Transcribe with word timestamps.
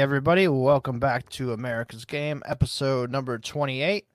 Everybody, 0.00 0.46
welcome 0.46 1.00
back 1.00 1.28
to 1.30 1.52
America's 1.52 2.04
Game, 2.04 2.40
episode 2.46 3.10
number 3.10 3.36
28. 3.36 4.06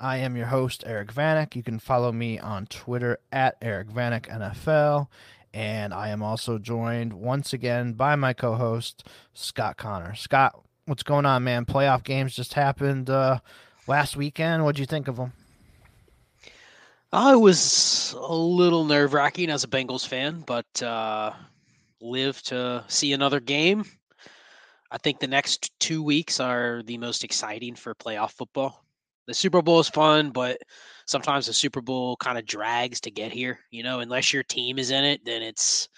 I 0.00 0.16
am 0.16 0.36
your 0.36 0.46
host, 0.46 0.82
Eric 0.84 1.14
Vanek. 1.14 1.54
You 1.54 1.62
can 1.62 1.78
follow 1.78 2.10
me 2.10 2.40
on 2.40 2.66
Twitter 2.66 3.18
at 3.30 3.56
Eric 3.62 3.86
Vanek 3.86 4.22
NFL. 4.22 5.06
And 5.54 5.94
I 5.94 6.08
am 6.08 6.24
also 6.24 6.58
joined 6.58 7.12
once 7.12 7.52
again 7.52 7.92
by 7.92 8.16
my 8.16 8.32
co 8.32 8.56
host, 8.56 9.06
Scott 9.32 9.76
Connor. 9.76 10.16
Scott, 10.16 10.60
what's 10.86 11.04
going 11.04 11.24
on, 11.24 11.44
man? 11.44 11.64
Playoff 11.64 12.02
games 12.02 12.34
just 12.34 12.54
happened 12.54 13.08
uh, 13.08 13.38
last 13.86 14.16
weekend. 14.16 14.64
What'd 14.64 14.80
you 14.80 14.86
think 14.86 15.06
of 15.06 15.16
them? 15.16 15.32
I 17.12 17.36
was 17.36 18.12
a 18.18 18.34
little 18.34 18.84
nerve 18.84 19.14
wracking 19.14 19.50
as 19.50 19.62
a 19.62 19.68
Bengals 19.68 20.06
fan, 20.06 20.42
but 20.44 20.82
uh, 20.82 21.30
live 22.00 22.42
to 22.42 22.82
see 22.88 23.12
another 23.12 23.38
game 23.38 23.84
I 24.90 24.98
think 24.98 25.20
the 25.20 25.26
next 25.26 25.70
two 25.80 26.02
weeks 26.02 26.40
are 26.40 26.82
the 26.84 26.98
most 26.98 27.24
exciting 27.24 27.74
for 27.74 27.94
playoff 27.94 28.32
football. 28.32 28.84
The 29.26 29.34
Super 29.34 29.60
Bowl 29.60 29.80
is 29.80 29.88
fun, 29.88 30.30
but 30.30 30.58
sometimes 31.06 31.46
the 31.46 31.52
Super 31.52 31.82
Bowl 31.82 32.16
kind 32.16 32.38
of 32.38 32.46
drags 32.46 33.00
to 33.02 33.10
get 33.10 33.30
here. 33.30 33.60
You 33.70 33.82
know, 33.82 34.00
unless 34.00 34.32
your 34.32 34.42
team 34.42 34.78
is 34.78 34.90
in 34.90 35.04
it, 35.04 35.20
then 35.24 35.42
it's 35.42 35.88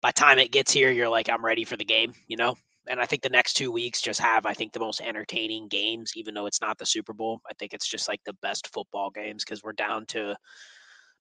by 0.00 0.10
time 0.10 0.38
it 0.38 0.52
gets 0.52 0.72
here, 0.72 0.90
you're 0.90 1.08
like, 1.08 1.28
I'm 1.28 1.44
ready 1.44 1.64
for 1.64 1.76
the 1.76 1.84
game. 1.84 2.14
You 2.26 2.38
know, 2.38 2.56
and 2.86 3.00
I 3.00 3.06
think 3.06 3.22
the 3.22 3.28
next 3.28 3.54
two 3.54 3.70
weeks 3.70 4.00
just 4.00 4.20
have, 4.20 4.46
I 4.46 4.54
think, 4.54 4.72
the 4.72 4.80
most 4.80 5.02
entertaining 5.02 5.68
games, 5.68 6.12
even 6.16 6.32
though 6.32 6.46
it's 6.46 6.60
not 6.60 6.78
the 6.78 6.86
Super 6.86 7.12
Bowl. 7.12 7.40
I 7.48 7.52
think 7.58 7.74
it's 7.74 7.88
just 7.88 8.08
like 8.08 8.20
the 8.24 8.36
best 8.40 8.72
football 8.72 9.10
games 9.10 9.44
because 9.44 9.62
we're 9.62 9.72
down 9.72 10.06
to 10.06 10.36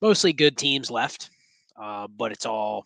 mostly 0.02 0.34
good 0.34 0.58
teams 0.58 0.90
left, 0.90 1.30
uh, 1.82 2.08
but 2.08 2.32
it's 2.32 2.46
all 2.46 2.86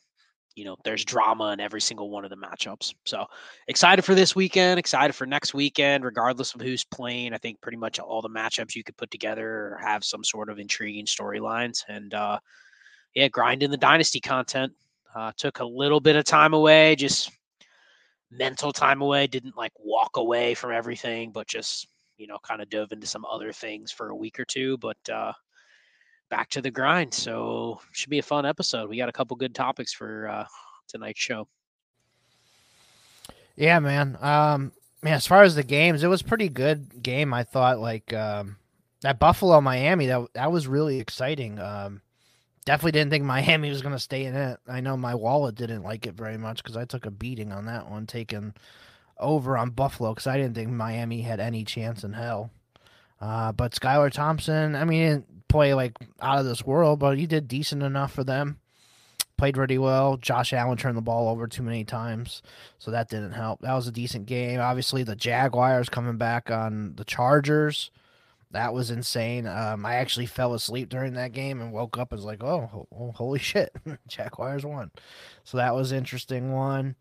you 0.57 0.65
know, 0.65 0.75
there's 0.83 1.05
drama 1.05 1.51
in 1.51 1.59
every 1.59 1.79
single 1.79 2.09
one 2.09 2.23
of 2.23 2.31
the 2.31 2.35
matchups. 2.35 2.95
So 3.05 3.27
excited 3.67 4.03
for 4.03 4.15
this 4.15 4.35
weekend, 4.35 4.79
excited 4.79 5.13
for 5.13 5.27
next 5.27 5.53
weekend, 5.53 6.03
regardless 6.03 6.55
of 6.55 6.61
who's 6.61 6.83
playing. 6.83 7.33
I 7.33 7.37
think 7.37 7.61
pretty 7.61 7.77
much 7.77 7.99
all 7.99 8.23
the 8.23 8.29
matchups 8.29 8.75
you 8.75 8.83
could 8.83 8.97
put 8.97 9.11
together 9.11 9.77
have 9.79 10.03
some 10.03 10.23
sort 10.23 10.49
of 10.49 10.57
intriguing 10.57 11.05
storylines. 11.05 11.83
And 11.87 12.11
uh, 12.15 12.39
yeah, 13.13 13.27
grinding 13.27 13.69
the 13.69 13.77
dynasty 13.77 14.19
content. 14.19 14.73
Uh, 15.15 15.31
took 15.37 15.59
a 15.59 15.65
little 15.65 15.99
bit 15.99 16.15
of 16.15 16.25
time 16.25 16.53
away, 16.53 16.95
just 16.95 17.31
mental 18.29 18.71
time 18.71 19.01
away. 19.01 19.25
Didn't 19.25 19.57
like 19.57 19.71
walk 19.79 20.17
away 20.17 20.53
from 20.53 20.71
everything, 20.71 21.31
but 21.31 21.47
just 21.47 21.87
you 22.17 22.25
know, 22.25 22.37
kind 22.43 22.61
of 22.61 22.69
dove 22.69 22.91
into 22.91 23.07
some 23.07 23.25
other 23.25 23.51
things 23.51 23.91
for 23.91 24.09
a 24.09 24.15
week 24.15 24.39
or 24.39 24.45
two. 24.45 24.77
But 24.77 24.97
uh, 25.11 25.33
back 26.29 26.49
to 26.51 26.61
the 26.61 26.71
grind. 26.71 27.13
So 27.13 27.79
should 27.91 28.09
be 28.09 28.19
a 28.19 28.23
fun 28.23 28.45
episode. 28.45 28.89
We 28.89 28.97
got 28.97 29.09
a 29.09 29.13
couple 29.13 29.35
good 29.37 29.55
topics 29.55 29.93
for 29.93 30.27
uh, 30.27 30.45
tonight's 30.87 31.19
show. 31.19 31.47
Yeah, 33.55 33.79
man. 33.79 34.17
Um, 34.21 34.71
man, 35.01 35.15
as 35.15 35.27
far 35.27 35.43
as 35.43 35.55
the 35.55 35.63
games, 35.63 36.03
it 36.03 36.07
was 36.07 36.21
pretty 36.21 36.49
good 36.49 37.01
game. 37.01 37.33
I 37.33 37.43
thought 37.43 37.79
like 37.79 38.13
um, 38.13 38.57
that 39.01 39.19
Buffalo 39.19 39.59
Miami 39.61 40.07
that 40.07 40.27
that 40.33 40.51
was 40.51 40.67
really 40.67 40.99
exciting. 40.99 41.59
Um, 41.59 42.01
definitely 42.65 42.91
didn't 42.91 43.11
think 43.11 43.23
Miami 43.25 43.69
was 43.69 43.81
going 43.81 43.95
to 43.95 43.99
stay 43.99 44.25
in 44.25 44.35
it. 44.35 44.59
I 44.67 44.81
know 44.81 44.95
my 44.95 45.15
wallet 45.15 45.55
didn't 45.55 45.83
like 45.83 46.05
it 46.05 46.13
very 46.13 46.37
much 46.37 46.63
because 46.63 46.77
I 46.77 46.85
took 46.85 47.05
a 47.05 47.11
beating 47.11 47.51
on 47.51 47.65
that 47.65 47.89
one, 47.89 48.05
taking 48.05 48.53
over 49.19 49.57
on 49.57 49.71
Buffalo 49.71 50.13
because 50.13 50.27
I 50.27 50.37
didn't 50.37 50.53
think 50.53 50.69
Miami 50.69 51.21
had 51.21 51.39
any 51.39 51.63
chance 51.63 52.03
in 52.03 52.13
hell. 52.13 52.51
Uh, 53.19 53.51
but 53.51 53.71
Skylar 53.71 54.11
Thompson, 54.11 54.75
I 54.75 54.85
mean, 54.85 55.23
play 55.47 55.73
like 55.73 55.93
out 56.21 56.39
of 56.39 56.45
this 56.45 56.65
world, 56.65 56.99
but 56.99 57.17
he 57.17 57.25
did 57.25 57.47
decent 57.47 57.83
enough 57.83 58.13
for 58.13 58.23
them. 58.23 58.59
Played 59.37 59.55
pretty 59.55 59.77
well. 59.77 60.17
Josh 60.17 60.51
Allen 60.51 60.77
turned 60.77 60.97
the 60.97 61.01
ball 61.01 61.29
over 61.29 61.47
too 61.47 61.61
many 61.61 61.83
times, 61.83 62.41
so 62.79 62.89
that 62.89 63.09
didn't 63.09 63.33
help. 63.33 63.61
That 63.61 63.75
was 63.75 63.87
a 63.87 63.91
decent 63.91 64.25
game. 64.25 64.59
Obviously, 64.59 65.03
the 65.03 65.15
Jaguars 65.15 65.89
coming 65.89 66.17
back 66.17 66.49
on 66.49 66.95
the 66.95 67.05
Chargers. 67.05 67.91
That 68.49 68.73
was 68.73 68.89
insane. 68.89 69.45
Um, 69.45 69.85
I 69.85 69.95
actually 69.95 70.25
fell 70.25 70.55
asleep 70.55 70.89
during 70.89 71.13
that 71.13 71.33
game 71.33 71.61
and 71.61 71.71
woke 71.71 71.99
up 71.99 72.11
and 72.11 72.17
was 72.17 72.25
like, 72.25 72.43
"Oh, 72.43 72.87
oh 72.91 73.11
holy 73.11 73.37
shit, 73.53 73.75
Jaguars 74.07 74.65
won!" 74.65 74.89
So 75.43 75.57
that 75.57 75.75
was 75.75 75.91
interesting 75.91 76.51
one. 76.51 76.95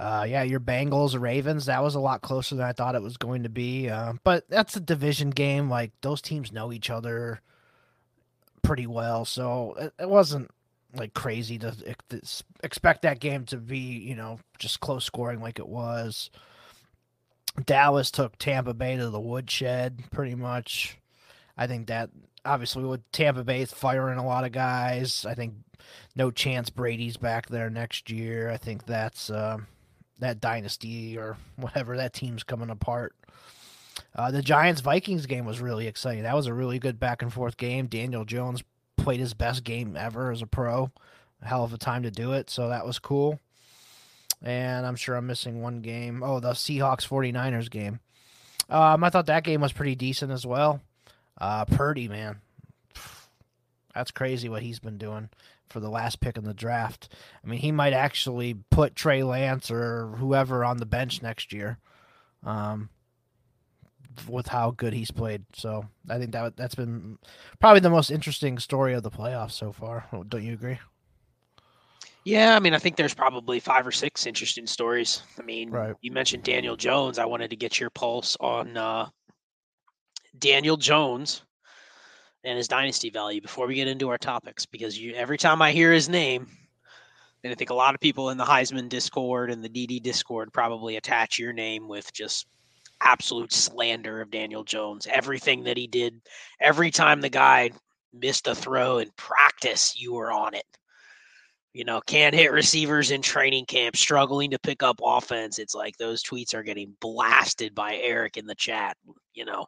Uh, 0.00 0.24
yeah, 0.26 0.42
your 0.42 0.60
Bengals, 0.60 1.20
Ravens, 1.20 1.66
that 1.66 1.82
was 1.82 1.94
a 1.94 2.00
lot 2.00 2.22
closer 2.22 2.54
than 2.54 2.64
I 2.64 2.72
thought 2.72 2.94
it 2.94 3.02
was 3.02 3.18
going 3.18 3.42
to 3.42 3.50
be. 3.50 3.90
Uh, 3.90 4.14
but 4.24 4.48
that's 4.48 4.74
a 4.74 4.80
division 4.80 5.28
game. 5.28 5.68
Like, 5.68 5.92
those 6.00 6.22
teams 6.22 6.52
know 6.52 6.72
each 6.72 6.88
other 6.88 7.42
pretty 8.62 8.86
well. 8.86 9.26
So 9.26 9.74
it, 9.78 9.92
it 10.00 10.08
wasn't 10.08 10.50
like 10.94 11.12
crazy 11.12 11.58
to 11.58 11.74
expect 12.62 13.02
that 13.02 13.20
game 13.20 13.44
to 13.46 13.58
be, 13.58 13.76
you 13.76 14.14
know, 14.14 14.40
just 14.58 14.80
close 14.80 15.04
scoring 15.04 15.42
like 15.42 15.58
it 15.58 15.68
was. 15.68 16.30
Dallas 17.66 18.10
took 18.10 18.38
Tampa 18.38 18.72
Bay 18.72 18.96
to 18.96 19.10
the 19.10 19.20
woodshed 19.20 20.00
pretty 20.10 20.34
much. 20.34 20.96
I 21.58 21.66
think 21.66 21.88
that 21.88 22.08
obviously 22.44 22.84
with 22.84 23.10
Tampa 23.12 23.44
Bay 23.44 23.66
firing 23.66 24.18
a 24.18 24.24
lot 24.24 24.44
of 24.44 24.52
guys, 24.52 25.26
I 25.26 25.34
think 25.34 25.54
no 26.16 26.30
chance 26.30 26.70
Brady's 26.70 27.18
back 27.18 27.50
there 27.50 27.68
next 27.68 28.10
year. 28.10 28.48
I 28.50 28.56
think 28.56 28.86
that's 28.86 29.28
uh, 29.28 29.58
that 30.20 30.40
dynasty 30.40 31.18
or 31.18 31.36
whatever 31.56 31.96
that 31.96 32.12
team's 32.12 32.42
coming 32.42 32.70
apart. 32.70 33.14
Uh, 34.14 34.30
the 34.30 34.42
Giants 34.42 34.80
Vikings 34.80 35.26
game 35.26 35.44
was 35.44 35.60
really 35.60 35.86
exciting. 35.86 36.22
That 36.22 36.36
was 36.36 36.46
a 36.46 36.54
really 36.54 36.78
good 36.78 36.98
back 36.98 37.22
and 37.22 37.32
forth 37.32 37.56
game. 37.56 37.86
Daniel 37.86 38.24
Jones 38.24 38.62
played 38.96 39.20
his 39.20 39.34
best 39.34 39.64
game 39.64 39.96
ever 39.96 40.30
as 40.30 40.42
a 40.42 40.46
pro. 40.46 40.90
A 41.42 41.48
hell 41.48 41.64
of 41.64 41.72
a 41.72 41.78
time 41.78 42.02
to 42.02 42.10
do 42.10 42.32
it. 42.32 42.50
So 42.50 42.68
that 42.68 42.86
was 42.86 42.98
cool. 42.98 43.40
And 44.42 44.86
I'm 44.86 44.96
sure 44.96 45.16
I'm 45.16 45.26
missing 45.26 45.60
one 45.60 45.80
game. 45.80 46.22
Oh, 46.22 46.40
the 46.40 46.52
Seahawks 46.52 47.06
49ers 47.06 47.70
game. 47.70 48.00
Um, 48.68 49.04
I 49.04 49.10
thought 49.10 49.26
that 49.26 49.44
game 49.44 49.60
was 49.60 49.72
pretty 49.72 49.94
decent 49.94 50.32
as 50.32 50.46
well. 50.46 50.80
Uh, 51.38 51.64
Purdy, 51.64 52.08
man. 52.08 52.40
That's 53.94 54.10
crazy 54.10 54.48
what 54.48 54.62
he's 54.62 54.78
been 54.78 54.98
doing 54.98 55.28
for 55.70 55.80
the 55.80 55.88
last 55.88 56.20
pick 56.20 56.36
in 56.36 56.44
the 56.44 56.52
draft. 56.52 57.08
I 57.42 57.48
mean, 57.48 57.60
he 57.60 57.72
might 57.72 57.92
actually 57.92 58.54
put 58.70 58.96
Trey 58.96 59.22
Lance 59.22 59.70
or 59.70 60.08
whoever 60.18 60.64
on 60.64 60.78
the 60.78 60.86
bench 60.86 61.22
next 61.22 61.52
year, 61.52 61.78
um, 62.44 62.90
with 64.28 64.48
how 64.48 64.72
good 64.72 64.92
he's 64.92 65.10
played. 65.10 65.44
So 65.54 65.86
I 66.08 66.18
think 66.18 66.32
that 66.32 66.56
that's 66.56 66.74
been 66.74 67.18
probably 67.60 67.80
the 67.80 67.90
most 67.90 68.10
interesting 68.10 68.58
story 68.58 68.94
of 68.94 69.02
the 69.02 69.10
playoffs 69.10 69.52
so 69.52 69.72
far. 69.72 70.06
Don't 70.28 70.42
you 70.42 70.52
agree? 70.52 70.78
Yeah, 72.24 72.54
I 72.54 72.58
mean, 72.58 72.74
I 72.74 72.78
think 72.78 72.96
there's 72.96 73.14
probably 73.14 73.60
five 73.60 73.86
or 73.86 73.92
six 73.92 74.26
interesting 74.26 74.66
stories. 74.66 75.22
I 75.38 75.42
mean, 75.42 75.70
right. 75.70 75.94
you 76.02 76.12
mentioned 76.12 76.42
Daniel 76.42 76.76
Jones. 76.76 77.18
I 77.18 77.24
wanted 77.24 77.48
to 77.48 77.56
get 77.56 77.80
your 77.80 77.88
pulse 77.88 78.36
on 78.40 78.76
uh, 78.76 79.08
Daniel 80.38 80.76
Jones 80.76 81.42
and 82.44 82.56
his 82.56 82.68
dynasty 82.68 83.10
value 83.10 83.40
before 83.40 83.66
we 83.66 83.74
get 83.74 83.88
into 83.88 84.08
our 84.08 84.18
topics 84.18 84.66
because 84.66 84.98
you 84.98 85.14
every 85.14 85.38
time 85.38 85.60
I 85.60 85.72
hear 85.72 85.92
his 85.92 86.08
name, 86.08 86.46
and 87.44 87.52
I 87.52 87.56
think 87.56 87.70
a 87.70 87.74
lot 87.74 87.94
of 87.94 88.00
people 88.00 88.30
in 88.30 88.38
the 88.38 88.44
Heisman 88.44 88.88
Discord 88.88 89.50
and 89.50 89.62
the 89.62 89.68
DD 89.68 90.02
Discord 90.02 90.52
probably 90.52 90.96
attach 90.96 91.38
your 91.38 91.52
name 91.52 91.88
with 91.88 92.12
just 92.12 92.46
absolute 93.00 93.52
slander 93.52 94.20
of 94.20 94.30
Daniel 94.30 94.64
Jones. 94.64 95.06
Everything 95.10 95.64
that 95.64 95.76
he 95.76 95.86
did, 95.86 96.20
every 96.60 96.90
time 96.90 97.20
the 97.20 97.30
guy 97.30 97.70
missed 98.12 98.46
a 98.46 98.54
throw 98.54 98.98
in 98.98 99.10
practice, 99.16 100.00
you 100.00 100.14
were 100.14 100.30
on 100.30 100.54
it. 100.54 100.64
You 101.72 101.84
know, 101.84 102.00
can't 102.00 102.34
hit 102.34 102.50
receivers 102.50 103.12
in 103.12 103.22
training 103.22 103.66
camp, 103.66 103.96
struggling 103.96 104.50
to 104.50 104.58
pick 104.58 104.82
up 104.82 105.00
offense. 105.02 105.58
It's 105.58 105.74
like 105.74 105.96
those 105.96 106.22
tweets 106.22 106.52
are 106.52 106.64
getting 106.64 106.96
blasted 107.00 107.74
by 107.74 107.94
Eric 107.96 108.36
in 108.36 108.46
the 108.46 108.56
chat. 108.56 108.96
You 109.34 109.44
know, 109.44 109.66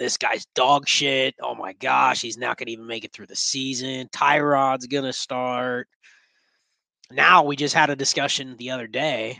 this 0.00 0.16
guy's 0.16 0.46
dog 0.54 0.88
shit. 0.88 1.34
Oh 1.42 1.54
my 1.54 1.74
gosh, 1.74 2.22
he's 2.22 2.38
not 2.38 2.56
going 2.56 2.66
to 2.66 2.72
even 2.72 2.86
make 2.86 3.04
it 3.04 3.12
through 3.12 3.26
the 3.26 3.36
season. 3.36 4.08
Tyrod's 4.08 4.86
going 4.86 5.04
to 5.04 5.12
start. 5.12 5.88
Now 7.12 7.44
we 7.44 7.54
just 7.54 7.74
had 7.74 7.90
a 7.90 7.96
discussion 7.96 8.56
the 8.56 8.70
other 8.70 8.86
day 8.86 9.38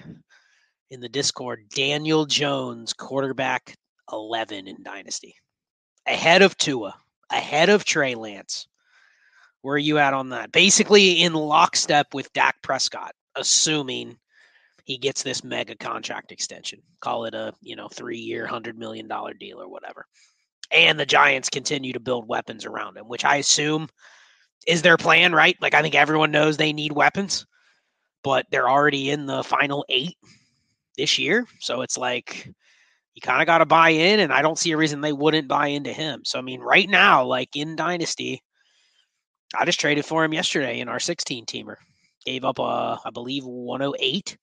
in 0.90 1.00
the 1.00 1.08
Discord. 1.08 1.64
Daniel 1.74 2.26
Jones, 2.26 2.92
quarterback 2.92 3.74
11 4.12 4.68
in 4.68 4.82
Dynasty, 4.82 5.34
ahead 6.06 6.42
of 6.42 6.58
Tua, 6.58 6.94
ahead 7.30 7.70
of 7.70 7.86
Trey 7.86 8.14
Lance. 8.14 8.68
Where 9.62 9.76
are 9.76 9.78
you 9.78 9.96
at 9.96 10.12
on 10.12 10.28
that? 10.28 10.52
Basically 10.52 11.22
in 11.22 11.32
lockstep 11.32 12.12
with 12.12 12.32
Dak 12.34 12.56
Prescott, 12.62 13.12
assuming 13.34 14.18
he 14.84 14.98
gets 14.98 15.22
this 15.22 15.42
mega 15.42 15.74
contract 15.74 16.32
extension. 16.32 16.82
Call 17.00 17.24
it 17.24 17.32
a, 17.32 17.54
you 17.62 17.76
know, 17.76 17.88
three 17.88 18.18
year, 18.18 18.46
$100 18.46 18.76
million 18.76 19.08
deal 19.38 19.62
or 19.62 19.68
whatever 19.70 20.04
and 20.70 20.98
the 20.98 21.06
Giants 21.06 21.48
continue 21.48 21.92
to 21.92 22.00
build 22.00 22.28
weapons 22.28 22.64
around 22.64 22.96
him, 22.96 23.08
which 23.08 23.24
I 23.24 23.36
assume 23.36 23.88
is 24.66 24.82
their 24.82 24.96
plan, 24.96 25.32
right? 25.32 25.56
Like 25.60 25.74
I 25.74 25.82
think 25.82 25.94
everyone 25.94 26.30
knows 26.30 26.56
they 26.56 26.72
need 26.72 26.92
weapons, 26.92 27.46
but 28.22 28.46
they're 28.50 28.68
already 28.68 29.10
in 29.10 29.26
the 29.26 29.42
final 29.42 29.84
eight 29.88 30.16
this 30.96 31.18
year. 31.18 31.46
So 31.60 31.82
it's 31.82 31.98
like 31.98 32.46
you 33.14 33.20
kind 33.22 33.42
of 33.42 33.46
got 33.46 33.58
to 33.58 33.66
buy 33.66 33.90
in, 33.90 34.20
and 34.20 34.32
I 34.32 34.42
don't 34.42 34.58
see 34.58 34.70
a 34.72 34.76
reason 34.76 35.00
they 35.00 35.12
wouldn't 35.12 35.48
buy 35.48 35.68
into 35.68 35.92
him. 35.92 36.22
So 36.24 36.38
I 36.38 36.42
mean, 36.42 36.60
right 36.60 36.88
now, 36.88 37.24
like 37.24 37.56
in 37.56 37.76
Dynasty, 37.76 38.42
I 39.58 39.64
just 39.64 39.80
traded 39.80 40.04
for 40.04 40.24
him 40.24 40.32
yesterday 40.32 40.80
in 40.80 40.88
our 40.88 41.00
16 41.00 41.46
teamer. 41.46 41.76
Gave 42.24 42.44
up 42.44 42.58
a, 42.58 42.98
I 43.04 43.10
believe, 43.12 43.44
108 43.44 44.36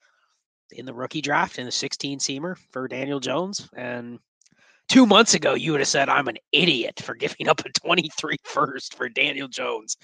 in 0.71 0.85
the 0.85 0.93
rookie 0.93 1.21
draft 1.21 1.59
in 1.59 1.65
the 1.65 1.71
16 1.71 2.19
seamer 2.19 2.57
for 2.71 2.87
Daniel 2.87 3.19
Jones. 3.19 3.69
And 3.77 4.19
two 4.87 5.05
months 5.05 5.33
ago, 5.33 5.53
you 5.53 5.71
would 5.71 5.81
have 5.81 5.87
said, 5.87 6.09
I'm 6.09 6.27
an 6.27 6.37
idiot 6.51 7.01
for 7.03 7.15
giving 7.15 7.47
up 7.47 7.61
a 7.65 7.69
23 7.71 8.37
first 8.43 8.95
for 8.95 9.09
Daniel 9.09 9.47
Jones. 9.47 9.97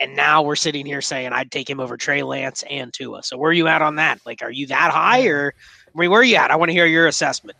And 0.00 0.14
now 0.14 0.42
we're 0.42 0.56
sitting 0.56 0.86
here 0.86 1.00
saying 1.00 1.32
I'd 1.32 1.50
take 1.50 1.68
him 1.68 1.80
over 1.80 1.96
Trey 1.96 2.22
Lance 2.22 2.62
and 2.70 2.92
Tua. 2.92 3.22
So 3.22 3.36
where 3.36 3.50
are 3.50 3.54
you 3.54 3.66
at 3.66 3.82
on 3.82 3.96
that? 3.96 4.20
Like, 4.24 4.42
are 4.42 4.50
you 4.50 4.68
that 4.68 4.92
high 4.92 5.26
or 5.26 5.54
I 5.94 5.98
mean, 5.98 6.10
where 6.10 6.20
are 6.20 6.24
you 6.24 6.36
at? 6.36 6.50
I 6.50 6.56
want 6.56 6.68
to 6.68 6.72
hear 6.72 6.86
your 6.86 7.08
assessment. 7.08 7.56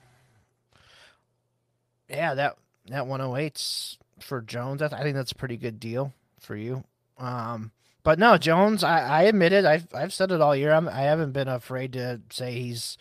Yeah, 2.09 2.35
that 2.35 2.57
that 2.87 3.05
108's 3.05 3.99
for 4.21 4.41
Jones. 4.41 4.83
I 4.83 4.89
think 4.89 5.17
that's 5.17 5.33
a 5.33 5.37
pretty 5.37 5.57
good 5.57 5.81
deal 5.81 6.13
for 6.41 6.57
you. 6.57 6.85
Um, 7.19 7.73
but 8.03 8.19
no, 8.19 8.39
Jones, 8.39 8.85
I, 8.85 9.01
I 9.01 9.23
admit 9.25 9.53
it. 9.53 9.65
I've 9.65 9.89
I've 9.93 10.13
said 10.13 10.31
it 10.31 10.41
all 10.41 10.55
year. 10.55 10.73
I'm, 10.73 10.89
I 10.89 11.03
haven't 11.03 11.33
been 11.33 11.49
afraid 11.49 11.93
to 11.95 12.21
say 12.31 12.53
he's 12.53 12.97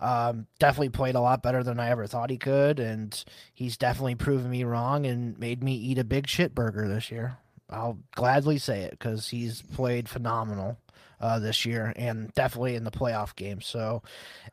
um, 0.00 0.46
definitely 0.58 0.90
played 0.90 1.14
a 1.14 1.20
lot 1.20 1.42
better 1.42 1.62
than 1.62 1.80
I 1.80 1.90
ever 1.90 2.06
thought 2.06 2.30
he 2.30 2.38
could, 2.38 2.78
and 2.78 3.24
he's 3.52 3.76
definitely 3.76 4.14
proven 4.14 4.50
me 4.50 4.64
wrong 4.64 5.06
and 5.06 5.38
made 5.38 5.62
me 5.62 5.74
eat 5.74 5.98
a 5.98 6.04
big 6.04 6.28
shit 6.28 6.54
burger 6.54 6.88
this 6.88 7.10
year. 7.10 7.38
I'll 7.70 7.98
gladly 8.14 8.58
say 8.58 8.82
it 8.82 8.92
because 8.92 9.28
he's 9.28 9.60
played 9.60 10.08
phenomenal 10.08 10.78
uh, 11.20 11.38
this 11.38 11.66
year 11.66 11.92
and 11.96 12.32
definitely 12.34 12.74
in 12.74 12.84
the 12.84 12.90
playoff 12.90 13.34
game. 13.36 13.60
So, 13.60 14.02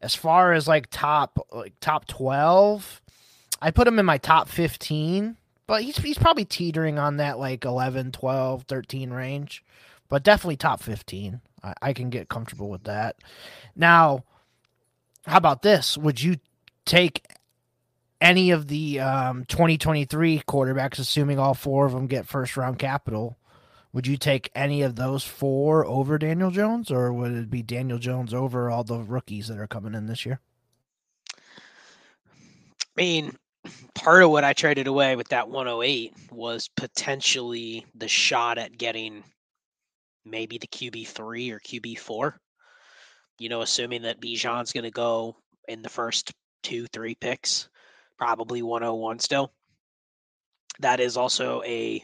as 0.01 0.15
far 0.15 0.53
as 0.53 0.67
like 0.67 0.87
top 0.89 1.45
like 1.51 1.73
top 1.79 2.07
twelve, 2.07 3.01
I 3.61 3.71
put 3.71 3.87
him 3.87 3.99
in 3.99 4.05
my 4.05 4.17
top 4.17 4.49
fifteen, 4.49 5.37
but 5.67 5.83
he's 5.83 5.97
he's 5.97 6.17
probably 6.17 6.45
teetering 6.45 6.99
on 6.99 7.17
that 7.17 7.39
like 7.39 7.65
11, 7.65 8.11
12, 8.11 8.63
13 8.63 9.11
range, 9.11 9.63
but 10.09 10.23
definitely 10.23 10.57
top 10.57 10.81
fifteen. 10.81 11.41
I, 11.63 11.73
I 11.81 11.93
can 11.93 12.09
get 12.09 12.29
comfortable 12.29 12.69
with 12.69 12.83
that. 12.83 13.15
Now, 13.75 14.23
how 15.25 15.37
about 15.37 15.61
this? 15.61 15.97
Would 15.97 16.21
you 16.21 16.37
take 16.85 17.25
any 18.21 18.51
of 18.51 18.67
the 18.67 18.99
um, 18.99 19.45
2023 19.45 20.43
quarterbacks, 20.47 20.99
assuming 20.99 21.39
all 21.39 21.53
four 21.53 21.85
of 21.85 21.91
them 21.91 22.07
get 22.07 22.27
first 22.27 22.57
round 22.57 22.79
capital, 22.79 23.37
would 23.93 24.07
you 24.07 24.17
take 24.17 24.51
any 24.53 24.81
of 24.81 24.95
those 24.95 25.23
four 25.23 25.85
over 25.85 26.17
Daniel 26.17 26.51
Jones, 26.51 26.91
or 26.91 27.13
would 27.13 27.31
it 27.31 27.49
be 27.49 27.61
Daniel 27.61 27.97
Jones 27.97 28.33
over 28.33 28.69
all 28.69 28.83
the 28.83 28.99
rookies 28.99 29.47
that 29.47 29.57
are 29.57 29.67
coming 29.67 29.93
in 29.93 30.05
this 30.05 30.25
year? 30.25 30.41
I 31.37 31.41
mean, 32.97 33.35
part 33.93 34.23
of 34.23 34.31
what 34.31 34.43
I 34.43 34.53
traded 34.53 34.87
away 34.87 35.15
with 35.15 35.29
that 35.29 35.49
108 35.49 36.13
was 36.31 36.69
potentially 36.75 37.85
the 37.95 38.07
shot 38.07 38.57
at 38.57 38.77
getting 38.77 39.23
maybe 40.25 40.57
the 40.57 40.67
QB3 40.67 41.51
or 41.51 41.59
QB4. 41.59 42.33
You 43.37 43.49
know, 43.49 43.61
assuming 43.61 44.03
that 44.03 44.21
Bijan's 44.21 44.71
going 44.71 44.83
to 44.83 44.91
go 44.91 45.35
in 45.67 45.81
the 45.81 45.89
first 45.89 46.31
two, 46.63 46.87
three 46.87 47.15
picks 47.15 47.69
probably 48.17 48.61
101 48.61 49.19
still. 49.19 49.51
That 50.79 50.99
is 50.99 51.17
also 51.17 51.61
a 51.63 52.03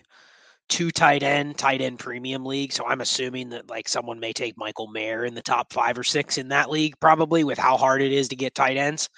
two 0.69 0.92
tight 0.92 1.24
end, 1.24 1.57
tight 1.57 1.81
end 1.81 2.00
premium 2.00 2.45
league. 2.45 2.72
So 2.72 2.86
I'm 2.86 3.01
assuming 3.01 3.50
that 3.50 3.69
like 3.69 3.89
someone 3.89 4.19
may 4.19 4.33
take 4.33 4.57
Michael 4.57 4.88
Mayer 4.88 5.25
in 5.25 5.33
the 5.33 5.42
top 5.42 5.74
five 5.74 5.98
or 5.98 6.04
six 6.04 6.38
in 6.38 6.48
that 6.50 6.69
league, 6.69 6.98
probably 7.00 7.44
with 7.44 7.57
how 7.57 7.77
hard 7.77 8.01
it 8.01 8.13
is 8.13 8.30
to 8.30 8.36
get 8.36 8.56
tight 8.56 8.77
ends. 8.77 9.10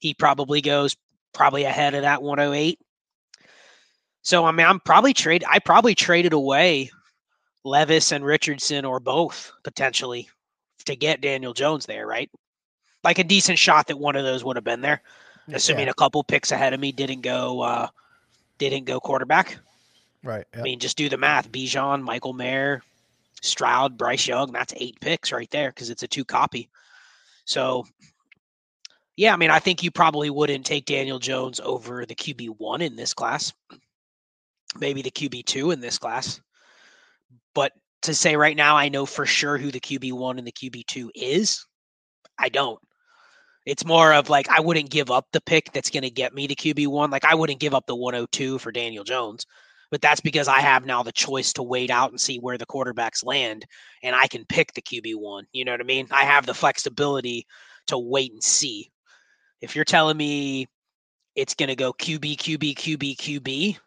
He 0.00 0.14
probably 0.14 0.60
goes 0.60 0.96
probably 1.32 1.64
ahead 1.64 1.94
of 1.94 2.02
that 2.02 2.22
108. 2.22 2.78
So 4.22 4.44
I 4.44 4.50
mean, 4.50 4.66
I'm 4.66 4.80
probably 4.80 5.14
trade. 5.14 5.44
I 5.48 5.60
probably 5.60 5.94
traded 5.94 6.32
away 6.32 6.90
Levis 7.64 8.10
and 8.10 8.24
Richardson 8.24 8.84
or 8.84 8.98
both 8.98 9.52
potentially 9.62 10.28
to 10.86 10.96
get 10.96 11.20
Daniel 11.20 11.52
Jones 11.52 11.86
there, 11.86 12.06
right? 12.06 12.30
Like 13.04 13.18
a 13.18 13.24
decent 13.24 13.58
shot 13.58 13.86
that 13.88 13.98
one 13.98 14.16
of 14.16 14.24
those 14.24 14.42
would 14.44 14.56
have 14.56 14.64
been 14.64 14.80
there 14.80 15.02
assuming 15.52 15.86
yeah. 15.86 15.90
a 15.90 15.94
couple 15.94 16.22
picks 16.24 16.52
ahead 16.52 16.72
of 16.72 16.80
me 16.80 16.92
didn't 16.92 17.20
go 17.20 17.60
uh, 17.60 17.88
didn't 18.58 18.84
go 18.84 19.00
quarterback. 19.00 19.58
Right. 20.22 20.46
Yep. 20.52 20.60
I 20.60 20.62
mean, 20.62 20.78
just 20.78 20.96
do 20.96 21.08
the 21.08 21.18
math. 21.18 21.50
Bijan, 21.52 22.02
Michael 22.02 22.32
Mayer, 22.32 22.82
Stroud, 23.42 23.96
Bryce 23.96 24.26
Young. 24.26 24.52
That's 24.52 24.74
eight 24.76 24.98
picks 25.00 25.30
right 25.30 25.50
there 25.50 25.70
because 25.70 25.90
it's 25.90 26.02
a 26.02 26.08
two 26.08 26.24
QB. 26.24 26.68
So, 27.44 27.86
yeah, 29.16 29.32
I 29.32 29.36
mean, 29.36 29.50
I 29.50 29.60
think 29.60 29.82
you 29.82 29.90
probably 29.90 30.30
wouldn't 30.30 30.66
take 30.66 30.84
Daniel 30.84 31.20
Jones 31.20 31.60
over 31.60 32.04
the 32.04 32.14
QB 32.14 32.58
one 32.58 32.82
in 32.82 32.96
this 32.96 33.14
class, 33.14 33.52
maybe 34.78 35.02
the 35.02 35.12
QB 35.12 35.44
two 35.44 35.70
in 35.70 35.80
this 35.80 35.98
class. 35.98 36.40
But 37.54 37.72
to 38.02 38.14
say 38.14 38.36
right 38.36 38.56
now, 38.56 38.76
I 38.76 38.88
know 38.88 39.06
for 39.06 39.26
sure 39.26 39.58
who 39.58 39.70
the 39.70 39.80
QB 39.80 40.12
one 40.12 40.38
and 40.38 40.46
the 40.46 40.52
QB 40.52 40.86
two 40.86 41.10
is. 41.14 41.64
I 42.38 42.48
don't. 42.48 42.78
It's 43.64 43.84
more 43.84 44.12
of 44.12 44.30
like 44.30 44.48
I 44.48 44.60
wouldn't 44.60 44.90
give 44.90 45.10
up 45.10 45.26
the 45.32 45.40
pick 45.40 45.72
that's 45.72 45.90
going 45.90 46.04
to 46.04 46.10
get 46.10 46.34
me 46.34 46.46
to 46.46 46.54
QB 46.54 46.86
one. 46.86 47.10
Like 47.10 47.24
I 47.24 47.34
wouldn't 47.34 47.60
give 47.60 47.74
up 47.74 47.86
the 47.86 47.96
102 47.96 48.58
for 48.58 48.70
Daniel 48.70 49.02
Jones, 49.02 49.44
but 49.90 50.00
that's 50.00 50.20
because 50.20 50.46
I 50.46 50.60
have 50.60 50.86
now 50.86 51.02
the 51.02 51.12
choice 51.12 51.52
to 51.54 51.64
wait 51.64 51.90
out 51.90 52.10
and 52.10 52.20
see 52.20 52.38
where 52.38 52.58
the 52.58 52.66
quarterbacks 52.66 53.24
land, 53.24 53.66
and 54.04 54.14
I 54.14 54.28
can 54.28 54.44
pick 54.44 54.72
the 54.72 54.82
QB 54.82 55.16
one. 55.16 55.46
You 55.52 55.64
know 55.64 55.72
what 55.72 55.80
I 55.80 55.84
mean? 55.84 56.06
I 56.12 56.24
have 56.24 56.46
the 56.46 56.54
flexibility 56.54 57.46
to 57.88 57.98
wait 57.98 58.32
and 58.32 58.42
see. 58.42 58.92
If 59.60 59.74
you're 59.74 59.84
telling 59.84 60.16
me 60.16 60.68
it's 61.34 61.54
going 61.54 61.68
to 61.68 61.76
go 61.76 61.92
QB, 61.92 62.36
QB, 62.36 62.74
QB, 62.76 63.16
QB, 63.16 63.78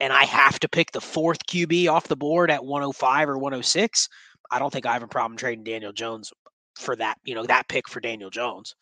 and 0.00 0.12
I 0.12 0.24
have 0.24 0.58
to 0.60 0.68
pick 0.68 0.92
the 0.92 1.00
fourth 1.00 1.46
QB 1.46 1.90
off 1.90 2.08
the 2.08 2.16
board 2.16 2.50
at 2.50 2.64
105 2.64 3.28
or 3.28 3.38
106, 3.38 4.08
I 4.50 4.58
don't 4.58 4.72
think 4.72 4.86
I 4.86 4.92
have 4.92 5.02
a 5.02 5.08
problem 5.08 5.36
trading 5.36 5.64
Daniel 5.64 5.92
Jones 5.92 6.32
for 6.76 6.96
that, 6.96 7.18
you 7.24 7.34
know, 7.34 7.44
that 7.46 7.68
pick 7.68 7.88
for 7.88 8.00
Daniel 8.00 8.30
Jones. 8.30 8.74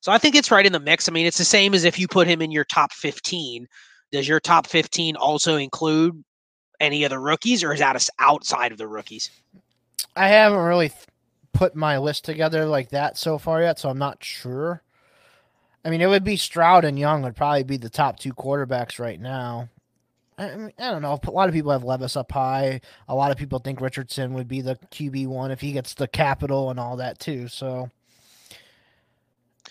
So 0.00 0.12
I 0.12 0.18
think 0.18 0.34
it's 0.34 0.50
right 0.50 0.66
in 0.66 0.72
the 0.72 0.80
mix. 0.80 1.08
I 1.08 1.12
mean, 1.12 1.26
it's 1.26 1.38
the 1.38 1.44
same 1.44 1.72
as 1.72 1.84
if 1.84 1.98
you 1.98 2.06
put 2.06 2.26
him 2.26 2.42
in 2.42 2.50
your 2.50 2.64
top 2.64 2.92
15. 2.92 3.66
Does 4.12 4.28
your 4.28 4.38
top 4.38 4.66
15 4.66 5.16
also 5.16 5.56
include 5.56 6.22
any 6.78 7.04
of 7.04 7.10
the 7.10 7.18
rookies, 7.18 7.64
or 7.64 7.72
is 7.72 7.80
that 7.80 8.08
outside 8.18 8.70
of 8.70 8.78
the 8.78 8.86
rookies? 8.86 9.30
I 10.14 10.28
haven't 10.28 10.58
really 10.58 10.92
put 11.52 11.74
my 11.74 11.98
list 11.98 12.24
together 12.24 12.66
like 12.66 12.90
that 12.90 13.16
so 13.16 13.38
far 13.38 13.62
yet, 13.62 13.78
so 13.78 13.88
I'm 13.88 13.98
not 13.98 14.22
sure. 14.22 14.82
I 15.84 15.90
mean, 15.90 16.00
it 16.00 16.06
would 16.06 16.24
be 16.24 16.36
Stroud 16.36 16.84
and 16.84 16.98
Young 16.98 17.22
would 17.22 17.36
probably 17.36 17.64
be 17.64 17.76
the 17.76 17.90
top 17.90 18.18
two 18.18 18.32
quarterbacks 18.32 18.98
right 18.98 19.20
now. 19.20 19.68
I, 20.36 20.56
mean, 20.56 20.72
I 20.78 20.90
don't 20.90 21.02
know. 21.02 21.18
A 21.22 21.30
lot 21.30 21.48
of 21.48 21.54
people 21.54 21.70
have 21.70 21.84
Levis 21.84 22.16
up 22.16 22.32
high. 22.32 22.80
A 23.08 23.14
lot 23.14 23.30
of 23.30 23.36
people 23.36 23.58
think 23.58 23.80
Richardson 23.80 24.34
would 24.34 24.48
be 24.48 24.60
the 24.60 24.76
QB 24.90 25.28
one 25.28 25.50
if 25.50 25.60
he 25.60 25.72
gets 25.72 25.94
the 25.94 26.08
capital 26.08 26.70
and 26.70 26.80
all 26.80 26.96
that 26.96 27.18
too. 27.18 27.46
So 27.48 27.90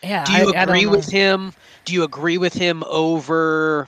yeah. 0.03 0.25
Do 0.25 0.34
you 0.34 0.53
I, 0.53 0.63
agree 0.63 0.86
I 0.86 0.89
with 0.89 1.10
him? 1.10 1.53
Do 1.86 1.93
you 1.93 2.03
agree 2.03 2.38
with 2.38 2.53
him 2.53 2.84
over? 2.88 3.88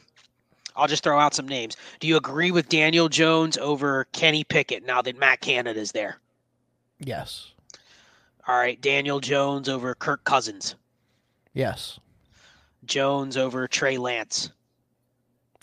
I'll 0.75 0.87
just 0.87 1.03
throw 1.03 1.19
out 1.19 1.33
some 1.33 1.47
names. 1.47 1.77
Do 1.99 2.07
you 2.07 2.17
agree 2.17 2.51
with 2.51 2.69
Daniel 2.69 3.09
Jones 3.09 3.57
over 3.57 4.05
Kenny 4.11 4.43
Pickett 4.43 4.85
now 4.85 5.01
that 5.01 5.17
Matt 5.17 5.41
Canada 5.41 5.79
is 5.79 5.91
there? 5.91 6.19
Yes. 6.99 7.51
All 8.47 8.57
right, 8.57 8.79
Daniel 8.79 9.19
Jones 9.19 9.69
over 9.69 9.95
Kirk 9.95 10.23
Cousins. 10.23 10.75
Yes. 11.53 11.99
Jones 12.85 13.37
over 13.37 13.67
Trey 13.67 13.97
Lance. 13.97 14.51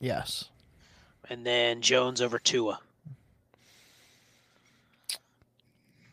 Yes. 0.01 0.49
And 1.33 1.47
then 1.47 1.81
Jones 1.81 2.21
over 2.21 2.39
Tua. 2.39 2.79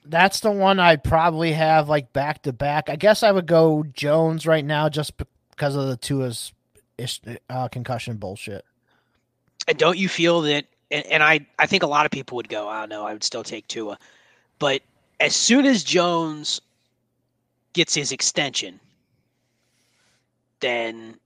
that's 0.05 0.39
the 0.39 0.49
one 0.49 0.79
I'd 0.79 1.03
probably 1.03 1.51
have 1.51 1.87
like 1.89 2.13
back 2.13 2.43
to 2.43 2.53
back. 2.53 2.89
I 2.89 2.95
guess 2.95 3.21
I 3.21 3.31
would 3.31 3.45
go 3.45 3.83
Jones 3.93 4.47
right 4.47 4.65
now 4.65 4.89
just 4.89 5.13
because 5.51 5.75
of 5.75 5.87
the 5.87 5.97
Tua's 5.97 6.51
uh, 7.49 7.67
concussion 7.67 8.17
bullshit. 8.17 8.65
And 9.67 9.77
don't 9.77 9.97
you 9.97 10.09
feel 10.09 10.41
that? 10.41 10.65
And, 10.89 11.05
and, 11.07 11.21
I, 11.21 11.45
I 11.59 11.67
think 11.67 11.83
a 11.83 11.87
lot 11.87 12.05
of 12.05 12.11
people 12.11 12.37
would 12.37 12.49
go, 12.49 12.67
I 12.67 12.79
don't 12.79 12.89
know, 12.89 13.05
I 13.05 13.13
would 13.13 13.23
still 13.23 13.43
take 13.43 13.67
Tua. 13.67 13.99
But 14.57 14.81
as 15.19 15.35
soon 15.35 15.65
as 15.65 15.83
Jones 15.83 16.61
gets 17.73 17.93
his 17.93 18.11
extension, 18.11 18.79
then 20.61 21.19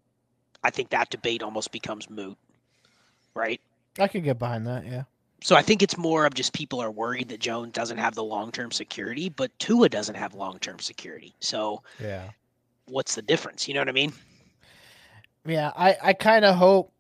I 0.64 0.72
think 0.72 0.90
that 0.90 1.10
debate 1.12 1.44
almost 1.44 1.72
becomes 1.72 2.10
moot, 2.10 2.38
right? 3.36 3.62
I 4.00 4.08
could 4.08 4.24
get 4.24 4.40
behind 4.40 4.68
that, 4.68 4.86
yeah. 4.86 5.04
So 5.42 5.56
I 5.56 5.62
think 5.62 5.84
it's 5.84 5.98
more 5.98 6.26
of 6.26 6.34
just 6.34 6.54
people 6.54 6.82
are 6.82 6.90
worried 6.92 7.30
that 7.30 7.40
Jones 7.40 7.74
doesn't 7.74 7.98
have 7.98 8.16
the 8.16 8.24
long 8.24 8.52
term 8.52 8.72
security, 8.72 9.30
but 9.30 9.52
Tua 9.60 9.90
doesn't 9.90 10.16
have 10.16 10.34
long 10.34 10.58
term 10.60 10.80
security. 10.80 11.34
So 11.42 11.84
yeah, 12.00 12.30
what's 12.86 13.16
the 13.16 13.22
difference? 13.22 13.68
You 13.68 13.74
know 13.74 13.82
what 13.82 13.90
I 13.90 13.94
mean? 13.94 14.14
Yeah, 15.46 15.72
I 15.76 15.98
I 16.02 16.14
kind 16.14 16.46
of 16.46 16.56
hope 16.56 16.94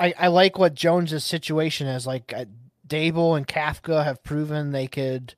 I 0.00 0.14
I 0.18 0.28
like 0.28 0.58
what 0.58 0.74
Jones's 0.74 1.24
situation 1.24 1.86
is. 1.86 2.06
Like 2.06 2.32
uh, 2.34 2.46
Daboll 2.88 3.36
and 3.36 3.46
Kafka 3.46 4.02
have 4.04 4.22
proven 4.22 4.72
they 4.72 4.86
could 4.86 5.34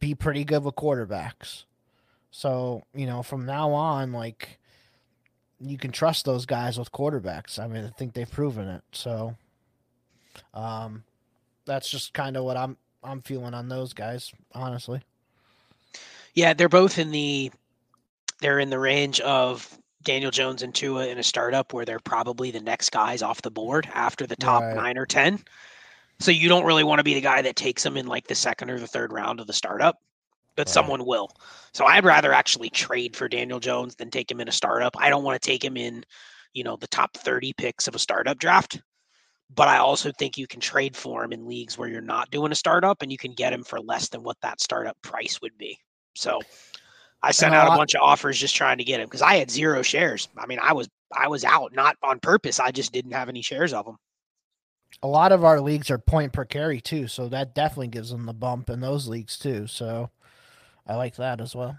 be 0.00 0.14
pretty 0.14 0.44
good 0.44 0.64
with 0.64 0.74
quarterbacks. 0.74 1.64
So 2.32 2.82
you 2.94 3.06
know, 3.06 3.22
from 3.22 3.46
now 3.46 3.70
on, 3.70 4.12
like 4.12 4.58
you 5.60 5.76
can 5.78 5.92
trust 5.92 6.24
those 6.24 6.46
guys 6.46 6.78
with 6.78 6.90
quarterbacks. 6.90 7.58
I 7.58 7.66
mean, 7.66 7.84
I 7.84 7.90
think 7.90 8.14
they've 8.14 8.30
proven 8.30 8.66
it. 8.68 8.82
So, 8.92 9.36
um, 10.54 11.04
that's 11.66 11.90
just 11.90 12.14
kind 12.14 12.36
of 12.36 12.44
what 12.44 12.56
I'm 12.56 12.76
I'm 13.02 13.22
feeling 13.22 13.54
on 13.54 13.68
those 13.68 13.92
guys, 13.92 14.32
honestly. 14.52 15.00
Yeah, 16.34 16.54
they're 16.54 16.68
both 16.68 16.98
in 16.98 17.10
the 17.10 17.50
they're 18.40 18.58
in 18.58 18.70
the 18.70 18.78
range 18.78 19.20
of 19.20 19.78
Daniel 20.02 20.30
Jones 20.30 20.62
and 20.62 20.74
Tua 20.74 21.06
in 21.08 21.18
a 21.18 21.22
startup 21.22 21.72
where 21.72 21.84
they're 21.84 22.00
probably 22.00 22.50
the 22.50 22.60
next 22.60 22.90
guys 22.90 23.22
off 23.22 23.42
the 23.42 23.50
board 23.50 23.88
after 23.92 24.26
the 24.26 24.36
top 24.36 24.62
right. 24.62 24.74
nine 24.74 24.98
or 24.98 25.06
10. 25.06 25.40
So 26.20 26.30
you 26.30 26.48
don't 26.48 26.64
really 26.64 26.84
want 26.84 26.98
to 26.98 27.04
be 27.04 27.14
the 27.14 27.20
guy 27.20 27.42
that 27.42 27.56
takes 27.56 27.82
them 27.82 27.96
in 27.96 28.06
like 28.06 28.26
the 28.26 28.34
second 28.34 28.70
or 28.70 28.78
the 28.78 28.86
third 28.86 29.12
round 29.12 29.40
of 29.40 29.46
the 29.46 29.52
startup, 29.52 29.98
but 30.56 30.66
right. 30.66 30.72
someone 30.72 31.04
will. 31.04 31.30
So 31.72 31.84
I'd 31.84 32.04
rather 32.04 32.32
actually 32.32 32.70
trade 32.70 33.16
for 33.16 33.28
Daniel 33.28 33.60
Jones 33.60 33.94
than 33.94 34.10
take 34.10 34.30
him 34.30 34.40
in 34.40 34.48
a 34.48 34.52
startup. 34.52 34.96
I 34.98 35.10
don't 35.10 35.24
want 35.24 35.40
to 35.40 35.46
take 35.46 35.64
him 35.64 35.76
in, 35.76 36.04
you 36.52 36.64
know, 36.64 36.76
the 36.76 36.86
top 36.88 37.16
30 37.16 37.52
picks 37.54 37.88
of 37.88 37.94
a 37.94 37.98
startup 37.98 38.38
draft. 38.38 38.80
But 39.54 39.68
I 39.68 39.78
also 39.78 40.12
think 40.12 40.38
you 40.38 40.46
can 40.46 40.60
trade 40.60 40.96
for 40.96 41.24
him 41.24 41.32
in 41.32 41.46
leagues 41.46 41.76
where 41.76 41.88
you're 41.88 42.00
not 42.00 42.30
doing 42.30 42.52
a 42.52 42.54
startup 42.54 43.02
and 43.02 43.10
you 43.10 43.18
can 43.18 43.32
get 43.32 43.52
him 43.52 43.64
for 43.64 43.80
less 43.80 44.08
than 44.08 44.22
what 44.22 44.36
that 44.42 44.60
startup 44.60 44.96
price 45.02 45.40
would 45.42 45.56
be. 45.58 45.76
So 46.14 46.40
I 47.22 47.32
sent 47.32 47.54
out 47.54 47.72
a 47.72 47.76
bunch 47.76 47.94
of 47.94 48.00
offers 48.00 48.38
just 48.38 48.56
trying 48.56 48.78
to 48.78 48.84
get 48.84 49.00
him 49.00 49.06
because 49.06 49.22
I 49.22 49.34
had 49.36 49.50
zero 49.50 49.82
shares. 49.82 50.28
I 50.38 50.46
mean, 50.46 50.58
I 50.62 50.72
was 50.72 50.88
I 51.12 51.28
was 51.28 51.44
out 51.44 51.74
not 51.74 51.96
on 52.02 52.20
purpose. 52.20 52.60
I 52.60 52.70
just 52.70 52.92
didn't 52.92 53.12
have 53.12 53.28
any 53.28 53.42
shares 53.42 53.72
of 53.72 53.84
them. 53.84 53.96
A 55.02 55.08
lot 55.08 55.32
of 55.32 55.44
our 55.44 55.60
leagues 55.60 55.90
are 55.90 55.98
point 55.98 56.32
per 56.32 56.44
carry 56.44 56.80
too, 56.80 57.08
so 57.08 57.28
that 57.28 57.54
definitely 57.54 57.88
gives 57.88 58.10
them 58.10 58.26
the 58.26 58.32
bump 58.32 58.70
in 58.70 58.80
those 58.80 59.08
leagues 59.08 59.38
too. 59.38 59.66
So 59.66 60.10
I 60.86 60.96
like 60.96 61.16
that 61.16 61.40
as 61.40 61.54
well. 61.54 61.78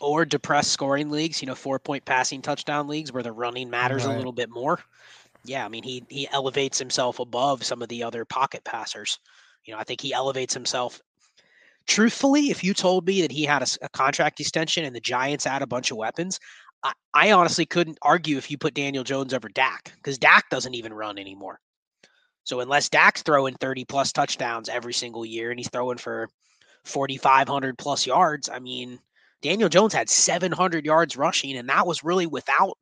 Or 0.00 0.24
depressed 0.24 0.72
scoring 0.72 1.10
leagues, 1.10 1.40
you 1.40 1.46
know, 1.46 1.54
four 1.54 1.78
point 1.78 2.04
passing 2.04 2.42
touchdown 2.42 2.88
leagues 2.88 3.12
where 3.12 3.22
the 3.22 3.32
running 3.32 3.70
matters 3.70 4.04
right. 4.04 4.14
a 4.14 4.16
little 4.16 4.32
bit 4.32 4.50
more. 4.50 4.78
Yeah, 5.44 5.64
I 5.64 5.68
mean 5.68 5.82
he 5.82 6.04
he 6.08 6.28
elevates 6.30 6.78
himself 6.78 7.18
above 7.18 7.64
some 7.64 7.82
of 7.82 7.88
the 7.88 8.02
other 8.02 8.24
pocket 8.24 8.64
passers. 8.64 9.18
You 9.64 9.74
know, 9.74 9.80
I 9.80 9.84
think 9.84 10.00
he 10.00 10.12
elevates 10.12 10.54
himself 10.54 11.00
truthfully, 11.86 12.50
if 12.50 12.62
you 12.62 12.74
told 12.74 13.06
me 13.06 13.22
that 13.22 13.32
he 13.32 13.44
had 13.44 13.62
a, 13.62 13.66
a 13.82 13.88
contract 13.88 14.40
extension 14.40 14.84
and 14.84 14.94
the 14.94 15.00
Giants 15.00 15.44
had 15.44 15.62
a 15.62 15.66
bunch 15.66 15.90
of 15.90 15.96
weapons, 15.96 16.38
I, 16.82 16.92
I 17.14 17.32
honestly 17.32 17.66
couldn't 17.66 17.98
argue 18.02 18.36
if 18.36 18.50
you 18.50 18.58
put 18.58 18.74
Daniel 18.74 19.04
Jones 19.04 19.34
over 19.34 19.48
Dak 19.48 19.92
because 19.96 20.18
Dak 20.18 20.48
doesn't 20.50 20.74
even 20.74 20.92
run 20.92 21.18
anymore. 21.18 21.60
So 22.44 22.60
unless 22.60 22.88
Dak's 22.88 23.22
throwing 23.22 23.54
30 23.54 23.84
plus 23.84 24.12
touchdowns 24.12 24.68
every 24.68 24.92
single 24.92 25.24
year 25.24 25.50
and 25.50 25.60
he's 25.60 25.68
throwing 25.68 25.98
for 25.98 26.28
4,500 26.84 27.78
plus 27.78 28.06
yards, 28.06 28.48
I 28.48 28.58
mean, 28.58 28.98
Daniel 29.42 29.68
Jones 29.68 29.94
had 29.94 30.08
700 30.10 30.84
yards 30.84 31.16
rushing, 31.16 31.56
and 31.56 31.68
that 31.68 31.86
was 31.86 32.04
really 32.04 32.26
without 32.26 32.78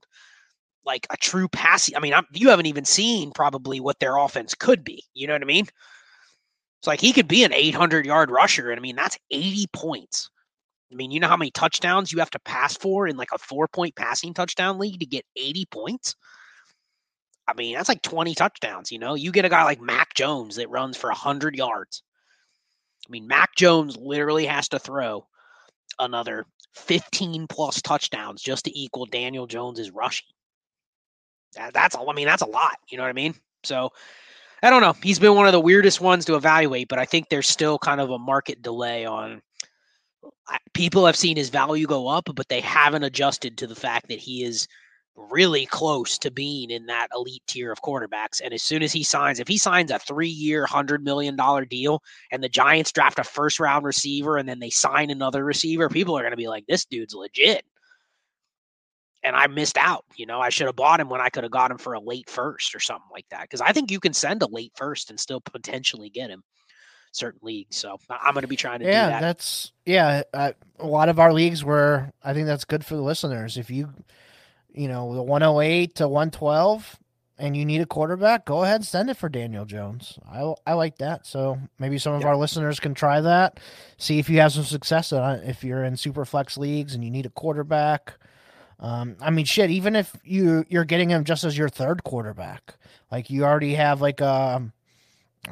like 0.84 1.06
a 1.10 1.16
true 1.16 1.49
passing. 1.49 1.96
I 1.96 2.00
mean, 2.00 2.14
I'm, 2.14 2.26
you 2.32 2.49
haven't 2.50 2.66
even 2.66 2.84
seen 2.84 3.32
probably 3.32 3.80
what 3.80 3.99
their 3.99 4.16
offense 4.16 4.54
could 4.54 4.84
be. 4.84 5.04
You 5.14 5.26
know 5.26 5.34
what 5.34 5.42
I 5.42 5.46
mean? 5.46 5.66
It's 6.80 6.87
like 6.87 7.00
he 7.00 7.12
could 7.12 7.28
be 7.28 7.44
an 7.44 7.52
800 7.52 8.06
yard 8.06 8.30
rusher. 8.30 8.70
And 8.70 8.78
I 8.78 8.82
mean, 8.82 8.96
that's 8.96 9.18
80 9.30 9.66
points. 9.72 10.30
I 10.90 10.96
mean, 10.96 11.10
you 11.10 11.20
know 11.20 11.28
how 11.28 11.37
many 11.37 11.50
touchdowns 11.50 12.10
you 12.10 12.18
have 12.18 12.30
to 12.30 12.40
pass 12.40 12.76
for 12.76 13.06
in 13.06 13.16
like 13.16 13.32
a 13.32 13.38
four 13.38 13.68
point 13.68 13.94
passing 13.94 14.34
touchdown 14.34 14.78
league 14.78 15.00
to 15.00 15.06
get 15.06 15.25
80 15.37 15.66
points? 15.66 16.16
I 17.46 17.52
mean, 17.54 17.75
that's 17.75 17.88
like 17.88 18.02
20 18.02 18.34
touchdowns. 18.34 18.90
You 18.90 18.99
know, 18.99 19.14
you 19.14 19.32
get 19.32 19.44
a 19.44 19.50
guy 19.50 19.64
like 19.64 19.80
Mac 19.80 20.14
Jones 20.14 20.56
that 20.56 20.70
runs 20.70 20.96
for 20.96 21.10
100 21.10 21.54
yards. 21.54 22.02
I 23.06 23.10
mean, 23.10 23.26
Mac 23.26 23.54
Jones 23.56 23.96
literally 23.96 24.46
has 24.46 24.68
to 24.68 24.78
throw 24.78 25.26
another 25.99 26.46
15 26.75 27.46
plus 27.49 27.82
touchdowns 27.82 28.42
just 28.42 28.64
to 28.64 28.78
equal 28.78 29.06
Daniel 29.06 29.46
Jones's 29.46 29.90
rushing. 29.90 30.28
That's 31.54 31.95
all. 31.95 32.11
I 32.11 32.14
mean, 32.14 32.26
that's 32.26 32.42
a 32.42 32.47
lot. 32.47 32.76
You 32.88 32.99
know 32.99 33.04
what 33.04 33.11
I 33.11 33.14
mean? 33.14 33.35
So 33.62 33.90
I 34.62 34.71
don't 34.71 34.83
know. 34.83 34.95
He's 35.02 35.19
been 35.19 35.35
one 35.35 35.47
of 35.47 35.52
the 35.52 35.61
weirdest 35.61 36.00
ones 36.00 36.25
to 36.26 36.37
evaluate, 36.37 36.88
but 36.88 36.99
I 36.99 37.04
think 37.04 37.28
there's 37.28 37.49
still 37.49 37.78
kind 37.78 38.00
of 38.00 38.11
a 38.11 38.19
market 38.19 38.62
delay 38.62 39.07
on. 39.07 39.42
People 40.75 41.07
have 41.07 41.16
seen 41.16 41.37
his 41.37 41.49
value 41.49 41.87
go 41.87 42.09
up, 42.09 42.28
but 42.35 42.49
they 42.49 42.61
haven't 42.61 43.04
adjusted 43.04 43.57
to 43.59 43.66
the 43.66 43.75
fact 43.75 44.09
that 44.09 44.19
he 44.19 44.45
is 44.45 44.66
really 45.16 45.66
close 45.66 46.19
to 46.19 46.30
being 46.30 46.71
in 46.71 46.87
that 46.87 47.09
elite 47.14 47.42
tier 47.47 47.73
of 47.73 47.83
quarterbacks. 47.83 48.40
And 48.42 48.52
as 48.54 48.62
soon 48.62 48.83
as 48.83 48.92
he 48.92 49.02
signs, 49.02 49.40
if 49.40 49.49
he 49.49 49.59
signs 49.59 49.90
a 49.90 49.99
three 49.99 50.28
year, 50.28 50.66
$100 50.66 51.02
million 51.02 51.37
deal 51.69 52.02
and 52.30 52.42
the 52.42 52.49
Giants 52.49 52.92
draft 52.92 53.19
a 53.19 53.25
first 53.25 53.61
round 53.61 53.85
receiver 53.85 54.37
and 54.37 54.49
then 54.49 54.61
they 54.61 54.71
sign 54.71 55.11
another 55.11 55.45
receiver, 55.45 55.88
people 55.88 56.16
are 56.16 56.23
going 56.23 56.33
to 56.33 56.37
be 56.37 56.49
like, 56.49 56.64
this 56.66 56.85
dude's 56.85 57.14
legit 57.14 57.64
and 59.23 59.37
I 59.37 59.47
missed 59.47 59.77
out. 59.77 60.05
You 60.17 60.27
know, 60.27 60.41
I 60.41 60.49
should 60.49 60.67
have 60.67 60.77
bought 60.77 61.00
him 61.00 61.09
when 61.09 61.21
I 61.21 61.29
could 61.29 61.45
have 61.45 61.53
got 61.53 61.71
him 61.71 61.79
for 61.79 61.95
a 61.95 62.00
late 62.00 62.29
first 62.29 62.75
or 62.75 62.81
something 62.81 63.09
like 63.12 63.27
that. 63.31 63.43
Because 63.43 63.61
I 63.61 63.73
think 63.73 63.91
you 63.91 64.00
can 64.00 64.12
send 64.12 64.43
a 64.43 64.47
late 64.47 64.73
first 64.75 65.11
and 65.11 65.19
still 65.19 65.41
potentially 65.41 66.11
get 66.11 66.31
him 66.31 66.43
certain 67.12 67.41
leagues. 67.43 67.77
So 67.77 67.99
I'm 68.09 68.35
going 68.35 68.43
to 68.43 68.49
be 68.49 68.57
trying 68.57 68.81
to 68.81 68.87
yeah, 68.87 69.09
that. 69.09 69.21
that's 69.21 69.73
yeah. 69.85 70.23
Uh, 70.33 70.53
a 70.79 70.87
lot 70.87 71.09
of 71.09 71.19
our 71.19 71.33
leagues 71.33 71.65
where 71.65 72.12
I 72.23 72.33
think 72.33 72.47
that's 72.47 72.65
good 72.65 72.85
for 72.85 72.95
the 72.97 73.03
listeners. 73.03 73.57
If 73.57 73.71
you, 73.71 73.93
you 74.73 74.89
know, 74.89 75.15
the 75.15 75.23
108 75.23 75.97
to 75.97 76.09
112, 76.09 76.99
and 77.41 77.57
you 77.57 77.65
need 77.65 77.81
a 77.81 77.87
quarterback, 77.87 78.45
go 78.45 78.65
ahead 78.65 78.77
and 78.77 78.85
send 78.85 79.09
it 79.09 79.17
for 79.17 79.31
Daniel 79.31 79.65
Jones. 79.65 80.19
I, 80.31 80.53
I 80.67 80.75
like 80.75 80.99
that. 80.99 81.27
So 81.27 81.59
maybe 81.79 81.97
some 81.97 82.12
of 82.12 82.25
our 82.27 82.37
listeners 82.37 82.79
can 82.79 82.93
try 82.93 83.23
that. 83.23 83.59
See 83.97 84.19
if 84.19 84.29
you 84.29 84.41
have 84.41 84.53
some 84.53 84.65
success. 84.65 85.11
If 85.11 85.65
you're 85.65 85.85
in 85.85 85.97
super 85.97 86.27
flex 86.27 86.59
leagues 86.59 86.95
and 86.95 87.03
you 87.03 87.11
need 87.11 87.25
a 87.25 87.31
quarterback 87.31 88.19
um, 88.80 89.16
I 89.20 89.30
mean, 89.30 89.44
shit. 89.44 89.70
Even 89.70 89.94
if 89.94 90.16
you 90.25 90.64
you're 90.68 90.84
getting 90.84 91.10
him 91.10 91.25
just 91.25 91.44
as 91.44 91.56
your 91.56 91.68
third 91.68 92.02
quarterback, 92.02 92.75
like 93.12 93.30
you 93.30 93.44
already 93.44 93.75
have 93.75 94.00
like 94.00 94.20
a, 94.20 94.56
um, 94.56 94.72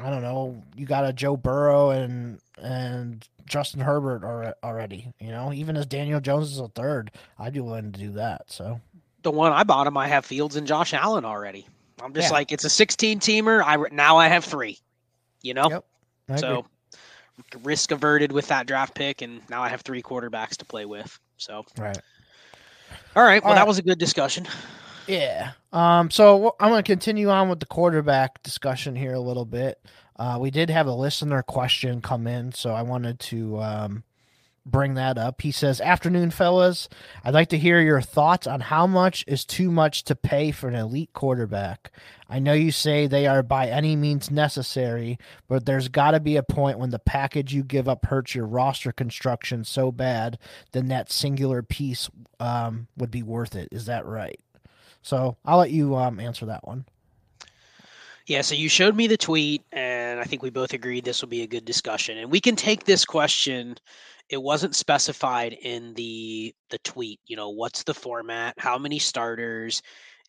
I 0.01 0.09
don't 0.09 0.23
know, 0.23 0.63
you 0.75 0.85
got 0.85 1.05
a 1.05 1.13
Joe 1.13 1.37
Burrow 1.37 1.91
and 1.91 2.39
and 2.57 3.27
Justin 3.45 3.81
Herbert 3.81 4.23
already. 4.63 5.13
You 5.19 5.29
know, 5.29 5.53
even 5.53 5.77
as 5.77 5.85
Daniel 5.85 6.19
Jones 6.19 6.51
is 6.51 6.59
a 6.59 6.69
third, 6.69 7.11
I'd 7.37 7.53
be 7.53 7.59
willing 7.59 7.91
to 7.91 7.99
do 7.99 8.11
that. 8.13 8.51
So 8.51 8.81
the 9.21 9.31
one 9.31 9.53
I 9.53 9.63
bought 9.63 9.85
him, 9.85 9.95
I 9.95 10.07
have 10.07 10.25
Fields 10.25 10.55
and 10.55 10.65
Josh 10.65 10.93
Allen 10.93 11.25
already. 11.25 11.67
I'm 12.01 12.13
just 12.13 12.29
yeah. 12.29 12.33
like, 12.33 12.51
it's 12.51 12.63
a 12.63 12.69
16 12.69 13.19
teamer. 13.19 13.61
I 13.63 13.77
now 13.91 14.17
I 14.17 14.27
have 14.27 14.45
three. 14.45 14.79
You 15.41 15.53
know, 15.53 15.69
yep, 15.69 16.39
so 16.39 16.65
risk 17.63 17.91
averted 17.91 18.31
with 18.31 18.47
that 18.47 18.67
draft 18.67 18.93
pick, 18.93 19.21
and 19.21 19.41
now 19.49 19.61
I 19.63 19.69
have 19.69 19.81
three 19.81 20.01
quarterbacks 20.01 20.57
to 20.57 20.65
play 20.65 20.85
with. 20.85 21.17
So 21.37 21.65
right. 21.77 21.97
All 23.15 23.23
right. 23.23 23.43
Well, 23.43 23.51
All 23.51 23.55
right. 23.55 23.61
that 23.61 23.67
was 23.67 23.77
a 23.77 23.81
good 23.83 23.97
discussion. 23.99 24.47
Yeah. 25.07 25.51
Um. 25.73 26.11
So 26.11 26.55
I'm 26.59 26.69
going 26.69 26.83
to 26.83 26.89
continue 26.91 27.29
on 27.29 27.49
with 27.49 27.59
the 27.59 27.65
quarterback 27.65 28.41
discussion 28.43 28.95
here 28.95 29.13
a 29.13 29.19
little 29.19 29.45
bit. 29.45 29.79
Uh, 30.17 30.37
we 30.39 30.51
did 30.51 30.69
have 30.69 30.87
a 30.87 30.93
listener 30.93 31.41
question 31.41 32.01
come 32.01 32.27
in, 32.27 32.51
so 32.51 32.71
I 32.71 32.81
wanted 32.81 33.19
to 33.21 33.59
um, 33.61 34.03
bring 34.71 34.93
that 34.95 35.17
up. 35.17 35.41
He 35.41 35.51
says, 35.51 35.81
Afternoon, 35.81 36.31
fellas. 36.31 36.89
I'd 37.23 37.33
like 37.33 37.49
to 37.49 37.57
hear 37.57 37.81
your 37.81 38.01
thoughts 38.01 38.47
on 38.47 38.61
how 38.61 38.87
much 38.87 39.23
is 39.27 39.45
too 39.45 39.71
much 39.71 40.03
to 40.05 40.15
pay 40.15 40.51
for 40.51 40.67
an 40.67 40.75
elite 40.75 41.13
quarterback. 41.13 41.91
I 42.29 42.39
know 42.39 42.53
you 42.53 42.71
say 42.71 43.07
they 43.07 43.25
are 43.27 43.41
by 43.41 43.67
any 43.67 43.95
means 43.95 44.29
necessary, 44.29 45.17
but 45.47 45.65
there's 45.65 45.87
got 45.87 46.11
to 46.11 46.19
be 46.19 46.35
a 46.35 46.43
point 46.43 46.79
when 46.79 46.91
the 46.91 46.99
package 46.99 47.53
you 47.53 47.63
give 47.63 47.89
up 47.89 48.05
hurts 48.05 48.35
your 48.35 48.45
roster 48.45 48.91
construction 48.91 49.63
so 49.63 49.91
bad, 49.91 50.37
then 50.71 50.87
that 50.89 51.11
singular 51.11 51.63
piece 51.63 52.09
um, 52.39 52.87
would 52.97 53.11
be 53.11 53.23
worth 53.23 53.55
it. 53.55 53.69
Is 53.71 53.85
that 53.87 54.05
right? 54.05 54.39
So 55.01 55.37
I'll 55.43 55.57
let 55.57 55.71
you 55.71 55.95
um, 55.95 56.19
answer 56.19 56.45
that 56.45 56.67
one. 56.67 56.85
Yeah, 58.29 58.41
so 58.41 58.53
you 58.53 58.69
showed 58.69 58.95
me 58.95 59.07
the 59.07 59.17
tweet, 59.17 59.63
and 59.71 60.19
I 60.19 60.23
think 60.23 60.43
we 60.43 60.51
both 60.51 60.73
agreed 60.73 61.03
this 61.03 61.21
will 61.21 61.29
be 61.29 61.41
a 61.41 61.47
good 61.47 61.65
discussion. 61.65 62.19
And 62.19 62.29
we 62.29 62.39
can 62.39 62.55
take 62.55 62.83
this 62.83 63.03
question 63.03 63.75
it 64.29 64.41
wasn't 64.41 64.75
specified 64.75 65.53
in 65.53 65.93
the 65.95 66.53
the 66.69 66.77
tweet 66.79 67.19
you 67.27 67.35
know 67.35 67.49
what's 67.49 67.83
the 67.83 67.93
format 67.93 68.53
how 68.57 68.77
many 68.77 68.99
starters 68.99 69.81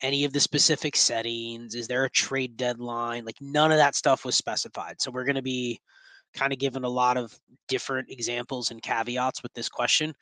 any 0.03 0.25
of 0.25 0.33
the 0.33 0.41
specific 0.41 0.97
settings 0.97 1.75
is 1.75 1.87
there 1.87 2.05
a 2.05 2.11
trade 2.11 2.57
deadline 2.57 3.25
like 3.25 3.37
none 3.41 3.71
of 3.71 3.79
that 3.79 3.95
stuff 3.95 4.25
was 4.25 4.35
specified. 4.35 5.01
So 5.01 5.11
we're 5.11 5.25
going 5.25 5.37
to 5.37 5.43
be 5.43 5.79
kind 6.35 6.53
of 6.53 6.59
given 6.59 6.85
a 6.85 6.89
lot 6.89 7.17
of 7.17 7.39
different 7.69 8.09
examples 8.11 8.71
and 8.71 8.83
caveats 8.83 9.43
with 9.43 9.53
this 9.53 9.69
question 9.69 10.15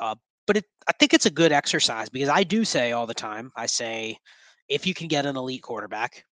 uh, 0.00 0.14
but 0.46 0.58
it, 0.58 0.64
i 0.88 0.92
think 0.92 1.14
it's 1.14 1.26
a 1.26 1.30
good 1.30 1.52
exercise 1.52 2.08
because 2.08 2.28
i 2.28 2.44
do 2.44 2.64
say 2.64 2.92
all 2.92 3.06
the 3.06 3.14
time 3.14 3.50
i 3.56 3.66
say 3.66 4.16
if 4.68 4.86
you 4.86 4.94
can 4.94 5.08
get 5.08 5.26
an 5.26 5.36
elite 5.36 5.62
quarterback 5.62 6.24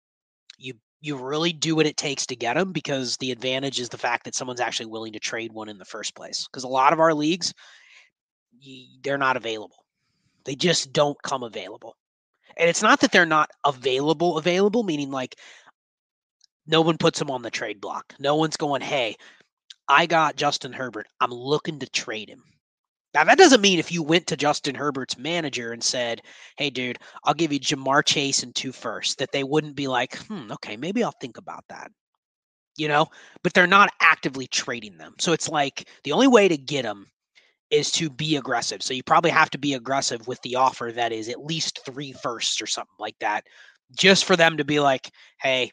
you 1.01 1.15
really 1.15 1.53
do 1.53 1.75
what 1.75 1.85
it 1.85 1.97
takes 1.97 2.25
to 2.25 2.35
get 2.35 2.55
them 2.55 2.71
because 2.71 3.15
the 3.17 3.31
advantage 3.31 3.79
is 3.79 3.89
the 3.89 3.97
fact 3.97 4.25
that 4.25 4.35
someone's 4.35 4.59
actually 4.59 4.87
willing 4.87 5.13
to 5.13 5.19
trade 5.19 5.53
one 5.53 5.69
in 5.69 5.77
the 5.77 5.85
first 5.85 6.15
place. 6.15 6.47
Because 6.47 6.63
a 6.63 6.67
lot 6.67 6.93
of 6.93 6.99
our 6.99 7.13
leagues, 7.13 7.53
they're 9.03 9.17
not 9.17 9.37
available. 9.37 9.85
They 10.45 10.55
just 10.55 10.91
don't 10.91 11.21
come 11.23 11.43
available. 11.43 11.95
And 12.57 12.69
it's 12.69 12.81
not 12.81 12.99
that 12.99 13.11
they're 13.11 13.25
not 13.25 13.49
available, 13.65 14.37
available, 14.37 14.83
meaning 14.83 15.11
like 15.11 15.35
no 16.67 16.81
one 16.81 16.97
puts 16.97 17.19
them 17.19 17.31
on 17.31 17.41
the 17.41 17.51
trade 17.51 17.79
block. 17.79 18.13
No 18.19 18.35
one's 18.35 18.57
going, 18.57 18.81
hey, 18.81 19.15
I 19.87 20.05
got 20.05 20.35
Justin 20.35 20.73
Herbert. 20.73 21.07
I'm 21.21 21.31
looking 21.31 21.79
to 21.79 21.89
trade 21.89 22.29
him. 22.29 22.43
Now 23.13 23.23
that 23.23 23.37
doesn't 23.37 23.61
mean 23.61 23.79
if 23.79 23.91
you 23.91 24.03
went 24.03 24.27
to 24.27 24.37
Justin 24.37 24.75
Herbert's 24.75 25.17
manager 25.17 25.71
and 25.71 25.83
said, 25.83 26.21
"Hey, 26.57 26.69
dude, 26.69 26.99
I'll 27.23 27.33
give 27.33 27.51
you 27.51 27.59
Ja'Marr 27.59 28.05
Chase 28.05 28.43
and 28.43 28.55
two 28.55 28.71
firsts, 28.71 29.15
that 29.15 29.31
they 29.31 29.43
wouldn't 29.43 29.75
be 29.75 29.87
like, 29.87 30.15
"Hmm, 30.27 30.51
okay, 30.53 30.77
maybe 30.77 31.03
I'll 31.03 31.13
think 31.19 31.37
about 31.37 31.63
that." 31.69 31.91
You 32.77 32.87
know, 32.89 33.07
but 33.43 33.53
they're 33.53 33.67
not 33.67 33.91
actively 34.01 34.47
trading 34.47 34.97
them. 34.97 35.15
So 35.19 35.33
it's 35.33 35.49
like 35.49 35.89
the 36.05 36.13
only 36.13 36.27
way 36.27 36.47
to 36.47 36.57
get 36.57 36.83
them 36.83 37.07
is 37.71 37.91
to 37.93 38.09
be 38.09 38.37
aggressive. 38.37 38.83
So 38.83 38.93
you 38.95 39.03
probably 39.03 39.31
have 39.31 39.49
to 39.51 39.57
be 39.59 39.73
aggressive 39.75 40.27
with 40.27 40.41
the 40.43 40.55
offer 40.57 40.91
that 40.95 41.11
is 41.13 41.29
at 41.29 41.45
least 41.45 41.81
three 41.85 42.13
firsts 42.13 42.61
or 42.61 42.67
something 42.67 42.95
like 42.99 43.17
that, 43.19 43.45
just 43.97 44.25
for 44.25 44.35
them 44.37 44.57
to 44.57 44.65
be 44.65 44.79
like, 44.79 45.11
hey, 45.41 45.71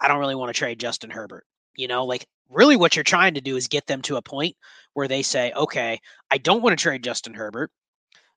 I 0.00 0.08
don't 0.08 0.20
really 0.20 0.34
want 0.36 0.50
to 0.54 0.58
trade 0.58 0.80
Justin 0.80 1.10
Herbert. 1.10 1.44
You 1.76 1.88
know, 1.88 2.04
like 2.06 2.26
really 2.48 2.76
what 2.76 2.96
you're 2.96 3.02
trying 3.02 3.34
to 3.34 3.40
do 3.40 3.56
is 3.56 3.68
get 3.68 3.86
them 3.86 4.02
to 4.02 4.16
a 4.16 4.22
point 4.22 4.56
where 4.94 5.08
they 5.08 5.22
say, 5.22 5.52
okay, 5.52 6.00
I 6.30 6.38
don't 6.38 6.62
want 6.62 6.78
to 6.78 6.82
trade 6.82 7.04
Justin 7.04 7.34
Herbert, 7.34 7.70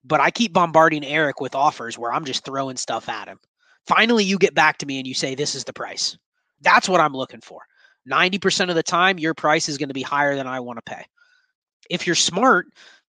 but 0.03 0.19
I 0.19 0.31
keep 0.31 0.53
bombarding 0.53 1.05
Eric 1.05 1.39
with 1.41 1.55
offers 1.55 1.97
where 1.97 2.13
I'm 2.13 2.25
just 2.25 2.45
throwing 2.45 2.77
stuff 2.77 3.09
at 3.09 3.27
him. 3.27 3.39
Finally, 3.87 4.23
you 4.23 4.37
get 4.37 4.53
back 4.53 4.77
to 4.79 4.85
me 4.85 4.97
and 4.97 5.07
you 5.07 5.13
say, 5.13 5.35
this 5.35 5.55
is 5.55 5.63
the 5.63 5.73
price. 5.73 6.17
That's 6.61 6.87
what 6.87 7.01
I'm 7.01 7.13
looking 7.13 7.41
for. 7.41 7.61
90% 8.09 8.69
of 8.69 8.75
the 8.75 8.83
time, 8.83 9.19
your 9.19 9.33
price 9.33 9.69
is 9.69 9.77
going 9.77 9.89
to 9.89 9.93
be 9.93 10.01
higher 10.01 10.35
than 10.35 10.47
I 10.47 10.59
want 10.59 10.77
to 10.77 10.93
pay 10.93 11.05
if 11.91 12.07
you're 12.07 12.15
smart, 12.15 12.67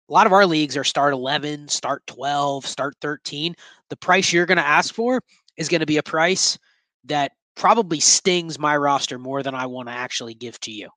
a 0.09 0.13
lot 0.13 0.27
of 0.27 0.33
our 0.33 0.45
leagues 0.45 0.77
are 0.77 0.85
start 0.85 1.15
11, 1.15 1.69
start 1.69 2.07
12, 2.09 2.67
start 2.67 2.97
13. 3.01 3.55
The 3.89 3.97
price 3.97 4.33
you're 4.33 4.45
going 4.45 4.59
to 4.59 4.67
ask 4.67 4.93
for 4.93 5.21
is 5.57 5.69
going 5.69 5.81
to 5.81 5.87
be 5.87 5.99
a 5.99 6.03
price 6.03 6.59
that 7.05 7.33
probably 7.55 8.01
stings 8.01 8.59
my 8.59 8.77
roster 8.77 9.19
more 9.19 9.43
than 9.43 9.55
I 9.55 9.67
want 9.67 9.89
to 9.89 9.95
actually 9.95 10.35
give 10.35 10.59
to 10.61 10.71
you. 10.71 10.89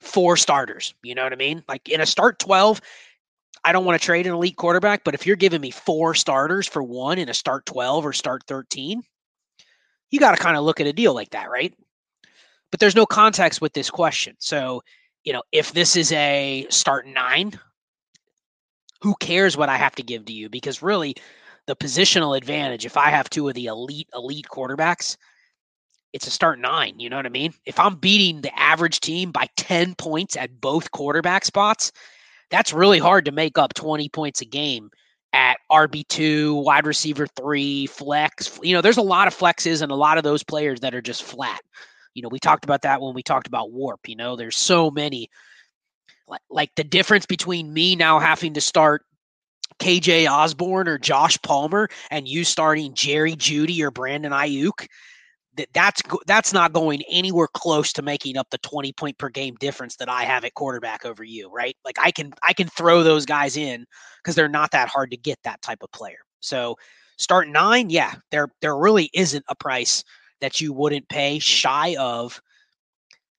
Four 0.00 0.36
starters, 0.36 0.94
you 1.02 1.14
know 1.14 1.24
what 1.24 1.32
I 1.32 1.36
mean? 1.36 1.64
Like 1.68 1.88
in 1.88 2.00
a 2.00 2.06
start 2.06 2.38
12, 2.38 2.80
I 3.64 3.72
don't 3.72 3.84
want 3.84 3.98
to 4.00 4.04
trade 4.04 4.26
an 4.26 4.34
elite 4.34 4.56
quarterback, 4.56 5.04
but 5.04 5.14
if 5.14 5.26
you're 5.26 5.36
giving 5.36 5.60
me 5.60 5.70
four 5.70 6.14
starters 6.14 6.66
for 6.66 6.82
one 6.82 7.18
in 7.18 7.28
a 7.28 7.34
start 7.34 7.64
12 7.66 8.04
or 8.04 8.12
start 8.12 8.42
13, 8.46 9.02
you 10.10 10.20
got 10.20 10.36
to 10.36 10.42
kind 10.42 10.56
of 10.56 10.64
look 10.64 10.80
at 10.80 10.86
a 10.86 10.92
deal 10.92 11.14
like 11.14 11.30
that, 11.30 11.50
right? 11.50 11.74
But 12.70 12.80
there's 12.80 12.96
no 12.96 13.06
context 13.06 13.60
with 13.60 13.72
this 13.72 13.88
question. 13.88 14.36
So 14.38 14.82
you 15.24 15.32
know, 15.32 15.42
if 15.52 15.72
this 15.72 15.96
is 15.96 16.12
a 16.12 16.66
start 16.68 17.06
nine, 17.06 17.58
who 19.00 19.14
cares 19.16 19.56
what 19.56 19.68
I 19.68 19.76
have 19.76 19.94
to 19.96 20.02
give 20.02 20.26
to 20.26 20.32
you? 20.32 20.48
Because 20.48 20.82
really, 20.82 21.16
the 21.66 21.74
positional 21.74 22.36
advantage, 22.36 22.84
if 22.84 22.96
I 22.96 23.08
have 23.08 23.30
two 23.30 23.48
of 23.48 23.54
the 23.54 23.66
elite, 23.66 24.08
elite 24.14 24.46
quarterbacks, 24.50 25.16
it's 26.14 26.28
a 26.28 26.30
start 26.30 26.60
nine. 26.60 27.00
You 27.00 27.10
know 27.10 27.16
what 27.16 27.26
I 27.26 27.30
mean? 27.30 27.52
If 27.66 27.78
I'm 27.78 27.96
beating 27.96 28.40
the 28.40 28.56
average 28.58 29.00
team 29.00 29.32
by 29.32 29.48
10 29.56 29.96
points 29.96 30.36
at 30.36 30.60
both 30.60 30.92
quarterback 30.92 31.44
spots, 31.44 31.90
that's 32.50 32.72
really 32.72 33.00
hard 33.00 33.24
to 33.24 33.32
make 33.32 33.58
up 33.58 33.74
20 33.74 34.08
points 34.10 34.40
a 34.40 34.44
game 34.44 34.90
at 35.32 35.58
RB2, 35.72 36.62
wide 36.62 36.86
receiver 36.86 37.26
three, 37.26 37.86
flex. 37.86 38.60
You 38.62 38.74
know, 38.74 38.80
there's 38.80 38.96
a 38.96 39.02
lot 39.02 39.26
of 39.26 39.36
flexes 39.36 39.82
and 39.82 39.90
a 39.90 39.96
lot 39.96 40.16
of 40.16 40.22
those 40.22 40.44
players 40.44 40.78
that 40.80 40.94
are 40.94 41.02
just 41.02 41.24
flat. 41.24 41.60
You 42.14 42.22
know, 42.22 42.28
we 42.28 42.38
talked 42.38 42.62
about 42.62 42.82
that 42.82 43.02
when 43.02 43.12
we 43.12 43.24
talked 43.24 43.48
about 43.48 43.72
warp. 43.72 44.08
You 44.08 44.14
know, 44.14 44.36
there's 44.36 44.56
so 44.56 44.92
many 44.92 45.28
like, 46.48 46.70
the 46.76 46.84
difference 46.84 47.26
between 47.26 47.74
me 47.74 47.96
now 47.96 48.20
having 48.20 48.54
to 48.54 48.60
start 48.60 49.02
KJ 49.80 50.30
Osborn 50.30 50.86
or 50.86 50.96
Josh 50.96 51.42
Palmer 51.42 51.88
and 52.12 52.28
you 52.28 52.44
starting 52.44 52.94
Jerry 52.94 53.34
Jeudy 53.34 53.80
or 53.82 53.90
Brandon 53.90 54.30
Aiyuk 54.30 54.86
that 55.56 55.68
that's 55.72 56.02
that's 56.26 56.52
not 56.52 56.72
going 56.72 57.02
anywhere 57.10 57.48
close 57.54 57.92
to 57.94 58.02
making 58.02 58.36
up 58.36 58.48
the 58.50 58.58
20 58.58 58.92
point 58.92 59.18
per 59.18 59.28
game 59.28 59.54
difference 59.56 59.96
that 59.96 60.08
I 60.08 60.24
have 60.24 60.44
at 60.44 60.54
quarterback 60.54 61.04
over 61.04 61.24
you, 61.24 61.50
right? 61.50 61.76
Like 61.84 61.98
I 62.00 62.10
can 62.10 62.32
I 62.42 62.52
can 62.52 62.68
throw 62.68 63.02
those 63.02 63.26
guys 63.26 63.56
in 63.56 63.86
because 64.22 64.34
they're 64.34 64.48
not 64.48 64.70
that 64.72 64.88
hard 64.88 65.10
to 65.10 65.16
get 65.16 65.38
that 65.44 65.62
type 65.62 65.82
of 65.82 65.92
player. 65.92 66.18
So 66.40 66.76
start 67.16 67.48
nine, 67.48 67.90
yeah, 67.90 68.14
there 68.30 68.48
there 68.60 68.76
really 68.76 69.10
isn't 69.14 69.44
a 69.48 69.54
price 69.54 70.04
that 70.40 70.60
you 70.60 70.72
wouldn't 70.72 71.08
pay 71.08 71.38
shy 71.38 71.96
of 71.98 72.40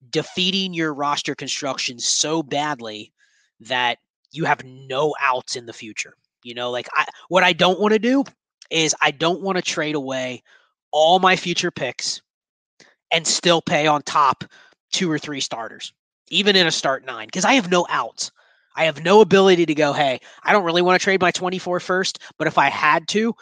defeating 0.09 0.73
your 0.73 0.93
roster 0.93 1.35
construction 1.35 1.99
so 1.99 2.41
badly 2.43 3.11
that 3.59 3.97
you 4.31 4.45
have 4.45 4.63
no 4.63 5.15
outs 5.21 5.55
in 5.55 5.65
the 5.65 5.73
future. 5.73 6.15
You 6.43 6.53
know, 6.53 6.71
like 6.71 6.87
I 6.93 7.05
what 7.29 7.43
I 7.43 7.53
don't 7.53 7.79
want 7.79 7.93
to 7.93 7.99
do 7.99 8.23
is 8.69 8.95
I 9.01 9.11
don't 9.11 9.41
want 9.41 9.57
to 9.57 9.61
trade 9.61 9.95
away 9.95 10.43
all 10.95 11.19
my 11.19 11.35
future 11.35 11.71
picks 11.71 12.21
and 13.11 13.27
still 13.27 13.61
pay 13.61 13.85
on 13.85 14.01
top 14.03 14.45
two 14.93 15.11
or 15.11 15.19
three 15.19 15.41
starters, 15.41 15.91
even 16.29 16.55
in 16.55 16.67
a 16.67 16.71
start 16.71 17.05
nine, 17.05 17.27
because 17.27 17.43
I 17.43 17.53
have 17.53 17.69
no 17.69 17.85
outs. 17.89 18.31
I 18.77 18.85
have 18.85 19.03
no 19.03 19.19
ability 19.19 19.65
to 19.65 19.75
go, 19.75 19.91
hey, 19.91 20.19
I 20.43 20.53
don't 20.53 20.63
really 20.63 20.81
want 20.81 20.97
to 20.97 21.03
trade 21.03 21.19
my 21.19 21.31
24 21.31 21.81
first, 21.81 22.19
but 22.37 22.47
if 22.47 22.57
I 22.57 22.69
had 22.69 23.09
to, 23.09 23.35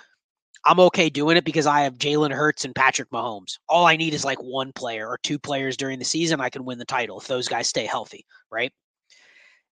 I'm 0.65 0.79
okay 0.79 1.11
doing 1.11 1.37
it 1.37 1.45
because 1.45 1.67
I 1.67 1.81
have 1.81 1.99
Jalen 1.99 2.31
Hurts 2.31 2.65
and 2.65 2.73
Patrick 2.73 3.11
Mahomes. 3.11 3.59
All 3.69 3.85
I 3.85 3.97
need 3.97 4.15
is 4.15 4.25
like 4.25 4.41
one 4.41 4.71
player 4.73 5.07
or 5.07 5.19
two 5.21 5.37
players 5.37 5.77
during 5.77 5.99
the 5.99 6.05
season. 6.05 6.41
I 6.41 6.49
can 6.49 6.65
win 6.65 6.79
the 6.79 6.85
title 6.85 7.19
if 7.19 7.27
those 7.27 7.47
guys 7.47 7.69
stay 7.69 7.85
healthy, 7.85 8.25
right? 8.51 8.71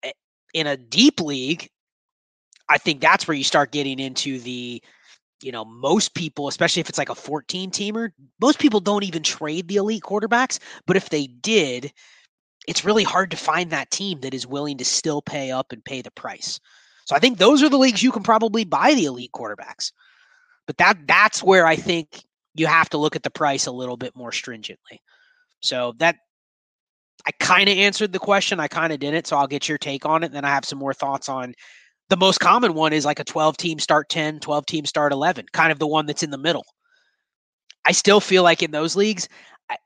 Eh, 0.03 0.11
in 0.53 0.67
a 0.67 0.77
deep 0.77 1.19
league, 1.19 1.69
I 2.69 2.77
think 2.77 3.01
that's 3.01 3.27
where 3.27 3.37
you 3.37 3.43
start 3.43 3.71
getting 3.71 3.99
into 3.99 4.39
the, 4.39 4.81
you 5.41 5.51
know, 5.51 5.65
most 5.65 6.13
people, 6.13 6.47
especially 6.47 6.79
if 6.79 6.89
it's 6.89 6.97
like 6.97 7.09
a 7.09 7.15
14 7.15 7.71
teamer, 7.71 8.11
most 8.41 8.59
people 8.59 8.79
don't 8.79 9.03
even 9.03 9.23
trade 9.23 9.67
the 9.67 9.75
elite 9.77 10.03
quarterbacks. 10.03 10.59
But 10.85 10.97
if 10.97 11.09
they 11.09 11.27
did, 11.27 11.91
it's 12.67 12.85
really 12.85 13.03
hard 13.03 13.31
to 13.31 13.37
find 13.37 13.69
that 13.69 13.91
team 13.91 14.21
that 14.21 14.33
is 14.33 14.47
willing 14.47 14.77
to 14.77 14.85
still 14.85 15.21
pay 15.21 15.51
up 15.51 15.71
and 15.71 15.83
pay 15.83 16.01
the 16.01 16.11
price. 16.11 16.59
So 17.05 17.15
I 17.15 17.19
think 17.19 17.37
those 17.37 17.61
are 17.61 17.69
the 17.69 17.77
leagues 17.77 18.03
you 18.03 18.11
can 18.11 18.23
probably 18.23 18.63
buy 18.63 18.93
the 18.93 19.05
elite 19.05 19.31
quarterbacks. 19.33 19.91
But 20.65 20.77
that 20.77 20.97
that's 21.07 21.43
where 21.43 21.65
I 21.65 21.75
think 21.75 22.23
you 22.55 22.67
have 22.67 22.89
to 22.89 22.97
look 22.97 23.15
at 23.15 23.23
the 23.23 23.29
price 23.29 23.65
a 23.65 23.71
little 23.71 23.97
bit 23.97 24.15
more 24.15 24.31
stringently. 24.31 25.01
So 25.59 25.93
that 25.97 26.15
I 27.25 27.31
kind 27.39 27.69
of 27.69 27.77
answered 27.77 28.13
the 28.13 28.19
question. 28.19 28.59
I 28.59 28.67
kind 28.67 28.93
of 28.93 28.99
didn't. 28.99 29.27
So 29.27 29.37
I'll 29.37 29.47
get 29.47 29.67
your 29.67 29.77
take 29.77 30.05
on 30.05 30.23
it. 30.23 30.27
And 30.27 30.35
then 30.35 30.45
I 30.45 30.49
have 30.49 30.65
some 30.65 30.79
more 30.79 30.93
thoughts 30.93 31.29
on 31.29 31.53
the 32.09 32.17
most 32.17 32.39
common 32.39 32.73
one 32.73 32.93
is 32.93 33.05
like 33.05 33.19
a 33.19 33.23
12 33.23 33.57
team 33.57 33.79
start 33.79 34.09
10, 34.09 34.39
12 34.39 34.65
team 34.65 34.85
start 34.85 35.11
11, 35.11 35.45
kind 35.53 35.71
of 35.71 35.79
the 35.79 35.87
one 35.87 36.05
that's 36.05 36.23
in 36.23 36.31
the 36.31 36.37
middle. 36.37 36.65
I 37.85 37.91
still 37.91 38.19
feel 38.19 38.43
like 38.43 38.63
in 38.63 38.71
those 38.71 38.95
leagues, 38.95 39.27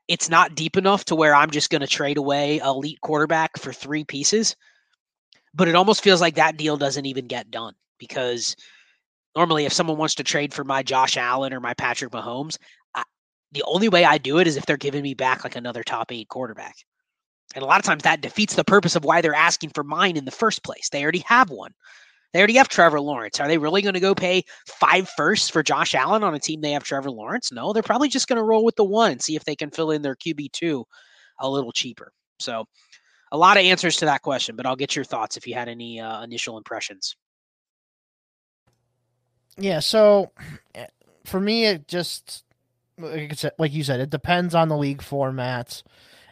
it's 0.06 0.28
not 0.28 0.54
deep 0.54 0.76
enough 0.76 1.04
to 1.06 1.14
where 1.14 1.34
I'm 1.34 1.50
just 1.50 1.70
going 1.70 1.80
to 1.80 1.86
trade 1.86 2.18
away 2.18 2.58
elite 2.58 3.00
quarterback 3.00 3.58
for 3.58 3.72
three 3.72 4.04
pieces. 4.04 4.54
But 5.54 5.68
it 5.68 5.74
almost 5.74 6.02
feels 6.02 6.20
like 6.20 6.34
that 6.34 6.56
deal 6.56 6.76
doesn't 6.76 7.06
even 7.06 7.26
get 7.26 7.50
done 7.50 7.74
because– 7.98 8.54
normally 9.38 9.64
if 9.64 9.72
someone 9.72 9.96
wants 9.96 10.16
to 10.16 10.24
trade 10.24 10.52
for 10.52 10.64
my 10.64 10.82
Josh 10.82 11.16
Allen 11.16 11.54
or 11.54 11.60
my 11.60 11.72
Patrick 11.74 12.10
Mahomes, 12.10 12.58
I, 12.94 13.04
the 13.52 13.62
only 13.66 13.88
way 13.88 14.04
I 14.04 14.18
do 14.18 14.38
it 14.38 14.48
is 14.48 14.56
if 14.56 14.66
they're 14.66 14.76
giving 14.76 15.02
me 15.02 15.14
back 15.14 15.44
like 15.44 15.54
another 15.54 15.84
top 15.84 16.10
eight 16.10 16.28
quarterback. 16.28 16.74
And 17.54 17.62
a 17.62 17.66
lot 17.66 17.78
of 17.78 17.84
times 17.84 18.02
that 18.02 18.20
defeats 18.20 18.56
the 18.56 18.64
purpose 18.64 18.96
of 18.96 19.04
why 19.04 19.20
they're 19.20 19.34
asking 19.34 19.70
for 19.70 19.84
mine 19.84 20.16
in 20.16 20.24
the 20.24 20.30
first 20.30 20.64
place. 20.64 20.88
They 20.90 21.02
already 21.02 21.24
have 21.26 21.50
one. 21.50 21.72
They 22.32 22.40
already 22.40 22.56
have 22.56 22.68
Trevor 22.68 23.00
Lawrence. 23.00 23.40
Are 23.40 23.48
they 23.48 23.58
really 23.58 23.80
going 23.80 23.94
to 23.94 24.00
go 24.00 24.14
pay 24.14 24.44
five 24.66 25.08
firsts 25.08 25.48
for 25.48 25.62
Josh 25.62 25.94
Allen 25.94 26.22
on 26.22 26.34
a 26.34 26.38
team 26.38 26.60
they 26.60 26.72
have 26.72 26.84
Trevor 26.84 27.10
Lawrence? 27.10 27.50
No, 27.50 27.72
they're 27.72 27.82
probably 27.82 28.08
just 28.08 28.28
going 28.28 28.36
to 28.36 28.42
roll 28.42 28.64
with 28.64 28.76
the 28.76 28.84
one 28.84 29.12
and 29.12 29.22
see 29.22 29.34
if 29.34 29.44
they 29.44 29.56
can 29.56 29.70
fill 29.70 29.90
in 29.90 30.02
their 30.02 30.16
QB2 30.16 30.84
a 31.40 31.48
little 31.48 31.72
cheaper. 31.72 32.12
So, 32.38 32.66
a 33.32 33.36
lot 33.36 33.56
of 33.56 33.64
answers 33.64 33.96
to 33.96 34.06
that 34.06 34.22
question, 34.22 34.56
but 34.56 34.66
I'll 34.66 34.76
get 34.76 34.96
your 34.96 35.04
thoughts 35.04 35.36
if 35.36 35.46
you 35.46 35.54
had 35.54 35.68
any 35.68 36.00
uh, 36.00 36.22
initial 36.22 36.56
impressions. 36.56 37.16
Yeah, 39.58 39.80
so 39.80 40.30
eh, 40.74 40.86
for 41.24 41.40
me, 41.40 41.66
it 41.66 41.88
just 41.88 42.44
like 42.96 43.72
you 43.72 43.84
said, 43.84 44.00
it 44.00 44.10
depends 44.10 44.54
on 44.54 44.68
the 44.68 44.76
league 44.76 45.02
formats 45.02 45.82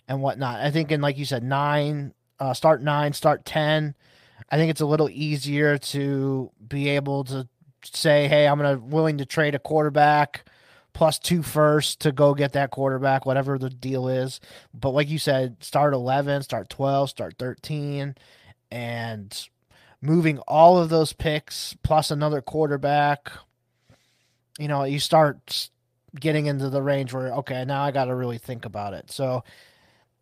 and 0.09 0.20
whatnot. 0.22 0.61
I 0.61 0.70
think 0.70 0.90
in 0.90 1.00
like 1.00 1.18
you 1.18 1.24
said, 1.24 1.42
nine, 1.42 2.12
uh, 2.40 2.54
start 2.54 2.82
nine, 2.82 3.12
start 3.12 3.44
ten. 3.44 3.94
I 4.50 4.56
think 4.56 4.70
it's 4.70 4.80
a 4.80 4.87
little 4.87 5.11
easier 5.11 5.78
to 5.78 6.50
be 6.68 6.88
able 6.90 7.24
to 7.24 7.48
say, 7.85 8.28
"Hey, 8.28 8.46
I'm 8.46 8.59
gonna 8.59 8.78
willing 8.78 9.18
to 9.18 9.26
trade 9.26 9.54
a 9.54 9.59
quarterback 9.59 10.48
plus 10.92 11.18
two 11.18 11.42
first 11.42 12.00
to 12.00 12.12
go 12.12 12.35
get 12.35 12.52
that 12.52 12.70
quarterback, 12.70 13.26
whatever 13.26 13.59
the 13.59 13.70
deal 13.70 14.09
is." 14.09 14.40
But 14.74 14.90
like 14.90 15.09
you 15.09 15.18
said, 15.18 15.62
start 15.62 15.94
eleven, 15.94 16.42
start 16.42 16.68
twelve, 16.68 17.11
start 17.11 17.37
thirteen, 17.38 18.14
and 18.70 19.48
moving 20.02 20.38
all 20.40 20.78
of 20.78 20.88
those 20.88 21.12
picks 21.12 21.74
plus 21.82 22.11
another 22.11 22.40
quarterback, 22.40 23.30
you 24.59 24.68
know, 24.68 24.85
you 24.85 25.00
start 25.00 25.70
getting 26.18 26.46
into 26.46 26.70
the 26.70 26.82
range 26.82 27.12
where 27.12 27.32
okay, 27.35 27.64
now 27.64 27.82
I 27.82 27.90
got 27.90 28.06
to 28.06 28.14
really 28.14 28.38
think 28.38 28.64
about 28.64 28.94
it. 28.94 29.11
So, 29.11 29.44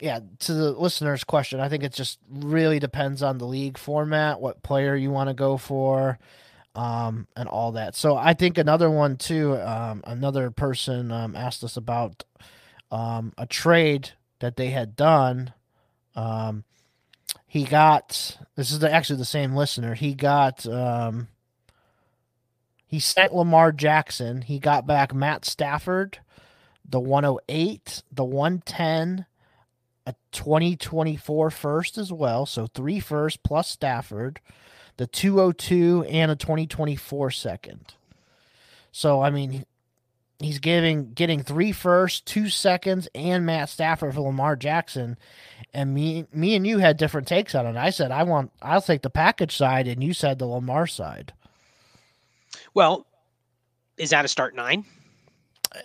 yeah, 0.04 0.20
to 0.40 0.52
the 0.52 0.72
listener's 0.72 1.24
question, 1.24 1.60
I 1.60 1.70
think 1.70 1.82
it 1.82 1.94
just 1.94 2.18
really 2.30 2.78
depends 2.78 3.22
on 3.22 3.38
the 3.38 3.46
league 3.46 3.78
format, 3.78 4.38
what 4.38 4.62
player 4.62 4.94
you 4.94 5.10
want 5.10 5.30
to 5.30 5.34
go 5.34 5.56
for, 5.56 6.18
um, 6.74 7.26
and 7.34 7.48
all 7.48 7.72
that. 7.72 7.96
So 7.96 8.14
I 8.14 8.34
think 8.34 8.58
another 8.58 8.90
one 8.90 9.16
too. 9.16 9.56
Um, 9.56 10.02
another 10.04 10.50
person 10.50 11.10
um, 11.10 11.34
asked 11.34 11.64
us 11.64 11.78
about 11.78 12.22
um, 12.90 13.32
a 13.38 13.46
trade 13.46 14.10
that 14.40 14.56
they 14.56 14.68
had 14.68 14.94
done. 14.94 15.54
Um, 16.14 16.64
he 17.46 17.64
got 17.64 18.36
this 18.56 18.70
is 18.72 18.80
the, 18.80 18.92
actually 18.92 19.20
the 19.20 19.24
same 19.24 19.56
listener. 19.56 19.94
He 19.94 20.12
got 20.12 20.66
um, 20.66 21.28
he 22.86 22.98
sent 22.98 23.34
Lamar 23.34 23.72
Jackson. 23.72 24.42
He 24.42 24.58
got 24.58 24.86
back 24.86 25.14
Matt 25.14 25.46
Stafford, 25.46 26.18
the 26.86 27.00
108, 27.00 28.02
the 28.12 28.24
110, 28.24 29.24
a 30.06 30.14
2024 30.32 31.50
first 31.50 31.98
as 31.98 32.12
well. 32.12 32.46
So 32.46 32.66
three 32.66 33.00
first 33.00 33.42
plus 33.42 33.68
Stafford, 33.68 34.40
the 34.96 35.06
202, 35.06 36.04
and 36.08 36.30
a 36.30 36.36
2024 36.36 37.30
second. 37.30 37.94
So 38.92 39.22
I 39.22 39.30
mean, 39.30 39.64
he's 40.38 40.58
giving 40.58 41.12
getting 41.12 41.42
three 41.42 41.72
firsts, 41.72 42.20
two 42.20 42.48
seconds, 42.48 43.08
and 43.14 43.46
Matt 43.46 43.68
Stafford 43.68 44.14
for 44.14 44.20
Lamar 44.20 44.56
Jackson. 44.56 45.16
And 45.72 45.92
me, 45.92 46.26
me 46.32 46.54
and 46.54 46.66
you 46.66 46.78
had 46.78 46.96
different 46.96 47.26
takes 47.26 47.54
on 47.54 47.66
it. 47.66 47.76
I 47.76 47.90
said 47.90 48.12
I 48.12 48.22
want, 48.22 48.52
I'll 48.62 48.82
take 48.82 49.02
the 49.02 49.10
package 49.10 49.56
side, 49.56 49.88
and 49.88 50.02
you 50.02 50.12
said 50.12 50.38
the 50.38 50.46
Lamar 50.46 50.86
side. 50.86 51.32
Well, 52.74 53.06
is 53.96 54.10
that 54.10 54.24
a 54.24 54.28
start 54.28 54.54
nine? 54.54 54.84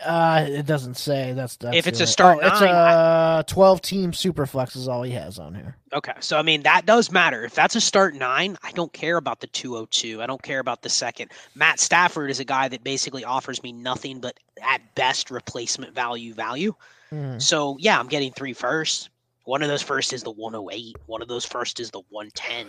Uh, 0.03 0.45
it 0.47 0.65
doesn't 0.67 0.95
say. 0.95 1.33
That's, 1.33 1.55
that's 1.55 1.75
if 1.75 1.87
it's 1.87 1.99
a 1.99 2.05
start. 2.05 2.39
Oh, 2.43 2.47
it's 2.47 2.61
a 2.61 3.43
twelve 3.47 3.81
team 3.81 4.13
super 4.13 4.45
flex 4.45 4.75
is 4.75 4.87
all 4.87 5.01
he 5.01 5.11
has 5.13 5.39
on 5.39 5.55
here. 5.55 5.75
Okay, 5.93 6.13
so 6.19 6.37
I 6.37 6.43
mean 6.43 6.61
that 6.63 6.85
does 6.85 7.11
matter. 7.11 7.43
If 7.43 7.55
that's 7.55 7.75
a 7.75 7.81
start 7.81 8.13
nine, 8.13 8.55
I 8.61 8.71
don't 8.73 8.93
care 8.93 9.17
about 9.17 9.39
the 9.39 9.47
two 9.47 9.73
hundred 9.73 9.91
two. 9.91 10.21
I 10.21 10.27
don't 10.27 10.43
care 10.43 10.59
about 10.59 10.83
the 10.83 10.89
second. 10.89 11.31
Matt 11.55 11.79
Stafford 11.79 12.29
is 12.29 12.39
a 12.39 12.45
guy 12.45 12.67
that 12.67 12.83
basically 12.83 13.25
offers 13.25 13.63
me 13.63 13.71
nothing 13.71 14.19
but 14.19 14.39
at 14.61 14.81
best 14.93 15.31
replacement 15.31 15.95
value 15.95 16.35
value. 16.35 16.75
Mm. 17.11 17.41
So 17.41 17.75
yeah, 17.79 17.99
I'm 17.99 18.07
getting 18.07 18.31
three 18.31 18.53
first. 18.53 19.09
One 19.45 19.63
of 19.63 19.69
those 19.69 19.81
first 19.81 20.13
is 20.13 20.21
the 20.21 20.31
one 20.31 20.53
hundred 20.53 20.73
eight. 20.73 20.97
One 21.07 21.23
of 21.23 21.27
those 21.27 21.45
first 21.45 21.79
is 21.79 21.89
the 21.89 22.03
one 22.09 22.29
ten. 22.35 22.67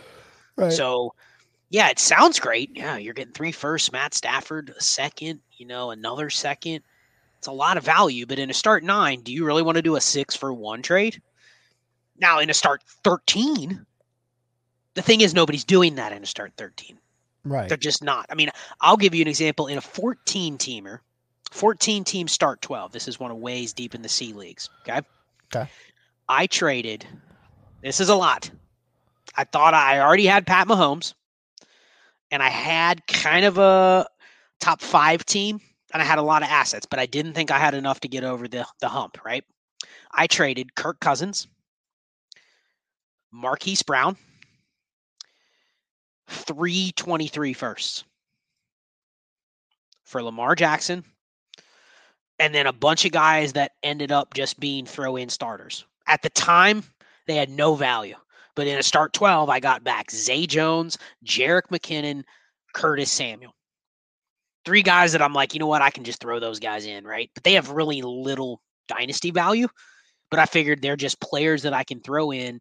Right. 0.57 0.73
So 0.73 1.15
yeah, 1.69 1.91
it 1.91 1.99
sounds 1.99 2.41
great. 2.41 2.71
Yeah, 2.75 2.97
you're 2.97 3.15
getting 3.15 3.35
three 3.35 3.53
first, 3.53 3.93
Matt 3.93 4.15
Stafford, 4.15 4.73
a 4.77 4.83
second, 4.83 5.41
you 5.59 5.67
know, 5.67 5.91
another 5.91 6.31
second. 6.31 6.83
It's 7.41 7.47
a 7.47 7.53
lot 7.53 7.79
of 7.79 7.85
value, 7.85 8.27
but 8.27 8.39
in 8.39 8.51
a 8.51 8.53
start 8.53 8.85
nine, 8.85 9.23
do 9.23 9.33
you 9.33 9.47
really 9.47 9.63
want 9.63 9.77
to 9.77 9.83
do 9.83 9.97
a 9.97 10.01
six 10.03 10.37
for 10.37 10.53
one 10.53 10.83
trade? 10.83 11.23
Now, 12.19 12.39
in 12.39 12.51
a 12.51 12.55
start 12.55 12.83
13, 13.03 13.87
the 14.93 15.01
thing 15.01 15.23
is, 15.23 15.33
nobody's 15.33 15.65
doing 15.65 15.95
that 15.95 16.13
in 16.13 16.23
a 16.23 16.27
start 16.27 16.53
13. 16.59 16.99
Right. 17.47 17.67
They're 17.67 17.79
just 17.79 18.05
not. 18.05 18.27
I 18.29 18.35
mean, 18.35 18.51
I'll 18.83 18.99
give 18.99 19.15
you 19.15 19.23
an 19.23 19.29
example 19.29 19.69
in 19.69 19.79
a 19.79 19.81
14 19.81 20.59
teamer, 20.59 20.99
14 21.51 22.05
team 22.05 22.29
start 22.29 22.61
12. 22.61 22.93
This 22.93 23.09
is 23.09 23.19
one 23.19 23.31
of 23.31 23.39
ways 23.39 23.73
deep 23.73 23.95
in 23.95 24.03
the 24.03 24.09
C 24.11 24.35
leagues. 24.35 24.69
Okay. 24.83 25.01
Okay. 25.47 25.67
I 26.29 26.47
traded, 26.47 27.07
this 27.83 28.01
is 28.01 28.11
a 28.11 28.15
lot. 28.15 28.51
I 29.35 29.45
thought 29.45 29.73
I 29.73 30.01
already 30.01 30.27
had 30.27 30.47
Pat 30.47 30.69
Mahomes 30.69 31.15
and 32.31 32.43
I 32.43 32.51
had 32.51 33.07
kind 33.07 33.47
of 33.47 33.57
a 33.57 34.07
top 34.59 34.83
five 34.83 35.25
team 35.25 35.59
and 35.93 36.03
I 36.03 36.05
had 36.05 36.19
a 36.19 36.23
lot 36.23 36.43
of 36.43 36.49
assets, 36.49 36.87
but 36.87 36.99
I 36.99 37.07
didn't 37.07 37.35
think 37.35 37.51
I 37.51 37.59
had 37.59 37.75
enough 37.75 38.01
to 38.01 38.09
get 38.09 38.25
over 38.25 38.47
the, 38.49 38.67
the 38.81 38.89
hump, 38.89 39.25
right? 39.25 39.45
I 40.13 40.27
traded 40.27 40.75
Kirk 40.75 41.01
Cousins, 41.01 41.47
Marquise 43.33 43.83
Brown, 43.83 44.17
three 46.29 46.93
twenty-three 46.97 47.53
firsts 47.53 48.05
for 50.05 50.23
Lamar 50.23 50.55
Jackson, 50.55 51.05
and 52.39 52.55
then 52.55 52.67
a 52.67 52.73
bunch 52.73 53.05
of 53.05 53.13
guys 53.13 53.53
that 53.53 53.73
ended 53.83 54.13
up 54.13 54.35
just 54.35 54.59
being 54.61 54.87
throw 54.87 55.17
in 55.17 55.29
starters. 55.29 55.85
At 56.07 56.23
the 56.23 56.31
time, 56.31 56.83
they 57.27 57.37
had 57.37 57.51
no 57.51 57.75
value. 57.75 58.17
But 58.57 58.67
in 58.67 58.79
a 58.79 58.83
start 58.83 59.13
12, 59.13 59.49
I 59.49 59.61
got 59.61 59.85
back 59.85 60.11
Zay 60.11 60.47
Jones, 60.47 60.99
Jerick 61.25 61.69
McKinnon, 61.71 62.25
Curtis 62.75 63.11
Samuel 63.11 63.55
three 64.65 64.83
guys 64.83 65.13
that 65.13 65.23
I'm 65.23 65.33
like, 65.33 65.55
you 65.55 65.61
know 65.61 65.67
what, 65.67 65.83
I 65.83 65.91
can 65.91 66.05
just 66.05 66.21
throw 66.21 66.41
those 66.41 66.61
guys 66.61 66.87
in, 66.87 67.05
right? 67.05 67.31
But 67.35 67.45
they 67.45 67.55
have 67.55 67.71
really 67.71 68.03
little 68.03 68.61
dynasty 68.89 69.31
value. 69.31 69.69
But 70.31 70.41
I 70.41 70.47
figured 70.47 70.81
they're 70.81 70.97
just 70.97 71.21
players 71.21 71.63
that 71.63 71.73
I 71.73 71.83
can 71.85 72.01
throw 72.01 72.31
in. 72.33 72.61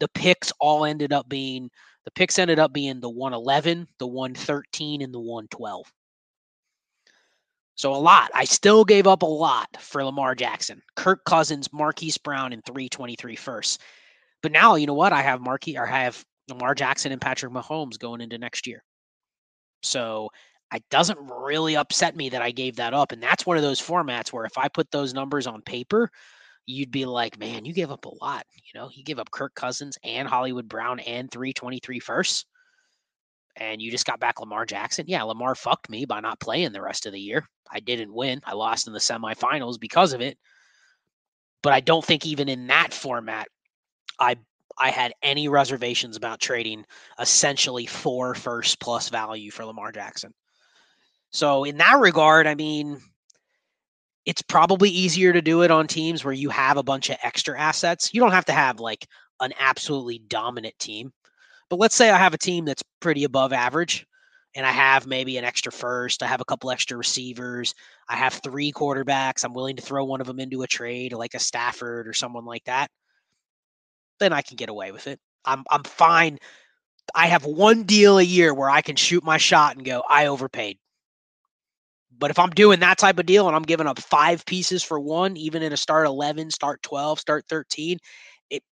The 0.00 0.08
picks 0.08 0.52
all 0.60 0.84
ended 0.84 1.12
up 1.12 1.28
being 1.28 1.70
the 2.04 2.12
picks 2.12 2.38
ended 2.38 2.58
up 2.58 2.72
being 2.72 3.00
the 3.00 3.10
111, 3.10 3.86
the 3.98 4.06
113, 4.06 5.02
and 5.02 5.12
the 5.12 5.20
112. 5.20 5.92
So 7.74 7.94
a 7.94 7.96
lot. 7.96 8.30
I 8.34 8.44
still 8.44 8.84
gave 8.84 9.06
up 9.06 9.22
a 9.22 9.26
lot 9.26 9.68
for 9.78 10.02
Lamar 10.02 10.34
Jackson, 10.34 10.80
Kirk 10.96 11.24
Cousins, 11.26 11.72
Marquise 11.72 12.16
Brown, 12.16 12.52
and 12.52 12.64
323 12.64 13.36
first. 13.36 13.82
But 14.42 14.52
now, 14.52 14.76
you 14.76 14.86
know 14.86 14.94
what? 14.94 15.12
I 15.12 15.20
have 15.20 15.40
Marquise 15.40 15.76
or 15.76 15.86
I 15.86 16.04
have 16.04 16.24
Lamar 16.48 16.74
Jackson 16.74 17.12
and 17.12 17.20
Patrick 17.20 17.52
Mahomes 17.52 17.98
going 17.98 18.20
into 18.20 18.38
next 18.38 18.66
year. 18.66 18.82
So 19.82 20.30
it 20.74 20.84
doesn't 20.90 21.18
really 21.18 21.76
upset 21.76 22.16
me 22.16 22.28
that 22.30 22.42
I 22.42 22.50
gave 22.50 22.76
that 22.76 22.94
up. 22.94 23.12
And 23.12 23.22
that's 23.22 23.46
one 23.46 23.56
of 23.56 23.62
those 23.62 23.80
formats 23.80 24.32
where 24.32 24.44
if 24.44 24.58
I 24.58 24.68
put 24.68 24.90
those 24.90 25.14
numbers 25.14 25.46
on 25.46 25.62
paper, 25.62 26.10
you'd 26.66 26.90
be 26.90 27.06
like, 27.06 27.38
man, 27.38 27.64
you 27.64 27.72
gave 27.72 27.90
up 27.90 28.04
a 28.04 28.24
lot. 28.24 28.44
You 28.54 28.78
know, 28.78 28.90
you 28.92 29.02
gave 29.02 29.18
up 29.18 29.30
Kirk 29.30 29.54
Cousins 29.54 29.96
and 30.04 30.28
Hollywood 30.28 30.68
Brown 30.68 31.00
and 31.00 31.30
323 31.30 32.00
firsts. 32.00 32.44
And 33.56 33.80
you 33.80 33.90
just 33.90 34.06
got 34.06 34.20
back 34.20 34.40
Lamar 34.40 34.66
Jackson. 34.66 35.06
Yeah, 35.08 35.22
Lamar 35.22 35.54
fucked 35.54 35.88
me 35.88 36.04
by 36.04 36.20
not 36.20 36.38
playing 36.38 36.72
the 36.72 36.82
rest 36.82 37.06
of 37.06 37.12
the 37.12 37.20
year. 37.20 37.48
I 37.70 37.80
didn't 37.80 38.14
win. 38.14 38.40
I 38.44 38.52
lost 38.52 38.86
in 38.86 38.92
the 38.92 38.98
semifinals 38.98 39.80
because 39.80 40.12
of 40.12 40.20
it. 40.20 40.38
But 41.62 41.72
I 41.72 41.80
don't 41.80 42.04
think 42.04 42.24
even 42.24 42.48
in 42.48 42.66
that 42.68 42.92
format, 42.92 43.48
I 44.20 44.36
I 44.80 44.90
had 44.90 45.12
any 45.22 45.48
reservations 45.48 46.16
about 46.16 46.40
trading 46.40 46.84
essentially 47.18 47.86
four 47.86 48.34
first 48.34 48.78
plus 48.78 49.08
value 49.08 49.50
for 49.50 49.64
Lamar 49.64 49.90
Jackson. 49.90 50.32
So 51.30 51.64
in 51.64 51.76
that 51.78 51.98
regard, 51.98 52.46
I 52.46 52.54
mean, 52.54 53.00
it's 54.24 54.42
probably 54.42 54.90
easier 54.90 55.32
to 55.32 55.42
do 55.42 55.62
it 55.62 55.70
on 55.70 55.86
teams 55.86 56.24
where 56.24 56.34
you 56.34 56.50
have 56.50 56.76
a 56.76 56.82
bunch 56.82 57.10
of 57.10 57.16
extra 57.22 57.58
assets. 57.58 58.12
You 58.12 58.20
don't 58.20 58.32
have 58.32 58.44
to 58.46 58.52
have 58.52 58.80
like 58.80 59.06
an 59.40 59.52
absolutely 59.58 60.18
dominant 60.18 60.78
team. 60.78 61.12
But 61.70 61.78
let's 61.78 61.94
say 61.94 62.10
I 62.10 62.18
have 62.18 62.34
a 62.34 62.38
team 62.38 62.64
that's 62.64 62.82
pretty 63.00 63.24
above 63.24 63.52
average 63.52 64.06
and 64.54 64.66
I 64.66 64.70
have 64.70 65.06
maybe 65.06 65.36
an 65.36 65.44
extra 65.44 65.70
first, 65.70 66.22
I 66.22 66.26
have 66.26 66.40
a 66.40 66.44
couple 66.44 66.70
extra 66.70 66.96
receivers, 66.96 67.74
I 68.08 68.16
have 68.16 68.34
three 68.34 68.72
quarterbacks, 68.72 69.44
I'm 69.44 69.52
willing 69.52 69.76
to 69.76 69.82
throw 69.82 70.04
one 70.04 70.20
of 70.20 70.26
them 70.26 70.40
into 70.40 70.62
a 70.62 70.66
trade 70.66 71.12
like 71.12 71.34
a 71.34 71.38
Stafford 71.38 72.08
or 72.08 72.14
someone 72.14 72.44
like 72.44 72.64
that. 72.64 72.90
Then 74.18 74.32
I 74.32 74.42
can 74.42 74.56
get 74.56 74.68
away 74.70 74.90
with 74.90 75.06
it. 75.06 75.20
I'm 75.44 75.64
I'm 75.70 75.84
fine. 75.84 76.38
I 77.14 77.26
have 77.28 77.44
one 77.44 77.84
deal 77.84 78.18
a 78.18 78.22
year 78.22 78.52
where 78.52 78.68
I 78.68 78.82
can 78.82 78.96
shoot 78.96 79.24
my 79.24 79.38
shot 79.38 79.76
and 79.76 79.84
go, 79.84 80.02
I 80.08 80.26
overpaid. 80.26 80.78
But 82.18 82.30
if 82.30 82.38
I'm 82.38 82.50
doing 82.50 82.80
that 82.80 82.98
type 82.98 83.18
of 83.18 83.26
deal 83.26 83.46
and 83.46 83.56
I'm 83.56 83.62
giving 83.62 83.86
up 83.86 83.98
five 83.98 84.44
pieces 84.46 84.82
for 84.82 84.98
one, 84.98 85.36
even 85.36 85.62
in 85.62 85.72
a 85.72 85.76
start 85.76 86.06
11, 86.06 86.50
start 86.50 86.82
12, 86.82 87.20
start 87.20 87.44
13, 87.48 87.98
it 88.50 88.62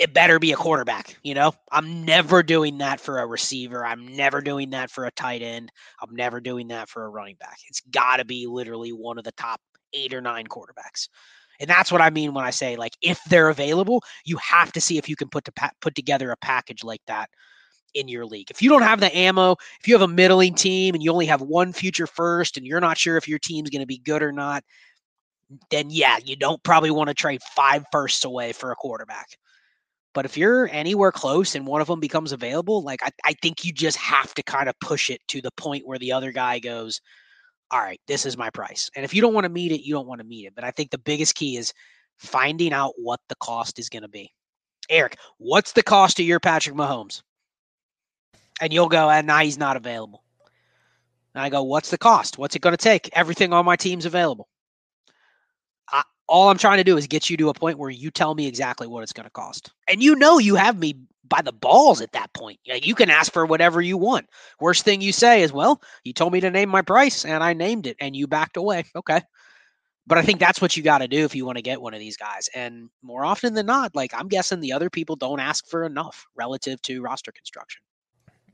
it 0.00 0.14
better 0.14 0.38
be 0.38 0.52
a 0.52 0.56
quarterback, 0.56 1.16
you 1.22 1.34
know? 1.34 1.54
I'm 1.72 2.04
never 2.04 2.42
doing 2.42 2.78
that 2.78 3.00
for 3.00 3.20
a 3.20 3.26
receiver. 3.26 3.84
I'm 3.84 4.16
never 4.16 4.40
doing 4.40 4.70
that 4.70 4.90
for 4.90 5.06
a 5.06 5.10
tight 5.12 5.42
end. 5.42 5.72
I'm 6.02 6.14
never 6.14 6.40
doing 6.40 6.68
that 6.68 6.88
for 6.88 7.04
a 7.04 7.08
running 7.08 7.36
back. 7.36 7.58
It's 7.68 7.80
got 7.90 8.18
to 8.18 8.24
be 8.24 8.46
literally 8.46 8.92
one 8.92 9.18
of 9.18 9.24
the 9.24 9.32
top 9.32 9.60
8 9.94 10.14
or 10.14 10.20
9 10.20 10.46
quarterbacks. 10.46 11.08
And 11.60 11.70
that's 11.70 11.90
what 11.90 12.02
I 12.02 12.10
mean 12.10 12.34
when 12.34 12.44
I 12.44 12.50
say 12.50 12.76
like 12.76 12.92
if 13.02 13.22
they're 13.24 13.48
available, 13.48 14.02
you 14.24 14.36
have 14.38 14.72
to 14.72 14.80
see 14.80 14.98
if 14.98 15.08
you 15.08 15.16
can 15.16 15.28
put 15.28 15.44
to 15.44 15.52
pa- 15.52 15.70
put 15.80 15.94
together 15.94 16.30
a 16.30 16.36
package 16.36 16.84
like 16.84 17.00
that 17.06 17.30
in 17.96 18.08
your 18.08 18.26
league. 18.26 18.50
If 18.50 18.62
you 18.62 18.68
don't 18.68 18.82
have 18.82 19.00
the 19.00 19.14
ammo, 19.16 19.56
if 19.80 19.88
you 19.88 19.94
have 19.94 20.02
a 20.02 20.12
middling 20.12 20.54
team 20.54 20.94
and 20.94 21.02
you 21.02 21.10
only 21.10 21.26
have 21.26 21.40
one 21.40 21.72
future 21.72 22.06
first 22.06 22.56
and 22.56 22.66
you're 22.66 22.80
not 22.80 22.98
sure 22.98 23.16
if 23.16 23.26
your 23.26 23.38
team's 23.38 23.70
going 23.70 23.80
to 23.80 23.86
be 23.86 23.98
good 23.98 24.22
or 24.22 24.32
not, 24.32 24.62
then 25.70 25.86
yeah, 25.90 26.18
you 26.24 26.36
don't 26.36 26.62
probably 26.62 26.90
want 26.90 27.08
to 27.08 27.14
trade 27.14 27.40
five 27.54 27.84
firsts 27.90 28.24
away 28.24 28.52
for 28.52 28.70
a 28.70 28.76
quarterback. 28.76 29.28
But 30.14 30.24
if 30.24 30.36
you're 30.36 30.68
anywhere 30.72 31.12
close 31.12 31.54
and 31.54 31.66
one 31.66 31.80
of 31.80 31.88
them 31.88 32.00
becomes 32.00 32.32
available, 32.32 32.82
like 32.82 33.02
I, 33.02 33.10
I 33.24 33.34
think 33.42 33.64
you 33.64 33.72
just 33.72 33.98
have 33.98 34.32
to 34.34 34.42
kind 34.42 34.68
of 34.68 34.78
push 34.80 35.10
it 35.10 35.20
to 35.28 35.42
the 35.42 35.50
point 35.52 35.86
where 35.86 35.98
the 35.98 36.12
other 36.12 36.32
guy 36.32 36.58
goes, 36.58 37.00
All 37.70 37.80
right, 37.80 38.00
this 38.06 38.24
is 38.24 38.36
my 38.36 38.50
price. 38.50 38.90
And 38.96 39.04
if 39.04 39.12
you 39.12 39.20
don't 39.20 39.34
want 39.34 39.44
to 39.44 39.50
meet 39.50 39.72
it, 39.72 39.82
you 39.84 39.94
don't 39.94 40.06
want 40.06 40.20
to 40.20 40.26
meet 40.26 40.46
it. 40.46 40.54
But 40.54 40.64
I 40.64 40.70
think 40.70 40.90
the 40.90 40.98
biggest 40.98 41.34
key 41.34 41.56
is 41.56 41.72
finding 42.18 42.72
out 42.72 42.94
what 42.96 43.20
the 43.28 43.36
cost 43.36 43.78
is 43.78 43.88
going 43.88 44.02
to 44.02 44.08
be. 44.08 44.30
Eric, 44.88 45.18
what's 45.38 45.72
the 45.72 45.82
cost 45.82 46.18
of 46.18 46.26
your 46.26 46.40
Patrick 46.40 46.76
Mahomes? 46.76 47.22
And 48.60 48.72
you'll 48.72 48.88
go, 48.88 49.08
ah, 49.08 49.12
and 49.12 49.26
now 49.26 49.38
he's 49.38 49.58
not 49.58 49.76
available. 49.76 50.22
And 51.34 51.42
I 51.42 51.50
go, 51.50 51.62
what's 51.62 51.90
the 51.90 51.98
cost? 51.98 52.38
What's 52.38 52.56
it 52.56 52.62
going 52.62 52.76
to 52.76 52.82
take? 52.82 53.10
Everything 53.12 53.52
on 53.52 53.64
my 53.64 53.76
team's 53.76 54.06
available. 54.06 54.48
I, 55.90 56.02
all 56.28 56.48
I'm 56.48 56.58
trying 56.58 56.78
to 56.78 56.84
do 56.84 56.96
is 56.96 57.06
get 57.06 57.28
you 57.28 57.36
to 57.36 57.50
a 57.50 57.54
point 57.54 57.78
where 57.78 57.90
you 57.90 58.10
tell 58.10 58.34
me 58.34 58.46
exactly 58.46 58.86
what 58.86 59.02
it's 59.02 59.12
going 59.12 59.26
to 59.26 59.30
cost. 59.30 59.72
And 59.86 60.02
you 60.02 60.16
know 60.16 60.38
you 60.38 60.56
have 60.56 60.78
me 60.78 60.96
by 61.28 61.42
the 61.42 61.52
balls 61.52 62.00
at 62.00 62.12
that 62.12 62.32
point. 62.32 62.58
You 62.64 62.94
can 62.94 63.10
ask 63.10 63.32
for 63.32 63.44
whatever 63.44 63.82
you 63.82 63.98
want. 63.98 64.26
Worst 64.60 64.84
thing 64.84 65.00
you 65.00 65.12
say 65.12 65.42
is, 65.42 65.52
well, 65.52 65.82
you 66.04 66.12
told 66.12 66.32
me 66.32 66.40
to 66.40 66.50
name 66.50 66.68
my 66.68 66.82
price 66.82 67.24
and 67.24 67.42
I 67.42 67.52
named 67.52 67.86
it 67.86 67.96
and 68.00 68.16
you 68.16 68.26
backed 68.26 68.56
away. 68.56 68.84
Okay. 68.94 69.20
But 70.06 70.18
I 70.18 70.22
think 70.22 70.38
that's 70.38 70.62
what 70.62 70.76
you 70.76 70.82
got 70.84 70.98
to 70.98 71.08
do 71.08 71.24
if 71.24 71.34
you 71.34 71.44
want 71.44 71.58
to 71.58 71.62
get 71.62 71.82
one 71.82 71.92
of 71.92 71.98
these 72.00 72.16
guys. 72.16 72.48
And 72.54 72.88
more 73.02 73.24
often 73.24 73.54
than 73.54 73.66
not, 73.66 73.94
like 73.96 74.14
I'm 74.14 74.28
guessing 74.28 74.60
the 74.60 74.72
other 74.72 74.88
people 74.88 75.16
don't 75.16 75.40
ask 75.40 75.66
for 75.66 75.84
enough 75.84 76.24
relative 76.36 76.80
to 76.82 77.02
roster 77.02 77.32
construction. 77.32 77.82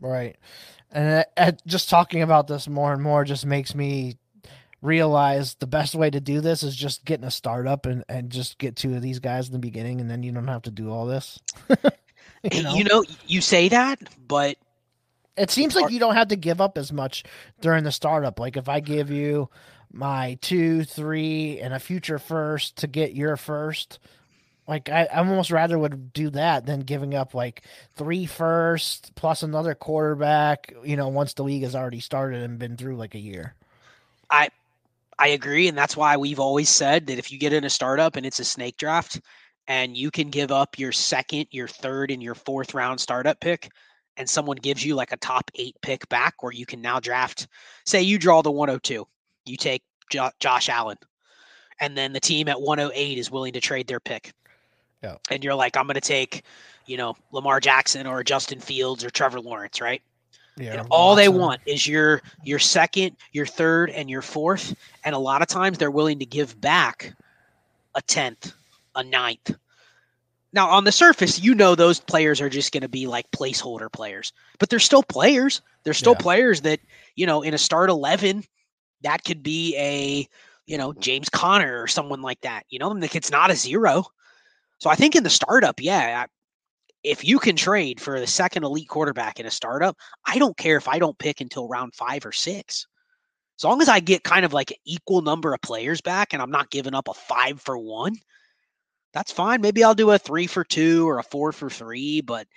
Right. 0.03 0.37
And 0.91 1.25
uh, 1.37 1.53
just 1.67 1.89
talking 1.89 2.23
about 2.23 2.49
this 2.49 2.69
more 2.69 2.93
and 2.93 3.03
more 3.03 3.25
just 3.25 3.47
makes 3.47 3.75
me 3.75 4.19
realize 4.83 5.55
the 5.55 5.67
best 5.67 5.95
way 5.95 6.11
to 6.11 6.21
do 6.21 6.41
this 6.41 6.63
is 6.63 6.75
just 6.75 7.05
getting 7.05 7.25
a 7.25 7.31
startup 7.31 7.87
and, 7.87 8.05
and 8.09 8.31
just 8.31 8.59
get 8.59 8.77
two 8.77 8.95
of 8.95 9.01
these 9.01 9.21
guys 9.21 9.47
in 9.47 9.53
the 9.53 9.59
beginning 9.59 10.01
and 10.01 10.11
then 10.11 10.23
you 10.23 10.33
don't 10.33 10.49
have 10.49 10.63
to 10.63 10.71
do 10.71 10.91
all 10.91 11.07
this. 11.07 11.39
you, 12.53 12.63
know? 12.63 12.75
you 12.75 12.85
know, 12.85 13.05
you 13.27 13.41
say 13.41 13.69
that, 13.69 14.01
but 14.27 14.59
It 15.37 15.51
seems 15.51 15.75
like 15.75 15.91
you 15.93 16.01
don't 16.01 16.17
have 16.17 16.29
to 16.29 16.37
give 16.37 16.61
up 16.61 16.77
as 16.77 16.93
much 16.93 17.25
during 17.61 17.85
the 17.85 17.93
startup. 17.93 18.39
Like 18.39 18.57
if 18.57 18.69
I 18.69 18.81
give 18.81 19.11
you 19.11 19.49
my 19.93 20.37
two, 20.43 20.85
three, 20.85 21.61
and 21.61 21.73
a 21.73 21.79
future 21.79 22.19
first 22.19 22.77
to 22.79 22.87
get 22.87 23.15
your 23.15 23.37
first, 23.37 23.99
like 24.69 24.89
I, 24.89 25.05
I 25.13 25.19
almost 25.19 25.51
rather 25.51 25.79
would 25.79 26.13
do 26.13 26.31
that 26.31 26.67
than 26.67 26.81
giving 26.81 27.15
up 27.15 27.35
like 27.35 27.63
three 27.95 28.27
first 28.27 29.15
plus 29.15 29.43
another 29.43 29.75
quarterback. 29.75 30.73
You 30.85 30.97
know, 30.97 31.09
once 31.09 31.35
the 31.35 31.45
league 31.45 31.63
has 31.63 31.75
already 31.75 32.01
started 32.01 32.43
and 32.43 32.59
been 32.59 32.77
through 32.77 32.97
like 32.97 33.15
a 33.15 33.21
year. 33.21 33.55
I 34.31 34.49
I 35.19 35.29
agree, 35.29 35.69
and 35.69 35.77
that's 35.77 35.97
why 35.97 36.17
we've 36.17 36.41
always 36.41 36.69
said 36.69 37.07
that 37.07 37.19
if 37.19 37.31
you 37.31 37.39
get 37.39 37.53
in 37.53 37.65
a 37.65 37.71
startup 37.71 38.17
and 38.17 38.25
it's 38.25 38.41
a 38.41 38.45
snake 38.45 38.77
draft, 38.77 39.21
and 39.69 39.97
you 39.97 40.11
can 40.11 40.31
give 40.31 40.51
up 40.51 40.79
your 40.79 40.93
second, 40.93 41.47
your 41.51 41.69
third, 41.69 42.11
and 42.11 42.23
your 42.23 42.35
fourth 42.35 42.75
round 42.75 43.01
startup 43.01 43.41
pick, 43.41 43.71
and 44.17 44.29
someone 44.29 44.57
gives 44.57 44.85
you 44.85 44.95
like 44.95 45.13
a 45.13 45.17
top 45.19 45.51
eight 45.57 45.77
pick 45.83 46.09
back, 46.09 46.43
where 46.43 46.53
you 46.53 46.67
can 46.67 46.81
now 46.81 46.99
draft. 47.01 47.47
Say 47.85 48.03
you 48.03 48.19
draw 48.19 48.43
the 48.43 48.51
102, 48.51 49.07
you 49.45 49.57
take 49.57 49.83
jo- 50.11 50.31
Josh 50.41 50.69
Allen, 50.69 50.99
and 51.81 51.97
then 51.97 52.13
the 52.13 52.21
team 52.21 52.49
at 52.49 52.61
108 52.61 53.19
is 53.19 53.31
willing 53.31 53.53
to 53.53 53.61
trade 53.61 53.87
their 53.87 54.01
pick. 54.01 54.33
Yeah. 55.03 55.17
And 55.31 55.43
you're 55.43 55.55
like, 55.55 55.77
I'm 55.77 55.87
going 55.87 55.95
to 55.95 56.01
take, 56.01 56.45
you 56.87 56.97
know, 56.97 57.17
Lamar 57.33 57.61
Jackson 57.61 58.07
or 58.07 58.23
Justin 58.23 58.61
Fields 58.61 59.05
or 59.05 59.11
Trevor 59.11 59.41
Lawrence, 59.41 59.81
right? 59.81 60.03
Yeah, 60.57 60.81
and 60.81 60.89
all 60.91 61.15
they 61.15 61.31
want 61.31 61.63
is 61.65 61.87
your 61.87 62.21
your 62.45 62.59
second, 62.59 63.17
your 63.33 63.47
third, 63.47 63.89
and 63.91 64.11
your 64.11 64.21
fourth. 64.21 64.75
And 65.05 65.15
a 65.15 65.19
lot 65.19 65.41
of 65.41 65.49
times 65.49 65.79
they're 65.79 65.91
willing 65.91 66.19
to 66.19 66.27
give 66.27 66.61
back 66.61 67.15
a 67.95 68.03
tenth, 68.03 68.53
a 68.95 69.03
ninth. 69.03 69.55
Now 70.53 70.69
on 70.69 70.85
the 70.85 70.93
surface, 70.93 71.41
you 71.41 71.55
know 71.55 71.75
those 71.75 72.01
players 72.01 72.43
are 72.43 72.51
just 72.51 72.73
going 72.73 72.83
to 72.83 72.89
be 72.89 73.07
like 73.07 73.31
placeholder 73.31 73.91
players, 73.91 74.35
but 74.59 74.69
they're 74.69 74.79
still 74.79 75.03
players. 75.03 75.63
They're 75.85 75.95
still 75.95 76.13
yeah. 76.13 76.23
players 76.23 76.61
that 76.63 76.81
you 77.17 77.25
know 77.25 77.41
in 77.41 77.55
a 77.55 77.59
start 77.59 77.89
eleven, 77.89 78.45
that 79.03 79.25
could 79.25 79.43
be 79.43 79.75
a 79.79 80.29
you 80.67 80.77
know 80.77 80.93
James 80.93 81.31
Conner 81.31 81.81
or 81.81 81.87
someone 81.87 82.21
like 82.21 82.43
that. 82.43 82.67
You 82.69 82.79
know, 82.79 82.95
it's 83.01 83.31
not 83.31 83.51
a 83.51 83.57
zero. 83.57 84.05
So 84.83 84.91
I 84.91 84.97
think 84.97 85.15
in 85.15 85.23
the 85.23 85.31
startup, 85.31 85.81
yeah, 85.81 86.27
if 87.05 87.25
you 87.25 87.39
can 87.39 87.55
trade 87.55 88.01
for 88.01 88.19
the 88.19 88.27
second 88.27 88.65
elite 88.65 88.89
quarterback 88.89 89.39
in 89.39 89.47
a 89.47 89.51
startup, 89.51 89.97
I 90.27 90.39
don't 90.39 90.57
care 90.57 90.77
if 90.77 90.89
I 90.89 90.99
don't 90.99 91.17
pick 91.21 91.41
until 91.41 91.69
round 91.69 91.95
five 91.95 92.27
or 92.27 92.33
six. 92.33 92.89
As 93.61 93.63
long 93.63 93.81
as 93.81 93.89
I 93.89 94.01
get 94.01 94.25
kind 94.25 94.45
of 94.45 94.53
like 94.53 94.73
an 94.73 94.79
equal 94.85 95.23
number 95.23 95.55
of 95.55 95.63
players 95.63 96.01
back 96.01 96.33
and 96.33 96.43
I'm 96.43 96.51
not 96.51 96.73
giving 96.73 96.97
up 96.97 97.07
a 97.07 97.15
five 97.15 97.61
for 97.61 97.79
one, 97.79 98.17
that's 99.15 99.31
fine. 99.31 99.61
Maybe 99.61 99.85
I'll 99.85 99.95
do 99.95 100.11
a 100.11 100.19
three 100.19 100.49
for 100.49 100.65
two 100.65 101.09
or 101.09 101.21
a 101.21 101.23
four 101.23 101.53
for 101.53 101.71
three. 101.71 102.21
But 102.21 102.49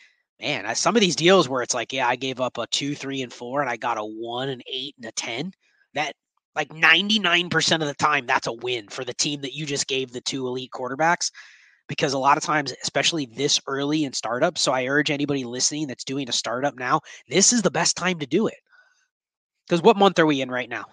man, 0.42 0.74
some 0.74 0.96
of 0.96 1.02
these 1.02 1.16
deals 1.16 1.48
where 1.48 1.62
it's 1.62 1.76
like, 1.76 1.94
yeah, 1.94 2.08
I 2.08 2.16
gave 2.16 2.42
up 2.42 2.58
a 2.58 2.66
two, 2.66 2.96
three, 2.96 3.22
and 3.22 3.32
four, 3.32 3.62
and 3.62 3.70
I 3.70 3.78
got 3.78 4.00
a 4.00 4.04
one, 4.04 4.50
an 4.50 4.64
eight, 4.66 4.96
and 4.98 5.06
a 5.06 5.12
10, 5.12 5.52
that 5.94 6.16
like 6.56 6.70
99% 6.70 7.74
of 7.76 7.82
the 7.82 7.94
time, 7.94 8.26
that's 8.26 8.48
a 8.48 8.54
win 8.54 8.88
for 8.88 9.06
the 9.06 9.14
team 9.14 9.42
that 9.42 9.54
you 9.54 9.68
just 9.68 9.86
gave 9.86 10.12
the 10.12 10.22
two 10.22 10.48
elite 10.48 10.72
quarterbacks 10.74 11.30
because 11.88 12.14
a 12.14 12.20
lot 12.20 12.38
of 12.38 12.44
times, 12.44 12.74
especially 12.82 13.26
this 13.26 13.60
early 13.68 14.04
in 14.04 14.14
startups, 14.14 14.62
so 14.62 14.72
I 14.72 14.88
urge 14.88 15.12
anybody 15.12 15.44
listening 15.44 15.88
that's 15.88 16.04
doing 16.04 16.30
a 16.30 16.34
startup 16.34 16.78
now, 16.78 17.02
this 17.30 17.54
is 17.54 17.62
the 17.62 17.72
best 17.72 17.96
time 17.96 18.20
to 18.20 18.26
do 18.26 18.48
it. 18.48 18.58
Because 19.68 19.82
what 19.82 19.98
month 19.98 20.20
are 20.20 20.26
we 20.26 20.42
in 20.42 20.50
right 20.50 20.70
now? 20.70 20.86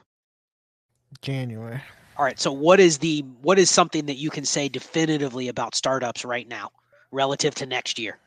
January. 1.21 1.81
All 2.17 2.25
right. 2.25 2.39
So 2.39 2.53
what 2.53 2.81
is 2.81 2.99
the 2.99 3.21
what 3.41 3.59
is 3.59 3.71
something 3.71 4.07
that 4.07 4.17
you 4.17 4.31
can 4.31 4.45
say 4.45 4.69
definitively 4.69 5.49
about 5.49 5.75
startups 5.75 6.25
right 6.25 6.49
now 6.49 6.71
relative 7.11 7.55
to 7.57 7.67
next 7.67 7.99
year? 7.99 8.19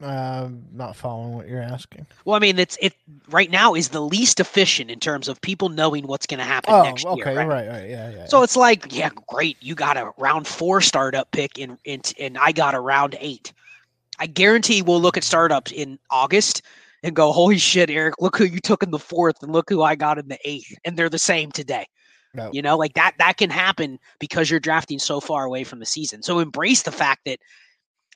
Uh, 0.00 0.48
not 0.72 0.96
following 0.96 1.32
what 1.32 1.46
you're 1.46 1.60
asking. 1.60 2.06
Well, 2.24 2.34
I 2.34 2.38
mean, 2.38 2.58
it's 2.58 2.78
it 2.80 2.94
right 3.28 3.50
now 3.50 3.74
is 3.74 3.90
the 3.90 4.00
least 4.00 4.40
efficient 4.40 4.90
in 4.90 4.98
terms 4.98 5.28
of 5.28 5.38
people 5.42 5.68
knowing 5.68 6.06
what's 6.06 6.26
going 6.26 6.38
to 6.38 6.44
happen 6.44 6.72
oh, 6.72 6.82
next 6.82 7.04
okay, 7.04 7.16
year. 7.16 7.38
Right? 7.38 7.46
right, 7.46 7.68
right, 7.68 7.88
yeah, 7.90 8.10
yeah. 8.10 8.24
So 8.24 8.42
it's 8.42 8.56
like, 8.56 8.86
yeah, 8.96 9.10
great, 9.28 9.58
you 9.60 9.74
got 9.74 9.98
a 9.98 10.10
round 10.16 10.46
four 10.46 10.80
startup 10.80 11.30
pick, 11.32 11.58
in, 11.58 11.76
in 11.84 12.00
and 12.18 12.38
I 12.38 12.52
got 12.52 12.74
a 12.74 12.80
round 12.80 13.14
eight. 13.20 13.52
I 14.18 14.26
guarantee 14.26 14.80
we'll 14.80 15.02
look 15.02 15.18
at 15.18 15.24
startups 15.24 15.70
in 15.70 15.98
August 16.10 16.62
and 17.02 17.14
go, 17.14 17.30
"Holy 17.30 17.58
shit, 17.58 17.90
Eric! 17.90 18.14
Look 18.20 18.38
who 18.38 18.44
you 18.44 18.60
took 18.60 18.82
in 18.82 18.92
the 18.92 18.98
fourth, 18.98 19.42
and 19.42 19.52
look 19.52 19.68
who 19.68 19.82
I 19.82 19.96
got 19.96 20.18
in 20.18 20.28
the 20.28 20.38
eighth, 20.44 20.74
and 20.86 20.96
they're 20.96 21.10
the 21.10 21.18
same 21.18 21.52
today." 21.52 21.86
No. 22.32 22.50
You 22.52 22.62
know, 22.62 22.78
like 22.78 22.94
that 22.94 23.14
that 23.18 23.36
can 23.36 23.50
happen 23.50 23.98
because 24.18 24.50
you're 24.50 24.60
drafting 24.60 24.98
so 24.98 25.20
far 25.20 25.44
away 25.44 25.64
from 25.64 25.78
the 25.80 25.86
season. 25.86 26.22
So 26.22 26.38
embrace 26.38 26.82
the 26.82 26.92
fact 26.92 27.22
that 27.26 27.40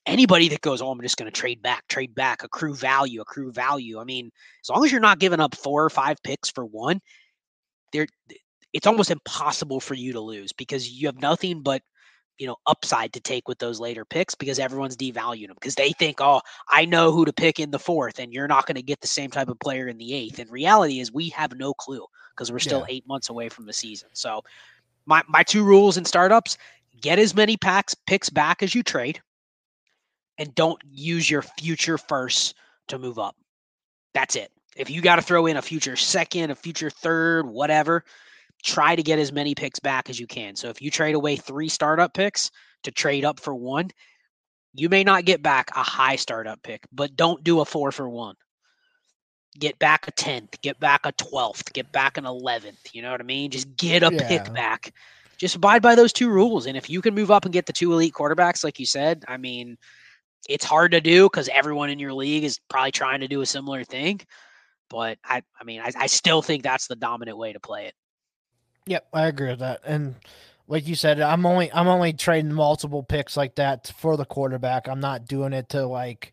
anybody 0.06 0.48
that 0.48 0.60
goes, 0.60 0.82
oh, 0.82 0.90
I'm 0.90 1.00
just 1.00 1.16
going 1.16 1.30
to 1.30 1.40
trade 1.40 1.62
back, 1.62 1.86
trade 1.88 2.14
back, 2.14 2.44
accrue 2.44 2.74
value, 2.74 3.20
accrue 3.20 3.52
value. 3.52 3.98
I 3.98 4.04
mean, 4.04 4.30
as 4.62 4.68
long 4.68 4.84
as 4.84 4.92
you're 4.92 5.00
not 5.00 5.18
giving 5.18 5.40
up 5.40 5.54
four 5.54 5.84
or 5.84 5.90
five 5.90 6.22
picks 6.22 6.50
for 6.50 6.64
one, 6.64 7.00
there, 7.92 8.06
it's 8.72 8.86
almost 8.86 9.10
impossible 9.10 9.80
for 9.80 9.94
you 9.94 10.12
to 10.12 10.20
lose 10.20 10.52
because 10.52 10.90
you 10.90 11.06
have 11.06 11.20
nothing 11.20 11.62
but 11.62 11.82
you 12.38 12.48
know 12.48 12.56
upside 12.66 13.12
to 13.12 13.20
take 13.20 13.46
with 13.46 13.58
those 13.58 13.78
later 13.78 14.04
picks 14.04 14.34
because 14.34 14.58
everyone's 14.58 14.96
devaluing 14.96 15.46
them 15.46 15.54
because 15.54 15.76
they 15.76 15.92
think 15.92 16.20
oh 16.20 16.40
i 16.68 16.84
know 16.84 17.12
who 17.12 17.24
to 17.24 17.32
pick 17.32 17.60
in 17.60 17.70
the 17.70 17.78
fourth 17.78 18.18
and 18.18 18.32
you're 18.32 18.48
not 18.48 18.66
going 18.66 18.74
to 18.74 18.82
get 18.82 19.00
the 19.00 19.06
same 19.06 19.30
type 19.30 19.48
of 19.48 19.58
player 19.60 19.86
in 19.86 19.98
the 19.98 20.12
eighth 20.12 20.40
and 20.40 20.50
reality 20.50 20.98
is 20.98 21.12
we 21.12 21.28
have 21.28 21.56
no 21.56 21.72
clue 21.72 22.04
because 22.32 22.50
we're 22.50 22.58
still 22.58 22.80
yeah. 22.80 22.96
eight 22.96 23.06
months 23.06 23.28
away 23.28 23.48
from 23.48 23.66
the 23.66 23.72
season 23.72 24.08
so 24.14 24.42
my, 25.06 25.22
my 25.28 25.44
two 25.44 25.62
rules 25.62 25.96
in 25.96 26.04
startups 26.04 26.58
get 27.00 27.20
as 27.20 27.36
many 27.36 27.56
packs 27.56 27.94
picks 27.94 28.30
back 28.30 28.64
as 28.64 28.74
you 28.74 28.82
trade 28.82 29.20
and 30.38 30.54
don't 30.54 30.80
use 30.90 31.30
your 31.30 31.42
future 31.42 31.98
first 31.98 32.54
to 32.88 32.98
move 32.98 33.18
up. 33.18 33.36
That's 34.12 34.36
it. 34.36 34.50
If 34.76 34.90
you 34.90 35.00
got 35.02 35.16
to 35.16 35.22
throw 35.22 35.46
in 35.46 35.56
a 35.56 35.62
future 35.62 35.96
second, 35.96 36.50
a 36.50 36.54
future 36.54 36.90
third, 36.90 37.46
whatever, 37.46 38.04
try 38.64 38.96
to 38.96 39.02
get 39.02 39.18
as 39.18 39.32
many 39.32 39.54
picks 39.54 39.78
back 39.78 40.10
as 40.10 40.18
you 40.18 40.26
can. 40.26 40.56
So 40.56 40.68
if 40.68 40.82
you 40.82 40.90
trade 40.90 41.14
away 41.14 41.36
three 41.36 41.68
startup 41.68 42.14
picks 42.14 42.50
to 42.82 42.90
trade 42.90 43.24
up 43.24 43.38
for 43.38 43.54
one, 43.54 43.90
you 44.74 44.88
may 44.88 45.04
not 45.04 45.24
get 45.24 45.42
back 45.42 45.70
a 45.76 45.82
high 45.82 46.16
startup 46.16 46.62
pick, 46.62 46.84
but 46.92 47.14
don't 47.14 47.44
do 47.44 47.60
a 47.60 47.64
four 47.64 47.92
for 47.92 48.08
one. 48.08 48.34
Get 49.56 49.78
back 49.78 50.08
a 50.08 50.12
10th, 50.12 50.60
get 50.62 50.80
back 50.80 51.06
a 51.06 51.12
12th, 51.12 51.72
get 51.72 51.92
back 51.92 52.16
an 52.16 52.24
11th. 52.24 52.92
You 52.92 53.02
know 53.02 53.12
what 53.12 53.20
I 53.20 53.24
mean? 53.24 53.52
Just 53.52 53.76
get 53.76 54.02
a 54.02 54.12
yeah. 54.12 54.26
pick 54.26 54.52
back. 54.52 54.92
Just 55.38 55.54
abide 55.54 55.82
by 55.82 55.94
those 55.94 56.12
two 56.12 56.28
rules. 56.28 56.66
And 56.66 56.76
if 56.76 56.90
you 56.90 57.00
can 57.00 57.14
move 57.14 57.30
up 57.30 57.44
and 57.44 57.52
get 57.52 57.66
the 57.66 57.72
two 57.72 57.92
elite 57.92 58.14
quarterbacks, 58.14 58.64
like 58.64 58.80
you 58.80 58.86
said, 58.86 59.24
I 59.28 59.36
mean, 59.36 59.78
it's 60.48 60.64
hard 60.64 60.92
to 60.92 61.00
do 61.00 61.24
because 61.24 61.48
everyone 61.48 61.90
in 61.90 61.98
your 61.98 62.12
league 62.12 62.44
is 62.44 62.60
probably 62.68 62.92
trying 62.92 63.20
to 63.20 63.28
do 63.28 63.40
a 63.40 63.46
similar 63.46 63.84
thing. 63.84 64.20
But 64.90 65.18
I, 65.24 65.42
I 65.60 65.64
mean, 65.64 65.80
I, 65.80 65.90
I 65.96 66.06
still 66.06 66.42
think 66.42 66.62
that's 66.62 66.86
the 66.86 66.96
dominant 66.96 67.38
way 67.38 67.52
to 67.52 67.60
play 67.60 67.86
it. 67.86 67.94
Yep, 68.86 69.06
I 69.12 69.26
agree 69.26 69.48
with 69.48 69.60
that. 69.60 69.80
And 69.84 70.16
like 70.68 70.86
you 70.86 70.94
said, 70.94 71.20
I'm 71.20 71.46
only 71.46 71.72
I'm 71.72 71.88
only 71.88 72.12
trading 72.12 72.52
multiple 72.52 73.02
picks 73.02 73.36
like 73.36 73.56
that 73.56 73.92
for 73.98 74.16
the 74.16 74.24
quarterback. 74.24 74.88
I'm 74.88 75.00
not 75.00 75.26
doing 75.26 75.52
it 75.52 75.70
to 75.70 75.86
like 75.86 76.32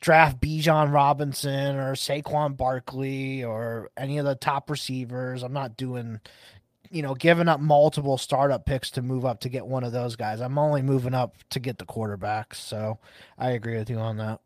draft 0.00 0.40
Bijan 0.40 0.92
Robinson 0.92 1.76
or 1.76 1.94
Saquon 1.94 2.56
Barkley 2.56 3.44
or 3.44 3.90
any 3.96 4.18
of 4.18 4.24
the 4.24 4.34
top 4.34 4.68
receivers. 4.68 5.42
I'm 5.42 5.52
not 5.52 5.76
doing 5.76 6.20
you 6.92 7.00
know, 7.00 7.14
giving 7.14 7.48
up 7.48 7.58
multiple 7.58 8.18
startup 8.18 8.66
picks 8.66 8.90
to 8.92 9.02
move 9.02 9.24
up 9.24 9.40
to 9.40 9.48
get 9.48 9.66
one 9.66 9.82
of 9.82 9.92
those 9.92 10.14
guys. 10.14 10.40
I'm 10.40 10.58
only 10.58 10.82
moving 10.82 11.14
up 11.14 11.34
to 11.50 11.58
get 11.58 11.78
the 11.78 11.86
quarterbacks. 11.86 12.56
So 12.56 12.98
I 13.38 13.52
agree 13.52 13.78
with 13.78 13.88
you 13.88 13.96
on 13.96 14.18
that. 14.18 14.40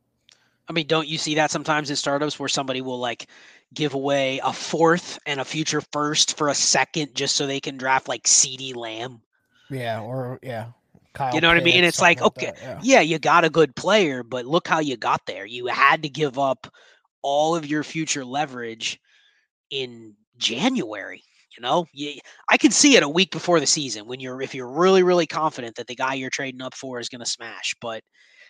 I 0.69 0.73
mean, 0.73 0.87
don't 0.87 1.09
you 1.09 1.19
see 1.19 1.35
that 1.35 1.51
sometimes 1.51 1.91
in 1.91 1.97
startups 1.97 2.39
where 2.39 2.49
somebody 2.49 2.81
will 2.81 2.99
like 3.01 3.27
give 3.75 3.95
away 3.95 4.41
a 4.45 4.53
fourth 4.53 5.19
and 5.27 5.41
a 5.41 5.45
future 5.45 5.81
first 5.93 6.37
for 6.37 6.49
a 6.49 6.55
second 6.55 7.15
just 7.15 7.35
so 7.35 7.47
they 7.47 7.61
can 7.61 7.77
draft 7.77 8.09
like 8.09 8.23
CeeDee 8.25 8.77
Lamb? 8.77 9.21
Yeah, 9.69 10.01
or 10.01 10.39
yeah. 10.43 10.67
Kyle 11.15 11.35
you 11.35 11.41
know 11.41 11.49
what 11.49 11.57
I 11.57 11.63
mean? 11.63 11.83
It's 11.83 12.01
like, 12.01 12.21
like 12.21 12.27
okay, 12.27 12.47
that, 12.47 12.61
yeah. 12.61 12.81
yeah, 12.83 13.01
you 13.01 13.19
got 13.19 13.45
a 13.45 13.51
good 13.51 13.75
player, 13.75 14.23
but 14.23 14.47
look 14.47 14.69
how 14.69 14.79
you 14.81 14.97
got 14.97 15.27
there. 15.27 15.47
You 15.47 15.67
had 15.67 16.03
to 16.03 16.09
give 16.09 16.39
up 16.39 16.73
all 17.23 17.57
of 17.57 17.67
your 17.67 17.83
future 17.83 18.25
leverage 18.25 19.01
in 19.71 20.15
January. 20.37 21.23
You 21.57 21.63
know, 21.63 21.87
you, 21.93 22.19
I 22.51 22.57
can 22.57 22.71
see 22.71 22.97
it 22.97 23.03
a 23.03 23.09
week 23.09 23.31
before 23.31 23.61
the 23.61 23.67
season 23.67 24.07
when 24.07 24.21
you're 24.21 24.43
if 24.43 24.55
you're 24.55 24.71
really 24.71 25.03
really 25.03 25.27
confident 25.27 25.77
that 25.77 25.87
the 25.87 25.95
guy 25.95 26.15
you're 26.15 26.31
trading 26.31 26.63
up 26.63 26.75
for 26.75 27.01
is 27.01 27.09
going 27.09 27.25
to 27.25 27.31
smash. 27.31 27.75
But 27.81 28.03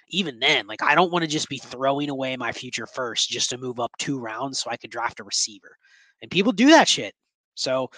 even 0.08 0.38
then, 0.38 0.66
like 0.66 0.82
I 0.82 0.94
don't 0.94 1.12
want 1.12 1.22
to 1.22 1.28
just 1.28 1.48
be 1.48 1.58
throwing 1.58 2.10
away 2.10 2.36
my 2.36 2.52
future 2.52 2.86
first 2.86 3.28
just 3.28 3.50
to 3.50 3.58
move 3.58 3.80
up 3.80 3.92
two 3.98 4.18
rounds 4.18 4.58
so 4.60 4.70
I 4.70 4.76
could 4.76 4.90
draft 4.90 5.20
a 5.20 5.24
receiver. 5.24 5.76
And 6.22 6.30
people 6.30 6.52
do 6.52 6.66
that 6.70 6.88
shit. 6.88 7.14
So 7.54 7.90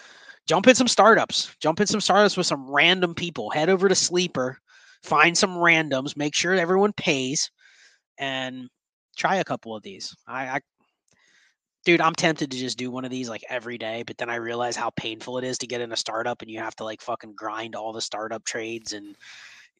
jump 0.46 0.66
in 0.66 0.74
some 0.74 0.88
startups. 0.88 1.54
Jump 1.60 1.80
in 1.80 1.86
some 1.86 2.00
startups 2.00 2.36
with 2.36 2.46
some 2.46 2.70
random 2.70 3.14
people. 3.14 3.50
Head 3.50 3.68
over 3.68 3.88
to 3.88 3.94
Sleeper, 3.94 4.58
find 5.02 5.36
some 5.36 5.56
randoms, 5.56 6.16
make 6.16 6.34
sure 6.34 6.54
everyone 6.54 6.92
pays, 6.94 7.50
and 8.18 8.68
try 9.16 9.36
a 9.36 9.44
couple 9.44 9.74
of 9.76 9.82
these. 9.82 10.14
I, 10.26 10.44
I 10.46 10.60
dude, 11.88 12.02
I'm 12.02 12.14
tempted 12.14 12.50
to 12.50 12.58
just 12.58 12.76
do 12.76 12.90
one 12.90 13.06
of 13.06 13.10
these 13.10 13.30
like 13.30 13.42
every 13.48 13.78
day, 13.78 14.02
but 14.06 14.18
then 14.18 14.28
I 14.28 14.34
realize 14.34 14.76
how 14.76 14.90
painful 14.90 15.38
it 15.38 15.44
is 15.44 15.56
to 15.58 15.66
get 15.66 15.80
in 15.80 15.90
a 15.90 15.96
startup 15.96 16.42
and 16.42 16.50
you 16.50 16.58
have 16.58 16.76
to 16.76 16.84
like 16.84 17.00
fucking 17.00 17.32
grind 17.32 17.74
all 17.74 17.94
the 17.94 18.02
startup 18.02 18.44
trades 18.44 18.92
and 18.92 19.16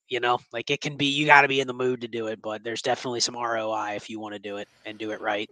You 0.09 0.21
know, 0.21 0.39
like 0.51 0.71
it 0.71 0.81
can 0.81 0.97
be. 0.97 1.05
You 1.07 1.27
got 1.27 1.43
to 1.43 1.49
be 1.49 1.61
in 1.61 1.67
the 1.67 1.75
mood 1.75 2.01
to 2.01 2.09
do 2.09 2.29
it, 2.29 2.41
but 2.41 2.65
there's 2.65 2.81
definitely 2.81 3.21
some 3.21 3.37
ROI 3.37 3.97
if 3.97 4.09
you 4.09 4.19
want 4.19 4.35
to 4.35 4.39
do 4.39 4.57
it 4.57 4.69
and 4.87 4.99
do 4.99 5.11
it 5.11 5.21
right. 5.21 5.51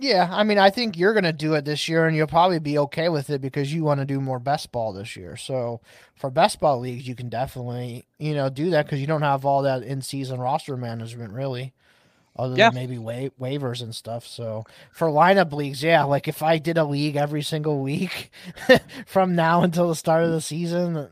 Yeah, 0.00 0.28
I 0.30 0.44
mean, 0.44 0.58
I 0.58 0.70
think 0.70 0.96
you're 0.96 1.14
going 1.14 1.24
to 1.24 1.32
do 1.32 1.54
it 1.54 1.64
this 1.64 1.88
year, 1.88 2.06
and 2.06 2.16
you'll 2.16 2.28
probably 2.28 2.60
be 2.60 2.78
okay 2.78 3.08
with 3.08 3.30
it 3.30 3.40
because 3.40 3.74
you 3.74 3.82
want 3.82 3.98
to 3.98 4.06
do 4.06 4.20
more 4.20 4.38
best 4.38 4.70
ball 4.70 4.92
this 4.92 5.16
year. 5.16 5.36
So 5.36 5.80
for 6.14 6.30
best 6.30 6.60
ball 6.60 6.78
leagues, 6.80 7.08
you 7.08 7.16
can 7.16 7.28
definitely, 7.28 8.06
you 8.18 8.34
know, 8.34 8.48
do 8.48 8.70
that 8.70 8.86
because 8.86 9.00
you 9.00 9.08
don't 9.08 9.22
have 9.22 9.44
all 9.44 9.62
that 9.62 9.82
in 9.82 10.02
season 10.02 10.38
roster 10.38 10.76
management 10.76 11.32
really, 11.32 11.72
other 12.38 12.56
yeah. 12.56 12.70
than 12.70 12.74
maybe 12.74 12.98
wa- 12.98 13.30
waivers 13.40 13.82
and 13.82 13.94
stuff. 13.94 14.26
So 14.26 14.64
for 14.92 15.08
lineup 15.08 15.52
leagues, 15.52 15.82
yeah, 15.82 16.04
like 16.04 16.28
if 16.28 16.42
I 16.42 16.58
did 16.58 16.78
a 16.78 16.84
league 16.84 17.16
every 17.16 17.42
single 17.42 17.80
week 17.80 18.30
from 19.06 19.34
now 19.34 19.62
until 19.62 19.88
the 19.88 19.96
start 19.96 20.24
of 20.24 20.30
the 20.30 20.40
season, 20.40 21.08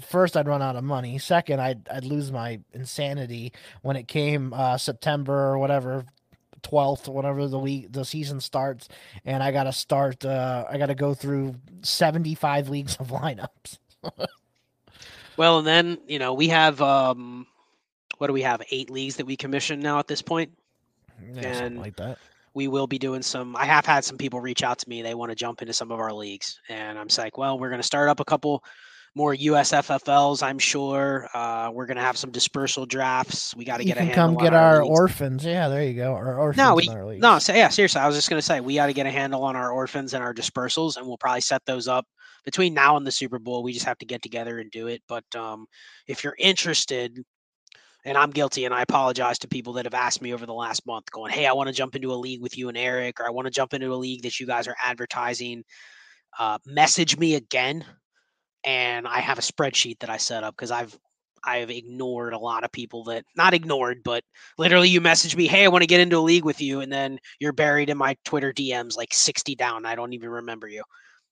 first 0.00 0.36
I'd 0.36 0.48
run 0.48 0.62
out 0.62 0.76
of 0.76 0.84
money. 0.84 1.18
Second, 1.18 1.60
I'd 1.60 1.88
I'd 1.88 2.04
lose 2.04 2.30
my 2.30 2.60
insanity 2.72 3.52
when 3.82 3.96
it 3.96 4.08
came 4.08 4.52
uh, 4.52 4.78
September 4.78 5.34
or 5.34 5.58
whatever 5.58 6.06
12th, 6.62 7.12
whenever 7.12 7.48
the 7.48 7.58
week 7.58 7.92
the 7.92 8.04
season 8.04 8.40
starts, 8.40 8.88
and 9.24 9.42
I 9.42 9.52
got 9.52 9.64
to 9.64 9.72
start. 9.72 10.24
Uh, 10.24 10.64
I 10.70 10.78
got 10.78 10.86
to 10.86 10.94
go 10.94 11.14
through 11.14 11.56
75 11.82 12.68
leagues 12.68 12.96
of 12.96 13.08
lineups. 13.08 13.78
well, 15.36 15.58
and 15.58 15.66
then 15.66 15.98
you 16.06 16.18
know 16.18 16.32
we 16.34 16.48
have 16.48 16.80
um, 16.80 17.46
what 18.22 18.28
do 18.28 18.34
we 18.34 18.42
have? 18.42 18.62
Eight 18.70 18.88
leagues 18.88 19.16
that 19.16 19.26
we 19.26 19.36
commission 19.36 19.80
now 19.80 19.98
at 19.98 20.06
this 20.06 20.22
point, 20.22 20.52
yeah, 21.34 21.42
and 21.42 21.76
like 21.76 21.96
that. 21.96 22.18
We 22.54 22.68
will 22.68 22.86
be 22.86 22.96
doing 22.96 23.20
some. 23.20 23.56
I 23.56 23.64
have 23.64 23.84
had 23.84 24.04
some 24.04 24.16
people 24.16 24.40
reach 24.40 24.62
out 24.62 24.78
to 24.78 24.88
me. 24.88 25.02
They 25.02 25.16
want 25.16 25.32
to 25.32 25.34
jump 25.34 25.60
into 25.60 25.74
some 25.74 25.90
of 25.90 25.98
our 25.98 26.12
leagues, 26.12 26.60
and 26.68 27.00
I'm 27.00 27.08
like, 27.18 27.36
well, 27.36 27.58
we're 27.58 27.70
going 27.70 27.80
to 27.80 27.86
start 27.86 28.08
up 28.08 28.20
a 28.20 28.24
couple 28.24 28.62
more 29.16 29.34
USFFLs, 29.34 30.40
I'm 30.40 30.60
sure. 30.60 31.28
Uh, 31.34 31.70
we're 31.72 31.86
gonna 31.86 32.00
have 32.00 32.16
some 32.16 32.30
dispersal 32.30 32.86
drafts. 32.86 33.56
We 33.56 33.64
got 33.64 33.78
to 33.78 33.84
get 33.84 33.96
a 33.96 34.04
handle. 34.04 34.14
Come 34.14 34.36
get 34.36 34.54
our, 34.54 34.76
our 34.76 34.82
orphans. 34.82 35.44
Yeah, 35.44 35.68
there 35.68 35.82
you 35.82 35.94
go. 35.94 36.14
Our 36.14 36.38
orphans. 36.38 36.58
No, 36.58 36.76
we, 36.76 37.18
no. 37.18 37.40
So 37.40 37.52
yeah, 37.54 37.70
seriously, 37.70 38.00
I 38.00 38.06
was 38.06 38.14
just 38.14 38.30
gonna 38.30 38.40
say 38.40 38.60
we 38.60 38.76
got 38.76 38.86
to 38.86 38.92
get 38.92 39.06
a 39.06 39.10
handle 39.10 39.42
on 39.42 39.56
our 39.56 39.72
orphans 39.72 40.14
and 40.14 40.22
our 40.22 40.32
dispersals, 40.32 40.96
and 40.96 41.08
we'll 41.08 41.18
probably 41.18 41.40
set 41.40 41.62
those 41.66 41.88
up 41.88 42.06
between 42.44 42.72
now 42.72 42.96
and 42.96 43.06
the 43.06 43.10
Super 43.10 43.40
Bowl. 43.40 43.62
We 43.64 43.72
just 43.72 43.86
have 43.86 43.98
to 43.98 44.06
get 44.06 44.22
together 44.22 44.60
and 44.60 44.70
do 44.70 44.86
it. 44.86 45.02
But 45.08 45.24
um, 45.34 45.66
if 46.06 46.24
you're 46.24 46.36
interested, 46.38 47.22
and 48.04 48.18
I'm 48.18 48.30
guilty, 48.30 48.64
and 48.64 48.74
I 48.74 48.82
apologize 48.82 49.38
to 49.40 49.48
people 49.48 49.74
that 49.74 49.86
have 49.86 49.94
asked 49.94 50.22
me 50.22 50.34
over 50.34 50.46
the 50.46 50.54
last 50.54 50.86
month, 50.86 51.10
going, 51.10 51.32
"Hey, 51.32 51.46
I 51.46 51.52
want 51.52 51.68
to 51.68 51.74
jump 51.74 51.94
into 51.96 52.12
a 52.12 52.16
league 52.16 52.42
with 52.42 52.58
you 52.58 52.68
and 52.68 52.76
Eric, 52.78 53.20
or 53.20 53.26
I 53.26 53.30
want 53.30 53.46
to 53.46 53.50
jump 53.52 53.74
into 53.74 53.92
a 53.92 53.96
league 53.96 54.22
that 54.22 54.40
you 54.40 54.46
guys 54.46 54.68
are 54.68 54.76
advertising." 54.82 55.64
Uh, 56.38 56.58
message 56.66 57.18
me 57.18 57.34
again 57.34 57.84
and 58.64 59.06
I 59.08 59.20
have 59.20 59.38
a 59.38 59.42
spreadsheet 59.42 59.98
that 60.00 60.10
I 60.10 60.16
set 60.16 60.44
up 60.44 60.54
because 60.56 60.70
I've 60.70 60.96
I've 61.44 61.70
ignored 61.70 62.34
a 62.34 62.38
lot 62.38 62.62
of 62.62 62.70
people 62.70 63.02
that 63.04 63.24
not 63.36 63.52
ignored, 63.52 64.02
but 64.04 64.22
literally 64.58 64.88
you 64.88 65.00
message 65.00 65.34
me, 65.34 65.48
hey, 65.48 65.64
I 65.64 65.68
want 65.68 65.82
to 65.82 65.88
get 65.88 65.98
into 65.98 66.16
a 66.16 66.20
league 66.20 66.44
with 66.44 66.60
you, 66.60 66.80
and 66.80 66.92
then 66.92 67.18
you're 67.40 67.52
buried 67.52 67.90
in 67.90 67.98
my 67.98 68.16
Twitter 68.24 68.52
DMs 68.52 68.96
like 68.96 69.12
60 69.12 69.56
down. 69.56 69.84
I 69.84 69.96
don't 69.96 70.12
even 70.12 70.28
remember 70.28 70.68
you. 70.68 70.84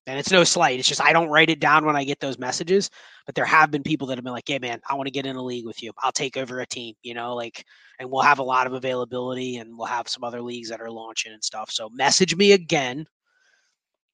And 0.06 0.18
it's 0.18 0.30
no 0.30 0.44
slight. 0.44 0.78
It's 0.78 0.88
just 0.88 1.02
I 1.02 1.12
don't 1.12 1.28
write 1.28 1.50
it 1.50 1.60
down 1.60 1.84
when 1.84 1.94
I 1.94 2.04
get 2.04 2.20
those 2.20 2.38
messages. 2.38 2.90
But 3.26 3.34
there 3.34 3.44
have 3.44 3.70
been 3.70 3.82
people 3.82 4.06
that 4.08 4.16
have 4.16 4.24
been 4.24 4.32
like, 4.32 4.48
hey 4.48 4.58
man, 4.58 4.80
I 4.88 4.94
want 4.94 5.06
to 5.06 5.12
get 5.12 5.26
in 5.26 5.36
a 5.36 5.42
league 5.42 5.66
with 5.66 5.82
you. 5.82 5.92
I'll 5.98 6.10
take 6.10 6.36
over 6.36 6.60
a 6.60 6.66
team, 6.66 6.94
you 7.02 7.14
know, 7.14 7.34
like 7.34 7.64
and 7.98 8.10
we'll 8.10 8.22
have 8.22 8.38
a 8.38 8.42
lot 8.42 8.66
of 8.66 8.72
availability 8.72 9.58
and 9.58 9.76
we'll 9.76 9.86
have 9.86 10.08
some 10.08 10.24
other 10.24 10.40
leagues 10.40 10.70
that 10.70 10.80
are 10.80 10.90
launching 10.90 11.32
and 11.32 11.44
stuff. 11.44 11.70
So 11.70 11.90
message 11.90 12.34
me 12.34 12.52
again 12.52 13.06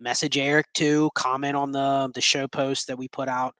message 0.01 0.37
Eric 0.37 0.66
too, 0.75 1.11
comment 1.14 1.57
on 1.57 1.72
the 1.72 2.11
the 2.14 2.20
show 2.20 2.46
post 2.46 2.87
that 2.87 2.99
we 2.99 3.09
put 3.09 3.29
out. 3.29 3.55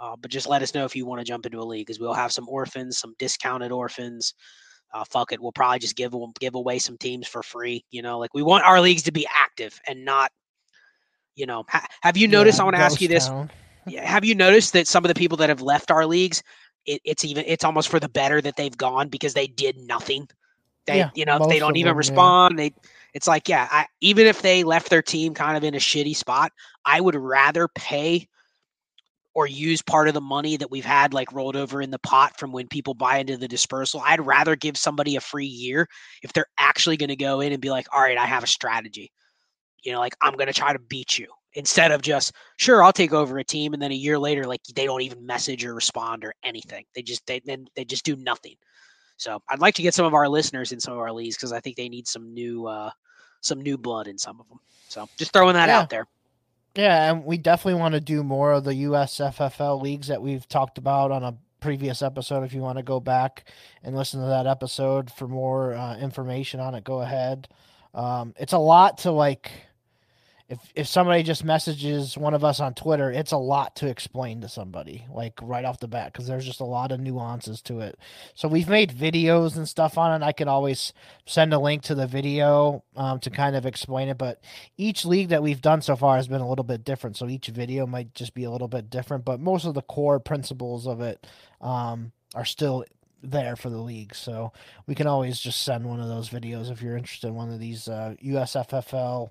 Uh, 0.00 0.16
but 0.16 0.30
just 0.30 0.48
let 0.48 0.62
us 0.62 0.74
know 0.74 0.84
if 0.84 0.96
you 0.96 1.06
want 1.06 1.20
to 1.20 1.24
jump 1.24 1.46
into 1.46 1.60
a 1.60 1.62
league 1.62 1.86
because 1.86 2.00
we'll 2.00 2.12
have 2.12 2.32
some 2.32 2.48
orphans, 2.48 2.98
some 2.98 3.14
discounted 3.18 3.70
orphans. 3.70 4.34
Uh, 4.92 5.04
fuck 5.04 5.32
it, 5.32 5.40
we'll 5.40 5.52
probably 5.52 5.78
just 5.78 5.96
give 5.96 6.14
give 6.40 6.54
away 6.54 6.78
some 6.78 6.96
teams 6.98 7.26
for 7.26 7.42
free. 7.42 7.84
You 7.90 8.02
know, 8.02 8.18
like 8.18 8.34
we 8.34 8.42
want 8.42 8.64
our 8.64 8.80
leagues 8.80 9.02
to 9.04 9.12
be 9.12 9.26
active 9.44 9.80
and 9.86 10.04
not, 10.04 10.30
you 11.34 11.46
know. 11.46 11.64
Ha- 11.68 11.86
have 12.02 12.16
you 12.16 12.28
noticed? 12.28 12.58
Yeah, 12.58 12.62
I 12.62 12.64
want 12.64 12.76
to 12.76 12.82
ask 12.82 13.00
you 13.00 13.08
this. 13.08 13.30
Yeah, 13.86 14.06
have 14.06 14.24
you 14.24 14.34
noticed 14.34 14.72
that 14.72 14.88
some 14.88 15.04
of 15.04 15.08
the 15.08 15.14
people 15.14 15.36
that 15.38 15.50
have 15.50 15.60
left 15.60 15.90
our 15.90 16.06
leagues, 16.06 16.42
it, 16.86 17.00
it's 17.04 17.24
even 17.24 17.44
it's 17.46 17.64
almost 17.64 17.88
for 17.88 18.00
the 18.00 18.08
better 18.08 18.40
that 18.40 18.56
they've 18.56 18.76
gone 18.76 19.08
because 19.08 19.34
they 19.34 19.46
did 19.46 19.76
nothing. 19.76 20.28
They, 20.86 20.98
yeah, 20.98 21.10
you 21.14 21.24
know, 21.24 21.46
they 21.46 21.58
don't 21.58 21.76
even 21.76 21.90
them, 21.90 21.96
respond. 21.96 22.58
Yeah. 22.58 22.64
They 22.64 22.74
it's 23.14 23.28
like, 23.28 23.48
yeah, 23.48 23.68
I, 23.70 23.86
even 24.00 24.26
if 24.26 24.42
they 24.42 24.64
left 24.64 24.90
their 24.90 25.02
team 25.02 25.34
kind 25.34 25.56
of 25.56 25.64
in 25.64 25.74
a 25.74 25.78
shitty 25.78 26.16
spot, 26.16 26.50
I 26.84 27.00
would 27.00 27.14
rather 27.14 27.68
pay 27.68 28.28
or 29.34 29.46
use 29.46 29.82
part 29.82 30.08
of 30.08 30.14
the 30.14 30.20
money 30.20 30.56
that 30.56 30.70
we've 30.70 30.84
had 30.84 31.12
like 31.12 31.32
rolled 31.32 31.56
over 31.56 31.82
in 31.82 31.90
the 31.90 31.98
pot 31.98 32.38
from 32.38 32.52
when 32.52 32.68
people 32.68 32.94
buy 32.94 33.18
into 33.18 33.36
the 33.36 33.48
dispersal. 33.48 34.02
I'd 34.04 34.24
rather 34.24 34.56
give 34.56 34.76
somebody 34.76 35.16
a 35.16 35.20
free 35.20 35.46
year 35.46 35.88
if 36.22 36.32
they're 36.32 36.46
actually 36.58 36.96
going 36.96 37.08
to 37.08 37.16
go 37.16 37.40
in 37.40 37.52
and 37.52 37.60
be 37.60 37.70
like, 37.70 37.86
all 37.92 38.00
right, 38.00 38.18
I 38.18 38.26
have 38.26 38.44
a 38.44 38.48
strategy. 38.48 39.12
You 39.84 39.92
know, 39.92 40.00
like 40.00 40.16
I'm 40.20 40.34
going 40.34 40.46
to 40.46 40.52
try 40.52 40.72
to 40.72 40.78
beat 40.78 41.18
you 41.18 41.26
instead 41.54 41.92
of 41.92 42.02
just, 42.02 42.32
sure, 42.56 42.82
I'll 42.82 42.92
take 42.92 43.12
over 43.12 43.38
a 43.38 43.44
team. 43.44 43.72
And 43.72 43.82
then 43.82 43.92
a 43.92 43.96
year 43.96 44.18
later, 44.18 44.44
like 44.44 44.62
they 44.74 44.86
don't 44.86 45.02
even 45.02 45.24
message 45.24 45.64
or 45.64 45.74
respond 45.74 46.24
or 46.24 46.34
anything. 46.42 46.84
They 46.94 47.02
just, 47.02 47.26
they, 47.26 47.40
then 47.44 47.66
they 47.76 47.84
just 47.84 48.04
do 48.04 48.16
nothing. 48.16 48.56
So 49.16 49.40
I'd 49.48 49.60
like 49.60 49.74
to 49.76 49.82
get 49.82 49.94
some 49.94 50.06
of 50.06 50.14
our 50.14 50.28
listeners 50.28 50.72
in 50.72 50.80
some 50.80 50.94
of 50.94 51.00
our 51.00 51.12
leagues 51.12 51.36
because 51.36 51.52
I 51.52 51.60
think 51.60 51.76
they 51.76 51.88
need 51.88 52.08
some 52.08 52.34
new, 52.34 52.66
uh, 52.66 52.90
some 53.40 53.60
new 53.60 53.78
blood 53.78 54.08
in 54.08 54.18
some 54.18 54.40
of 54.40 54.48
them. 54.48 54.58
So 54.88 55.08
just 55.16 55.32
throwing 55.32 55.54
that 55.54 55.68
yeah. 55.68 55.80
out 55.80 55.90
there. 55.90 56.06
Yeah, 56.74 57.10
and 57.10 57.24
we 57.24 57.38
definitely 57.38 57.80
want 57.80 57.94
to 57.94 58.00
do 58.00 58.24
more 58.24 58.52
of 58.52 58.64
the 58.64 58.72
USFFL 58.72 59.80
leagues 59.80 60.08
that 60.08 60.20
we've 60.20 60.48
talked 60.48 60.76
about 60.76 61.12
on 61.12 61.22
a 61.22 61.36
previous 61.60 62.02
episode. 62.02 62.42
If 62.42 62.52
you 62.52 62.62
want 62.62 62.78
to 62.78 62.82
go 62.82 62.98
back 62.98 63.44
and 63.84 63.94
listen 63.94 64.20
to 64.20 64.26
that 64.26 64.48
episode 64.48 65.10
for 65.10 65.28
more 65.28 65.74
uh, 65.74 65.96
information 65.98 66.58
on 66.58 66.74
it, 66.74 66.82
go 66.82 67.00
ahead. 67.00 67.48
Um, 67.94 68.34
it's 68.36 68.52
a 68.52 68.58
lot 68.58 68.98
to 68.98 69.12
like 69.12 69.52
if 70.48 70.58
if 70.74 70.86
somebody 70.86 71.22
just 71.22 71.42
messages 71.42 72.18
one 72.18 72.34
of 72.34 72.44
us 72.44 72.60
on 72.60 72.74
Twitter, 72.74 73.10
it's 73.10 73.32
a 73.32 73.38
lot 73.38 73.76
to 73.76 73.88
explain 73.88 74.42
to 74.42 74.48
somebody, 74.48 75.06
like 75.10 75.38
right 75.42 75.64
off 75.64 75.80
the 75.80 75.88
bat, 75.88 76.12
because 76.12 76.26
there's 76.26 76.44
just 76.44 76.60
a 76.60 76.64
lot 76.64 76.92
of 76.92 77.00
nuances 77.00 77.62
to 77.62 77.80
it. 77.80 77.98
So 78.34 78.46
we've 78.46 78.68
made 78.68 78.92
videos 78.92 79.56
and 79.56 79.66
stuff 79.66 79.96
on 79.96 80.20
it. 80.20 80.24
I 80.24 80.32
could 80.32 80.48
always 80.48 80.92
send 81.24 81.54
a 81.54 81.58
link 81.58 81.82
to 81.84 81.94
the 81.94 82.06
video 82.06 82.84
um, 82.94 83.20
to 83.20 83.30
kind 83.30 83.56
of 83.56 83.64
explain 83.64 84.08
it. 84.08 84.18
But 84.18 84.42
each 84.76 85.06
league 85.06 85.30
that 85.30 85.42
we've 85.42 85.62
done 85.62 85.80
so 85.80 85.96
far 85.96 86.16
has 86.16 86.28
been 86.28 86.42
a 86.42 86.48
little 86.48 86.64
bit 86.64 86.84
different. 86.84 87.16
So 87.16 87.26
each 87.26 87.46
video 87.46 87.86
might 87.86 88.14
just 88.14 88.34
be 88.34 88.44
a 88.44 88.50
little 88.50 88.68
bit 88.68 88.90
different, 88.90 89.24
but 89.24 89.40
most 89.40 89.64
of 89.64 89.72
the 89.72 89.82
core 89.82 90.20
principles 90.20 90.86
of 90.86 91.00
it 91.00 91.26
um, 91.62 92.12
are 92.34 92.44
still 92.44 92.84
there 93.22 93.56
for 93.56 93.70
the 93.70 93.80
league. 93.80 94.14
So 94.14 94.52
we 94.86 94.94
can 94.94 95.06
always 95.06 95.40
just 95.40 95.62
send 95.62 95.86
one 95.86 96.00
of 96.00 96.08
those 96.08 96.28
videos 96.28 96.70
if 96.70 96.82
you're 96.82 96.98
interested 96.98 97.28
in 97.28 97.34
one 97.34 97.50
of 97.50 97.58
these 97.58 97.88
uh, 97.88 98.14
USFFL 98.22 99.30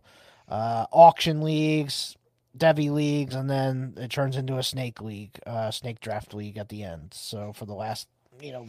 uh, 0.49 0.85
auction 0.91 1.41
leagues, 1.41 2.15
Devy 2.57 2.91
leagues, 2.91 3.35
and 3.35 3.49
then 3.49 3.93
it 3.97 4.11
turns 4.11 4.37
into 4.37 4.57
a 4.57 4.63
snake 4.63 5.01
league, 5.01 5.39
uh, 5.45 5.71
snake 5.71 5.99
draft 5.99 6.33
league 6.33 6.57
at 6.57 6.69
the 6.69 6.83
end. 6.83 7.13
So 7.13 7.53
for 7.53 7.65
the 7.65 7.73
last, 7.73 8.07
you 8.41 8.51
know, 8.51 8.67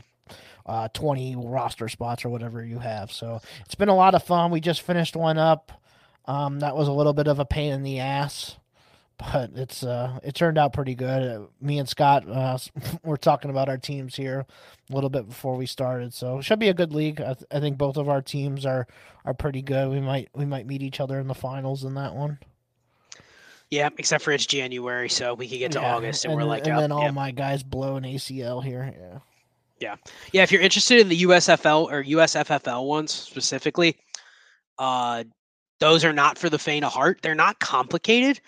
uh, 0.66 0.88
20 0.94 1.36
roster 1.36 1.88
spots 1.88 2.24
or 2.24 2.30
whatever 2.30 2.64
you 2.64 2.78
have. 2.78 3.12
So 3.12 3.40
it's 3.64 3.74
been 3.74 3.90
a 3.90 3.94
lot 3.94 4.14
of 4.14 4.22
fun. 4.22 4.50
We 4.50 4.60
just 4.60 4.82
finished 4.82 5.16
one 5.16 5.36
up. 5.36 5.72
Um, 6.26 6.60
that 6.60 6.74
was 6.76 6.88
a 6.88 6.92
little 6.92 7.12
bit 7.12 7.26
of 7.26 7.38
a 7.38 7.44
pain 7.44 7.72
in 7.72 7.82
the 7.82 8.00
ass 8.00 8.56
but 9.32 9.50
it's 9.54 9.82
uh 9.82 10.18
it 10.22 10.34
turned 10.34 10.58
out 10.58 10.72
pretty 10.72 10.94
good. 10.94 11.22
Uh, 11.22 11.46
me 11.60 11.78
and 11.78 11.88
Scott 11.88 12.28
uh, 12.28 12.58
we're 13.04 13.16
talking 13.16 13.50
about 13.50 13.68
our 13.68 13.78
teams 13.78 14.16
here 14.16 14.44
a 14.90 14.94
little 14.94 15.10
bit 15.10 15.28
before 15.28 15.56
we 15.56 15.66
started, 15.66 16.12
so 16.12 16.38
it 16.38 16.42
should 16.42 16.58
be 16.58 16.68
a 16.68 16.74
good 16.74 16.92
league. 16.92 17.20
I, 17.20 17.34
th- 17.34 17.46
I, 17.50 17.60
think 17.60 17.78
both 17.78 17.96
of 17.96 18.08
our 18.08 18.22
teams 18.22 18.66
are 18.66 18.86
are 19.24 19.34
pretty 19.34 19.62
good. 19.62 19.90
We 19.90 20.00
might 20.00 20.28
we 20.34 20.44
might 20.44 20.66
meet 20.66 20.82
each 20.82 21.00
other 21.00 21.18
in 21.18 21.28
the 21.28 21.34
finals 21.34 21.84
in 21.84 21.94
that 21.94 22.14
one. 22.14 22.38
Yeah, 23.70 23.88
except 23.98 24.22
for 24.22 24.32
it's 24.32 24.46
January, 24.46 25.08
so 25.08 25.34
we 25.34 25.48
could 25.48 25.58
get 25.58 25.72
to 25.72 25.80
yeah, 25.80 25.94
August 25.94 26.24
and, 26.24 26.32
and, 26.32 26.40
we're 26.40 26.46
like, 26.46 26.66
and 26.66 26.76
oh, 26.76 26.80
then 26.80 26.92
all 26.92 27.02
yeah. 27.02 27.10
my 27.10 27.30
guys 27.30 27.62
blow 27.62 27.96
an 27.96 28.04
ACL 28.04 28.62
here. 28.62 28.94
Yeah. 28.96 29.18
Yeah. 29.80 29.96
Yeah. 30.32 30.42
If 30.42 30.52
you're 30.52 30.62
interested 30.62 31.00
in 31.00 31.08
the 31.08 31.22
USFL 31.22 31.90
or 31.90 32.04
USFFL 32.04 32.86
ones 32.86 33.10
specifically, 33.10 33.96
uh, 34.78 35.24
those 35.80 36.04
are 36.04 36.12
not 36.12 36.38
for 36.38 36.48
the 36.48 36.58
faint 36.58 36.84
of 36.84 36.92
heart. 36.92 37.18
They're 37.22 37.34
not 37.34 37.58
complicated 37.58 38.40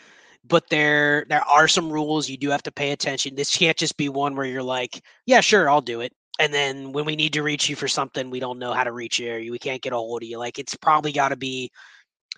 but 0.48 0.68
there 0.70 1.26
there 1.28 1.44
are 1.44 1.68
some 1.68 1.90
rules 1.90 2.28
you 2.28 2.36
do 2.36 2.50
have 2.50 2.62
to 2.64 2.72
pay 2.72 2.92
attention. 2.92 3.34
This 3.34 3.56
can't 3.56 3.76
just 3.76 3.96
be 3.96 4.08
one 4.08 4.36
where 4.36 4.46
you're 4.46 4.62
like, 4.62 5.02
yeah, 5.26 5.40
sure, 5.40 5.68
I'll 5.70 5.80
do 5.80 6.00
it. 6.00 6.12
And 6.38 6.52
then 6.52 6.92
when 6.92 7.04
we 7.06 7.16
need 7.16 7.32
to 7.32 7.42
reach 7.42 7.68
you 7.68 7.76
for 7.76 7.88
something, 7.88 8.30
we 8.30 8.40
don't 8.40 8.58
know 8.58 8.72
how 8.72 8.84
to 8.84 8.92
reach 8.92 9.18
you. 9.18 9.50
We 9.50 9.58
can't 9.58 9.82
get 9.82 9.92
a 9.92 9.96
hold 9.96 10.22
of 10.22 10.28
you. 10.28 10.38
Like 10.38 10.58
it's 10.58 10.74
probably 10.76 11.12
got 11.12 11.30
to 11.30 11.36
be 11.36 11.70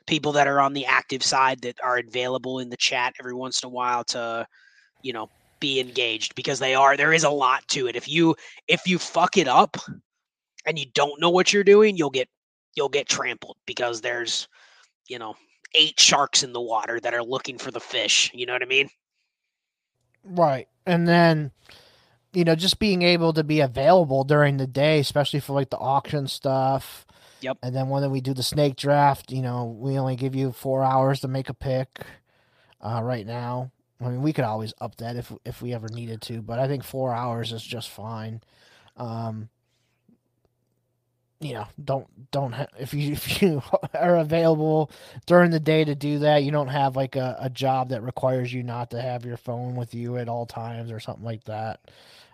people 0.06 0.32
that 0.32 0.46
are 0.46 0.60
on 0.60 0.72
the 0.72 0.86
active 0.86 1.22
side 1.22 1.60
that 1.62 1.76
are 1.82 1.98
available 1.98 2.60
in 2.60 2.70
the 2.70 2.76
chat 2.76 3.14
every 3.18 3.34
once 3.34 3.62
in 3.62 3.66
a 3.66 3.70
while 3.70 4.04
to, 4.04 4.46
you 5.02 5.12
know, 5.12 5.28
be 5.60 5.80
engaged 5.80 6.34
because 6.36 6.58
they 6.60 6.74
are. 6.74 6.96
There 6.96 7.12
is 7.12 7.24
a 7.24 7.30
lot 7.30 7.66
to 7.68 7.88
it. 7.88 7.96
If 7.96 8.08
you 8.08 8.36
if 8.68 8.86
you 8.86 8.98
fuck 8.98 9.36
it 9.36 9.48
up 9.48 9.76
and 10.64 10.78
you 10.78 10.86
don't 10.94 11.20
know 11.20 11.30
what 11.30 11.52
you're 11.52 11.64
doing, 11.64 11.96
you'll 11.96 12.10
get 12.10 12.28
you'll 12.76 12.88
get 12.88 13.08
trampled 13.08 13.56
because 13.66 14.00
there's 14.00 14.46
you 15.08 15.18
know 15.18 15.34
eight 15.74 15.98
sharks 15.98 16.42
in 16.42 16.52
the 16.52 16.60
water 16.60 17.00
that 17.00 17.14
are 17.14 17.22
looking 17.22 17.58
for 17.58 17.70
the 17.70 17.80
fish. 17.80 18.30
You 18.34 18.46
know 18.46 18.52
what 18.52 18.62
I 18.62 18.66
mean? 18.66 18.88
Right. 20.24 20.68
And 20.86 21.06
then, 21.06 21.52
you 22.32 22.44
know, 22.44 22.54
just 22.54 22.78
being 22.78 23.02
able 23.02 23.32
to 23.32 23.44
be 23.44 23.60
available 23.60 24.24
during 24.24 24.56
the 24.56 24.66
day, 24.66 24.98
especially 24.98 25.40
for 25.40 25.52
like 25.52 25.70
the 25.70 25.78
auction 25.78 26.26
stuff. 26.26 27.06
Yep. 27.40 27.58
And 27.62 27.74
then 27.74 27.88
when 27.88 28.10
we 28.10 28.20
do 28.20 28.34
the 28.34 28.42
snake 28.42 28.76
draft, 28.76 29.30
you 29.30 29.42
know, 29.42 29.76
we 29.78 29.98
only 29.98 30.16
give 30.16 30.34
you 30.34 30.52
four 30.52 30.82
hours 30.82 31.20
to 31.20 31.28
make 31.28 31.48
a 31.48 31.54
pick. 31.54 32.00
Uh, 32.80 33.00
right 33.02 33.26
now, 33.26 33.70
I 34.00 34.08
mean, 34.08 34.22
we 34.22 34.32
could 34.32 34.44
always 34.44 34.72
up 34.80 34.96
that 34.96 35.16
if 35.16 35.32
if 35.44 35.60
we 35.60 35.74
ever 35.74 35.88
needed 35.88 36.22
to, 36.22 36.42
but 36.42 36.58
I 36.58 36.68
think 36.68 36.84
four 36.84 37.12
hours 37.12 37.52
is 37.52 37.62
just 37.62 37.90
fine. 37.90 38.40
Um, 38.96 39.48
you 41.40 41.54
know, 41.54 41.66
don't 41.82 42.06
don't 42.30 42.52
ha- 42.52 42.66
if 42.78 42.94
you 42.94 43.12
if 43.14 43.42
you 43.42 43.62
are 43.94 44.16
available 44.16 44.90
during 45.26 45.50
the 45.50 45.60
day 45.60 45.84
to 45.84 45.94
do 45.94 46.20
that, 46.20 46.44
you 46.44 46.50
don't 46.50 46.68
have 46.68 46.96
like 46.96 47.16
a, 47.16 47.36
a 47.40 47.50
job 47.50 47.90
that 47.90 48.02
requires 48.02 48.52
you 48.52 48.62
not 48.62 48.90
to 48.90 49.00
have 49.00 49.24
your 49.24 49.36
phone 49.36 49.76
with 49.76 49.94
you 49.94 50.16
at 50.16 50.28
all 50.28 50.46
times 50.46 50.90
or 50.90 51.00
something 51.00 51.24
like 51.24 51.44
that. 51.44 51.80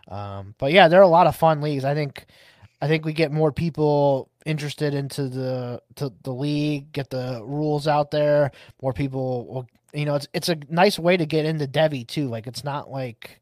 Um, 0.09 0.55
but 0.59 0.73
yeah, 0.73 0.89
there 0.89 1.01
are 1.01 1.05
a 1.05 1.09
lot 1.09 1.27
of 1.27 1.37
fun 1.37 1.61
leagues. 1.61 1.85
I 1.85 1.95
think 1.95 2.27
I 2.81 2.89
think 2.89 3.05
we 3.05 3.13
get 3.13 3.33
more 3.33 3.53
people 3.53 4.31
interested 4.45 4.95
into 4.95 5.29
the 5.29 5.83
to 5.97 6.13
the 6.23 6.33
league, 6.33 6.93
get 6.93 7.11
the 7.11 7.43
rules 7.45 7.89
out 7.89 8.11
there. 8.11 8.51
More 8.83 8.93
people 8.93 9.47
will, 9.47 9.69
you 9.93 10.05
know, 10.05 10.15
it's 10.17 10.29
it's 10.35 10.49
a 10.49 10.57
nice 10.69 10.99
way 10.99 11.17
to 11.17 11.27
get 11.27 11.47
into 11.47 11.67
devy 11.67 12.07
too. 12.07 12.29
Like 12.29 12.47
it's 12.47 12.65
not 12.65 12.91
like 12.91 13.41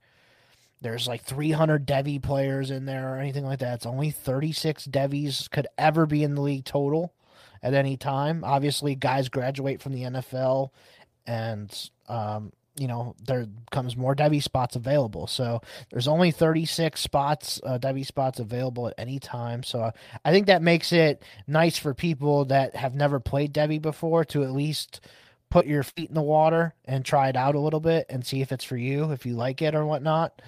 there's 0.82 1.06
like 1.06 1.22
300 1.22 1.86
Devy 1.86 2.20
players 2.20 2.70
in 2.70 2.84
there 2.84 3.14
or 3.14 3.18
anything 3.18 3.44
like 3.44 3.60
that. 3.60 3.74
It's 3.74 3.86
only 3.86 4.10
36 4.10 4.84
Devies 4.86 5.48
could 5.48 5.68
ever 5.78 6.06
be 6.06 6.24
in 6.24 6.34
the 6.34 6.42
league 6.42 6.64
total 6.64 7.14
at 7.62 7.74
any 7.74 7.96
time. 7.96 8.42
Obviously, 8.44 8.94
guys 8.94 9.28
graduate 9.28 9.80
from 9.80 9.92
the 9.92 10.02
NFL, 10.02 10.70
and 11.26 11.90
um, 12.08 12.52
you 12.76 12.88
know 12.88 13.14
there 13.24 13.46
comes 13.70 13.96
more 13.96 14.16
Devy 14.16 14.42
spots 14.42 14.74
available. 14.74 15.26
So 15.28 15.60
there's 15.90 16.08
only 16.08 16.32
36 16.32 17.00
spots, 17.00 17.60
uh, 17.64 17.78
spots 18.02 18.40
available 18.40 18.88
at 18.88 18.94
any 18.98 19.20
time. 19.20 19.62
So 19.62 19.92
I 20.24 20.32
think 20.32 20.46
that 20.46 20.62
makes 20.62 20.92
it 20.92 21.22
nice 21.46 21.78
for 21.78 21.94
people 21.94 22.46
that 22.46 22.74
have 22.74 22.94
never 22.94 23.20
played 23.20 23.54
Devy 23.54 23.80
before 23.80 24.24
to 24.26 24.42
at 24.42 24.50
least 24.50 25.00
put 25.48 25.66
your 25.66 25.82
feet 25.82 26.08
in 26.08 26.14
the 26.14 26.22
water 26.22 26.74
and 26.86 27.04
try 27.04 27.28
it 27.28 27.36
out 27.36 27.54
a 27.54 27.60
little 27.60 27.78
bit 27.78 28.06
and 28.08 28.26
see 28.26 28.40
if 28.40 28.50
it's 28.50 28.64
for 28.64 28.76
you, 28.76 29.12
if 29.12 29.26
you 29.26 29.34
like 29.34 29.62
it 29.62 29.74
or 29.74 29.84
whatnot 29.84 30.40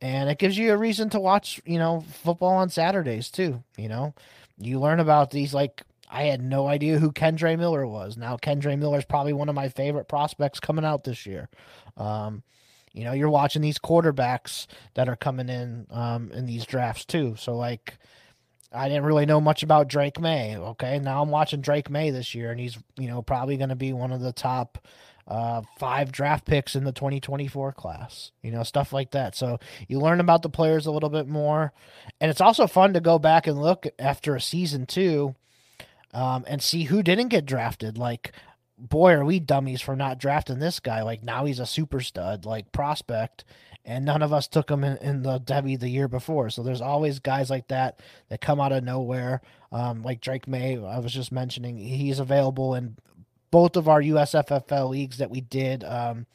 and 0.00 0.30
it 0.30 0.38
gives 0.38 0.56
you 0.56 0.72
a 0.72 0.76
reason 0.76 1.10
to 1.10 1.20
watch, 1.20 1.60
you 1.64 1.78
know, 1.78 2.04
football 2.22 2.56
on 2.56 2.70
Saturdays 2.70 3.30
too. 3.30 3.62
You 3.76 3.88
know, 3.88 4.14
you 4.58 4.80
learn 4.80 5.00
about 5.00 5.30
these 5.30 5.52
like 5.52 5.82
I 6.10 6.24
had 6.24 6.42
no 6.42 6.66
idea 6.66 6.98
who 6.98 7.12
Kendre 7.12 7.58
Miller 7.58 7.86
was. 7.86 8.16
Now 8.16 8.36
Kendre 8.36 8.78
Miller 8.78 8.98
is 8.98 9.04
probably 9.04 9.32
one 9.32 9.48
of 9.48 9.54
my 9.54 9.68
favorite 9.68 10.08
prospects 10.08 10.60
coming 10.60 10.84
out 10.84 11.04
this 11.04 11.26
year. 11.26 11.48
Um, 11.96 12.42
you 12.92 13.04
know, 13.04 13.12
you're 13.12 13.30
watching 13.30 13.62
these 13.62 13.78
quarterbacks 13.78 14.66
that 14.94 15.08
are 15.08 15.16
coming 15.16 15.48
in 15.48 15.86
um, 15.90 16.32
in 16.32 16.46
these 16.46 16.66
drafts 16.66 17.04
too. 17.04 17.36
So 17.38 17.56
like, 17.56 17.98
I 18.72 18.88
didn't 18.88 19.04
really 19.04 19.26
know 19.26 19.40
much 19.40 19.62
about 19.62 19.88
Drake 19.88 20.20
Maye 20.20 20.56
Okay, 20.56 20.98
now 20.98 21.22
I'm 21.22 21.30
watching 21.30 21.60
Drake 21.60 21.90
Maye 21.90 22.10
this 22.10 22.34
year, 22.34 22.50
and 22.50 22.58
he's 22.58 22.78
you 22.96 23.08
know 23.08 23.22
probably 23.22 23.56
going 23.56 23.68
to 23.68 23.76
be 23.76 23.92
one 23.92 24.12
of 24.12 24.20
the 24.20 24.32
top 24.32 24.86
uh, 25.30 25.62
five 25.78 26.10
draft 26.10 26.44
picks 26.44 26.74
in 26.74 26.82
the 26.82 26.90
2024 26.90 27.72
class, 27.72 28.32
you 28.42 28.50
know, 28.50 28.64
stuff 28.64 28.92
like 28.92 29.12
that. 29.12 29.36
So 29.36 29.60
you 29.86 30.00
learn 30.00 30.18
about 30.18 30.42
the 30.42 30.48
players 30.48 30.86
a 30.86 30.90
little 30.90 31.08
bit 31.08 31.28
more. 31.28 31.72
And 32.20 32.30
it's 32.30 32.40
also 32.40 32.66
fun 32.66 32.92
to 32.94 33.00
go 33.00 33.16
back 33.18 33.46
and 33.46 33.62
look 33.62 33.86
after 33.96 34.34
a 34.34 34.40
season 34.40 34.86
two 34.86 35.36
um, 36.12 36.44
and 36.48 36.60
see 36.60 36.84
who 36.84 37.00
didn't 37.00 37.28
get 37.28 37.46
drafted. 37.46 37.96
Like, 37.96 38.32
boy, 38.76 39.12
are 39.12 39.24
we 39.24 39.38
dummies 39.38 39.80
for 39.80 39.94
not 39.94 40.18
drafting 40.18 40.58
this 40.58 40.80
guy. 40.80 41.02
Like, 41.02 41.22
now 41.22 41.44
he's 41.44 41.60
a 41.60 41.66
super 41.66 42.00
stud, 42.00 42.44
like 42.44 42.72
prospect. 42.72 43.44
And 43.84 44.04
none 44.04 44.22
of 44.22 44.32
us 44.32 44.48
took 44.48 44.68
him 44.68 44.82
in, 44.82 44.96
in 44.98 45.22
the 45.22 45.38
Devy 45.38 45.78
the 45.78 45.88
year 45.88 46.08
before. 46.08 46.50
So 46.50 46.62
there's 46.62 46.82
always 46.82 47.20
guys 47.20 47.50
like 47.50 47.68
that 47.68 48.00
that 48.28 48.40
come 48.40 48.60
out 48.60 48.72
of 48.72 48.82
nowhere. 48.82 49.40
Um, 49.70 50.02
like 50.02 50.20
Drake 50.20 50.48
Maye, 50.48 50.76
I 50.76 50.98
was 50.98 51.14
just 51.14 51.30
mentioning, 51.30 51.78
he's 51.78 52.18
available 52.18 52.74
in 52.74 52.96
both 53.50 53.76
of 53.76 53.88
our 53.88 54.00
USFFL 54.00 54.90
leagues 54.90 55.18
that 55.18 55.30
we 55.30 55.40
did 55.40 55.84
um, 55.84 56.26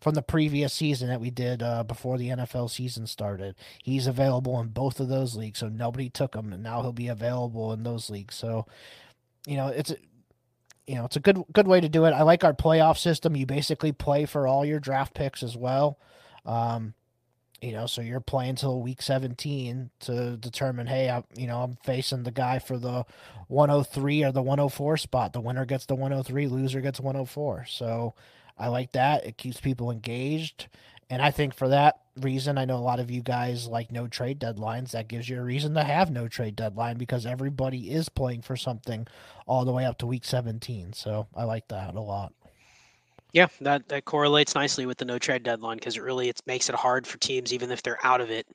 from 0.00 0.14
the 0.14 0.22
previous 0.22 0.72
season 0.72 1.08
that 1.08 1.20
we 1.20 1.30
did 1.30 1.62
uh, 1.62 1.82
before 1.82 2.18
the 2.18 2.28
NFL 2.28 2.70
season 2.70 3.06
started. 3.06 3.54
He's 3.82 4.06
available 4.06 4.60
in 4.60 4.68
both 4.68 5.00
of 5.00 5.08
those 5.08 5.36
leagues, 5.36 5.60
so 5.60 5.68
nobody 5.68 6.10
took 6.10 6.34
him, 6.34 6.52
and 6.52 6.62
now 6.62 6.82
he'll 6.82 6.92
be 6.92 7.08
available 7.08 7.72
in 7.72 7.82
those 7.84 8.10
leagues. 8.10 8.34
So, 8.34 8.66
you 9.46 9.56
know, 9.56 9.68
it's 9.68 9.94
you 10.86 10.96
know 10.96 11.06
it's 11.06 11.16
a 11.16 11.20
good 11.20 11.42
good 11.52 11.66
way 11.66 11.80
to 11.80 11.88
do 11.88 12.04
it. 12.04 12.12
I 12.12 12.22
like 12.22 12.44
our 12.44 12.52
playoff 12.52 12.98
system. 12.98 13.36
You 13.36 13.46
basically 13.46 13.92
play 13.92 14.26
for 14.26 14.46
all 14.46 14.64
your 14.64 14.80
draft 14.80 15.14
picks 15.14 15.42
as 15.42 15.56
well. 15.56 15.98
Um, 16.44 16.94
you 17.64 17.72
know, 17.72 17.86
so 17.86 18.02
you're 18.02 18.20
playing 18.20 18.56
till 18.56 18.82
week 18.82 19.00
17 19.00 19.90
to 20.00 20.36
determine, 20.36 20.86
hey, 20.86 21.08
I, 21.08 21.24
you 21.36 21.46
know, 21.46 21.62
I'm 21.62 21.76
facing 21.82 22.22
the 22.22 22.30
guy 22.30 22.58
for 22.58 22.76
the 22.76 23.04
103 23.48 24.22
or 24.22 24.32
the 24.32 24.42
104 24.42 24.96
spot. 24.98 25.32
The 25.32 25.40
winner 25.40 25.64
gets 25.64 25.86
the 25.86 25.94
103, 25.94 26.46
loser 26.48 26.80
gets 26.82 27.00
104. 27.00 27.64
So 27.68 28.14
I 28.58 28.68
like 28.68 28.92
that. 28.92 29.24
It 29.24 29.38
keeps 29.38 29.60
people 29.60 29.90
engaged. 29.90 30.68
And 31.08 31.22
I 31.22 31.30
think 31.30 31.54
for 31.54 31.68
that 31.68 32.00
reason, 32.20 32.58
I 32.58 32.66
know 32.66 32.76
a 32.76 32.78
lot 32.78 33.00
of 33.00 33.10
you 33.10 33.22
guys 33.22 33.66
like 33.66 33.90
no 33.90 34.08
trade 34.08 34.38
deadlines. 34.38 34.90
That 34.90 35.08
gives 35.08 35.28
you 35.28 35.40
a 35.40 35.44
reason 35.44 35.74
to 35.74 35.84
have 35.84 36.10
no 36.10 36.28
trade 36.28 36.56
deadline 36.56 36.98
because 36.98 37.24
everybody 37.24 37.90
is 37.90 38.08
playing 38.10 38.42
for 38.42 38.56
something 38.56 39.06
all 39.46 39.64
the 39.64 39.72
way 39.72 39.86
up 39.86 39.98
to 39.98 40.06
week 40.06 40.24
17. 40.24 40.92
So 40.92 41.28
I 41.34 41.44
like 41.44 41.68
that 41.68 41.94
a 41.94 42.00
lot. 42.00 42.34
Yeah, 43.34 43.48
that 43.62 43.88
that 43.88 44.04
correlates 44.04 44.54
nicely 44.54 44.86
with 44.86 44.96
the 44.96 45.04
no 45.04 45.18
trade 45.18 45.42
deadline 45.42 45.76
because 45.76 45.96
it 45.96 46.02
really 46.02 46.28
it 46.28 46.40
makes 46.46 46.68
it 46.68 46.76
hard 46.76 47.04
for 47.04 47.18
teams, 47.18 47.52
even 47.52 47.72
if 47.72 47.82
they're 47.82 47.98
out 48.04 48.20
of 48.20 48.30
it, 48.30 48.46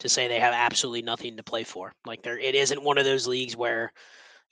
to 0.00 0.10
say 0.10 0.28
they 0.28 0.38
have 0.38 0.52
absolutely 0.52 1.00
nothing 1.00 1.38
to 1.38 1.42
play 1.42 1.64
for. 1.64 1.90
Like 2.04 2.22
there, 2.22 2.38
it 2.38 2.54
isn't 2.54 2.82
one 2.82 2.98
of 2.98 3.06
those 3.06 3.26
leagues 3.26 3.56
where 3.56 3.90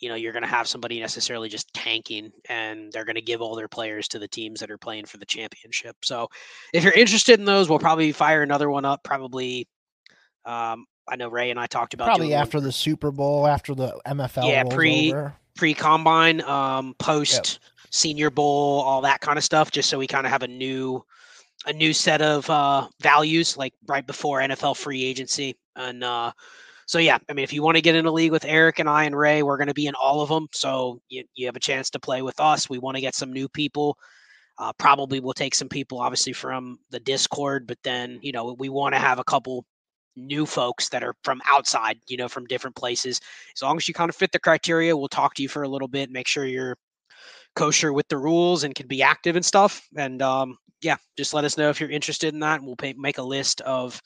you 0.01 0.09
know 0.09 0.15
you're 0.15 0.33
going 0.33 0.43
to 0.43 0.49
have 0.49 0.67
somebody 0.67 1.01
necessarily 1.01 1.51
just 1.51 1.73
tanking 1.75 2.33
and 2.49 2.91
they're 2.93 3.05
going 3.05 3.15
to 3.17 3.23
give 3.23 3.43
all 3.43 3.55
their 3.55 3.69
players 3.69 4.09
to 4.09 4.19
the 4.19 4.27
teams 4.27 4.59
that 4.61 4.71
are 4.71 4.79
playing 4.79 5.05
for 5.05 5.19
the 5.19 5.27
championship. 5.27 5.97
So 6.03 6.29
if 6.73 6.83
you're 6.83 6.95
interested 6.95 7.39
in 7.39 7.45
those, 7.45 7.69
we'll 7.69 7.79
probably 7.79 8.11
fire 8.13 8.43
another 8.43 8.71
one 8.71 8.87
up. 8.87 9.03
Probably, 9.05 9.69
um, 10.47 10.87
I 11.07 11.17
know 11.17 11.29
Ray 11.29 11.51
and 11.51 11.61
I 11.61 11.67
talked 11.67 11.93
about 11.93 12.07
probably 12.07 12.33
after 12.33 12.57
one. 12.57 12.65
the 12.65 12.73
Super 12.73 13.11
Bowl, 13.11 13.47
after 13.47 13.75
the 13.75 14.01
MFL. 14.07 14.49
Yeah, 14.49 14.65
pre 14.65 15.13
over. 15.13 15.35
pre 15.55 15.75
combine, 15.75 16.41
um, 16.41 16.95
post. 16.99 17.61
Yep 17.63 17.71
Senior 17.95 18.29
Bowl, 18.29 18.81
all 18.81 19.01
that 19.03 19.21
kind 19.21 19.39
of 19.39 19.45
stuff, 19.45 19.71
just 19.71 19.89
so 19.89 19.99
we 19.99 20.09
kind 20.09 20.27
of 20.27 20.33
have 20.33 20.43
a 20.43 20.49
new 20.49 21.03
a 21.67 21.73
new 21.73 21.93
set 21.93 22.21
of 22.21 22.51
uh, 22.51 22.89
values, 23.01 23.57
like 23.57 23.73
right 23.87 24.07
before 24.07 24.41
NFL 24.41 24.77
free 24.77 25.05
agency. 25.05 25.57
And 25.77 26.03
uh, 26.03 26.33
so, 26.87 26.99
yeah, 26.99 27.19
I 27.31 27.33
mean, 27.33 27.45
if 27.45 27.53
you 27.53 27.63
want 27.63 27.77
to 27.77 27.83
get 27.83 27.95
in 27.95 28.05
a 28.05 28.13
league 28.13 28.33
with 28.33 28.45
Eric 28.45 28.81
and 28.81 28.89
I 28.89 29.05
and 29.05 29.17
Ray, 29.17 29.43
we're 29.43 29.57
going 29.57 29.69
to 29.69 29.75
be 29.75 29.87
in 29.87 29.95
all 29.95 30.21
of 30.21 30.29
them. 30.29 30.49
So 30.53 31.01
you, 31.09 31.25
you 31.37 31.47
have 31.47 31.57
a 31.57 31.61
chance 31.61 31.89
to 31.91 32.01
play 32.01 32.21
with 32.21 32.39
us. 32.41 32.69
We 32.69 32.79
want 32.79 32.97
to 32.97 33.01
get 33.01 33.15
some 33.15 33.33
new 33.33 33.49
people. 33.49 33.97
Uh, 34.59 34.73
probably 34.79 35.21
we'll 35.21 35.33
take 35.33 35.55
some 35.55 35.69
people, 35.69 36.01
obviously, 36.01 36.33
from 36.33 36.79
the 36.91 37.01
Discord, 37.01 37.67
but 37.67 37.79
then, 37.83 38.19
you 38.23 38.33
know, 38.33 38.55
we 38.59 38.69
want 38.69 38.95
to 38.95 39.01
have 39.01 39.19
a 39.19 39.25
couple 39.25 39.65
new 40.17 40.47
folks 40.47 40.89
that 40.91 41.03
are 41.03 41.15
from 41.25 41.41
outside, 41.47 41.99
you 42.09 42.17
know, 42.17 42.29
from 42.29 42.45
different 42.47 42.77
places. 42.77 43.21
As 43.57 43.63
long 43.63 43.77
as 43.77 43.89
you 43.89 43.95
kind 43.95 44.11
of 44.11 44.17
fit 44.17 44.33
the 44.33 44.39
criteria, 44.39 44.97
we'll 44.97 45.09
talk 45.09 45.35
to 45.35 45.43
you 45.43 45.49
for 45.49 45.63
a 45.63 45.69
little 45.69 45.89
bit, 45.89 46.11
make 46.11 46.29
sure 46.29 46.45
you're 46.45 46.77
kosher 47.55 47.93
with 47.93 48.09
the 48.09 48.19
rules 48.19 48.65
and 48.65 48.75
can 48.75 48.87
be 48.87 49.03
active 49.03 49.37
and 49.37 49.45
stuff. 49.45 49.87
And 49.97 50.21
um, 50.23 50.57
yeah, 50.81 50.97
just 51.17 51.35
let 51.35 51.45
us 51.45 51.57
know 51.57 51.71
if 51.71 51.81
you're 51.81 51.91
interested 51.91 52.35
in 52.35 52.41
that, 52.41 52.57
and 52.57 52.67
we'll 52.67 52.77
pay, 52.77 52.95
make 52.97 53.19
a 53.19 53.23
list 53.23 53.61
of 53.63 54.01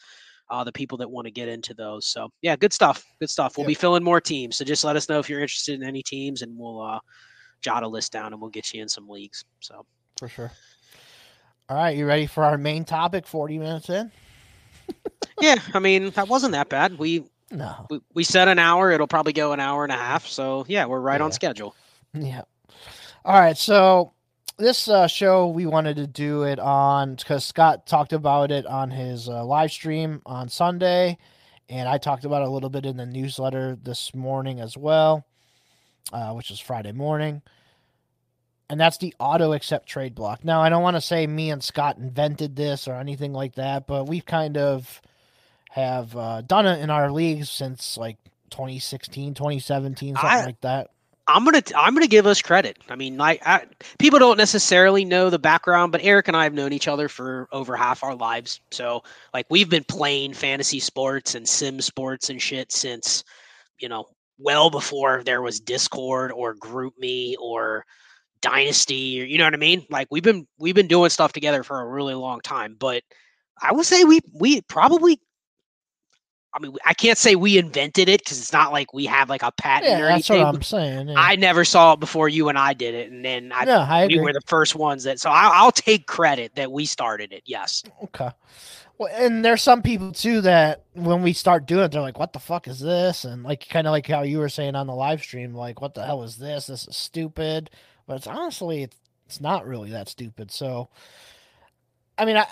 uh, 0.50 0.64
the 0.64 0.72
people 0.72 0.98
that 0.98 1.10
want 1.10 1.26
to 1.26 1.30
get 1.30 1.48
into 1.48 1.74
those. 1.74 2.06
So 2.06 2.30
yeah, 2.42 2.56
good 2.56 2.72
stuff. 2.72 3.04
Good 3.20 3.30
stuff. 3.30 3.56
We'll 3.56 3.64
yep. 3.64 3.68
be 3.68 3.74
filling 3.74 4.04
more 4.04 4.20
teams. 4.20 4.56
So 4.56 4.64
just 4.64 4.84
let 4.84 4.96
us 4.96 5.08
know 5.08 5.18
if 5.18 5.28
you're 5.28 5.40
interested 5.40 5.74
in 5.74 5.86
any 5.86 6.02
teams, 6.02 6.42
and 6.42 6.56
we'll 6.56 6.80
uh, 6.80 7.00
jot 7.60 7.82
a 7.82 7.88
list 7.88 8.12
down, 8.12 8.32
and 8.32 8.40
we'll 8.40 8.50
get 8.50 8.72
you 8.72 8.82
in 8.82 8.88
some 8.88 9.08
leagues. 9.08 9.44
So 9.60 9.84
for 10.18 10.28
sure. 10.28 10.52
All 11.68 11.76
right, 11.76 11.96
you 11.96 12.06
ready 12.06 12.26
for 12.26 12.44
our 12.44 12.56
main 12.56 12.84
topic? 12.84 13.26
Forty 13.26 13.58
minutes 13.58 13.90
in. 13.90 14.10
yeah, 15.40 15.56
I 15.74 15.80
mean 15.80 16.10
that 16.10 16.28
wasn't 16.28 16.52
that 16.52 16.68
bad. 16.68 16.98
We 16.98 17.24
no, 17.50 17.86
we, 17.90 18.00
we 18.14 18.24
said 18.24 18.48
an 18.48 18.58
hour. 18.58 18.90
It'll 18.90 19.06
probably 19.06 19.32
go 19.32 19.52
an 19.52 19.60
hour 19.60 19.84
and 19.84 19.92
a 19.92 19.96
half. 19.96 20.26
So 20.26 20.64
yeah, 20.68 20.86
we're 20.86 21.00
right 21.00 21.20
yeah. 21.20 21.24
on 21.24 21.32
schedule. 21.32 21.74
Yeah. 22.14 22.42
All 23.24 23.38
right, 23.38 23.58
so 23.58 24.12
this 24.58 24.88
uh, 24.88 25.06
show 25.06 25.48
we 25.48 25.66
wanted 25.66 25.96
to 25.96 26.06
do 26.06 26.44
it 26.44 26.58
on 26.58 27.14
because 27.16 27.44
Scott 27.44 27.86
talked 27.86 28.12
about 28.12 28.50
it 28.50 28.64
on 28.66 28.90
his 28.90 29.28
uh, 29.28 29.44
live 29.44 29.72
stream 29.72 30.22
on 30.24 30.48
Sunday, 30.48 31.18
and 31.68 31.88
I 31.88 31.98
talked 31.98 32.24
about 32.24 32.42
it 32.42 32.48
a 32.48 32.50
little 32.50 32.70
bit 32.70 32.86
in 32.86 32.96
the 32.96 33.06
newsletter 33.06 33.76
this 33.82 34.14
morning 34.14 34.60
as 34.60 34.76
well, 34.76 35.26
uh, 36.12 36.32
which 36.32 36.50
is 36.50 36.60
Friday 36.60 36.92
morning. 36.92 37.42
And 38.70 38.78
that's 38.78 38.98
the 38.98 39.14
auto 39.18 39.52
accept 39.52 39.88
trade 39.88 40.14
block. 40.14 40.44
Now, 40.44 40.60
I 40.60 40.68
don't 40.68 40.82
want 40.82 40.96
to 40.96 41.00
say 41.00 41.26
me 41.26 41.50
and 41.50 41.62
Scott 41.62 41.96
invented 41.96 42.54
this 42.54 42.86
or 42.86 42.94
anything 42.94 43.32
like 43.32 43.54
that, 43.54 43.86
but 43.86 44.06
we've 44.06 44.26
kind 44.26 44.58
of 44.58 45.00
have 45.70 46.14
uh, 46.16 46.42
done 46.42 46.66
it 46.66 46.80
in 46.80 46.90
our 46.90 47.10
leagues 47.10 47.50
since 47.50 47.96
like 47.96 48.18
2016, 48.50 49.34
2017, 49.34 50.14
something 50.14 50.30
I, 50.30 50.44
like 50.44 50.60
that. 50.60 50.90
I'm 51.28 51.44
gonna 51.44 51.62
I'm 51.76 51.92
gonna 51.94 52.06
give 52.06 52.26
us 52.26 52.40
credit. 52.40 52.78
I 52.88 52.96
mean, 52.96 53.18
like 53.18 53.46
I, 53.46 53.66
people 53.98 54.18
don't 54.18 54.38
necessarily 54.38 55.04
know 55.04 55.28
the 55.28 55.38
background, 55.38 55.92
but 55.92 56.00
Eric 56.02 56.26
and 56.26 56.36
I 56.36 56.44
have 56.44 56.54
known 56.54 56.72
each 56.72 56.88
other 56.88 57.08
for 57.08 57.48
over 57.52 57.76
half 57.76 58.02
our 58.02 58.14
lives. 58.16 58.60
So 58.70 59.02
like 59.34 59.46
we've 59.50 59.68
been 59.68 59.84
playing 59.84 60.32
fantasy 60.32 60.80
sports 60.80 61.34
and 61.34 61.46
sim 61.46 61.82
sports 61.82 62.30
and 62.30 62.40
shit 62.40 62.72
since 62.72 63.24
you 63.78 63.90
know 63.90 64.06
well 64.38 64.70
before 64.70 65.22
there 65.22 65.42
was 65.42 65.60
Discord 65.60 66.32
or 66.32 66.54
GroupMe 66.54 67.34
or 67.38 67.84
Dynasty 68.40 69.20
or 69.20 69.24
you 69.24 69.36
know 69.36 69.44
what 69.44 69.54
I 69.54 69.58
mean. 69.58 69.84
Like 69.90 70.08
we've 70.10 70.22
been 70.22 70.46
we've 70.58 70.74
been 70.74 70.88
doing 70.88 71.10
stuff 71.10 71.34
together 71.34 71.62
for 71.62 71.80
a 71.80 71.88
really 71.88 72.14
long 72.14 72.40
time. 72.40 72.74
But 72.78 73.02
I 73.60 73.72
would 73.72 73.86
say 73.86 74.04
we 74.04 74.20
we 74.32 74.62
probably 74.62 75.20
I 76.58 76.60
mean, 76.60 76.76
I 76.84 76.92
can't 76.92 77.16
say 77.16 77.36
we 77.36 77.56
invented 77.56 78.08
it 78.08 78.24
because 78.24 78.40
it's 78.40 78.52
not 78.52 78.72
like 78.72 78.92
we 78.92 79.06
have 79.06 79.28
like 79.28 79.44
a 79.44 79.52
patent 79.52 79.92
yeah, 79.92 80.00
or 80.00 80.08
that's 80.08 80.28
anything. 80.28 80.46
what 80.46 80.54
I'm 80.56 80.62
saying. 80.62 81.08
Yeah. 81.08 81.14
I 81.16 81.36
never 81.36 81.64
saw 81.64 81.92
it 81.92 82.00
before 82.00 82.28
you 82.28 82.48
and 82.48 82.58
I 82.58 82.74
did 82.74 82.94
it, 82.94 83.12
and 83.12 83.24
then 83.24 83.52
I, 83.52 83.64
yeah, 83.64 83.86
I 83.88 84.06
we 84.08 84.18
were 84.18 84.32
the 84.32 84.40
first 84.46 84.74
ones 84.74 85.04
that. 85.04 85.20
So 85.20 85.30
I, 85.30 85.62
will 85.62 85.70
take 85.70 86.06
credit 86.06 86.56
that 86.56 86.72
we 86.72 86.84
started 86.84 87.32
it. 87.32 87.44
Yes. 87.46 87.84
Okay. 88.02 88.30
Well, 88.98 89.08
and 89.14 89.44
there's 89.44 89.62
some 89.62 89.82
people 89.82 90.10
too 90.10 90.40
that 90.40 90.82
when 90.94 91.22
we 91.22 91.32
start 91.32 91.66
doing 91.66 91.84
it, 91.84 91.92
they're 91.92 92.02
like, 92.02 92.18
"What 92.18 92.32
the 92.32 92.40
fuck 92.40 92.66
is 92.66 92.80
this?" 92.80 93.24
And 93.24 93.44
like, 93.44 93.68
kind 93.68 93.86
of 93.86 93.92
like 93.92 94.08
how 94.08 94.22
you 94.22 94.38
were 94.38 94.48
saying 94.48 94.74
on 94.74 94.88
the 94.88 94.94
live 94.94 95.22
stream, 95.22 95.54
like, 95.54 95.80
"What 95.80 95.94
the 95.94 96.04
hell 96.04 96.24
is 96.24 96.38
this? 96.38 96.66
This 96.66 96.88
is 96.88 96.96
stupid." 96.96 97.70
But 98.08 98.16
it's 98.16 98.26
honestly, 98.26 98.82
it's, 98.82 98.96
it's 99.26 99.40
not 99.40 99.66
really 99.66 99.90
that 99.90 100.08
stupid. 100.08 100.50
So, 100.50 100.88
I 102.16 102.24
mean, 102.24 102.36
I 102.36 102.46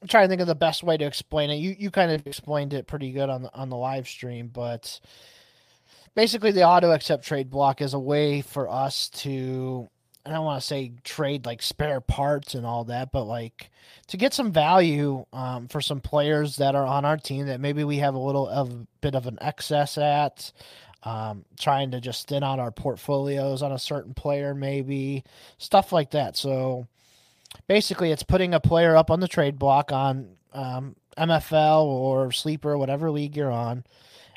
I'm 0.00 0.08
trying 0.08 0.24
to 0.24 0.28
think 0.28 0.40
of 0.40 0.46
the 0.46 0.54
best 0.54 0.82
way 0.82 0.96
to 0.96 1.04
explain 1.04 1.50
it. 1.50 1.56
You 1.56 1.74
you 1.78 1.90
kind 1.90 2.10
of 2.10 2.26
explained 2.26 2.74
it 2.74 2.86
pretty 2.86 3.12
good 3.12 3.30
on 3.30 3.42
the 3.42 3.54
on 3.54 3.70
the 3.70 3.76
live 3.76 4.08
stream, 4.08 4.48
but 4.52 5.00
basically 6.14 6.50
the 6.50 6.64
auto 6.64 6.90
accept 6.92 7.24
trade 7.24 7.50
block 7.50 7.80
is 7.80 7.94
a 7.94 7.98
way 7.98 8.40
for 8.40 8.68
us 8.68 9.08
to 9.10 9.88
I 10.26 10.30
don't 10.30 10.44
want 10.44 10.60
to 10.60 10.66
say 10.66 10.92
trade 11.04 11.46
like 11.46 11.62
spare 11.62 12.00
parts 12.00 12.54
and 12.54 12.66
all 12.66 12.84
that, 12.84 13.12
but 13.12 13.24
like 13.24 13.70
to 14.08 14.16
get 14.16 14.34
some 14.34 14.52
value 14.52 15.24
um, 15.32 15.68
for 15.68 15.80
some 15.80 16.00
players 16.00 16.56
that 16.56 16.74
are 16.74 16.84
on 16.86 17.04
our 17.04 17.16
team 17.16 17.46
that 17.46 17.60
maybe 17.60 17.84
we 17.84 17.98
have 17.98 18.14
a 18.14 18.18
little 18.18 18.48
of 18.48 18.72
a 18.72 18.86
bit 19.00 19.14
of 19.14 19.26
an 19.26 19.38
excess 19.40 19.96
at. 19.98 20.52
Um, 21.02 21.44
trying 21.60 21.92
to 21.92 22.00
just 22.00 22.26
thin 22.26 22.42
out 22.42 22.58
our 22.58 22.72
portfolios 22.72 23.62
on 23.62 23.70
a 23.70 23.78
certain 23.78 24.12
player, 24.12 24.56
maybe 24.56 25.22
stuff 25.56 25.92
like 25.92 26.10
that. 26.10 26.36
So 26.36 26.88
basically 27.66 28.12
it's 28.12 28.22
putting 28.22 28.54
a 28.54 28.60
player 28.60 28.96
up 28.96 29.10
on 29.10 29.20
the 29.20 29.28
trade 29.28 29.58
block 29.58 29.92
on 29.92 30.36
um, 30.52 30.96
MFL 31.18 31.84
or 31.84 32.32
Sleeper, 32.32 32.76
whatever 32.78 33.10
league 33.10 33.36
you're 33.36 33.52
on. 33.52 33.84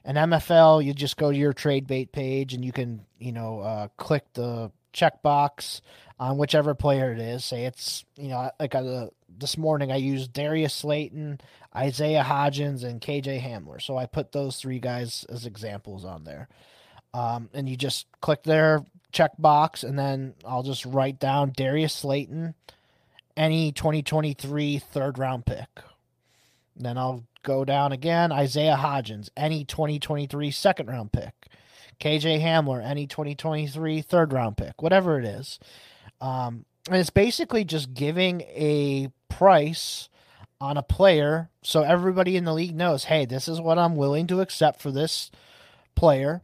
And 0.05 0.17
MFL, 0.17 0.83
you 0.83 0.93
just 0.93 1.17
go 1.17 1.31
to 1.31 1.37
your 1.37 1.53
trade 1.53 1.87
bait 1.87 2.11
page 2.11 2.53
and 2.53 2.63
you 2.63 2.71
can, 2.71 3.05
you 3.19 3.31
know, 3.31 3.59
uh, 3.59 3.87
click 3.97 4.23
the 4.33 4.71
checkbox 4.93 5.81
on 6.19 6.37
whichever 6.37 6.73
player 6.73 7.11
it 7.11 7.19
is. 7.19 7.45
Say 7.45 7.65
it's, 7.65 8.05
you 8.17 8.29
know, 8.29 8.49
like 8.59 8.75
uh, 8.75 9.07
this 9.37 9.57
morning 9.57 9.91
I 9.91 9.97
used 9.97 10.33
Darius 10.33 10.73
Slayton, 10.73 11.39
Isaiah 11.75 12.23
Hodgins, 12.23 12.83
and 12.83 13.01
KJ 13.01 13.41
Hamler. 13.41 13.81
So 13.81 13.97
I 13.97 14.05
put 14.05 14.31
those 14.31 14.57
three 14.57 14.79
guys 14.79 15.25
as 15.29 15.45
examples 15.45 16.05
on 16.05 16.23
there. 16.23 16.47
Um, 17.13 17.49
and 17.53 17.67
you 17.67 17.75
just 17.75 18.05
click 18.21 18.43
their 18.43 18.85
checkbox, 19.11 19.83
and 19.83 19.97
then 19.97 20.35
I'll 20.45 20.63
just 20.63 20.85
write 20.85 21.19
down 21.19 21.53
Darius 21.55 21.93
Slayton 21.93 22.53
any 23.39 23.71
2023 23.71 24.79
third 24.79 25.17
round 25.17 25.45
pick. 25.45 25.69
Then 26.75 26.97
I'll 26.97 27.23
go 27.41 27.63
down 27.63 27.93
again. 27.93 28.33
Isaiah 28.33 28.77
Hodgins, 28.77 29.29
any 29.37 29.63
2023 29.63 30.51
second 30.51 30.87
round 30.87 31.13
pick. 31.13 31.33
KJ 32.01 32.41
Hamler, 32.41 32.83
any 32.83 33.07
2023 33.07 34.01
third 34.01 34.33
round 34.33 34.57
pick, 34.57 34.81
whatever 34.81 35.17
it 35.17 35.25
is. 35.25 35.57
Um, 36.19 36.65
and 36.87 36.97
it's 36.97 37.09
basically 37.09 37.63
just 37.63 37.93
giving 37.93 38.41
a 38.41 39.09
price 39.29 40.09
on 40.59 40.75
a 40.75 40.83
player 40.83 41.49
so 41.63 41.83
everybody 41.83 42.35
in 42.35 42.43
the 42.43 42.53
league 42.53 42.75
knows 42.75 43.05
hey, 43.05 43.25
this 43.25 43.47
is 43.47 43.61
what 43.61 43.79
I'm 43.79 43.95
willing 43.95 44.27
to 44.27 44.41
accept 44.41 44.81
for 44.81 44.91
this 44.91 45.31
player. 45.95 46.41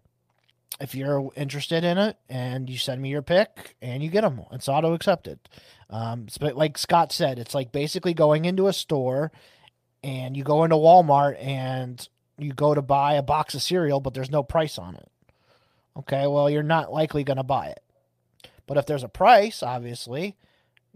If 0.80 0.94
you're 0.94 1.32
interested 1.36 1.84
in 1.84 1.98
it 1.98 2.18
and 2.28 2.70
you 2.70 2.78
send 2.78 3.02
me 3.02 3.10
your 3.10 3.22
pick 3.22 3.76
and 3.82 4.04
you 4.04 4.10
get 4.10 4.22
them, 4.22 4.42
it's 4.52 4.68
auto 4.68 4.94
accepted. 4.94 5.40
Um, 5.90 6.28
but 6.40 6.58
like 6.58 6.78
Scott 6.78 7.12
said, 7.14 7.40
it's 7.40 7.56
like 7.56 7.72
basically 7.72 8.14
going 8.14 8.46
into 8.46 8.68
a 8.68 8.74
store 8.74 9.32
and 10.04 10.36
you 10.36 10.44
go 10.44 10.64
into 10.64 10.76
Walmart 10.76 11.42
and 11.42 12.08
you 12.38 12.52
go 12.52 12.74
to 12.74 12.82
buy 12.82 13.14
a 13.14 13.24
box 13.24 13.56
of 13.56 13.62
cereal, 13.62 14.00
but 14.02 14.14
there's 14.14 14.30
no 14.30 14.44
price 14.44 14.78
on 14.78 14.96
it. 14.96 15.10
Okay, 15.98 16.28
well, 16.28 16.50
you're 16.50 16.64
not 16.64 16.92
likely 16.92 17.24
going 17.24 17.38
to 17.38 17.44
buy 17.44 17.68
it. 17.68 17.82
But 18.68 18.78
if 18.78 18.86
there's 18.86 19.04
a 19.04 19.10
price, 19.10 19.64
obviously, 19.64 20.36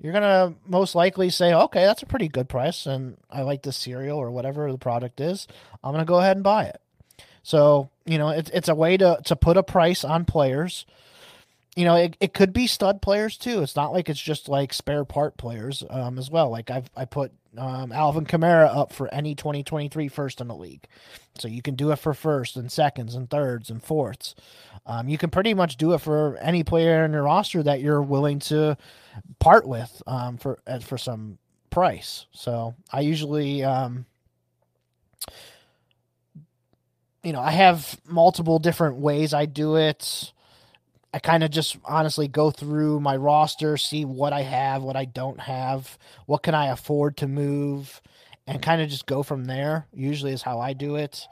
you're 0.02 0.14
going 0.14 0.24
to 0.24 0.54
most 0.68 0.96
likely 0.96 1.30
say, 1.30 1.54
okay, 1.54 1.86
that's 1.86 2.04
a 2.04 2.08
pretty 2.08 2.28
good 2.28 2.50
price, 2.50 2.86
and 2.86 3.18
I 3.30 3.44
like 3.44 3.64
this 3.64 3.78
cereal 3.78 4.18
or 4.18 4.32
whatever 4.32 4.72
the 4.72 4.78
product 4.78 5.22
is. 5.22 5.48
I'm 5.84 5.94
going 5.94 6.06
to 6.06 6.10
go 6.10 6.20
ahead 6.20 6.38
and 6.38 6.44
buy 6.44 6.66
it. 6.66 6.82
So, 7.44 7.90
you 8.12 8.18
know, 8.18 8.30
it's, 8.30 8.50
it's 8.52 8.70
a 8.70 8.76
way 8.76 8.98
to, 8.98 9.20
to 9.26 9.36
put 9.36 9.58
a 9.58 9.64
price 9.64 10.04
on 10.04 10.26
players 10.26 10.86
you 11.76 11.86
know, 11.86 11.96
it, 11.96 12.18
it 12.20 12.34
could 12.34 12.52
be 12.52 12.68
stud 12.68 13.02
players 13.02 13.38
too. 13.38 13.62
It's 13.62 13.78
not 13.78 13.94
like 13.94 14.10
it's 14.10 14.22
just 14.22 14.50
like 14.50 14.74
spare 14.74 15.06
part 15.06 15.38
players 15.38 15.82
um, 15.90 16.18
as 16.18 16.30
well. 16.30 16.50
Like 16.50 16.70
I've 16.70 16.90
I 16.94 17.06
put 17.06 17.32
um, 17.58 17.94
Alvin 17.94 18.26
Kamara 18.26 18.76
up 18.76 18.92
for 18.92 19.08
any 19.14 19.34
2023 19.34 20.10
first 20.10 20.42
in 20.42 20.50
the 20.50 20.56
league, 20.56 20.86
so 21.38 21.48
you 21.48 21.62
can 21.62 21.76
do 21.76 21.92
it 21.92 21.96
for 21.96 22.14
first 22.14 22.58
and 22.58 22.70
seconds 22.70 23.16
and 23.16 23.30
thirds 23.30 23.70
and 23.70 23.82
fourths. 23.82 24.36
Um, 24.86 25.08
you 25.08 25.18
can 25.18 25.30
pretty 25.30 25.54
much 25.54 25.78
do 25.78 25.94
it 25.94 26.00
for 26.02 26.38
any 26.42 26.66
player 26.66 27.06
in 27.06 27.14
your 27.14 27.24
roster 27.24 27.62
that 27.64 27.80
you're 27.82 28.02
willing 28.02 28.40
to 28.40 28.76
part 29.40 29.66
with 29.66 30.02
um, 30.06 30.38
for 30.38 30.60
for 30.82 30.98
some 30.98 31.38
price. 31.70 32.26
So 32.32 32.76
I 32.92 33.00
usually. 33.02 33.64
Um, 33.64 34.06
you 37.24 37.34
know, 37.34 37.42
I 37.42 37.52
have 37.52 38.00
multiple 38.08 38.60
different 38.60 38.98
ways 38.98 39.34
I 39.34 39.46
do 39.46 39.76
it. 39.76 40.32
I 41.14 41.20
kind 41.20 41.44
of 41.44 41.50
just 41.50 41.78
honestly 41.86 42.28
go 42.28 42.52
through 42.52 43.00
my 43.00 43.16
roster, 43.16 43.78
see 43.78 44.06
what 44.06 44.32
I 44.32 44.42
have, 44.42 44.84
what 44.84 44.96
I 44.96 45.06
don't 45.06 45.40
have, 45.40 45.98
what 46.28 46.44
can 46.44 46.54
I 46.54 46.68
afford 46.68 47.18
to 47.18 47.28
move, 47.28 48.02
and 48.46 48.62
kind 48.62 48.82
of 48.82 48.90
just 48.90 49.08
go 49.08 49.24
from 49.24 49.46
there. 49.46 49.88
Usually 49.92 50.34
is 50.34 50.44
how 50.44 50.60
I 50.60 50.74
do 50.74 50.96
it. 50.96 51.28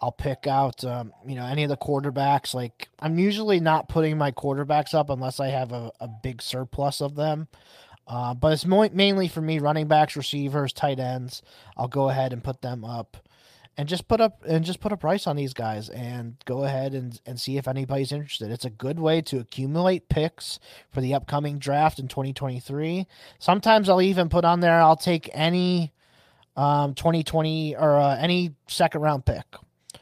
I'll 0.00 0.12
pick 0.12 0.46
out, 0.46 0.84
um, 0.84 1.12
you 1.26 1.34
know, 1.34 1.46
any 1.46 1.62
of 1.62 1.70
the 1.70 1.76
quarterbacks. 1.76 2.54
Like 2.54 2.88
I'm 2.98 3.18
usually 3.18 3.60
not 3.60 3.88
putting 3.88 4.18
my 4.18 4.32
quarterbacks 4.32 4.94
up 4.94 5.08
unless 5.10 5.40
I 5.40 5.48
have 5.48 5.72
a, 5.72 5.90
a 6.00 6.08
big 6.08 6.42
surplus 6.42 7.00
of 7.00 7.14
them. 7.14 7.48
Uh, 8.06 8.34
but 8.34 8.52
it's 8.52 8.66
mo- 8.66 8.90
mainly 8.92 9.28
for 9.28 9.40
me 9.40 9.60
running 9.60 9.86
backs, 9.86 10.16
receivers, 10.16 10.72
tight 10.72 10.98
ends. 10.98 11.40
I'll 11.76 11.88
go 11.88 12.10
ahead 12.10 12.32
and 12.32 12.42
put 12.44 12.60
them 12.60 12.84
up 12.84 13.16
and 13.76 13.88
just 13.88 14.06
put 14.06 14.20
up 14.20 14.42
and 14.46 14.64
just 14.64 14.80
put 14.80 14.92
a 14.92 14.96
price 14.96 15.26
on 15.26 15.36
these 15.36 15.54
guys 15.54 15.88
and 15.88 16.36
go 16.44 16.64
ahead 16.64 16.92
and, 16.94 17.20
and 17.24 17.40
see 17.40 17.56
if 17.56 17.66
anybody's 17.66 18.12
interested. 18.12 18.50
It's 18.50 18.64
a 18.64 18.70
good 18.70 19.00
way 19.00 19.22
to 19.22 19.38
accumulate 19.38 20.08
picks 20.08 20.58
for 20.90 21.00
the 21.00 21.14
upcoming 21.14 21.58
draft 21.58 21.98
in 21.98 22.08
2023. 22.08 23.06
Sometimes 23.38 23.88
I'll 23.88 24.02
even 24.02 24.28
put 24.28 24.44
on 24.44 24.60
there 24.60 24.80
I'll 24.80 24.96
take 24.96 25.30
any 25.32 25.92
um 26.54 26.94
2020 26.94 27.76
or 27.76 27.98
uh, 27.98 28.16
any 28.16 28.54
second 28.68 29.00
round 29.00 29.24
pick. 29.24 29.44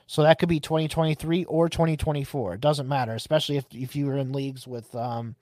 So 0.06 0.22
that 0.24 0.40
could 0.40 0.48
be 0.48 0.58
2023 0.58 1.44
or 1.44 1.68
2024. 1.68 2.54
It 2.54 2.60
doesn't 2.60 2.88
matter, 2.88 3.14
especially 3.14 3.56
if 3.56 3.66
if 3.72 3.94
you 3.94 4.08
are 4.08 4.18
in 4.18 4.32
leagues 4.32 4.66
with 4.66 4.92
um 4.96 5.36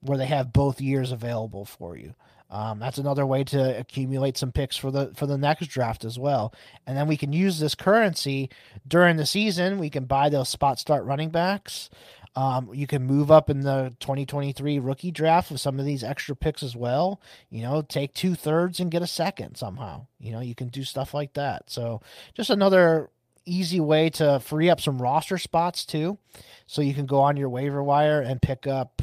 where 0.00 0.16
they 0.16 0.26
have 0.26 0.52
both 0.52 0.80
years 0.80 1.12
available 1.12 1.64
for 1.64 1.96
you. 1.96 2.14
Um, 2.50 2.78
that's 2.78 2.98
another 2.98 3.26
way 3.26 3.44
to 3.44 3.78
accumulate 3.78 4.38
some 4.38 4.52
picks 4.52 4.76
for 4.76 4.90
the 4.90 5.12
for 5.14 5.26
the 5.26 5.36
next 5.36 5.66
draft 5.66 6.04
as 6.04 6.18
well. 6.18 6.54
And 6.86 6.96
then 6.96 7.06
we 7.06 7.16
can 7.16 7.32
use 7.32 7.58
this 7.58 7.74
currency 7.74 8.50
during 8.86 9.16
the 9.16 9.26
season. 9.26 9.78
We 9.78 9.90
can 9.90 10.04
buy 10.04 10.28
those 10.28 10.48
spot 10.48 10.78
start 10.78 11.04
running 11.04 11.30
backs. 11.30 11.90
Um, 12.36 12.70
you 12.72 12.86
can 12.86 13.04
move 13.04 13.30
up 13.30 13.50
in 13.50 13.62
the 13.62 13.94
2023 14.00 14.78
rookie 14.78 15.10
draft 15.10 15.50
with 15.50 15.60
some 15.60 15.80
of 15.80 15.84
these 15.84 16.04
extra 16.04 16.36
picks 16.36 16.62
as 16.62 16.76
well. 16.76 17.20
You 17.50 17.62
know, 17.62 17.82
take 17.82 18.14
two 18.14 18.34
thirds 18.34 18.80
and 18.80 18.90
get 18.90 19.02
a 19.02 19.08
second 19.08 19.56
somehow. 19.56 20.06
You 20.20 20.32
know, 20.32 20.40
you 20.40 20.54
can 20.54 20.68
do 20.68 20.84
stuff 20.84 21.12
like 21.12 21.32
that. 21.34 21.68
So 21.68 22.00
just 22.34 22.50
another 22.50 23.10
easy 23.44 23.80
way 23.80 24.10
to 24.10 24.40
free 24.40 24.70
up 24.70 24.80
some 24.80 25.02
roster 25.02 25.38
spots 25.38 25.84
too. 25.84 26.18
So 26.66 26.82
you 26.82 26.94
can 26.94 27.06
go 27.06 27.20
on 27.20 27.36
your 27.36 27.48
waiver 27.48 27.82
wire 27.82 28.20
and 28.20 28.40
pick 28.40 28.66
up 28.66 29.02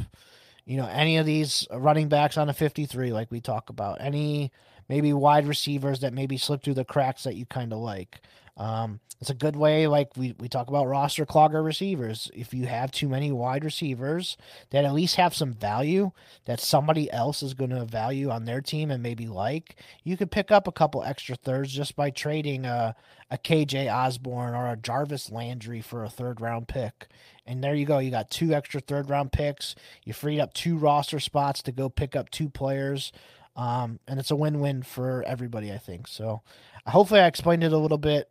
you 0.65 0.77
know, 0.77 0.87
any 0.87 1.17
of 1.17 1.25
these 1.25 1.67
running 1.71 2.09
backs 2.09 2.37
on 2.37 2.49
a 2.49 2.53
53, 2.53 3.13
like 3.13 3.31
we 3.31 3.39
talk 3.39 3.69
about, 3.69 4.01
any 4.01 4.51
maybe 4.89 5.13
wide 5.13 5.47
receivers 5.47 5.99
that 6.01 6.13
maybe 6.13 6.37
slip 6.37 6.63
through 6.63 6.73
the 6.73 6.85
cracks 6.85 7.23
that 7.23 7.35
you 7.35 7.45
kind 7.45 7.71
of 7.73 7.79
like. 7.79 8.21
Um, 8.57 8.99
it's 9.21 9.29
a 9.29 9.33
good 9.33 9.55
way, 9.55 9.87
like 9.87 10.15
we, 10.17 10.35
we 10.39 10.49
talk 10.49 10.67
about 10.67 10.87
roster 10.87 11.25
clogger 11.25 11.63
receivers. 11.63 12.29
If 12.33 12.53
you 12.53 12.65
have 12.67 12.91
too 12.91 13.07
many 13.07 13.31
wide 13.31 13.63
receivers 13.63 14.37
that 14.71 14.83
at 14.83 14.93
least 14.93 15.15
have 15.15 15.33
some 15.33 15.53
value 15.53 16.11
that 16.45 16.59
somebody 16.59 17.09
else 17.11 17.41
is 17.41 17.53
going 17.53 17.69
to 17.69 17.85
value 17.85 18.29
on 18.29 18.45
their 18.45 18.61
team 18.61 18.91
and 18.91 19.01
maybe 19.01 19.27
like, 19.27 19.77
you 20.03 20.17
could 20.17 20.31
pick 20.31 20.51
up 20.51 20.67
a 20.67 20.71
couple 20.71 21.01
extra 21.03 21.35
thirds 21.35 21.73
just 21.73 21.95
by 21.95 22.09
trading 22.09 22.65
a, 22.65 22.95
a 23.31 23.37
KJ 23.37 23.91
Osborn 23.93 24.53
or 24.53 24.69
a 24.69 24.77
Jarvis 24.77 25.31
Landry 25.31 25.81
for 25.81 26.03
a 26.03 26.09
third 26.09 26.41
round 26.41 26.67
pick. 26.67 27.07
And 27.45 27.63
there 27.63 27.75
you 27.75 27.85
go. 27.85 27.99
You 27.99 28.11
got 28.11 28.29
two 28.29 28.53
extra 28.53 28.81
third 28.81 29.09
round 29.09 29.31
picks. 29.31 29.75
You 30.03 30.13
freed 30.13 30.39
up 30.41 30.53
two 30.53 30.77
roster 30.77 31.19
spots 31.19 31.61
to 31.63 31.71
go 31.71 31.89
pick 31.89 32.15
up 32.15 32.29
two 32.29 32.49
players. 32.49 33.13
Um, 33.55 33.99
and 34.07 34.19
it's 34.19 34.31
a 34.31 34.35
win 34.35 34.59
win 34.59 34.83
for 34.83 35.23
everybody, 35.23 35.71
I 35.71 35.77
think. 35.77 36.07
So 36.07 36.41
hopefully 36.85 37.21
I 37.21 37.27
explained 37.27 37.63
it 37.63 37.71
a 37.71 37.77
little 37.77 37.97
bit 37.97 38.29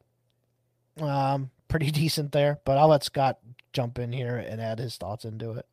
um, 1.01 1.51
pretty 1.69 1.91
decent 1.91 2.33
there, 2.33 2.61
but 2.65 2.79
I'll 2.79 2.89
let 2.89 3.05
Scott 3.05 3.39
jump 3.73 3.99
in 3.99 4.13
here 4.13 4.37
and 4.37 4.61
add 4.61 4.79
his 4.79 4.97
thoughts 4.97 5.25
into 5.25 5.53
it. 5.53 5.67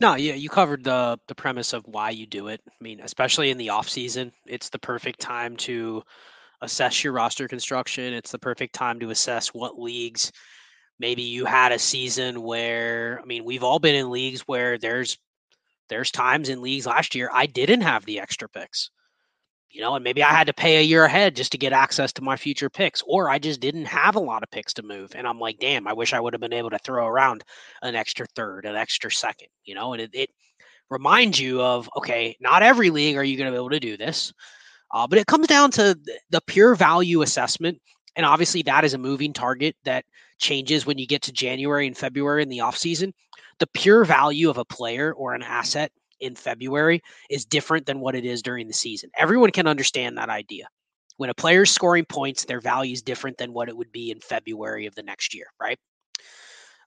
No, 0.00 0.14
yeah, 0.14 0.34
you 0.34 0.48
covered 0.48 0.82
the 0.82 1.18
the 1.28 1.34
premise 1.34 1.72
of 1.74 1.86
why 1.86 2.10
you 2.10 2.26
do 2.26 2.48
it. 2.48 2.62
I 2.66 2.82
mean, 2.82 3.00
especially 3.00 3.50
in 3.50 3.58
the 3.58 3.68
off 3.68 3.88
season, 3.88 4.32
it's 4.46 4.70
the 4.70 4.78
perfect 4.78 5.20
time 5.20 5.56
to 5.58 6.02
assess 6.62 7.04
your 7.04 7.12
roster 7.12 7.48
construction. 7.48 8.14
It's 8.14 8.32
the 8.32 8.38
perfect 8.38 8.74
time 8.74 8.98
to 9.00 9.10
assess 9.10 9.48
what 9.48 9.78
leagues 9.78 10.32
maybe 11.00 11.22
you 11.22 11.46
had 11.46 11.72
a 11.72 11.78
season 11.78 12.42
where 12.42 13.18
I 13.20 13.24
mean, 13.24 13.44
we've 13.44 13.64
all 13.64 13.80
been 13.80 13.96
in 13.96 14.10
leagues 14.10 14.42
where 14.42 14.78
there's 14.78 15.18
there's 15.88 16.12
times 16.12 16.48
in 16.48 16.62
leagues 16.62 16.86
last 16.86 17.16
year 17.16 17.30
I 17.32 17.46
didn't 17.46 17.80
have 17.80 18.04
the 18.04 18.20
extra 18.20 18.48
picks 18.48 18.90
you 19.70 19.80
know, 19.80 19.94
and 19.94 20.02
maybe 20.02 20.22
I 20.22 20.30
had 20.30 20.48
to 20.48 20.52
pay 20.52 20.78
a 20.78 20.82
year 20.82 21.04
ahead 21.04 21.36
just 21.36 21.52
to 21.52 21.58
get 21.58 21.72
access 21.72 22.12
to 22.14 22.22
my 22.22 22.36
future 22.36 22.68
picks, 22.68 23.02
or 23.06 23.30
I 23.30 23.38
just 23.38 23.60
didn't 23.60 23.84
have 23.84 24.16
a 24.16 24.20
lot 24.20 24.42
of 24.42 24.50
picks 24.50 24.74
to 24.74 24.82
move. 24.82 25.12
And 25.14 25.26
I'm 25.26 25.38
like, 25.38 25.58
damn, 25.60 25.86
I 25.86 25.92
wish 25.92 26.12
I 26.12 26.20
would 26.20 26.34
have 26.34 26.40
been 26.40 26.52
able 26.52 26.70
to 26.70 26.78
throw 26.78 27.06
around 27.06 27.44
an 27.82 27.94
extra 27.94 28.26
third, 28.34 28.64
an 28.64 28.74
extra 28.74 29.10
second, 29.10 29.48
you 29.64 29.74
know, 29.74 29.92
and 29.92 30.02
it, 30.02 30.10
it 30.12 30.30
reminds 30.90 31.38
you 31.38 31.62
of, 31.62 31.88
okay, 31.96 32.36
not 32.40 32.62
every 32.62 32.90
league 32.90 33.16
are 33.16 33.24
you 33.24 33.36
going 33.36 33.46
to 33.46 33.52
be 33.52 33.56
able 33.56 33.70
to 33.70 33.80
do 33.80 33.96
this. 33.96 34.32
Uh, 34.92 35.06
but 35.06 35.18
it 35.18 35.26
comes 35.26 35.46
down 35.46 35.70
to 35.70 35.96
the 36.30 36.40
pure 36.48 36.74
value 36.74 37.22
assessment. 37.22 37.80
And 38.16 38.26
obviously, 38.26 38.62
that 38.62 38.84
is 38.84 38.94
a 38.94 38.98
moving 38.98 39.32
target 39.32 39.76
that 39.84 40.04
changes 40.38 40.84
when 40.84 40.98
you 40.98 41.06
get 41.06 41.22
to 41.22 41.32
January 41.32 41.86
and 41.86 41.96
February 41.96 42.42
in 42.42 42.48
the 42.48 42.58
offseason. 42.58 43.12
The 43.60 43.68
pure 43.68 44.04
value 44.04 44.50
of 44.50 44.58
a 44.58 44.64
player 44.64 45.12
or 45.12 45.34
an 45.34 45.44
asset 45.44 45.92
in 46.20 46.34
February 46.34 47.02
is 47.28 47.44
different 47.44 47.86
than 47.86 48.00
what 48.00 48.14
it 48.14 48.24
is 48.24 48.42
during 48.42 48.66
the 48.66 48.72
season. 48.72 49.10
Everyone 49.18 49.50
can 49.50 49.66
understand 49.66 50.16
that 50.16 50.28
idea. 50.28 50.68
When 51.16 51.30
a 51.30 51.34
player's 51.34 51.70
scoring 51.70 52.06
points, 52.06 52.44
their 52.44 52.60
value 52.60 52.92
is 52.92 53.02
different 53.02 53.36
than 53.36 53.52
what 53.52 53.68
it 53.68 53.76
would 53.76 53.92
be 53.92 54.10
in 54.10 54.20
February 54.20 54.86
of 54.86 54.94
the 54.94 55.02
next 55.02 55.34
year, 55.34 55.46
right? 55.60 55.78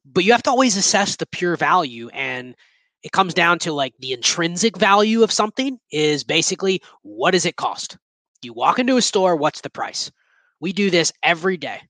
But 0.05 0.23
you 0.23 0.31
have 0.31 0.43
to 0.43 0.49
always 0.49 0.75
assess 0.75 1.15
the 1.15 1.27
pure 1.27 1.55
value 1.55 2.09
and 2.09 2.55
it 3.03 3.11
comes 3.11 3.33
down 3.33 3.59
to 3.59 3.73
like 3.73 3.93
the 3.99 4.13
intrinsic 4.13 4.77
value 4.77 5.23
of 5.23 5.31
something 5.31 5.77
is 5.91 6.23
basically 6.23 6.81
what 7.01 7.31
does 7.31 7.45
it 7.45 7.57
cost? 7.57 7.97
You 8.41 8.53
walk 8.53 8.79
into 8.79 8.97
a 8.97 9.01
store, 9.01 9.35
what's 9.35 9.61
the 9.61 9.69
price? 9.69 10.11
We 10.59 10.73
do 10.73 10.89
this 10.89 11.11
every 11.21 11.57
day, 11.57 11.81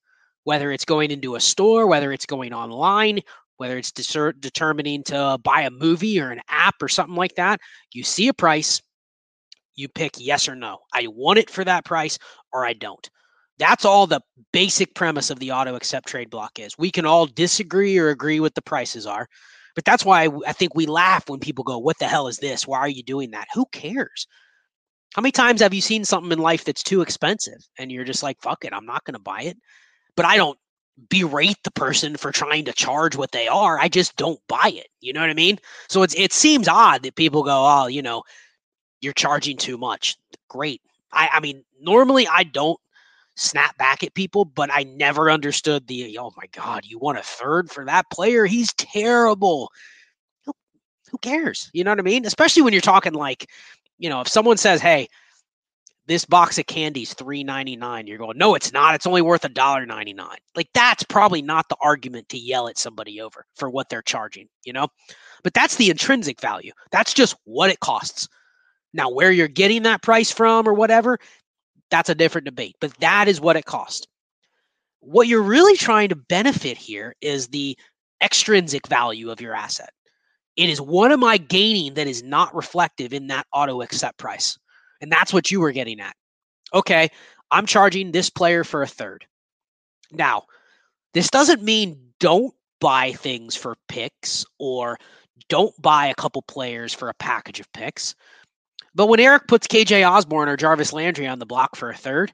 whether 0.43 0.71
it's 0.71 0.85
going 0.85 1.11
into 1.11 1.35
a 1.35 1.39
store, 1.39 1.87
whether 1.87 2.11
it's 2.11 2.25
going 2.25 2.53
online, 2.53 3.21
whether 3.57 3.77
it's 3.77 3.91
determining 3.91 5.03
to 5.03 5.39
buy 5.43 5.61
a 5.61 5.71
movie 5.71 6.19
or 6.19 6.31
an 6.31 6.41
app 6.49 6.75
or 6.81 6.87
something 6.87 7.15
like 7.15 7.35
that, 7.35 7.59
you 7.91 8.03
see 8.03 8.27
a 8.27 8.33
price, 8.33 8.81
you 9.75 9.87
pick 9.87 10.13
yes 10.17 10.47
or 10.47 10.55
no. 10.55 10.79
I 10.93 11.07
want 11.07 11.39
it 11.39 11.49
for 11.49 11.63
that 11.63 11.85
price 11.85 12.17
or 12.51 12.65
I 12.65 12.73
don't. 12.73 13.09
That's 13.59 13.85
all 13.85 14.07
the 14.07 14.21
basic 14.51 14.95
premise 14.95 15.29
of 15.29 15.39
the 15.39 15.51
auto 15.51 15.75
accept 15.75 16.07
trade 16.07 16.29
block 16.29 16.59
is. 16.59 16.77
We 16.77 16.91
can 16.91 17.05
all 17.05 17.27
disagree 17.27 17.97
or 17.97 18.09
agree 18.09 18.39
what 18.39 18.55
the 18.55 18.61
prices 18.61 19.05
are, 19.05 19.27
but 19.75 19.85
that's 19.85 20.03
why 20.03 20.27
I 20.47 20.53
think 20.53 20.75
we 20.75 20.85
laugh 20.85 21.29
when 21.29 21.39
people 21.39 21.63
go, 21.63 21.77
What 21.77 21.99
the 21.99 22.07
hell 22.07 22.27
is 22.27 22.37
this? 22.37 22.67
Why 22.67 22.79
are 22.79 22.89
you 22.89 23.03
doing 23.03 23.31
that? 23.31 23.47
Who 23.53 23.65
cares? 23.71 24.27
How 25.13 25.21
many 25.21 25.31
times 25.31 25.61
have 25.61 25.73
you 25.75 25.81
seen 25.81 26.03
something 26.05 26.31
in 26.31 26.39
life 26.39 26.65
that's 26.65 26.81
too 26.81 27.01
expensive 27.01 27.59
and 27.77 27.91
you're 27.91 28.03
just 28.03 28.23
like, 28.23 28.41
fuck 28.41 28.65
it, 28.65 28.73
I'm 28.73 28.85
not 28.85 29.03
going 29.03 29.13
to 29.13 29.19
buy 29.19 29.41
it? 29.43 29.57
But 30.15 30.25
I 30.25 30.37
don't 30.37 30.57
berate 31.09 31.57
the 31.63 31.71
person 31.71 32.15
for 32.15 32.31
trying 32.31 32.65
to 32.65 32.73
charge 32.73 33.15
what 33.15 33.31
they 33.31 33.47
are. 33.47 33.79
I 33.79 33.87
just 33.87 34.15
don't 34.15 34.39
buy 34.47 34.71
it. 34.73 34.87
You 35.01 35.13
know 35.13 35.21
what 35.21 35.29
I 35.29 35.33
mean? 35.33 35.57
So 35.89 36.03
it's 36.03 36.15
it 36.15 36.33
seems 36.33 36.67
odd 36.67 37.03
that 37.03 37.15
people 37.15 37.43
go, 37.43 37.65
oh, 37.65 37.87
you 37.87 38.01
know, 38.01 38.23
you're 39.01 39.13
charging 39.13 39.57
too 39.57 39.77
much. 39.77 40.15
Great. 40.49 40.81
I, 41.11 41.29
I 41.33 41.39
mean, 41.39 41.63
normally 41.81 42.27
I 42.27 42.43
don't 42.43 42.79
snap 43.35 43.77
back 43.77 44.03
at 44.03 44.13
people, 44.13 44.45
but 44.45 44.69
I 44.71 44.83
never 44.83 45.31
understood 45.31 45.87
the 45.87 46.17
oh 46.19 46.31
my 46.37 46.45
god, 46.51 46.85
you 46.85 46.99
want 46.99 47.17
a 47.17 47.23
third 47.23 47.71
for 47.71 47.85
that 47.85 48.09
player? 48.11 48.45
He's 48.45 48.73
terrible. 48.73 49.71
Who, 50.45 50.53
who 51.11 51.17
cares? 51.19 51.69
You 51.73 51.83
know 51.83 51.91
what 51.91 51.99
I 51.99 52.03
mean? 52.03 52.25
Especially 52.25 52.61
when 52.61 52.73
you're 52.73 52.81
talking 52.81 53.13
like, 53.13 53.49
you 53.97 54.09
know, 54.09 54.21
if 54.21 54.27
someone 54.27 54.57
says, 54.57 54.81
hey, 54.81 55.07
this 56.05 56.25
box 56.25 56.57
of 56.57 56.65
candy's 56.65 57.13
three 57.13 57.43
ninety 57.43 57.75
nine. 57.75 58.07
You're 58.07 58.17
going, 58.17 58.37
no, 58.37 58.55
it's 58.55 58.73
not. 58.73 58.95
It's 58.95 59.07
only 59.07 59.21
worth 59.21 59.45
a 59.45 59.49
dollar 59.49 59.85
ninety 59.85 60.13
nine. 60.13 60.37
Like 60.55 60.69
that's 60.73 61.03
probably 61.03 61.41
not 61.41 61.69
the 61.69 61.77
argument 61.81 62.29
to 62.29 62.37
yell 62.37 62.67
at 62.67 62.77
somebody 62.77 63.21
over 63.21 63.45
for 63.55 63.69
what 63.69 63.89
they're 63.89 64.01
charging, 64.01 64.47
you 64.65 64.73
know. 64.73 64.87
But 65.43 65.53
that's 65.53 65.75
the 65.75 65.89
intrinsic 65.89 66.41
value. 66.41 66.71
That's 66.91 67.13
just 67.13 67.35
what 67.45 67.69
it 67.69 67.79
costs. 67.79 68.27
Now, 68.93 69.09
where 69.09 69.31
you're 69.31 69.47
getting 69.47 69.83
that 69.83 70.03
price 70.03 70.31
from 70.31 70.67
or 70.67 70.73
whatever, 70.73 71.17
that's 71.89 72.09
a 72.09 72.15
different 72.15 72.45
debate. 72.45 72.75
But 72.79 72.93
that 72.99 73.27
is 73.27 73.41
what 73.41 73.55
it 73.55 73.65
costs. 73.65 74.07
What 74.99 75.27
you're 75.27 75.41
really 75.41 75.75
trying 75.75 76.09
to 76.09 76.15
benefit 76.15 76.77
here 76.77 77.15
is 77.21 77.47
the 77.47 77.77
extrinsic 78.21 78.87
value 78.87 79.31
of 79.31 79.41
your 79.41 79.55
asset. 79.55 79.89
It 80.55 80.69
is 80.69 80.79
what 80.79 81.11
am 81.11 81.23
I 81.23 81.37
gaining 81.37 81.95
that 81.95 82.07
is 82.07 82.23
not 82.23 82.55
reflective 82.55 83.13
in 83.13 83.27
that 83.27 83.47
auto 83.51 83.81
accept 83.81 84.17
price. 84.19 84.57
And 85.03 85.11
that's 85.11 85.33
what 85.33 85.51
you 85.51 85.59
were 85.59 85.73
getting 85.73 85.99
at. 85.99 86.15
Okay, 86.73 87.09
I'm 87.51 87.65
charging 87.65 88.11
this 88.11 88.29
player 88.29 88.63
for 88.63 88.81
a 88.81 88.87
third. 88.87 89.25
Now, 90.13 90.43
this 91.13 91.29
doesn't 91.29 91.61
mean 91.61 91.97
don't 92.21 92.53
buy 92.79 93.11
things 93.11 93.53
for 93.53 93.75
picks 93.89 94.45
or 94.59 94.97
don't 95.49 95.79
buy 95.81 96.07
a 96.07 96.15
couple 96.15 96.41
players 96.43 96.93
for 96.93 97.09
a 97.09 97.13
package 97.15 97.59
of 97.59 97.71
picks. 97.73 98.15
But 98.95 99.07
when 99.07 99.19
Eric 99.19 99.47
puts 99.49 99.67
KJ 99.67 100.09
Osborn 100.09 100.47
or 100.47 100.55
Jarvis 100.55 100.93
Landry 100.93 101.27
on 101.27 101.39
the 101.39 101.45
block 101.45 101.75
for 101.75 101.89
a 101.89 101.97
third, 101.97 102.31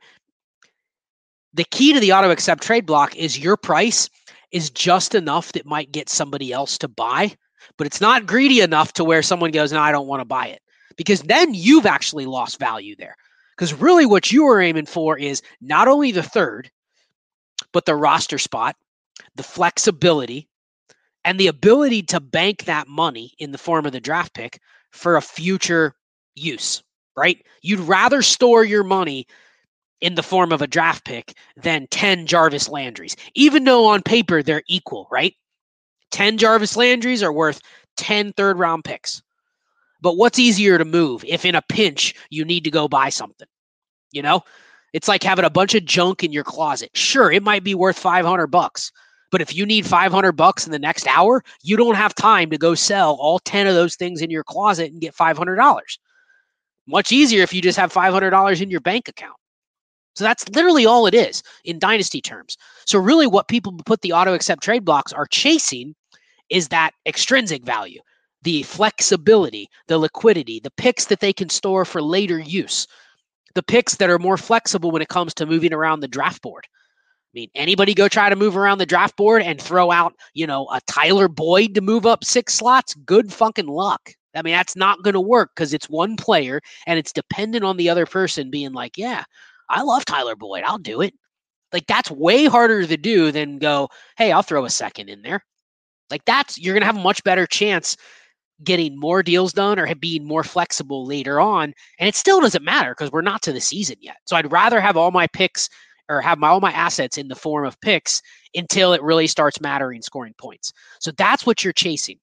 the 1.51 1.65
key 1.71 1.93
to 1.93 1.99
the 1.99 2.13
auto 2.13 2.29
accept 2.29 2.61
trade 2.61 2.85
block 2.85 3.15
is 3.15 3.39
your 3.39 3.57
price 3.57 4.11
is 4.51 4.69
just 4.69 5.15
enough 5.15 5.53
that 5.53 5.65
might 5.65 5.91
get 5.91 6.07
somebody 6.07 6.53
else 6.53 6.77
to 6.77 6.87
buy, 6.87 7.35
but 7.79 7.87
it's 7.87 7.99
not 7.99 8.27
greedy 8.27 8.61
enough 8.61 8.93
to 8.93 9.03
where 9.03 9.23
someone 9.23 9.49
goes, 9.49 9.71
No, 9.71 9.79
I 9.79 9.91
don't 9.91 10.07
want 10.07 10.21
to 10.21 10.25
buy 10.25 10.47
it 10.47 10.61
because 10.99 11.21
then 11.21 11.53
you've 11.53 11.85
actually 11.85 12.25
lost 12.25 12.59
value 12.59 12.93
there. 12.93 13.15
Because 13.55 13.73
really, 13.73 14.05
what 14.05 14.33
you 14.33 14.45
are 14.47 14.59
aiming 14.59 14.85
for 14.85 15.17
is 15.17 15.41
not 15.61 15.87
only 15.87 16.11
the 16.11 16.21
third, 16.21 16.69
but 17.71 17.85
the 17.85 17.95
roster 17.95 18.37
spot, 18.37 18.75
the 19.35 19.43
flexibility, 19.43 20.49
and 21.23 21.39
the 21.39 21.47
ability 21.47 22.01
to 22.03 22.19
bank 22.19 22.65
that 22.65 22.89
money 22.89 23.31
in 23.39 23.53
the 23.53 23.57
form 23.57 23.85
of 23.85 23.93
the 23.93 24.01
draft 24.01 24.33
pick 24.33 24.59
for 24.91 25.15
a 25.15 25.21
future 25.21 25.95
use, 26.35 26.83
right? 27.15 27.41
You'd 27.61 27.79
rather 27.79 28.21
store 28.21 28.65
your 28.65 28.83
money 28.83 29.25
in 30.01 30.15
the 30.15 30.23
form 30.23 30.51
of 30.51 30.61
a 30.61 30.67
draft 30.67 31.05
pick 31.05 31.33
than 31.55 31.87
10 31.91 32.25
Jarvis 32.25 32.67
Landrys, 32.67 33.15
even 33.35 33.63
though 33.63 33.85
on 33.85 34.01
paper 34.01 34.43
they're 34.43 34.63
equal, 34.67 35.07
right? 35.09 35.33
10 36.11 36.37
Jarvis 36.37 36.75
Landrys 36.75 37.23
are 37.23 37.31
worth 37.31 37.61
10 37.95 38.33
third 38.33 38.59
round 38.59 38.83
picks. 38.83 39.21
But 40.01 40.17
what's 40.17 40.39
easier 40.39 40.77
to 40.77 40.85
move 40.85 41.23
if 41.27 41.45
in 41.45 41.55
a 41.55 41.61
pinch 41.61 42.15
you 42.29 42.45
need 42.45 42.63
to 42.63 42.71
go 42.71 42.87
buy 42.87 43.09
something? 43.09 43.47
You 44.11 44.21
know, 44.21 44.43
it's 44.93 45.07
like 45.07 45.23
having 45.23 45.45
a 45.45 45.49
bunch 45.49 45.75
of 45.75 45.85
junk 45.85 46.23
in 46.23 46.31
your 46.31 46.43
closet. 46.43 46.89
Sure, 46.93 47.31
it 47.31 47.43
might 47.43 47.63
be 47.63 47.75
worth 47.75 47.97
500 47.99 48.47
bucks, 48.47 48.91
but 49.31 49.41
if 49.41 49.55
you 49.55 49.65
need 49.65 49.85
500 49.85 50.31
bucks 50.31 50.65
in 50.65 50.71
the 50.71 50.79
next 50.79 51.05
hour, 51.07 51.43
you 51.63 51.77
don't 51.77 51.95
have 51.95 52.15
time 52.15 52.49
to 52.49 52.57
go 52.57 52.73
sell 52.75 53.17
all 53.19 53.39
10 53.39 53.67
of 53.67 53.75
those 53.75 53.95
things 53.95 54.21
in 54.21 54.29
your 54.29 54.43
closet 54.43 54.91
and 54.91 55.01
get 55.01 55.15
$500. 55.15 55.81
Much 56.87 57.11
easier 57.11 57.43
if 57.43 57.53
you 57.53 57.61
just 57.61 57.77
have 57.77 57.93
$500 57.93 58.61
in 58.61 58.71
your 58.71 58.79
bank 58.79 59.07
account. 59.07 59.35
So 60.15 60.23
that's 60.23 60.49
literally 60.49 60.85
all 60.85 61.05
it 61.05 61.13
is 61.13 61.43
in 61.63 61.77
dynasty 61.77 62.19
terms. 62.19 62.57
So 62.85 62.97
really 62.99 63.27
what 63.27 63.47
people 63.47 63.73
put 63.85 64.01
the 64.01 64.11
auto 64.11 64.33
accept 64.33 64.63
trade 64.63 64.83
blocks 64.83 65.13
are 65.13 65.27
chasing 65.27 65.95
is 66.49 66.69
that 66.69 66.91
extrinsic 67.05 67.63
value 67.63 68.01
the 68.43 68.63
flexibility, 68.63 69.67
the 69.87 69.97
liquidity, 69.97 70.59
the 70.59 70.71
picks 70.71 71.05
that 71.05 71.19
they 71.19 71.33
can 71.33 71.49
store 71.49 71.85
for 71.85 72.01
later 72.01 72.39
use, 72.39 72.87
the 73.55 73.63
picks 73.63 73.95
that 73.95 74.09
are 74.09 74.19
more 74.19 74.37
flexible 74.37 74.91
when 74.91 75.01
it 75.01 75.09
comes 75.09 75.33
to 75.35 75.45
moving 75.45 75.73
around 75.73 75.99
the 75.99 76.07
draft 76.07 76.41
board. 76.41 76.65
I 76.67 77.31
mean, 77.33 77.49
anybody 77.53 77.93
go 77.93 78.07
try 78.07 78.29
to 78.29 78.35
move 78.35 78.57
around 78.57 78.79
the 78.79 78.85
draft 78.85 79.15
board 79.15 79.43
and 79.43 79.61
throw 79.61 79.91
out, 79.91 80.13
you 80.33 80.47
know, 80.47 80.67
a 80.73 80.81
Tyler 80.87 81.27
Boyd 81.27 81.75
to 81.75 81.81
move 81.81 82.05
up 82.05 82.23
six 82.23 82.55
slots? 82.55 82.95
Good 83.05 83.31
fucking 83.31 83.67
luck. 83.67 84.13
I 84.35 84.41
mean, 84.41 84.53
that's 84.53 84.75
not 84.75 85.03
going 85.03 85.13
to 85.13 85.21
work 85.21 85.51
because 85.55 85.73
it's 85.73 85.89
one 85.89 86.15
player 86.15 86.61
and 86.87 86.97
it's 86.97 87.11
dependent 87.11 87.63
on 87.63 87.77
the 87.77 87.89
other 87.89 88.05
person 88.05 88.49
being 88.49 88.73
like, 88.73 88.97
yeah, 88.97 89.23
I 89.69 89.83
love 89.83 90.05
Tyler 90.05 90.35
Boyd. 90.35 90.63
I'll 90.63 90.77
do 90.77 91.01
it. 91.01 91.13
Like 91.71 91.85
that's 91.87 92.09
way 92.09 92.45
harder 92.45 92.85
to 92.85 92.97
do 92.97 93.31
than 93.31 93.59
go, 93.59 93.89
hey, 94.17 94.31
I'll 94.31 94.41
throw 94.41 94.65
a 94.65 94.69
second 94.69 95.09
in 95.09 95.21
there. 95.21 95.43
Like 96.09 96.25
that's 96.25 96.57
you're 96.57 96.73
gonna 96.73 96.87
have 96.87 96.97
a 96.97 97.01
much 97.01 97.23
better 97.23 97.45
chance 97.45 97.95
getting 98.63 98.99
more 98.99 99.23
deals 99.23 99.53
done 99.53 99.79
or 99.79 99.93
being 99.95 100.25
more 100.25 100.43
flexible 100.43 101.05
later 101.05 101.39
on. 101.39 101.73
And 101.99 102.07
it 102.07 102.15
still 102.15 102.41
doesn't 102.41 102.63
matter 102.63 102.91
because 102.91 103.11
we're 103.11 103.21
not 103.21 103.41
to 103.43 103.53
the 103.53 103.61
season 103.61 103.97
yet. 104.01 104.17
So 104.25 104.35
I'd 104.35 104.51
rather 104.51 104.81
have 104.81 104.97
all 104.97 105.11
my 105.11 105.27
picks 105.27 105.69
or 106.09 106.21
have 106.21 106.39
my, 106.39 106.49
all 106.49 106.59
my 106.59 106.71
assets 106.71 107.17
in 107.17 107.27
the 107.27 107.35
form 107.35 107.65
of 107.65 107.79
picks 107.81 108.21
until 108.55 108.93
it 108.93 109.03
really 109.03 109.27
starts 109.27 109.61
mattering 109.61 110.01
scoring 110.01 110.33
points. 110.37 110.73
So 110.99 111.11
that's 111.11 111.45
what 111.45 111.63
you're 111.63 111.73
chasing. 111.73 112.17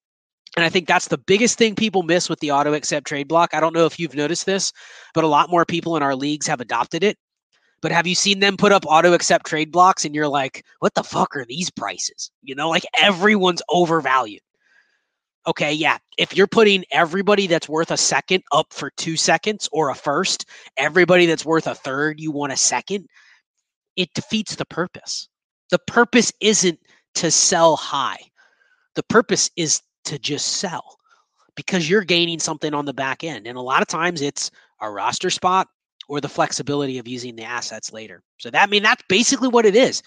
And 0.57 0.65
I 0.65 0.69
think 0.69 0.89
that's 0.89 1.09
the 1.09 1.19
biggest 1.19 1.59
thing 1.59 1.75
people 1.75 2.03
miss 2.03 2.29
with 2.29 2.41
the 2.41 2.51
auto 2.51 2.73
accept 2.73 3.07
trade 3.07 3.29
block. 3.29 3.51
I 3.53 3.61
don't 3.61 3.75
know 3.75 3.87
if 3.87 3.99
you've 3.99 4.15
noticed 4.15 4.47
this, 4.47 4.73
but 5.15 5.25
a 5.25 5.29
lot 5.29 5.51
more 5.51 5.65
people 5.65 5.97
in 5.97 6.03
our 6.03 6.17
leagues 6.17 6.47
have 6.47 6.61
adopted 6.61 7.05
it. 7.05 7.19
But 7.83 7.93
have 7.93 8.07
you 8.07 8.15
seen 8.15 8.41
them 8.41 8.57
put 8.57 8.73
up 8.73 8.87
auto 8.87 9.13
accept 9.13 9.47
trade 9.47 9.71
blocks 9.71 10.05
and 10.05 10.15
you're 10.15 10.29
like, 10.29 10.65
what 10.81 10.95
the 10.95 11.05
fuck 11.05 11.37
are 11.37 11.45
these 11.45 11.71
prices? 11.71 12.31
You 12.43 12.55
know, 12.55 12.71
like 12.71 12.85
everyone's 13.01 13.63
overvalued. 13.69 14.41
Okay, 15.47 15.73
yeah. 15.73 15.99
If 16.19 16.37
you're 16.37 16.49
putting 16.49 16.85
everybody 16.91 17.47
that's 17.47 17.69
worth 17.69 17.93
a 17.93 17.97
second 17.97 18.43
up 18.53 18.73
for 18.73 18.91
two 18.97 19.17
seconds 19.17 19.69
or 19.73 19.91
a 19.91 19.95
first, 19.95 20.47
everybody 20.77 21.27
that's 21.27 21.45
worth 21.45 21.69
a 21.69 21.75
third, 21.75 22.19
you 22.21 22.33
want 22.33 22.53
a 22.53 22.57
second, 22.57 23.07
it 23.97 24.13
defeats 24.15 24.57
the 24.57 24.65
purpose. 24.65 25.29
The 25.71 25.79
purpose 25.87 26.33
isn't 26.41 26.79
to 27.17 27.31
sell 27.31 27.77
high, 27.77 28.19
the 28.95 29.05
purpose 29.05 29.51
is 29.57 29.81
to 30.05 30.19
just 30.19 30.47
sell 30.47 30.97
because 31.57 31.89
you're 31.89 32.05
gaining 32.05 32.39
something 32.39 32.75
on 32.75 32.85
the 32.85 32.93
back 32.95 33.25
end. 33.25 33.47
And 33.47 33.57
a 33.57 33.63
lot 33.63 33.83
of 33.83 33.89
times 33.89 34.23
it's 34.23 34.51
a 34.81 34.91
roster 34.91 35.31
spot 35.31 35.69
or 36.09 36.21
the 36.21 36.29
flexibility 36.29 36.99
of 36.99 37.09
using 37.09 37.37
the 37.37 37.45
assets 37.45 37.93
later. 37.93 38.23
So 38.39 38.51
that 38.51 38.63
I 38.63 38.67
mean 38.67 38.83
that's 38.83 39.03
basically 39.09 39.49
what 39.49 39.67
it 39.67 39.77
is. 39.77 40.03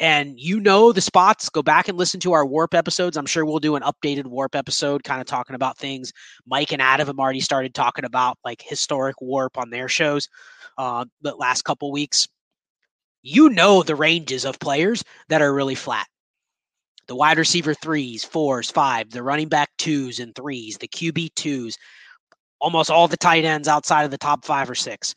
And 0.00 0.38
you 0.38 0.60
know 0.60 0.92
the 0.92 1.00
spots, 1.00 1.48
go 1.48 1.62
back 1.62 1.88
and 1.88 1.98
listen 1.98 2.20
to 2.20 2.32
our 2.32 2.46
warp 2.46 2.72
episodes. 2.72 3.16
I'm 3.16 3.26
sure 3.26 3.44
we'll 3.44 3.58
do 3.58 3.74
an 3.74 3.82
updated 3.82 4.26
warp 4.26 4.54
episode 4.54 5.02
kind 5.02 5.20
of 5.20 5.26
talking 5.26 5.56
about 5.56 5.76
things. 5.76 6.12
Mike 6.46 6.72
and 6.72 6.80
Adam 6.80 7.08
have 7.08 7.18
already 7.18 7.40
started 7.40 7.74
talking 7.74 8.04
about 8.04 8.38
like 8.44 8.62
historic 8.62 9.20
warp 9.20 9.58
on 9.58 9.70
their 9.70 9.88
shows 9.88 10.28
uh 10.76 11.04
the 11.22 11.34
last 11.34 11.62
couple 11.62 11.90
weeks. 11.90 12.28
You 13.22 13.50
know 13.50 13.82
the 13.82 13.96
ranges 13.96 14.44
of 14.44 14.60
players 14.60 15.02
that 15.28 15.42
are 15.42 15.52
really 15.52 15.74
flat 15.74 16.06
the 17.08 17.16
wide 17.16 17.38
receiver 17.38 17.74
threes, 17.74 18.22
fours, 18.22 18.70
five, 18.70 19.10
the 19.10 19.22
running 19.22 19.48
back 19.48 19.70
twos 19.78 20.20
and 20.20 20.34
threes, 20.34 20.76
the 20.76 20.86
QB 20.86 21.34
twos, 21.34 21.76
almost 22.60 22.90
all 22.90 23.08
the 23.08 23.16
tight 23.16 23.44
ends 23.44 23.66
outside 23.66 24.04
of 24.04 24.10
the 24.10 24.18
top 24.18 24.44
five 24.44 24.70
or 24.70 24.74
six. 24.74 25.14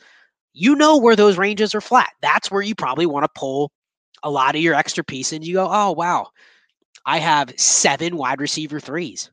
You 0.53 0.75
know 0.75 0.97
where 0.97 1.15
those 1.15 1.38
ranges 1.38 1.75
are 1.75 1.82
flat. 1.82 2.09
That's 2.21 2.49
where 2.49 2.61
you 2.61 2.75
probably 2.75 3.05
want 3.05 3.25
to 3.25 3.39
pull 3.39 3.71
a 4.24 4.30
lot 4.30 4.55
of 4.55 4.61
your 4.61 4.76
extra 4.76 5.03
piece 5.03 5.34
and 5.34 5.45
you 5.45 5.53
go, 5.53 5.67
oh, 5.69 5.91
wow, 5.91 6.28
I 7.05 7.19
have 7.19 7.53
seven 7.57 8.17
wide 8.17 8.41
receiver 8.41 8.80
threes 8.80 9.32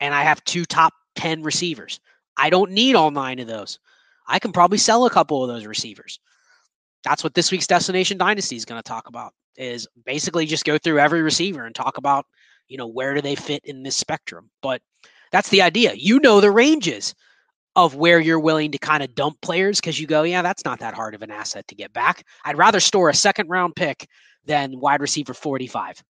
and 0.00 0.14
I 0.14 0.22
have 0.22 0.42
two 0.44 0.64
top 0.64 0.92
10 1.16 1.42
receivers. 1.42 2.00
I 2.36 2.50
don't 2.50 2.72
need 2.72 2.94
all 2.94 3.10
nine 3.10 3.38
of 3.38 3.46
those. 3.46 3.78
I 4.26 4.38
can 4.38 4.52
probably 4.52 4.78
sell 4.78 5.06
a 5.06 5.10
couple 5.10 5.42
of 5.42 5.48
those 5.48 5.66
receivers. 5.66 6.18
That's 7.04 7.24
what 7.24 7.34
this 7.34 7.50
week's 7.50 7.66
Destination 7.66 8.18
Dynasty 8.18 8.56
is 8.56 8.64
going 8.64 8.80
to 8.80 8.88
talk 8.88 9.08
about 9.08 9.34
is 9.56 9.86
basically 10.04 10.46
just 10.46 10.64
go 10.64 10.78
through 10.78 10.98
every 10.98 11.22
receiver 11.22 11.66
and 11.66 11.74
talk 11.74 11.98
about, 11.98 12.26
you 12.68 12.78
know, 12.78 12.86
where 12.86 13.14
do 13.14 13.20
they 13.20 13.34
fit 13.34 13.64
in 13.64 13.82
this 13.82 13.96
spectrum. 13.96 14.50
But 14.62 14.80
that's 15.30 15.50
the 15.50 15.62
idea. 15.62 15.94
You 15.94 16.20
know 16.20 16.40
the 16.40 16.50
ranges 16.50 17.14
of 17.74 17.94
where 17.94 18.20
you're 18.20 18.40
willing 18.40 18.70
to 18.72 18.78
kind 18.78 19.02
of 19.02 19.14
dump 19.14 19.40
players 19.40 19.80
because 19.80 19.98
you 19.98 20.06
go, 20.06 20.22
yeah, 20.22 20.42
that's 20.42 20.64
not 20.64 20.80
that 20.80 20.94
hard 20.94 21.14
of 21.14 21.22
an 21.22 21.30
asset 21.30 21.66
to 21.68 21.74
get 21.74 21.92
back. 21.92 22.24
I'd 22.44 22.58
rather 22.58 22.80
store 22.80 23.08
a 23.08 23.14
second 23.14 23.48
round 23.48 23.74
pick 23.76 24.06
than 24.44 24.78
wide 24.78 25.00
receiver 25.00 25.34
45. 25.34 26.02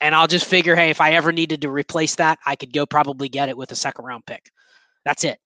And 0.00 0.14
I'll 0.14 0.28
just 0.28 0.46
figure, 0.46 0.76
hey, 0.76 0.90
if 0.90 1.00
I 1.00 1.12
ever 1.12 1.32
needed 1.32 1.62
to 1.62 1.70
replace 1.70 2.14
that, 2.16 2.38
I 2.46 2.54
could 2.54 2.72
go 2.72 2.86
probably 2.86 3.28
get 3.28 3.48
it 3.48 3.56
with 3.56 3.72
a 3.72 3.76
second 3.76 4.04
round 4.04 4.26
pick. 4.26 4.50
That's 5.04 5.24
it. 5.24 5.40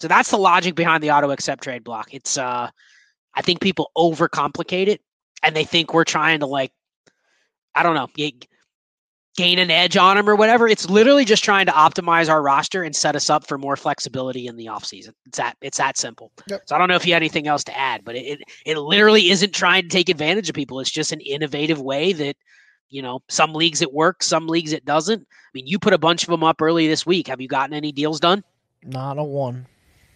So 0.00 0.08
that's 0.08 0.30
the 0.30 0.38
logic 0.38 0.74
behind 0.74 1.02
the 1.02 1.10
auto 1.10 1.30
accept 1.30 1.62
trade 1.62 1.84
block. 1.84 2.12
It's 2.12 2.36
uh 2.36 2.70
I 3.34 3.42
think 3.42 3.60
people 3.60 3.90
overcomplicate 3.96 4.88
it 4.88 5.00
and 5.42 5.54
they 5.54 5.64
think 5.64 5.94
we're 5.94 6.04
trying 6.04 6.40
to 6.40 6.46
like, 6.46 6.72
I 7.74 7.82
don't 7.82 7.94
know, 7.94 8.08
gain 9.38 9.60
an 9.60 9.70
edge 9.70 9.96
on 9.96 10.16
them 10.16 10.28
or 10.28 10.34
whatever. 10.34 10.66
It's 10.66 10.90
literally 10.90 11.24
just 11.24 11.44
trying 11.44 11.64
to 11.66 11.72
optimize 11.72 12.28
our 12.28 12.42
roster 12.42 12.82
and 12.82 12.94
set 12.94 13.14
us 13.14 13.30
up 13.30 13.46
for 13.46 13.56
more 13.56 13.76
flexibility 13.76 14.48
in 14.48 14.56
the 14.56 14.66
offseason. 14.66 15.12
It's 15.26 15.38
that 15.38 15.56
it's 15.62 15.78
that 15.78 15.96
simple. 15.96 16.32
Yep. 16.48 16.62
So 16.66 16.74
I 16.74 16.78
don't 16.78 16.88
know 16.88 16.96
if 16.96 17.06
you 17.06 17.12
had 17.12 17.22
anything 17.22 17.46
else 17.46 17.62
to 17.64 17.78
add, 17.78 18.04
but 18.04 18.16
it, 18.16 18.26
it 18.26 18.40
it 18.66 18.78
literally 18.78 19.30
isn't 19.30 19.54
trying 19.54 19.82
to 19.82 19.88
take 19.88 20.08
advantage 20.08 20.48
of 20.48 20.56
people. 20.56 20.80
It's 20.80 20.90
just 20.90 21.12
an 21.12 21.20
innovative 21.20 21.80
way 21.80 22.12
that 22.14 22.36
you 22.90 23.00
know 23.00 23.20
some 23.28 23.52
leagues 23.52 23.80
it 23.80 23.92
works, 23.92 24.26
some 24.26 24.48
leagues 24.48 24.72
it 24.72 24.84
doesn't. 24.84 25.22
I 25.22 25.50
mean, 25.54 25.68
you 25.68 25.78
put 25.78 25.92
a 25.92 25.98
bunch 25.98 26.24
of 26.24 26.30
them 26.30 26.42
up 26.42 26.60
early 26.60 26.88
this 26.88 27.06
week. 27.06 27.28
Have 27.28 27.40
you 27.40 27.46
gotten 27.46 27.74
any 27.74 27.92
deals 27.92 28.18
done? 28.18 28.42
Not 28.82 29.18
a 29.18 29.22
one. 29.22 29.66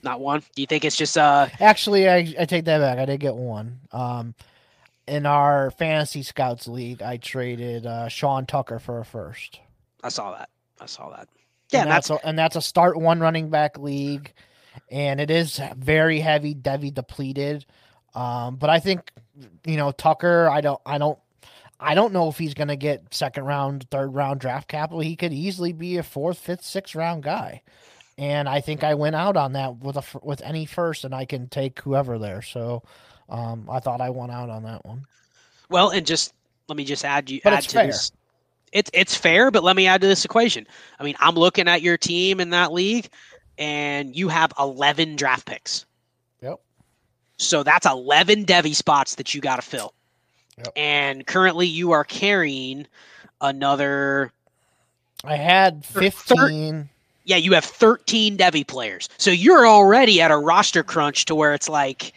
Not 0.03 0.19
one. 0.19 0.41
Do 0.57 0.63
you 0.63 0.67
think 0.67 0.85
it's 0.85 0.97
just 0.97 1.17
uh? 1.17 1.47
Actually, 1.61 2.09
I 2.09 2.35
I 2.41 2.45
take 2.45 2.65
that 2.65 2.79
back. 2.79 2.99
I 2.99 3.05
did 3.05 3.21
get 3.21 3.37
one. 3.37 3.79
Um, 3.93 4.35
in 5.13 5.27
our 5.27 5.71
fantasy 5.71 6.23
scouts 6.23 6.67
league, 6.67 7.03
I 7.03 7.19
traded 7.19 7.85
uh, 7.85 8.09
Sean 8.09 8.47
Tucker 8.47 8.79
for 8.79 8.99
a 8.99 9.05
first. 9.05 9.61
I 10.03 10.09
saw 10.09 10.33
that. 10.33 10.49
I 10.81 10.87
saw 10.87 11.11
that. 11.11 11.29
Yeah, 11.71 11.83
and 11.83 11.91
that's, 11.91 12.09
that's 12.09 12.25
a, 12.25 12.27
and 12.27 12.39
that's 12.39 12.57
a 12.57 12.63
start 12.63 12.99
one 12.99 13.21
running 13.21 13.51
back 13.51 13.79
league, 13.79 14.33
and 14.91 15.21
it 15.21 15.31
is 15.31 15.61
very 15.77 16.19
heavy, 16.21 16.55
Devy 16.55 16.95
depleted. 16.95 17.67
Um, 18.15 18.57
but 18.57 18.71
I 18.71 18.81
think 18.81 19.13
you 19.67 19.77
know 19.77 19.93
Tucker. 19.93 20.49
I 20.49 20.63
don't. 20.63 20.81
I 20.87 20.97
don't. 20.97 21.19
I 21.79 21.95
don't 21.95 22.15
know 22.15 22.29
if 22.29 22.39
he's 22.39 22.55
going 22.55 22.69
to 22.69 22.77
get 22.77 23.13
second 23.13 23.45
round, 23.45 23.87
third 23.91 24.15
round 24.15 24.41
draft 24.41 24.67
capital. 24.67 25.01
He 25.01 25.17
could 25.17 25.33
easily 25.35 25.75
be 25.75 25.99
a 25.99 26.03
fourth, 26.03 26.39
fifth, 26.39 26.65
sixth 26.65 26.95
round 26.95 27.23
guy, 27.23 27.61
and 28.17 28.49
I 28.49 28.63
think 28.63 28.83
I 28.83 28.95
went 28.95 29.17
out 29.17 29.37
on 29.37 29.53
that 29.53 29.77
with 29.77 29.97
a 29.97 30.05
with 30.23 30.41
any 30.41 30.65
first, 30.65 31.05
and 31.05 31.15
I 31.15 31.27
can 31.27 31.49
take 31.49 31.81
whoever 31.81 32.19
there. 32.19 32.41
So 32.41 32.83
um, 33.29 33.69
I 33.71 33.81
thought 33.81 34.01
I 34.01 34.11
won 34.11 34.31
out 34.31 34.51
on 34.51 34.63
that 34.65 34.85
one. 34.85 35.05
Well, 35.69 35.91
and 35.91 36.07
just 36.07 36.35
let 36.69 36.77
me 36.77 36.85
just 36.85 37.05
add 37.05 37.31
you 37.31 37.41
but 37.43 37.53
add 37.55 37.63
to 37.65 37.71
fair. 37.71 37.87
this. 37.87 38.13
It's 38.73 38.91
it's 38.95 39.15
fair, 39.15 39.51
but 39.51 39.63
let 39.63 39.77
me 39.77 39.87
add 39.87 40.01
to 40.01 40.07
this 40.07 40.25
equation. 40.25 40.67
I 40.99 41.05
mean, 41.05 41.15
I'm 41.21 41.35
looking 41.35 41.69
at 41.69 41.83
your 41.83 41.97
team 41.99 42.41
in 42.41 42.51
that 42.51 42.73
league, 42.73 43.09
and 43.59 44.17
you 44.17 44.29
have 44.29 44.53
11 44.59 45.17
draft 45.17 45.47
picks. 45.47 45.85
Yep. 46.41 46.61
So 47.37 47.63
that's 47.63 47.87
11 47.87 48.47
Devy 48.47 48.75
spots 48.75 49.17
that 49.17 49.35
you 49.35 49.41
got 49.41 49.57
to 49.57 49.63
fill. 49.63 49.95
Yep. 50.59 50.69
And 50.77 51.27
currently, 51.27 51.67
you 51.67 51.93
are 51.93 52.05
carrying 52.05 52.87
another. 53.41 54.33
I 55.25 55.37
had 55.37 55.85
15. 55.85 56.89
yeah, 57.25 57.37
you 57.37 57.53
have 57.53 57.65
13 57.65 58.37
Devy 58.37 58.67
players. 58.67 59.09
So 59.19 59.31
you're 59.31 59.67
already 59.67 60.21
at 60.21 60.31
a 60.31 60.37
roster 60.37 60.83
crunch 60.83 61.27
to 61.27 61.35
where 61.35 61.55
it's 61.55 61.69
like 61.69 62.13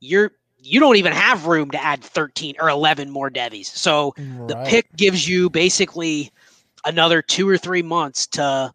you're 0.00 0.32
you 0.62 0.80
don't 0.80 0.96
even 0.96 1.12
have 1.12 1.46
room 1.46 1.70
to 1.70 1.82
add 1.82 2.02
13 2.02 2.56
or 2.60 2.68
11 2.68 3.10
more 3.10 3.30
devies. 3.30 3.68
So 3.72 4.14
right. 4.16 4.48
the 4.48 4.56
pick 4.66 4.94
gives 4.96 5.28
you 5.28 5.50
basically 5.50 6.30
another 6.84 7.22
two 7.22 7.48
or 7.48 7.58
three 7.58 7.82
months 7.82 8.26
to 8.28 8.72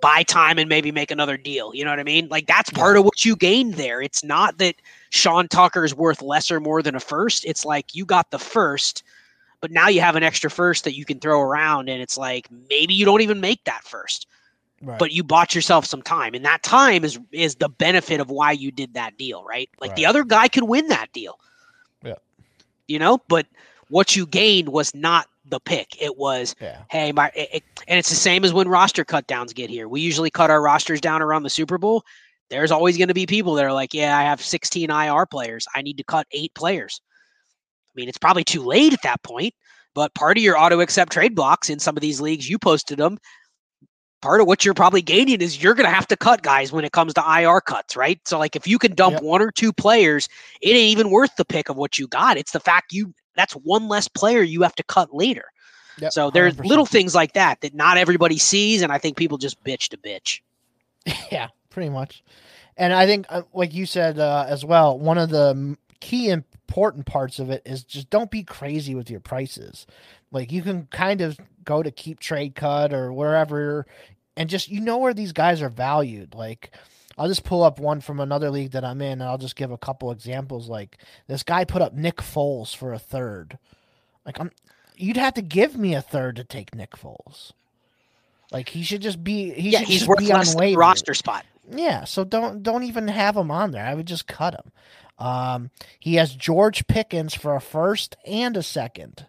buy 0.00 0.22
time 0.22 0.58
and 0.58 0.68
maybe 0.68 0.90
make 0.90 1.10
another 1.10 1.36
deal. 1.36 1.74
You 1.74 1.84
know 1.84 1.90
what 1.90 2.00
I 2.00 2.04
mean? 2.04 2.28
Like 2.28 2.46
that's 2.46 2.70
part 2.70 2.96
of 2.96 3.04
what 3.04 3.24
you 3.24 3.36
gained 3.36 3.74
there. 3.74 4.00
It's 4.00 4.24
not 4.24 4.58
that 4.58 4.76
Sean 5.10 5.48
Tucker 5.48 5.84
is 5.84 5.94
worth 5.94 6.22
less 6.22 6.50
or 6.50 6.60
more 6.60 6.82
than 6.82 6.94
a 6.94 7.00
first. 7.00 7.44
It's 7.44 7.64
like 7.64 7.94
you 7.94 8.04
got 8.04 8.30
the 8.30 8.38
first, 8.38 9.02
but 9.60 9.70
now 9.70 9.88
you 9.88 10.00
have 10.00 10.16
an 10.16 10.22
extra 10.22 10.50
first 10.50 10.84
that 10.84 10.96
you 10.96 11.04
can 11.04 11.20
throw 11.20 11.40
around. 11.40 11.88
And 11.88 12.00
it's 12.00 12.16
like 12.16 12.48
maybe 12.68 12.94
you 12.94 13.04
don't 13.04 13.20
even 13.20 13.40
make 13.40 13.64
that 13.64 13.84
first. 13.84 14.26
Right. 14.82 14.98
But 14.98 15.12
you 15.12 15.22
bought 15.22 15.54
yourself 15.54 15.84
some 15.84 16.00
time, 16.00 16.34
and 16.34 16.44
that 16.46 16.62
time 16.62 17.04
is 17.04 17.18
is 17.32 17.56
the 17.56 17.68
benefit 17.68 18.18
of 18.18 18.30
why 18.30 18.52
you 18.52 18.70
did 18.70 18.94
that 18.94 19.18
deal, 19.18 19.44
right? 19.44 19.68
Like 19.78 19.90
right. 19.90 19.96
the 19.96 20.06
other 20.06 20.24
guy 20.24 20.48
could 20.48 20.64
win 20.64 20.88
that 20.88 21.12
deal. 21.12 21.38
Yeah. 22.02 22.14
You 22.88 22.98
know, 22.98 23.18
but 23.28 23.46
what 23.90 24.16
you 24.16 24.26
gained 24.26 24.70
was 24.70 24.94
not 24.94 25.26
the 25.44 25.60
pick. 25.60 26.00
It 26.00 26.16
was, 26.16 26.54
yeah. 26.60 26.82
hey, 26.88 27.12
my, 27.12 27.30
it, 27.34 27.48
it, 27.52 27.64
and 27.88 27.98
it's 27.98 28.08
the 28.08 28.14
same 28.14 28.44
as 28.44 28.52
when 28.52 28.68
roster 28.68 29.04
cut 29.04 29.26
downs 29.26 29.52
get 29.52 29.68
here. 29.68 29.88
We 29.88 30.00
usually 30.00 30.30
cut 30.30 30.50
our 30.50 30.62
rosters 30.62 31.00
down 31.00 31.20
around 31.20 31.42
the 31.42 31.50
Super 31.50 31.76
Bowl. 31.76 32.04
There's 32.48 32.70
always 32.70 32.96
going 32.96 33.08
to 33.08 33.14
be 33.14 33.26
people 33.26 33.54
that 33.54 33.64
are 33.64 33.72
like, 33.72 33.92
yeah, 33.92 34.16
I 34.16 34.22
have 34.22 34.40
16 34.40 34.90
IR 34.90 35.26
players. 35.26 35.66
I 35.74 35.82
need 35.82 35.98
to 35.98 36.04
cut 36.04 36.26
eight 36.32 36.54
players. 36.54 37.00
I 37.88 37.92
mean, 37.96 38.08
it's 38.08 38.18
probably 38.18 38.44
too 38.44 38.62
late 38.62 38.92
at 38.92 39.02
that 39.02 39.22
point, 39.22 39.54
but 39.94 40.14
part 40.14 40.36
of 40.36 40.42
your 40.42 40.56
auto 40.56 40.80
accept 40.80 41.12
trade 41.12 41.34
blocks 41.34 41.68
in 41.68 41.78
some 41.78 41.96
of 41.96 42.00
these 42.00 42.20
leagues, 42.20 42.48
you 42.48 42.58
posted 42.58 42.98
them 42.98 43.18
part 44.20 44.40
of 44.40 44.46
what 44.46 44.64
you're 44.64 44.74
probably 44.74 45.02
gaining 45.02 45.40
is 45.40 45.62
you're 45.62 45.74
going 45.74 45.88
to 45.88 45.94
have 45.94 46.06
to 46.08 46.16
cut 46.16 46.42
guys 46.42 46.72
when 46.72 46.84
it 46.84 46.92
comes 46.92 47.14
to 47.14 47.24
IR 47.26 47.60
cuts, 47.60 47.96
right? 47.96 48.20
So 48.26 48.38
like 48.38 48.56
if 48.56 48.66
you 48.66 48.78
can 48.78 48.94
dump 48.94 49.14
yep. 49.14 49.22
one 49.22 49.42
or 49.42 49.50
two 49.50 49.72
players, 49.72 50.28
it 50.60 50.70
ain't 50.70 50.92
even 50.92 51.10
worth 51.10 51.34
the 51.36 51.44
pick 51.44 51.68
of 51.68 51.76
what 51.76 51.98
you 51.98 52.06
got. 52.06 52.36
It's 52.36 52.52
the 52.52 52.60
fact 52.60 52.92
you 52.92 53.14
that's 53.36 53.54
one 53.54 53.88
less 53.88 54.08
player 54.08 54.42
you 54.42 54.62
have 54.62 54.74
to 54.74 54.82
cut 54.82 55.14
later. 55.14 55.44
Yep, 55.98 56.12
so 56.12 56.30
there's 56.30 56.54
100%. 56.54 56.64
little 56.66 56.86
things 56.86 57.14
like 57.14 57.34
that 57.34 57.60
that 57.60 57.74
not 57.74 57.96
everybody 57.96 58.38
sees, 58.38 58.82
and 58.82 58.92
I 58.92 58.98
think 58.98 59.16
people 59.16 59.38
just 59.38 59.62
bitch 59.64 59.88
to 59.88 59.96
bitch. 59.96 60.40
Yeah, 61.32 61.48
pretty 61.70 61.88
much. 61.88 62.22
And 62.76 62.92
I 62.92 63.06
think, 63.06 63.26
uh, 63.28 63.42
like 63.52 63.74
you 63.74 63.86
said 63.86 64.18
uh, 64.18 64.46
as 64.48 64.64
well, 64.64 64.98
one 64.98 65.18
of 65.18 65.30
the 65.30 65.76
key 66.00 66.30
important 66.30 67.06
parts 67.06 67.38
of 67.38 67.50
it 67.50 67.62
is 67.64 67.84
just 67.84 68.10
don't 68.10 68.30
be 68.30 68.42
crazy 68.42 68.94
with 68.94 69.10
your 69.10 69.20
prices. 69.20 69.86
Like 70.32 70.52
you 70.52 70.62
can 70.62 70.86
kind 70.86 71.20
of 71.20 71.38
go 71.64 71.82
to 71.82 71.90
keep 71.90 72.20
trade 72.20 72.54
cut 72.54 72.92
or 72.92 73.12
wherever 73.12 73.86
and 74.36 74.48
just 74.48 74.68
you 74.68 74.80
know 74.80 74.98
where 74.98 75.14
these 75.14 75.32
guys 75.32 75.62
are 75.62 75.68
valued. 75.68 76.34
Like 76.34 76.70
I'll 77.18 77.28
just 77.28 77.44
pull 77.44 77.62
up 77.62 77.78
one 77.78 78.00
from 78.00 78.20
another 78.20 78.50
league 78.50 78.70
that 78.72 78.84
I'm 78.84 79.02
in 79.02 79.20
and 79.20 79.24
I'll 79.24 79.38
just 79.38 79.56
give 79.56 79.70
a 79.70 79.78
couple 79.78 80.10
examples. 80.10 80.68
Like 80.68 80.98
this 81.26 81.42
guy 81.42 81.64
put 81.64 81.82
up 81.82 81.92
Nick 81.92 82.16
Foles 82.16 82.74
for 82.74 82.92
a 82.92 82.98
third. 82.98 83.58
Like 84.24 84.40
I'm 84.40 84.50
you'd 84.96 85.16
have 85.16 85.34
to 85.34 85.42
give 85.42 85.76
me 85.76 85.94
a 85.94 86.02
third 86.02 86.36
to 86.36 86.44
take 86.44 86.74
Nick 86.74 86.92
Foles. 86.92 87.52
Like 88.52 88.68
he 88.68 88.82
should 88.82 89.02
just 89.02 89.22
be 89.22 89.50
he 89.50 89.70
yeah, 89.70 89.80
he's 89.80 90.06
worth 90.06 90.18
be 90.18 90.32
on 90.32 90.74
roster 90.74 91.14
spot. 91.14 91.44
Yeah, 91.72 92.04
so 92.04 92.24
don't 92.24 92.62
don't 92.62 92.84
even 92.84 93.08
have 93.08 93.36
him 93.36 93.50
on 93.50 93.70
there. 93.70 93.86
I 93.86 93.94
would 93.94 94.06
just 94.06 94.26
cut 94.26 94.54
him. 94.54 94.72
Um, 95.18 95.70
he 95.98 96.14
has 96.14 96.34
George 96.34 96.86
Pickens 96.86 97.34
for 97.34 97.54
a 97.54 97.60
first 97.60 98.16
and 98.26 98.56
a 98.56 98.62
second. 98.62 99.26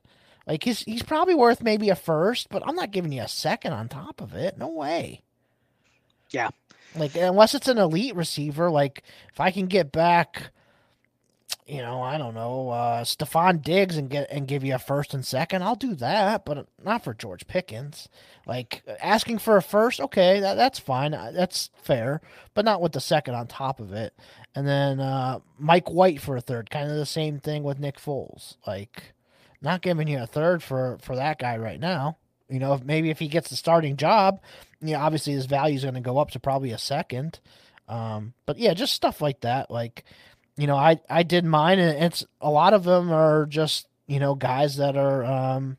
Like 0.47 0.63
he's 0.63 0.79
he's 0.81 1.03
probably 1.03 1.35
worth 1.35 1.61
maybe 1.61 1.89
a 1.89 1.95
first, 1.95 2.49
but 2.49 2.63
I'm 2.65 2.75
not 2.75 2.91
giving 2.91 3.11
you 3.11 3.21
a 3.21 3.27
second 3.27 3.73
on 3.73 3.89
top 3.89 4.21
of 4.21 4.33
it. 4.33 4.57
No 4.57 4.69
way. 4.69 5.21
Yeah. 6.31 6.49
Like 6.95 7.15
unless 7.15 7.53
it's 7.55 7.67
an 7.67 7.77
elite 7.77 8.15
receiver, 8.15 8.69
like 8.69 9.03
if 9.31 9.39
I 9.39 9.51
can 9.51 9.67
get 9.67 9.91
back, 9.91 10.51
you 11.71 11.81
know, 11.81 12.01
I 12.01 12.17
don't 12.17 12.33
know, 12.33 12.69
uh 12.69 13.03
Stefon 13.05 13.61
Diggs 13.61 13.95
and 13.95 14.09
get 14.09 14.29
and 14.29 14.45
give 14.45 14.63
you 14.63 14.75
a 14.75 14.79
first 14.79 15.13
and 15.13 15.25
second, 15.25 15.63
I'll 15.63 15.75
do 15.75 15.95
that, 15.95 16.43
but 16.43 16.67
not 16.83 17.03
for 17.03 17.13
George 17.13 17.47
Pickens. 17.47 18.09
Like 18.45 18.83
asking 19.01 19.37
for 19.37 19.55
a 19.55 19.61
first, 19.61 20.01
okay, 20.01 20.41
that, 20.41 20.55
that's 20.55 20.79
fine, 20.79 21.11
that's 21.11 21.69
fair, 21.81 22.19
but 22.53 22.65
not 22.65 22.81
with 22.81 22.91
the 22.91 22.99
second 22.99 23.35
on 23.35 23.47
top 23.47 23.79
of 23.79 23.93
it. 23.93 24.13
And 24.53 24.67
then 24.67 24.99
uh 24.99 25.39
Mike 25.57 25.89
White 25.89 26.19
for 26.19 26.35
a 26.35 26.41
third, 26.41 26.69
kind 26.69 26.91
of 26.91 26.97
the 26.97 27.05
same 27.05 27.39
thing 27.39 27.63
with 27.63 27.79
Nick 27.79 27.97
Foles. 27.97 28.57
Like 28.67 29.13
not 29.61 29.81
giving 29.81 30.09
you 30.09 30.21
a 30.21 30.27
third 30.27 30.61
for 30.61 30.97
for 31.01 31.15
that 31.15 31.39
guy 31.39 31.55
right 31.55 31.79
now. 31.79 32.17
You 32.49 32.59
know, 32.59 32.73
if 32.73 32.83
maybe 32.83 33.11
if 33.11 33.19
he 33.19 33.29
gets 33.29 33.49
the 33.49 33.55
starting 33.55 33.95
job, 33.95 34.41
you 34.81 34.91
know, 34.91 34.99
obviously 34.99 35.31
his 35.31 35.45
value 35.45 35.77
is 35.77 35.83
going 35.83 35.93
to 35.93 36.01
go 36.01 36.17
up 36.17 36.31
to 36.31 36.39
probably 36.41 36.71
a 36.71 36.77
second. 36.77 37.39
Um, 37.87 38.33
but 38.45 38.57
yeah, 38.57 38.73
just 38.73 38.93
stuff 38.93 39.21
like 39.21 39.41
that. 39.41 39.69
Like, 39.69 40.05
you 40.61 40.67
know, 40.67 40.75
I 40.75 40.99
I 41.09 41.23
did 41.23 41.43
mine, 41.43 41.79
and 41.79 42.03
it's 42.03 42.23
a 42.39 42.51
lot 42.51 42.75
of 42.75 42.83
them 42.83 43.11
are 43.11 43.47
just 43.47 43.87
you 44.05 44.19
know 44.19 44.35
guys 44.35 44.77
that 44.77 44.95
are 44.95 45.25
um, 45.25 45.77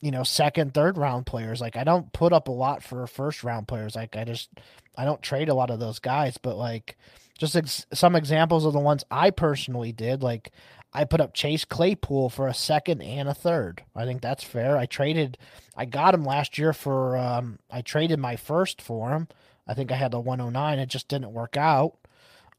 you 0.00 0.10
know 0.10 0.22
second, 0.22 0.72
third 0.72 0.96
round 0.96 1.26
players. 1.26 1.60
Like 1.60 1.76
I 1.76 1.84
don't 1.84 2.10
put 2.14 2.32
up 2.32 2.48
a 2.48 2.52
lot 2.52 2.82
for 2.82 3.06
first 3.06 3.44
round 3.44 3.68
players. 3.68 3.96
Like 3.96 4.16
I 4.16 4.24
just 4.24 4.48
I 4.96 5.04
don't 5.04 5.20
trade 5.20 5.50
a 5.50 5.54
lot 5.54 5.68
of 5.68 5.78
those 5.78 5.98
guys. 5.98 6.38
But 6.38 6.56
like 6.56 6.96
just 7.36 7.54
ex- 7.54 7.84
some 7.92 8.16
examples 8.16 8.64
of 8.64 8.72
the 8.72 8.78
ones 8.78 9.04
I 9.10 9.28
personally 9.30 9.92
did. 9.92 10.22
Like 10.22 10.50
I 10.94 11.04
put 11.04 11.20
up 11.20 11.34
Chase 11.34 11.66
Claypool 11.66 12.30
for 12.30 12.48
a 12.48 12.54
second 12.54 13.02
and 13.02 13.28
a 13.28 13.34
third. 13.34 13.82
I 13.94 14.06
think 14.06 14.22
that's 14.22 14.42
fair. 14.42 14.78
I 14.78 14.86
traded, 14.86 15.36
I 15.76 15.84
got 15.84 16.14
him 16.14 16.24
last 16.24 16.56
year 16.56 16.72
for, 16.72 17.18
um, 17.18 17.58
I 17.70 17.82
traded 17.82 18.20
my 18.20 18.36
first 18.36 18.80
for 18.80 19.10
him. 19.10 19.28
I 19.66 19.74
think 19.74 19.92
I 19.92 19.96
had 19.96 20.12
the 20.12 20.20
109. 20.20 20.78
It 20.78 20.86
just 20.86 21.08
didn't 21.08 21.32
work 21.32 21.56
out. 21.58 21.96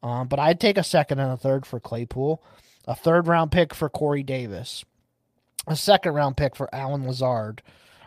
Um, 0.02 0.28
but 0.28 0.38
I'd 0.38 0.60
take 0.60 0.78
a 0.78 0.84
second 0.84 1.18
and 1.18 1.32
a 1.32 1.36
third 1.36 1.66
for 1.66 1.80
Claypool, 1.80 2.42
a 2.86 2.94
third 2.94 3.26
round 3.26 3.50
pick 3.50 3.74
for 3.74 3.88
Corey 3.88 4.22
Davis, 4.22 4.84
a 5.66 5.76
second 5.76 6.14
round 6.14 6.36
pick 6.36 6.54
for 6.54 6.72
Allen 6.74 7.06
Lazard, 7.06 7.62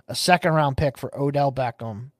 a 0.07 0.15
second 0.15 0.53
round 0.53 0.77
pick 0.77 0.97
for 0.97 1.15
Odell 1.19 1.51
Beckham, 1.51 2.11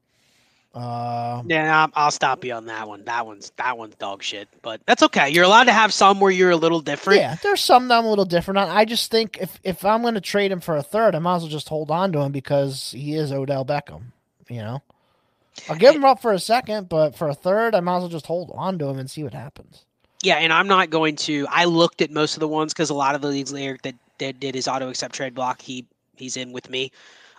uh, 0.72 1.42
yeah, 1.46 1.88
I'll 1.94 2.12
stop 2.12 2.44
you 2.44 2.52
on 2.52 2.66
that 2.66 2.86
one. 2.86 3.04
That 3.04 3.26
one's 3.26 3.50
that 3.56 3.76
one's 3.76 3.96
dog 3.96 4.22
shit, 4.22 4.48
but 4.62 4.80
that's 4.86 5.02
okay. 5.02 5.28
You're 5.28 5.44
allowed 5.44 5.64
to 5.64 5.72
have 5.72 5.92
some 5.92 6.20
where 6.20 6.30
you're 6.30 6.50
a 6.50 6.56
little 6.56 6.80
different. 6.80 7.20
Yeah, 7.20 7.34
there's 7.42 7.60
some 7.60 7.88
that 7.88 7.98
I'm 7.98 8.04
a 8.04 8.08
little 8.08 8.24
different 8.24 8.58
on. 8.58 8.68
I 8.68 8.84
just 8.84 9.10
think 9.10 9.38
if 9.40 9.58
if 9.64 9.84
I'm 9.84 10.02
going 10.02 10.14
to 10.14 10.20
trade 10.20 10.52
him 10.52 10.60
for 10.60 10.76
a 10.76 10.82
third, 10.82 11.16
I 11.16 11.18
might 11.18 11.36
as 11.36 11.42
well 11.42 11.50
just 11.50 11.68
hold 11.68 11.90
on 11.90 12.12
to 12.12 12.20
him 12.20 12.30
because 12.30 12.92
he 12.92 13.14
is 13.14 13.32
Odell 13.32 13.64
Beckham. 13.64 14.12
You 14.48 14.58
know, 14.58 14.82
I'll 15.68 15.76
give 15.76 15.94
eh, 15.94 15.96
him 15.96 16.04
up 16.04 16.20
for 16.20 16.32
a 16.32 16.38
second, 16.38 16.88
but 16.88 17.14
for 17.14 17.28
a 17.28 17.34
third, 17.34 17.74
I 17.74 17.80
might 17.80 17.96
as 17.96 18.00
well 18.02 18.08
just 18.08 18.26
hold 18.26 18.52
on 18.54 18.78
to 18.78 18.86
him 18.86 18.98
and 18.98 19.10
see 19.10 19.22
what 19.22 19.34
happens. 19.34 19.84
Yeah, 20.22 20.36
and 20.36 20.52
I'm 20.52 20.68
not 20.68 20.90
going 20.90 21.16
to. 21.16 21.46
I 21.48 21.64
looked 21.64 22.02
at 22.02 22.10
most 22.10 22.34
of 22.34 22.40
the 22.40 22.48
ones 22.48 22.72
because 22.72 22.90
a 22.90 22.94
lot 22.94 23.14
of 23.14 23.22
the 23.22 23.28
leagues 23.28 23.52
there 23.52 23.78
that, 23.82 23.94
that 24.18 24.40
did 24.40 24.54
his 24.54 24.68
auto 24.68 24.88
accept 24.88 25.14
trade 25.14 25.34
block, 25.34 25.62
he 25.62 25.86
he's 26.16 26.36
in 26.36 26.52
with 26.52 26.68
me. 26.68 26.92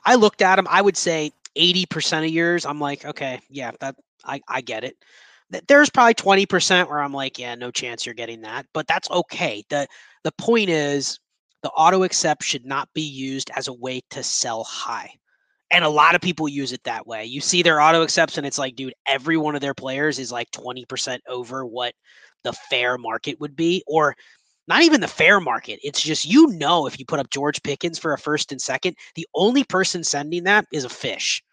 I 0.04 0.16
looked 0.16 0.42
at 0.42 0.58
him. 0.58 0.68
I 0.70 0.82
would 0.82 0.98
say 0.98 1.32
80% 1.56 2.26
of 2.26 2.32
yours, 2.32 2.66
I'm 2.66 2.80
like, 2.80 3.06
okay, 3.06 3.40
yeah, 3.50 3.72
that 3.80 3.96
I, 4.26 4.42
I 4.48 4.62
get 4.62 4.84
it. 4.84 4.98
There's 5.68 5.90
probably 5.90 6.14
20% 6.14 6.88
where 6.88 7.02
I'm 7.02 7.14
like, 7.14 7.38
yeah, 7.38 7.56
no 7.56 7.72
chance 7.72 8.06
you're 8.06 8.16
getting 8.16 8.42
that, 8.42 8.66
but 8.74 8.88
that's 8.88 9.10
okay. 9.12 9.64
The 9.70 9.86
the 10.24 10.32
point 10.34 10.70
is 10.70 11.20
the 11.62 11.70
auto 11.70 12.04
accept 12.04 12.44
should 12.44 12.66
not 12.66 12.90
be 12.94 13.02
used 13.02 13.52
as 13.56 13.68
a 13.68 13.74
way 13.74 14.02
to 14.12 14.24
sell 14.24 14.64
high. 14.64 15.14
And 15.72 15.86
a 15.86 15.90
lot 15.90 16.16
of 16.16 16.22
people 16.22 16.50
use 16.50 16.74
it 16.74 16.84
that 16.84 17.08
way. 17.08 17.26
You 17.26 17.42
see 17.42 17.64
their 17.64 17.82
auto 17.82 18.04
accepts 18.04 18.38
and 18.38 18.46
it's 18.46 18.60
like, 18.60 18.76
dude, 18.76 18.94
every 19.08 19.38
one 19.38 19.56
of 19.56 19.62
their 19.62 19.74
players 19.74 20.20
is 20.20 20.32
like 20.32 20.52
20% 20.52 21.20
over 21.28 21.66
what 21.66 21.94
the 22.44 22.54
fair 22.54 22.98
market 22.98 23.40
would 23.40 23.56
be 23.56 23.84
or 23.88 24.16
not 24.68 24.84
even 24.84 25.02
the 25.02 25.08
fair 25.08 25.40
market. 25.40 25.80
It's 25.84 26.02
just 26.02 26.26
you 26.26 26.48
know 26.48 26.88
if 26.88 27.00
you 27.00 27.06
put 27.06 27.20
up 27.20 27.30
George 27.30 27.62
Pickens 27.64 27.98
for 27.98 28.14
a 28.14 28.18
first 28.18 28.52
and 28.52 28.62
second, 28.62 28.96
the 29.16 29.28
only 29.34 29.64
person 29.64 30.04
sending 30.04 30.44
that 30.44 30.66
is 30.72 30.86
a 30.86 30.90
fish. 30.90 31.44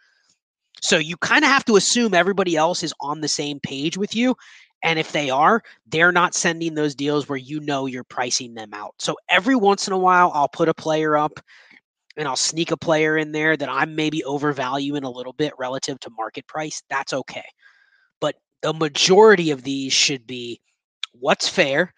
So 0.81 0.99
you 0.99 1.17
kind 1.17 1.45
of 1.45 1.51
have 1.51 1.65
to 1.67 1.77
assume 1.77 2.15
everybody 2.15 2.57
else 2.57 2.83
is 2.83 2.95
on 3.01 3.21
the 3.21 3.29
same 3.29 3.61
page 3.61 3.97
with 3.97 4.15
you. 4.15 4.37
And 4.85 4.99
if 4.99 5.11
they 5.11 5.29
are, 5.31 5.63
they're 5.89 6.13
not 6.13 6.35
sending 6.35 6.75
those 6.75 6.95
deals 6.95 7.29
where 7.29 7.39
you 7.39 7.61
know 7.61 7.87
you're 7.87 8.05
pricing 8.05 8.55
them 8.55 8.73
out. 8.73 8.95
So 8.99 9.17
every 9.29 9.57
once 9.57 9.89
in 9.89 9.93
a 9.93 9.99
while, 9.99 10.31
I'll 10.35 10.49
put 10.49 10.69
a 10.69 10.75
player 10.75 11.17
up 11.17 11.41
and 12.19 12.29
I'll 12.29 12.37
sneak 12.37 12.71
a 12.71 12.77
player 12.77 13.17
in 13.17 13.33
there 13.33 13.57
that 13.57 13.69
I'm 13.69 13.95
maybe 13.97 14.23
overvaluing 14.25 15.05
a 15.05 15.11
little 15.11 15.33
bit 15.33 15.55
relative 15.59 15.99
to 16.01 16.11
market 16.11 16.47
price. 16.47 16.83
That's 16.91 17.13
okay. 17.15 17.47
But 18.21 18.35
the 18.63 18.75
majority 18.75 19.51
of 19.51 19.63
these 19.63 19.93
should 19.93 20.27
be 20.27 20.61
what's 21.13 21.49
fair 21.49 21.95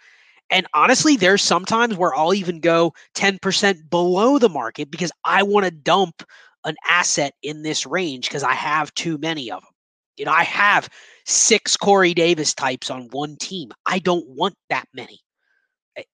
and 0.51 0.67
honestly, 0.75 1.17
there's 1.17 1.43
sometimes 1.43 1.97
where 1.97 2.15
I'll 2.15 2.35
even 2.35 2.61
go 2.61 2.93
10% 3.15 3.89
below 3.89 4.39
the 4.39 4.49
market 4.49 4.91
because 4.91 5.13
I 5.25 5.43
want 5.43 5.65
to 5.65 5.71
dump 5.71 6.25
an 6.65 6.75
asset 6.89 7.35
in 7.43 7.63
this 7.63 7.87
range 7.87 8.29
because 8.29 8.43
I 8.43 8.53
have 8.53 8.93
too 8.95 9.17
many 9.19 9.51
of 9.51 9.63
them. 9.63 9.71
You 10.17 10.25
know, 10.27 10.33
I 10.33 10.43
have 10.45 10.89
six 11.25 11.77
Corey 11.77 12.13
Davis 12.13 12.53
types 12.53 12.91
on 12.91 13.09
one 13.13 13.37
team. 13.37 13.71
I 13.87 14.01
don't 14.01 14.27
want 14.29 14.55
that 14.69 14.87
many. 14.93 15.21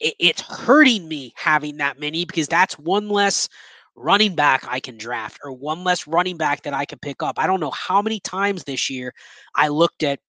It's 0.00 0.40
hurting 0.40 1.08
me 1.08 1.32
having 1.36 1.78
that 1.78 2.00
many 2.00 2.24
because 2.24 2.48
that's 2.48 2.78
one 2.78 3.08
less 3.08 3.48
running 3.96 4.34
back 4.34 4.64
I 4.68 4.80
can 4.80 4.98
draft 4.98 5.40
or 5.44 5.52
one 5.52 5.84
less 5.84 6.06
running 6.06 6.36
back 6.36 6.62
that 6.62 6.74
I 6.74 6.84
can 6.84 6.98
pick 6.98 7.22
up. 7.22 7.38
I 7.38 7.46
don't 7.46 7.60
know 7.60 7.70
how 7.70 8.02
many 8.02 8.20
times 8.20 8.64
this 8.64 8.90
year 8.90 9.12
I 9.54 9.68
looked 9.68 10.02
at 10.02 10.20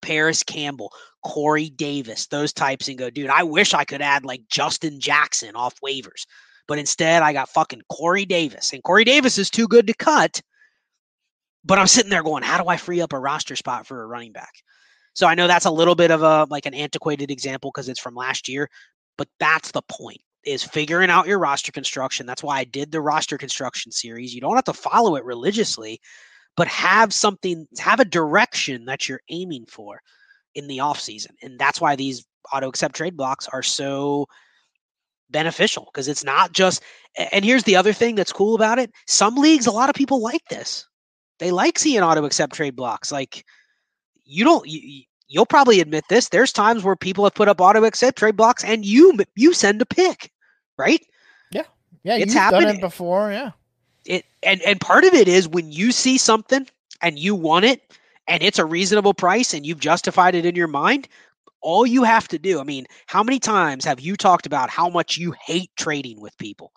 Parris 0.00 0.42
Campbell, 0.42 0.92
Corey 1.24 1.70
Davis, 1.70 2.26
those 2.26 2.52
types, 2.52 2.88
and 2.88 2.98
go, 2.98 3.10
dude, 3.10 3.30
I 3.30 3.42
wish 3.42 3.74
I 3.74 3.84
could 3.84 4.02
add 4.02 4.24
like 4.24 4.42
Justin 4.48 5.00
Jackson 5.00 5.56
off 5.56 5.80
waivers. 5.80 6.26
But 6.68 6.78
instead, 6.78 7.22
I 7.22 7.32
got 7.32 7.48
fucking 7.48 7.82
Corey 7.90 8.24
Davis. 8.24 8.72
And 8.72 8.82
Corey 8.82 9.04
Davis 9.04 9.38
is 9.38 9.50
too 9.50 9.66
good 9.66 9.86
to 9.88 9.94
cut. 9.94 10.40
But 11.64 11.78
I'm 11.78 11.86
sitting 11.86 12.10
there 12.10 12.22
going, 12.22 12.42
how 12.42 12.60
do 12.60 12.68
I 12.68 12.76
free 12.76 13.00
up 13.00 13.12
a 13.12 13.18
roster 13.18 13.56
spot 13.56 13.86
for 13.86 14.02
a 14.02 14.06
running 14.06 14.32
back? 14.32 14.52
So 15.14 15.26
I 15.26 15.34
know 15.34 15.46
that's 15.46 15.66
a 15.66 15.70
little 15.70 15.94
bit 15.94 16.10
of 16.10 16.22
a 16.22 16.46
like 16.50 16.66
an 16.66 16.74
antiquated 16.74 17.30
example 17.30 17.70
because 17.72 17.88
it's 17.88 18.00
from 18.00 18.14
last 18.14 18.48
year, 18.48 18.68
but 19.18 19.28
that's 19.38 19.70
the 19.70 19.82
point 19.82 20.20
is 20.44 20.62
figuring 20.62 21.10
out 21.10 21.26
your 21.26 21.38
roster 21.38 21.72
construction. 21.72 22.26
That's 22.26 22.42
why 22.42 22.58
I 22.58 22.64
did 22.64 22.90
the 22.90 23.00
roster 23.00 23.38
construction 23.38 23.92
series. 23.92 24.34
You 24.34 24.40
don't 24.40 24.56
have 24.56 24.64
to 24.64 24.72
follow 24.72 25.16
it 25.16 25.24
religiously, 25.24 26.00
but 26.56 26.68
have 26.68 27.12
something, 27.12 27.66
have 27.78 28.00
a 28.00 28.04
direction 28.04 28.84
that 28.86 29.08
you're 29.08 29.22
aiming 29.28 29.66
for 29.66 30.00
in 30.54 30.66
the 30.66 30.80
off 30.80 31.00
season. 31.00 31.34
And 31.42 31.58
that's 31.58 31.80
why 31.80 31.96
these 31.96 32.24
auto 32.52 32.68
accept 32.68 32.96
trade 32.96 33.16
blocks 33.16 33.48
are 33.48 33.62
so 33.62 34.26
beneficial 35.30 35.88
because 35.92 36.08
it's 36.08 36.24
not 36.24 36.52
just 36.52 36.82
and 37.32 37.44
here's 37.44 37.64
the 37.64 37.76
other 37.76 37.92
thing 37.92 38.14
that's 38.14 38.32
cool 38.32 38.54
about 38.54 38.78
it. 38.78 38.90
Some 39.06 39.34
leagues, 39.36 39.66
a 39.66 39.72
lot 39.72 39.88
of 39.88 39.94
people 39.94 40.22
like 40.22 40.44
this. 40.48 40.86
They 41.38 41.50
like 41.50 41.78
seeing 41.78 42.02
auto 42.02 42.24
accept 42.24 42.54
trade 42.54 42.76
blocks. 42.76 43.10
Like 43.10 43.44
you 44.24 44.44
don't 44.44 44.66
you, 44.66 45.04
you'll 45.32 45.46
probably 45.46 45.80
admit 45.80 46.04
this. 46.08 46.28
There's 46.28 46.52
times 46.52 46.84
where 46.84 46.96
people 46.96 47.24
have 47.24 47.34
put 47.34 47.48
up 47.48 47.60
auto 47.60 47.84
accept 47.84 48.18
trade 48.18 48.36
blocks 48.36 48.62
and 48.64 48.84
you 48.84 49.18
you 49.34 49.52
send 49.54 49.82
a 49.82 49.86
pick, 49.86 50.30
right? 50.78 51.04
Yeah. 51.50 51.64
Yeah, 52.04 52.16
it's 52.16 52.34
happened 52.34 52.80
before, 52.80 53.32
yeah 53.32 53.52
it 54.04 54.24
and 54.42 54.60
and 54.62 54.80
part 54.80 55.04
of 55.04 55.14
it 55.14 55.28
is 55.28 55.48
when 55.48 55.70
you 55.70 55.92
see 55.92 56.18
something 56.18 56.66
and 57.00 57.18
you 57.18 57.34
want 57.34 57.64
it 57.64 57.96
and 58.28 58.42
it's 58.42 58.58
a 58.58 58.64
reasonable 58.64 59.14
price 59.14 59.54
and 59.54 59.66
you've 59.66 59.80
justified 59.80 60.34
it 60.34 60.46
in 60.46 60.54
your 60.54 60.68
mind 60.68 61.08
all 61.60 61.86
you 61.86 62.02
have 62.02 62.28
to 62.28 62.38
do 62.38 62.60
i 62.60 62.64
mean 62.64 62.86
how 63.06 63.22
many 63.22 63.38
times 63.38 63.84
have 63.84 64.00
you 64.00 64.16
talked 64.16 64.46
about 64.46 64.70
how 64.70 64.88
much 64.88 65.16
you 65.16 65.34
hate 65.44 65.70
trading 65.76 66.20
with 66.20 66.36
people 66.38 66.72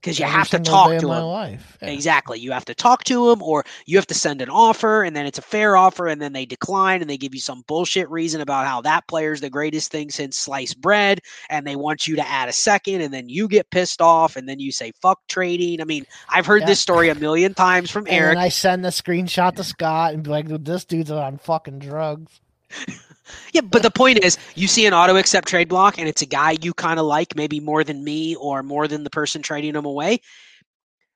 because 0.00 0.18
you 0.18 0.24
have 0.24 0.48
to 0.48 0.58
talk 0.58 0.98
to 0.98 1.12
him. 1.12 1.24
Life. 1.24 1.78
Yeah. 1.82 1.88
Exactly. 1.88 2.38
You 2.38 2.52
have 2.52 2.64
to 2.66 2.74
talk 2.74 3.04
to 3.04 3.30
him 3.30 3.42
or 3.42 3.64
you 3.86 3.98
have 3.98 4.06
to 4.06 4.14
send 4.14 4.40
an 4.40 4.48
offer 4.48 5.02
and 5.02 5.14
then 5.14 5.26
it's 5.26 5.38
a 5.38 5.42
fair 5.42 5.76
offer 5.76 6.06
and 6.06 6.20
then 6.20 6.32
they 6.32 6.46
decline 6.46 7.00
and 7.00 7.10
they 7.10 7.18
give 7.18 7.34
you 7.34 7.40
some 7.40 7.62
bullshit 7.66 8.08
reason 8.10 8.40
about 8.40 8.66
how 8.66 8.80
that 8.82 9.06
player 9.08 9.32
is 9.32 9.40
the 9.40 9.50
greatest 9.50 9.90
thing 9.90 10.10
since 10.10 10.38
sliced 10.38 10.80
bread 10.80 11.20
and 11.50 11.66
they 11.66 11.76
want 11.76 12.06
you 12.06 12.16
to 12.16 12.26
add 12.26 12.48
a 12.48 12.52
second 12.52 13.02
and 13.02 13.12
then 13.12 13.28
you 13.28 13.46
get 13.48 13.70
pissed 13.70 14.00
off 14.00 14.36
and 14.36 14.48
then 14.48 14.58
you 14.58 14.72
say 14.72 14.92
fuck 15.02 15.20
trading. 15.28 15.80
I 15.80 15.84
mean, 15.84 16.06
I've 16.28 16.46
heard 16.46 16.62
yeah. 16.62 16.68
this 16.68 16.80
story 16.80 17.10
a 17.10 17.14
million 17.14 17.54
times 17.54 17.90
from 17.90 18.06
and 18.06 18.14
Eric. 18.14 18.38
I 18.38 18.48
send 18.48 18.84
the 18.84 18.88
screenshot 18.88 19.56
to 19.56 19.64
Scott 19.64 20.14
and 20.14 20.22
be 20.22 20.30
like, 20.30 20.48
this 20.48 20.84
dude's 20.84 21.10
on 21.10 21.38
fucking 21.38 21.80
drugs. 21.80 22.40
Yeah, 23.52 23.62
but 23.62 23.82
the 23.82 23.90
point 23.90 24.24
is, 24.24 24.38
you 24.54 24.68
see 24.68 24.86
an 24.86 24.94
auto 24.94 25.16
accept 25.16 25.48
trade 25.48 25.68
block, 25.68 25.98
and 25.98 26.08
it's 26.08 26.22
a 26.22 26.26
guy 26.26 26.56
you 26.62 26.74
kind 26.74 26.98
of 26.98 27.06
like, 27.06 27.36
maybe 27.36 27.60
more 27.60 27.84
than 27.84 28.04
me 28.04 28.36
or 28.36 28.62
more 28.62 28.88
than 28.88 29.04
the 29.04 29.10
person 29.10 29.42
trading 29.42 29.74
him 29.74 29.84
away. 29.84 30.20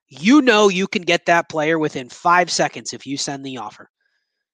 You 0.08 0.42
know 0.42 0.68
you 0.68 0.86
can 0.86 1.02
get 1.02 1.26
that 1.26 1.48
player 1.48 1.78
within 1.78 2.08
five 2.08 2.50
seconds 2.50 2.92
if 2.92 3.06
you 3.06 3.16
send 3.16 3.44
the 3.44 3.58
offer. 3.58 3.90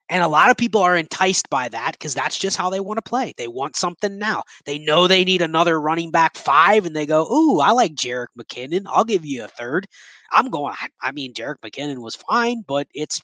And 0.09 0.25
a 0.25 0.29
lot 0.29 0.51
of 0.51 0.57
people 0.57 0.81
are 0.83 0.97
enticed 0.97 1.49
by 1.51 1.69
that 1.69 1.93
because 1.93 2.15
that's 2.15 2.37
just 2.37 2.57
how 2.57 2.69
they 2.69 2.81
want 2.81 2.99
to 2.99 3.09
play. 3.09 3.33
They 3.37 3.47
want 3.47 3.77
something 3.77 4.19
now. 4.19 4.43
They 4.65 4.79
know 4.79 5.07
they 5.07 5.25
need 5.25 5.41
another 5.41 5.81
running 5.81 6.11
back 6.11 6.37
five, 6.37 6.85
and 6.85 6.97
they 6.97 7.07
go, 7.07 7.27
Ooh, 7.33 7.61
I 7.61 7.71
like 7.71 7.95
Jerick 7.95 8.27
McKinnon. 8.39 8.83
I'll 8.87 9.05
give 9.05 9.25
you 9.25 9.45
a 9.45 9.49
third. 9.49 9.87
I'm 10.33 10.51
going, 10.51 10.75
I 11.01 11.13
mean, 11.13 11.33
Jerick 11.33 11.61
McKinnon 11.65 11.99
was 11.99 12.17
fine, 12.17 12.65
but 12.67 12.89
it's 12.93 13.21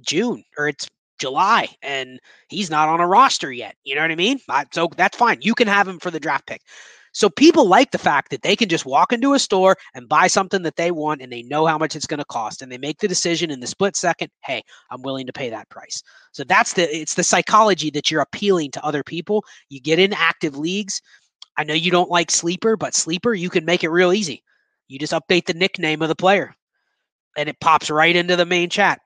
June 0.00 0.44
or 0.56 0.68
it's 0.68 0.88
July 1.18 1.68
and 1.82 2.18
he's 2.48 2.70
not 2.70 2.88
on 2.88 3.00
a 3.00 3.06
roster 3.06 3.52
yet. 3.52 3.76
You 3.84 3.94
know 3.94 4.02
what 4.02 4.10
I 4.10 4.16
mean? 4.16 4.40
So 4.72 4.88
that's 4.96 5.16
fine. 5.16 5.38
You 5.40 5.54
can 5.54 5.68
have 5.68 5.86
him 5.86 5.98
for 5.98 6.10
the 6.10 6.20
draft 6.20 6.46
pick. 6.46 6.62
So 7.14 7.28
people 7.28 7.68
like 7.68 7.90
the 7.90 7.98
fact 7.98 8.30
that 8.30 8.40
they 8.40 8.56
can 8.56 8.70
just 8.70 8.86
walk 8.86 9.12
into 9.12 9.34
a 9.34 9.38
store 9.38 9.76
and 9.94 10.08
buy 10.08 10.26
something 10.28 10.62
that 10.62 10.76
they 10.76 10.90
want 10.90 11.20
and 11.20 11.30
they 11.30 11.42
know 11.42 11.66
how 11.66 11.76
much 11.76 11.94
it's 11.94 12.06
going 12.06 12.18
to 12.18 12.24
cost 12.24 12.62
and 12.62 12.72
they 12.72 12.78
make 12.78 12.98
the 13.00 13.08
decision 13.08 13.50
in 13.50 13.60
the 13.60 13.66
split 13.66 13.96
second, 13.96 14.30
hey, 14.44 14.62
I'm 14.90 15.02
willing 15.02 15.26
to 15.26 15.32
pay 15.32 15.50
that 15.50 15.68
price. 15.68 16.02
So 16.32 16.42
that's 16.42 16.72
the 16.72 16.84
it's 16.84 17.14
the 17.14 17.22
psychology 17.22 17.90
that 17.90 18.10
you're 18.10 18.22
appealing 18.22 18.70
to 18.72 18.84
other 18.84 19.02
people. 19.02 19.44
You 19.68 19.78
get 19.78 19.98
in 19.98 20.14
active 20.14 20.56
leagues. 20.56 21.02
I 21.58 21.64
know 21.64 21.74
you 21.74 21.90
don't 21.90 22.10
like 22.10 22.30
sleeper, 22.30 22.78
but 22.78 22.94
sleeper 22.94 23.34
you 23.34 23.50
can 23.50 23.66
make 23.66 23.84
it 23.84 23.90
real 23.90 24.14
easy. 24.14 24.42
You 24.88 24.98
just 24.98 25.12
update 25.12 25.44
the 25.44 25.54
nickname 25.54 26.00
of 26.00 26.08
the 26.08 26.16
player 26.16 26.54
and 27.36 27.46
it 27.46 27.60
pops 27.60 27.90
right 27.90 28.16
into 28.16 28.36
the 28.36 28.46
main 28.46 28.70
chat. 28.70 29.01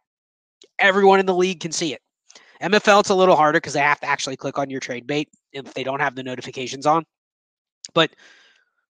Everyone 0.79 1.21
in 1.21 1.27
the 1.27 1.35
league 1.35 1.61
can 1.61 1.73
see 1.73 1.95
it. 1.95 2.01
MFL, 2.63 3.01
it's 3.01 3.11
a 3.11 3.15
little 3.15 3.37
harder 3.37 3.59
because 3.59 3.75
they 3.75 3.81
have 3.81 4.01
to 4.01 4.07
actually 4.07 4.37
click 4.37 4.59
on 4.59 4.71
your 4.71 4.81
trade 4.81 5.07
bait 5.07 5.29
if 5.53 5.75
they 5.75 5.85
don't 5.85 6.01
have 6.01 6.15
the 6.15 6.23
notifications 6.23 6.87
on. 6.87 7.05
But 7.95 8.11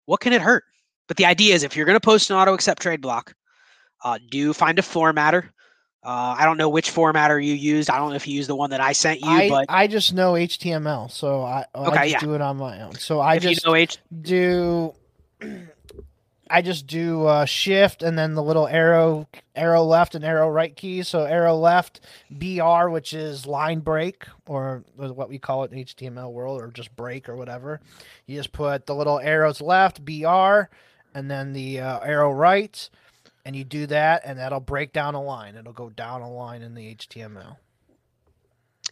what 0.05 0.21
can 0.21 0.33
it 0.33 0.41
hurt? 0.41 0.65
But 1.09 1.17
the 1.17 1.27
idea 1.27 1.55
is 1.55 1.63
if 1.63 1.77
you're 1.77 1.87
going 1.87 1.97
to 1.97 2.01
post 2.01 2.31
an 2.31 2.37
auto 2.37 2.55
accept 2.55 2.83
trade 2.83 3.01
block, 3.01 3.35
uh, 4.05 4.19
do 4.31 4.53
find 4.53 4.79
a 4.79 4.83
formatter. 4.83 5.51
Uh, 6.03 6.37
I 6.39 6.45
don't 6.45 6.57
know 6.57 6.69
which 6.69 6.93
formatter 6.93 7.45
you 7.45 7.55
used. 7.55 7.91
I 7.91 7.99
don't 7.99 8.11
know 8.11 8.17
if 8.17 8.29
you 8.29 8.35
used 8.35 8.49
the 8.49 8.55
one 8.55 8.71
that 8.71 8.81
I 8.81 8.93
sent 8.93 9.21
you, 9.21 9.29
I, 9.29 9.49
but 9.49 9.67
I 9.69 9.89
just 9.89 10.15
know 10.15 10.35
HTML, 10.35 11.11
so 11.11 11.43
I, 11.43 11.65
okay, 11.75 11.99
I 11.99 12.09
just 12.09 12.23
yeah. 12.23 12.29
do 12.29 12.35
it 12.35 12.41
on 12.41 12.59
my 12.59 12.81
own. 12.83 12.95
So 12.95 13.21
I 13.21 13.37
if 13.37 13.43
just 13.43 13.65
you 13.65 13.69
know 13.69 13.75
H- 13.75 13.99
do 14.23 14.95
I 16.49 16.63
just 16.63 16.87
do 16.87 17.27
uh, 17.27 17.45
shift 17.45 18.03
and 18.03 18.19
then 18.19 18.35
the 18.35 18.43
little 18.43 18.69
arrow 18.69 19.29
arrow 19.55 19.83
left 19.83 20.15
and 20.15 20.25
arrow 20.25 20.49
right 20.49 20.75
keys. 20.75 21.09
So 21.09 21.25
arrow 21.25 21.57
left 21.57 22.01
BR, 22.31 22.89
which 22.89 23.13
is 23.13 23.47
line 23.47 23.81
break 23.81 24.27
or 24.47 24.85
what 24.97 25.29
we 25.29 25.39
call 25.39 25.65
it 25.65 25.73
in 25.73 25.85
HTML 25.85 26.33
world, 26.33 26.61
or 26.61 26.71
just 26.71 26.95
break 26.95 27.29
or 27.29 27.37
whatever. 27.37 27.81
You 28.27 28.37
just 28.37 28.53
put 28.53 28.87
the 28.87 28.95
little 28.95 29.19
arrows 29.19 29.61
left 29.61 30.05
BR 30.05 30.69
and 31.15 31.31
then 31.31 31.53
the 31.53 31.81
uh, 31.81 31.99
arrow 32.01 32.31
right, 32.31 32.89
and 33.47 33.57
you 33.57 33.65
do 33.65 33.87
that, 33.87 34.23
and 34.27 34.39
that'll 34.39 34.61
break 34.61 34.93
down 34.93 35.15
a 35.15 35.23
line. 35.23 35.57
It'll 35.57 35.73
go 35.73 35.89
down 35.89 36.21
a 36.21 36.31
line 36.31 36.61
in 36.61 36.75
the 36.75 36.95
HTML. 36.95 37.57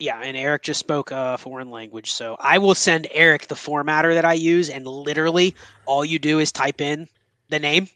Yeah, 0.01 0.21
and 0.21 0.37
Eric 0.37 0.63
just 0.63 0.81
spoke 0.81 1.11
a 1.13 1.37
foreign 1.37 1.71
language, 1.71 2.13
so 2.13 2.37
I 2.41 2.59
will 2.59 2.75
send 2.75 3.07
Eric 3.13 3.49
the 3.49 3.55
formatter 3.55 4.15
that 4.15 4.25
I 4.25 4.33
use, 4.33 4.71
and 4.71 4.87
literally 4.87 5.55
all 5.85 6.03
you 6.05 6.19
do 6.19 6.39
is 6.39 6.51
type 6.51 6.81
in 6.81 7.09
the 7.49 7.59
name 7.59 7.89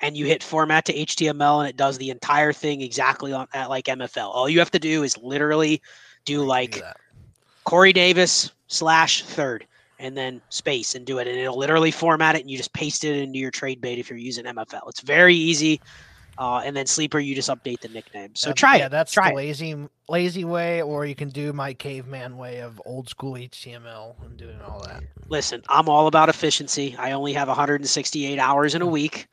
and 0.00 0.16
you 0.16 0.26
hit 0.26 0.42
format 0.42 0.84
to 0.86 0.92
HTML 0.92 1.60
and 1.60 1.68
it 1.68 1.76
does 1.76 1.98
the 1.98 2.10
entire 2.10 2.52
thing 2.52 2.82
exactly 2.82 3.32
on 3.32 3.46
at 3.54 3.70
like 3.70 3.86
MFL. 3.86 4.28
All 4.28 4.48
you 4.48 4.58
have 4.58 4.70
to 4.72 4.78
do 4.78 5.02
is 5.02 5.16
literally 5.18 5.80
do 6.24 6.44
like 6.44 6.82
Corey 7.64 7.92
Davis 7.92 8.50
slash 8.68 9.22
third 9.22 9.66
and 9.98 10.16
then 10.16 10.42
space 10.50 10.94
and 10.94 11.06
do 11.06 11.18
it 11.18 11.26
and 11.26 11.38
it'll 11.38 11.58
literally 11.58 11.90
format 11.90 12.36
it 12.36 12.42
and 12.42 12.50
you 12.50 12.56
just 12.56 12.72
paste 12.74 13.04
it 13.04 13.16
into 13.16 13.38
your 13.38 13.50
trade 13.50 13.80
bait 13.80 13.98
if 13.98 14.10
you're 14.10 14.18
using 14.18 14.44
MFL. 14.44 14.88
It's 14.88 15.00
very 15.00 15.34
easy. 15.34 15.80
Uh, 16.38 16.62
and 16.64 16.76
then 16.76 16.86
sleeper, 16.86 17.18
you 17.18 17.34
just 17.34 17.48
update 17.48 17.80
the 17.80 17.88
nickname. 17.88 18.34
So 18.34 18.52
try 18.52 18.76
yeah, 18.76 18.86
it. 18.86 18.88
That's 18.90 19.12
try 19.12 19.30
the 19.30 19.36
lazy 19.36 19.76
lazy 20.08 20.44
way, 20.44 20.82
or 20.82 21.06
you 21.06 21.14
can 21.14 21.30
do 21.30 21.52
my 21.52 21.72
caveman 21.72 22.36
way 22.36 22.60
of 22.60 22.80
old 22.84 23.08
school 23.08 23.34
HTML 23.34 24.14
and 24.24 24.36
doing 24.36 24.60
all 24.60 24.80
that. 24.80 25.02
Listen, 25.28 25.62
I'm 25.68 25.88
all 25.88 26.06
about 26.06 26.28
efficiency. 26.28 26.94
I 26.98 27.12
only 27.12 27.32
have 27.32 27.48
168 27.48 28.38
hours 28.38 28.74
in 28.74 28.82
a 28.82 28.86
week, 28.86 29.28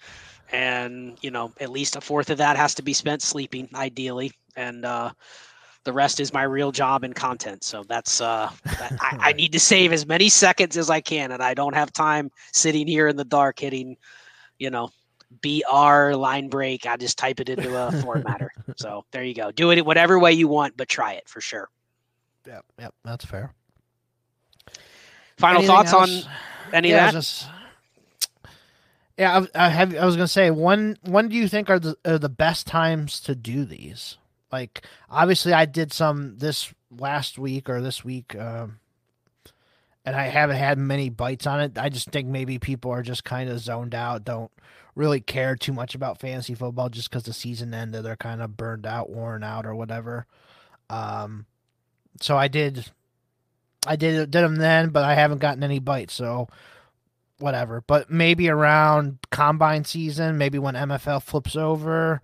and 0.51 1.17
you 1.21 1.31
know 1.31 1.51
at 1.59 1.69
least 1.69 1.95
a 1.95 2.01
fourth 2.01 2.29
of 2.29 2.37
that 2.37 2.55
has 2.55 2.75
to 2.75 2.83
be 2.83 2.93
spent 2.93 3.21
sleeping, 3.21 3.69
ideally, 3.75 4.31
and 4.55 4.85
uh, 4.85 5.11
the 5.83 5.93
rest 5.93 6.19
is 6.19 6.33
my 6.33 6.43
real 6.43 6.71
job 6.71 7.03
and 7.03 7.13
content. 7.13 7.63
So 7.63 7.83
that's 7.83 8.21
uh, 8.21 8.49
that, 8.63 8.97
I, 9.01 9.17
I 9.19 9.33
need 9.33 9.51
to 9.53 9.59
save 9.59 9.91
as 9.91 10.05
many 10.05 10.29
seconds 10.29 10.77
as 10.77 10.89
I 10.89 11.01
can, 11.01 11.31
and 11.31 11.43
I 11.43 11.53
don't 11.53 11.75
have 11.75 11.91
time 11.91 12.31
sitting 12.53 12.87
here 12.87 13.07
in 13.07 13.17
the 13.17 13.25
dark 13.25 13.59
hitting, 13.59 13.97
you 14.57 14.69
know, 14.69 14.89
BR 15.41 16.15
line 16.15 16.49
break. 16.49 16.85
I 16.85 16.97
just 16.97 17.17
type 17.17 17.39
it 17.39 17.49
into 17.49 17.69
a 17.75 17.91
formatter. 17.91 18.49
So 18.75 19.05
there 19.11 19.23
you 19.23 19.33
go. 19.33 19.51
Do 19.51 19.71
it 19.71 19.85
whatever 19.85 20.17
way 20.19 20.33
you 20.33 20.47
want, 20.47 20.77
but 20.77 20.89
try 20.89 21.13
it 21.13 21.27
for 21.27 21.41
sure. 21.41 21.69
Yep, 22.47 22.65
yep, 22.79 22.93
that's 23.03 23.25
fair. 23.25 23.53
Final 25.37 25.59
Anything 25.59 25.75
thoughts 25.75 25.93
else? 25.93 26.25
on 26.25 26.31
any 26.73 26.89
yeah, 26.89 27.07
of 27.07 27.13
that? 27.13 27.19
Just, 27.19 27.47
yeah, 29.17 29.45
I, 29.55 29.65
I, 29.65 29.69
have. 29.69 29.95
I 29.95 30.05
was 30.05 30.15
gonna 30.15 30.27
say 30.27 30.51
when 30.51 30.97
when 31.03 31.29
do 31.29 31.35
you 31.35 31.47
think 31.47 31.69
are 31.69 31.79
the 31.79 31.95
are 32.05 32.17
the 32.17 32.29
best 32.29 32.67
times 32.67 33.19
to 33.21 33.35
do 33.35 33.65
these? 33.65 34.17
Like, 34.51 34.85
obviously, 35.09 35.53
I 35.53 35.65
did 35.65 35.91
some 35.91 36.37
this 36.37 36.71
last 36.91 37.39
week 37.39 37.69
or 37.69 37.81
this 37.81 38.05
week, 38.05 38.35
um, 38.35 38.79
and 40.05 40.15
I 40.15 40.23
haven't 40.23 40.57
had 40.57 40.77
many 40.77 41.09
bites 41.09 41.47
on 41.47 41.61
it. 41.61 41.77
I 41.77 41.89
just 41.89 42.09
think 42.09 42.27
maybe 42.27 42.59
people 42.59 42.91
are 42.91 43.03
just 43.03 43.23
kind 43.23 43.49
of 43.49 43.59
zoned 43.59 43.95
out, 43.95 44.25
don't 44.25 44.51
really 44.95 45.21
care 45.21 45.55
too 45.55 45.73
much 45.73 45.95
about 45.95 46.19
fantasy 46.19 46.53
football 46.53 46.89
just 46.89 47.09
because 47.09 47.23
the 47.23 47.33
season 47.33 47.73
ended. 47.73 48.03
They're 48.03 48.15
kind 48.15 48.41
of 48.41 48.57
burned 48.57 48.85
out, 48.85 49.09
worn 49.09 49.43
out, 49.43 49.65
or 49.65 49.75
whatever. 49.75 50.25
Um, 50.89 51.45
so 52.21 52.37
I 52.37 52.47
did, 52.47 52.91
I 53.87 53.95
did 53.95 54.29
did 54.29 54.43
them 54.43 54.57
then, 54.57 54.89
but 54.89 55.03
I 55.03 55.15
haven't 55.15 55.39
gotten 55.39 55.63
any 55.63 55.79
bites. 55.79 56.13
So 56.13 56.47
whatever. 57.39 57.81
But 57.81 58.09
maybe 58.09 58.49
around 58.49 59.19
combine 59.31 59.85
season, 59.85 60.37
maybe 60.37 60.59
when 60.59 60.75
MFL 60.75 61.23
flips 61.23 61.55
over. 61.55 62.21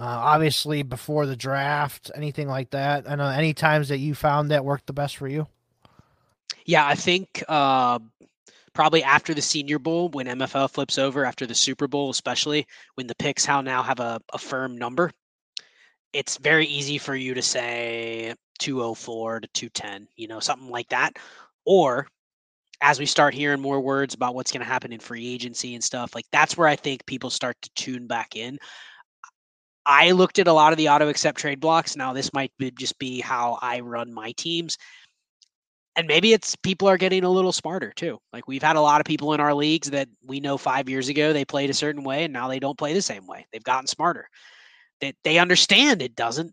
Uh, 0.00 0.04
obviously, 0.04 0.82
before 0.82 1.26
the 1.26 1.36
draft, 1.36 2.10
anything 2.14 2.46
like 2.46 2.70
that. 2.70 3.10
I 3.10 3.16
know 3.16 3.26
any 3.26 3.52
times 3.52 3.88
that 3.88 3.98
you 3.98 4.14
found 4.14 4.50
that 4.50 4.64
worked 4.64 4.86
the 4.86 4.92
best 4.92 5.16
for 5.16 5.26
you. 5.26 5.48
Yeah, 6.68 6.86
I 6.86 6.96
think 6.96 7.42
uh, 7.48 7.98
probably 8.74 9.02
after 9.02 9.32
the 9.32 9.40
Senior 9.40 9.78
Bowl, 9.78 10.10
when 10.10 10.26
MFL 10.26 10.68
flips 10.68 10.98
over, 10.98 11.24
after 11.24 11.46
the 11.46 11.54
Super 11.54 11.88
Bowl, 11.88 12.10
especially 12.10 12.66
when 12.94 13.06
the 13.06 13.14
picks 13.14 13.46
how 13.46 13.62
now 13.62 13.82
have 13.82 14.00
a, 14.00 14.20
a 14.34 14.38
firm 14.38 14.76
number, 14.76 15.10
it's 16.12 16.36
very 16.36 16.66
easy 16.66 16.98
for 16.98 17.16
you 17.16 17.32
to 17.32 17.40
say 17.40 18.34
204 18.58 19.40
to 19.40 19.48
210, 19.48 20.08
you 20.16 20.28
know, 20.28 20.40
something 20.40 20.68
like 20.68 20.90
that. 20.90 21.14
Or 21.64 22.06
as 22.82 22.98
we 22.98 23.06
start 23.06 23.32
hearing 23.32 23.62
more 23.62 23.80
words 23.80 24.12
about 24.12 24.34
what's 24.34 24.52
going 24.52 24.60
to 24.60 24.66
happen 24.70 24.92
in 24.92 25.00
free 25.00 25.26
agency 25.26 25.74
and 25.74 25.82
stuff, 25.82 26.14
like 26.14 26.26
that's 26.32 26.54
where 26.54 26.68
I 26.68 26.76
think 26.76 27.06
people 27.06 27.30
start 27.30 27.56
to 27.62 27.70
tune 27.76 28.06
back 28.06 28.36
in. 28.36 28.58
I 29.86 30.10
looked 30.10 30.38
at 30.38 30.48
a 30.48 30.52
lot 30.52 30.72
of 30.74 30.76
the 30.76 30.90
auto 30.90 31.08
accept 31.08 31.38
trade 31.38 31.60
blocks. 31.60 31.96
Now, 31.96 32.12
this 32.12 32.34
might 32.34 32.52
be, 32.58 32.70
just 32.72 32.98
be 32.98 33.20
how 33.22 33.58
I 33.62 33.80
run 33.80 34.12
my 34.12 34.32
teams 34.36 34.76
and 35.98 36.06
maybe 36.06 36.32
it's 36.32 36.54
people 36.54 36.88
are 36.88 36.96
getting 36.96 37.24
a 37.24 37.30
little 37.30 37.52
smarter 37.52 37.92
too. 37.96 38.18
Like 38.32 38.46
we've 38.46 38.62
had 38.62 38.76
a 38.76 38.80
lot 38.80 39.00
of 39.00 39.04
people 39.04 39.34
in 39.34 39.40
our 39.40 39.52
leagues 39.52 39.90
that 39.90 40.08
we 40.24 40.38
know 40.38 40.56
five 40.56 40.88
years 40.88 41.08
ago 41.08 41.32
they 41.32 41.44
played 41.44 41.70
a 41.70 41.74
certain 41.74 42.04
way 42.04 42.24
and 42.24 42.32
now 42.32 42.46
they 42.46 42.60
don't 42.60 42.78
play 42.78 42.94
the 42.94 43.02
same 43.02 43.26
way. 43.26 43.44
They've 43.52 43.64
gotten 43.64 43.88
smarter. 43.88 44.28
That 45.00 45.16
they, 45.24 45.32
they 45.32 45.38
understand 45.40 46.00
it 46.00 46.14
doesn't 46.14 46.52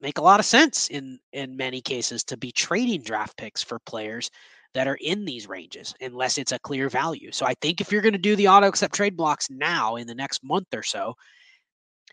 make 0.00 0.18
a 0.18 0.22
lot 0.22 0.40
of 0.40 0.46
sense 0.46 0.88
in 0.88 1.18
in 1.34 1.56
many 1.56 1.82
cases 1.82 2.24
to 2.24 2.38
be 2.38 2.50
trading 2.50 3.02
draft 3.02 3.36
picks 3.36 3.62
for 3.62 3.78
players 3.80 4.30
that 4.74 4.88
are 4.88 4.98
in 5.02 5.26
these 5.26 5.48
ranges 5.48 5.94
unless 6.00 6.38
it's 6.38 6.52
a 6.52 6.58
clear 6.60 6.88
value. 6.88 7.30
So 7.30 7.44
I 7.44 7.54
think 7.60 7.82
if 7.82 7.92
you're 7.92 8.02
going 8.02 8.12
to 8.14 8.18
do 8.18 8.36
the 8.36 8.48
auto 8.48 8.68
accept 8.68 8.94
trade 8.94 9.16
blocks 9.16 9.50
now 9.50 9.96
in 9.96 10.06
the 10.06 10.14
next 10.14 10.42
month 10.42 10.68
or 10.74 10.82
so, 10.82 11.14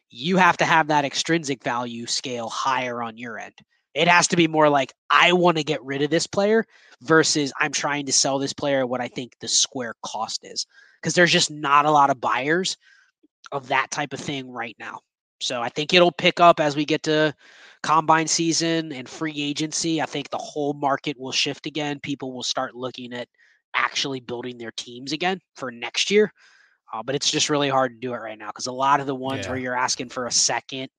you 0.09 0.37
have 0.37 0.57
to 0.57 0.65
have 0.65 0.87
that 0.87 1.05
extrinsic 1.05 1.63
value 1.63 2.05
scale 2.05 2.49
higher 2.49 3.01
on 3.01 3.17
your 3.17 3.39
end. 3.39 3.53
It 3.95 4.07
has 4.07 4.27
to 4.27 4.35
be 4.35 4.47
more 4.47 4.69
like 4.69 4.93
I 5.09 5.31
want 5.33 5.57
to 5.57 5.63
get 5.63 5.83
rid 5.83 6.01
of 6.01 6.09
this 6.09 6.27
player 6.27 6.65
versus 7.01 7.51
I'm 7.59 7.71
trying 7.71 8.05
to 8.05 8.11
sell 8.11 8.37
this 8.37 8.53
player 8.53 8.85
what 8.85 9.01
I 9.01 9.07
think 9.07 9.33
the 9.39 9.47
square 9.47 9.95
cost 10.03 10.41
is. 10.43 10.67
Because 11.01 11.13
there's 11.13 11.31
just 11.31 11.49
not 11.49 11.85
a 11.85 11.91
lot 11.91 12.09
of 12.09 12.19
buyers 12.19 12.77
of 13.51 13.67
that 13.69 13.91
type 13.91 14.13
of 14.13 14.19
thing 14.19 14.51
right 14.51 14.75
now. 14.79 14.99
So 15.39 15.61
I 15.61 15.69
think 15.69 15.93
it'll 15.93 16.11
pick 16.11 16.39
up 16.39 16.59
as 16.59 16.75
we 16.75 16.85
get 16.85 17.03
to 17.03 17.33
combine 17.83 18.27
season 18.27 18.91
and 18.91 19.07
free 19.07 19.39
agency. 19.41 20.01
I 20.01 20.05
think 20.05 20.29
the 20.29 20.37
whole 20.37 20.73
market 20.73 21.19
will 21.19 21.31
shift 21.31 21.65
again. 21.65 21.99
People 21.99 22.33
will 22.33 22.43
start 22.43 22.75
looking 22.75 23.13
at 23.13 23.27
actually 23.75 24.19
building 24.19 24.57
their 24.57 24.71
teams 24.71 25.11
again 25.11 25.39
for 25.55 25.71
next 25.71 26.09
year. 26.09 26.33
Uh, 26.93 27.03
but 27.03 27.15
it's 27.15 27.29
just 27.29 27.49
really 27.49 27.69
hard 27.69 27.91
to 27.93 27.99
do 27.99 28.13
it 28.13 28.17
right 28.17 28.37
now 28.37 28.47
because 28.47 28.67
a 28.67 28.71
lot 28.71 28.99
of 28.99 29.05
the 29.05 29.15
ones 29.15 29.45
yeah. 29.45 29.51
where 29.51 29.59
you're 29.59 29.77
asking 29.77 30.09
for 30.09 30.27
a 30.27 30.31
second, 30.31 30.89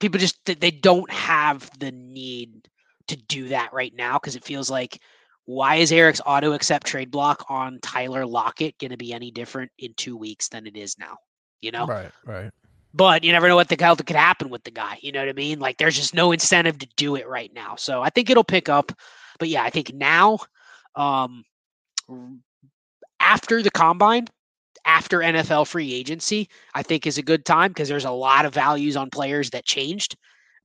people 0.00 0.18
just 0.18 0.44
they 0.44 0.70
don't 0.70 1.10
have 1.10 1.70
the 1.78 1.92
need 1.92 2.68
to 3.08 3.16
do 3.16 3.48
that 3.48 3.72
right 3.72 3.94
now 3.94 4.18
because 4.18 4.36
it 4.36 4.44
feels 4.44 4.70
like 4.70 5.00
why 5.46 5.76
is 5.76 5.90
Eric's 5.90 6.20
auto 6.26 6.52
accept 6.52 6.86
trade 6.86 7.10
block 7.10 7.46
on 7.48 7.78
Tyler 7.80 8.26
Lockett 8.26 8.78
going 8.78 8.90
to 8.90 8.98
be 8.98 9.14
any 9.14 9.30
different 9.30 9.70
in 9.78 9.94
two 9.94 10.14
weeks 10.14 10.48
than 10.48 10.66
it 10.66 10.76
is 10.76 10.98
now? 10.98 11.16
You 11.62 11.70
know, 11.70 11.86
right, 11.86 12.10
right. 12.26 12.50
But 12.94 13.24
you 13.24 13.32
never 13.32 13.48
know 13.48 13.56
what 13.56 13.68
the 13.68 13.76
hell 13.78 13.96
could 13.96 14.14
happen 14.14 14.50
with 14.50 14.64
the 14.64 14.70
guy. 14.70 14.98
You 15.02 15.12
know 15.12 15.20
what 15.20 15.28
I 15.28 15.32
mean? 15.32 15.58
Like 15.58 15.78
there's 15.78 15.96
just 15.96 16.14
no 16.14 16.32
incentive 16.32 16.78
to 16.78 16.88
do 16.96 17.16
it 17.16 17.28
right 17.28 17.52
now. 17.54 17.76
So 17.76 18.02
I 18.02 18.10
think 18.10 18.28
it'll 18.28 18.44
pick 18.44 18.68
up. 18.68 18.92
But 19.38 19.48
yeah, 19.48 19.62
I 19.62 19.70
think 19.70 19.94
now, 19.94 20.38
um, 20.96 21.44
after 23.20 23.62
the 23.62 23.70
combine, 23.70 24.26
after 24.88 25.18
NFL 25.18 25.68
free 25.68 25.92
agency, 25.92 26.48
I 26.74 26.82
think 26.82 27.06
is 27.06 27.18
a 27.18 27.22
good 27.22 27.44
time 27.44 27.70
because 27.70 27.88
there's 27.88 28.06
a 28.06 28.10
lot 28.10 28.46
of 28.46 28.54
values 28.54 28.96
on 28.96 29.10
players 29.10 29.50
that 29.50 29.66
changed, 29.66 30.16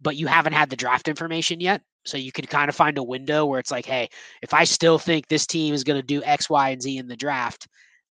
but 0.02 0.16
you 0.16 0.28
haven't 0.28 0.54
had 0.54 0.70
the 0.70 0.78
draft 0.78 1.10
information 1.10 1.60
yet. 1.60 1.82
So 2.06 2.18
you 2.18 2.32
can 2.32 2.46
kind 2.46 2.70
of 2.70 2.76
find 2.76 2.98
a 2.98 3.04
window 3.04 3.46
where 3.46 3.60
it's 3.60 3.72
like, 3.72 3.86
hey, 3.86 4.10
if 4.42 4.54
I 4.54 4.64
still 4.64 4.98
think 4.98 5.28
this 5.28 5.46
team 5.46 5.74
is 5.74 5.84
going 5.84 6.00
to 6.00 6.06
do 6.06 6.24
X, 6.24 6.50
Y, 6.50 6.70
and 6.70 6.82
Z 6.82 6.98
in 6.98 7.08
the 7.08 7.18
draft, 7.18 7.68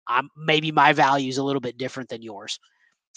I'm 0.09 0.31
maybe 0.37 0.71
my 0.71 0.93
value 0.93 1.29
is 1.29 1.39
a 1.39 1.45
little 1.45 1.61
bit 1.61 1.77
different 1.77 2.09
than 2.09 2.23
yours. 2.23 2.59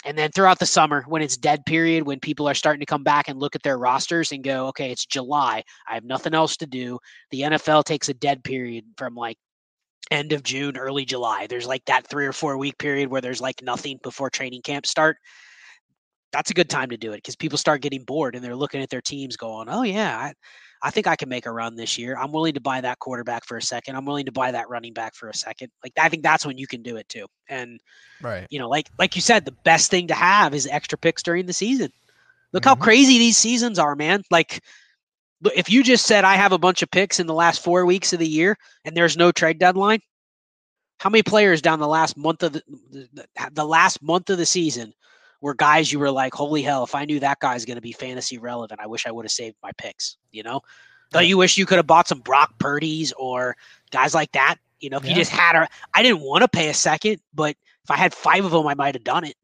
And 0.05 0.17
then 0.17 0.31
throughout 0.31 0.59
the 0.59 0.65
summer, 0.65 1.03
when 1.07 1.21
it's 1.21 1.37
dead 1.37 1.65
period, 1.65 2.07
when 2.07 2.19
people 2.19 2.47
are 2.47 2.55
starting 2.55 2.79
to 2.79 2.85
come 2.85 3.03
back 3.03 3.27
and 3.27 3.37
look 3.37 3.55
at 3.55 3.63
their 3.63 3.77
rosters 3.77 4.31
and 4.31 4.43
go, 4.43 4.67
okay, 4.67 4.91
it's 4.91 5.05
July. 5.05 5.63
I 5.87 5.93
have 5.93 6.05
nothing 6.05 6.33
else 6.33 6.57
to 6.57 6.65
do. 6.65 6.99
The 7.31 7.41
NFL 7.41 7.83
takes 7.83 8.09
a 8.09 8.13
dead 8.13 8.43
period 8.43 8.85
from 8.97 9.13
like 9.13 9.37
end 10.11 10.33
of 10.33 10.43
June, 10.43 10.77
early 10.77 11.05
July. 11.05 11.47
There's 11.47 11.67
like 11.67 11.85
that 11.85 12.07
three 12.07 12.25
or 12.25 12.33
four 12.33 12.57
week 12.57 12.77
period 12.77 13.09
where 13.09 13.21
there's 13.21 13.41
like 13.41 13.61
nothing 13.61 13.99
before 14.03 14.29
training 14.29 14.61
camp 14.61 14.85
start. 14.85 15.17
That's 16.31 16.51
a 16.51 16.53
good 16.53 16.69
time 16.69 16.89
to 16.89 16.97
do 16.97 17.11
it 17.11 17.17
because 17.17 17.35
people 17.35 17.57
start 17.57 17.81
getting 17.81 18.03
bored 18.03 18.35
and 18.35 18.43
they're 18.43 18.55
looking 18.55 18.81
at 18.81 18.89
their 18.89 19.01
teams 19.01 19.35
going, 19.35 19.67
oh, 19.67 19.81
yeah, 19.81 20.15
I, 20.15 20.33
I 20.81 20.91
think 20.91 21.07
I 21.07 21.15
can 21.15 21.27
make 21.27 21.45
a 21.45 21.51
run 21.51 21.75
this 21.75 21.97
year. 21.97 22.15
I'm 22.17 22.31
willing 22.31 22.53
to 22.53 22.61
buy 22.61 22.81
that 22.81 22.99
quarterback 22.99 23.45
for 23.45 23.57
a 23.57 23.61
second. 23.61 23.95
I'm 23.95 24.05
willing 24.05 24.25
to 24.25 24.31
buy 24.31 24.51
that 24.51 24.69
running 24.69 24.93
back 24.93 25.15
for 25.15 25.29
a 25.29 25.33
second. 25.33 25.71
Like 25.83 25.93
I 25.99 26.07
think 26.07 26.23
that's 26.23 26.45
when 26.45 26.57
you 26.57 26.67
can 26.67 26.81
do 26.81 26.95
it 26.97 27.09
too. 27.09 27.25
And 27.49 27.79
right, 28.21 28.47
you 28.49 28.59
know, 28.59 28.69
like 28.69 28.89
like 28.97 29.15
you 29.15 29.21
said, 29.21 29.43
the 29.43 29.55
best 29.63 29.91
thing 29.91 30.07
to 30.07 30.13
have 30.13 30.53
is 30.53 30.67
extra 30.67 30.97
picks 30.97 31.21
during 31.21 31.47
the 31.47 31.53
season. 31.53 31.91
Look 32.53 32.63
mm-hmm. 32.63 32.69
how 32.69 32.75
crazy 32.75 33.17
these 33.17 33.37
seasons 33.37 33.77
are, 33.77 33.95
man. 33.95 34.23
Like 34.31 34.63
if 35.55 35.69
you 35.69 35.83
just 35.83 36.05
said 36.05 36.23
I 36.23 36.35
have 36.35 36.51
a 36.51 36.57
bunch 36.57 36.81
of 36.81 36.91
picks 36.91 37.19
in 37.19 37.27
the 37.27 37.33
last 37.33 37.63
four 37.63 37.85
weeks 37.85 38.13
of 38.13 38.19
the 38.19 38.27
year 38.27 38.57
and 38.85 38.95
there's 38.95 39.17
no 39.17 39.31
trade 39.31 39.59
deadline, 39.59 40.01
how 40.99 41.09
many 41.09 41.23
players 41.23 41.61
down 41.61 41.79
the 41.79 41.87
last 41.87 42.17
month 42.17 42.43
of 42.43 42.53
the, 42.53 42.63
the, 42.91 43.27
the 43.53 43.65
last 43.65 44.01
month 44.01 44.29
of 44.29 44.37
the 44.37 44.45
season 44.45 44.93
were 45.41 45.53
guys 45.53 45.91
you 45.91 45.99
were 45.99 46.11
like, 46.11 46.33
holy 46.33 46.61
hell, 46.61 46.83
if 46.83 46.93
I 46.93 47.05
knew 47.05 47.19
that 47.21 47.39
guy's 47.39 47.65
going 47.65 47.77
to 47.77 47.81
be 47.81 47.93
fantasy 47.93 48.37
relevant, 48.37 48.81
I 48.81 48.87
wish 48.87 49.05
I 49.07 49.11
would 49.11 49.25
have 49.25 49.31
saved 49.31 49.55
my 49.63 49.71
picks. 49.77 50.17
You 50.31 50.43
know, 50.43 50.61
don't 51.11 51.27
you 51.27 51.37
wish 51.37 51.57
you 51.57 51.65
could 51.65 51.77
have 51.77 51.87
bought 51.87 52.07
some 52.07 52.19
Brock 52.19 52.53
Purdy's 52.59 53.13
or 53.13 53.55
guys 53.91 54.13
like 54.13 54.33
that? 54.33 54.57
You 54.79 54.89
know, 54.89 54.97
if 54.97 55.03
yeah. 55.03 55.11
you 55.11 55.15
just 55.15 55.31
had 55.31 55.55
a, 55.55 55.67
I 55.93 56.03
didn't 56.03 56.21
want 56.21 56.41
to 56.41 56.47
pay 56.49 56.69
a 56.69 56.73
second, 56.73 57.21
but 57.33 57.55
if 57.83 57.91
I 57.91 57.95
had 57.95 58.13
five 58.13 58.43
of 58.43 58.51
them, 58.51 58.67
I 58.67 58.73
might 58.73 58.95
have 58.95 59.03
done 59.03 59.23
it. 59.23 59.35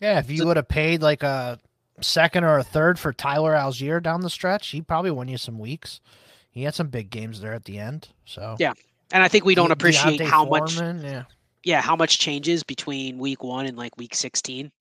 Yeah, 0.00 0.18
if 0.18 0.30
you 0.30 0.38
so, 0.38 0.46
would 0.46 0.56
have 0.56 0.68
paid 0.68 1.02
like 1.02 1.22
a 1.22 1.58
second 2.00 2.44
or 2.44 2.58
a 2.58 2.64
third 2.64 2.98
for 2.98 3.12
Tyler 3.12 3.52
Allgeier 3.52 4.02
down 4.02 4.22
the 4.22 4.30
stretch, 4.30 4.68
he 4.68 4.80
probably 4.80 5.10
won 5.10 5.28
you 5.28 5.38
some 5.38 5.58
weeks. 5.58 6.00
He 6.50 6.64
had 6.64 6.74
some 6.74 6.88
big 6.88 7.10
games 7.10 7.40
there 7.40 7.54
at 7.54 7.64
the 7.64 7.78
end. 7.78 8.08
So 8.24 8.56
yeah, 8.58 8.72
and 9.12 9.22
I 9.22 9.28
think 9.28 9.44
we 9.44 9.54
don't 9.54 9.68
De- 9.68 9.74
appreciate 9.74 10.18
D'Onta 10.18 10.30
how 10.30 10.46
Foreman, 10.46 10.96
much. 11.02 11.04
Yeah. 11.04 11.24
Yeah, 11.64 11.80
how 11.80 11.94
much 11.94 12.18
changes 12.18 12.64
between 12.64 13.18
week 13.18 13.44
one 13.44 13.66
and 13.66 13.76
like 13.76 13.96
week 13.96 14.14
sixteen 14.14 14.72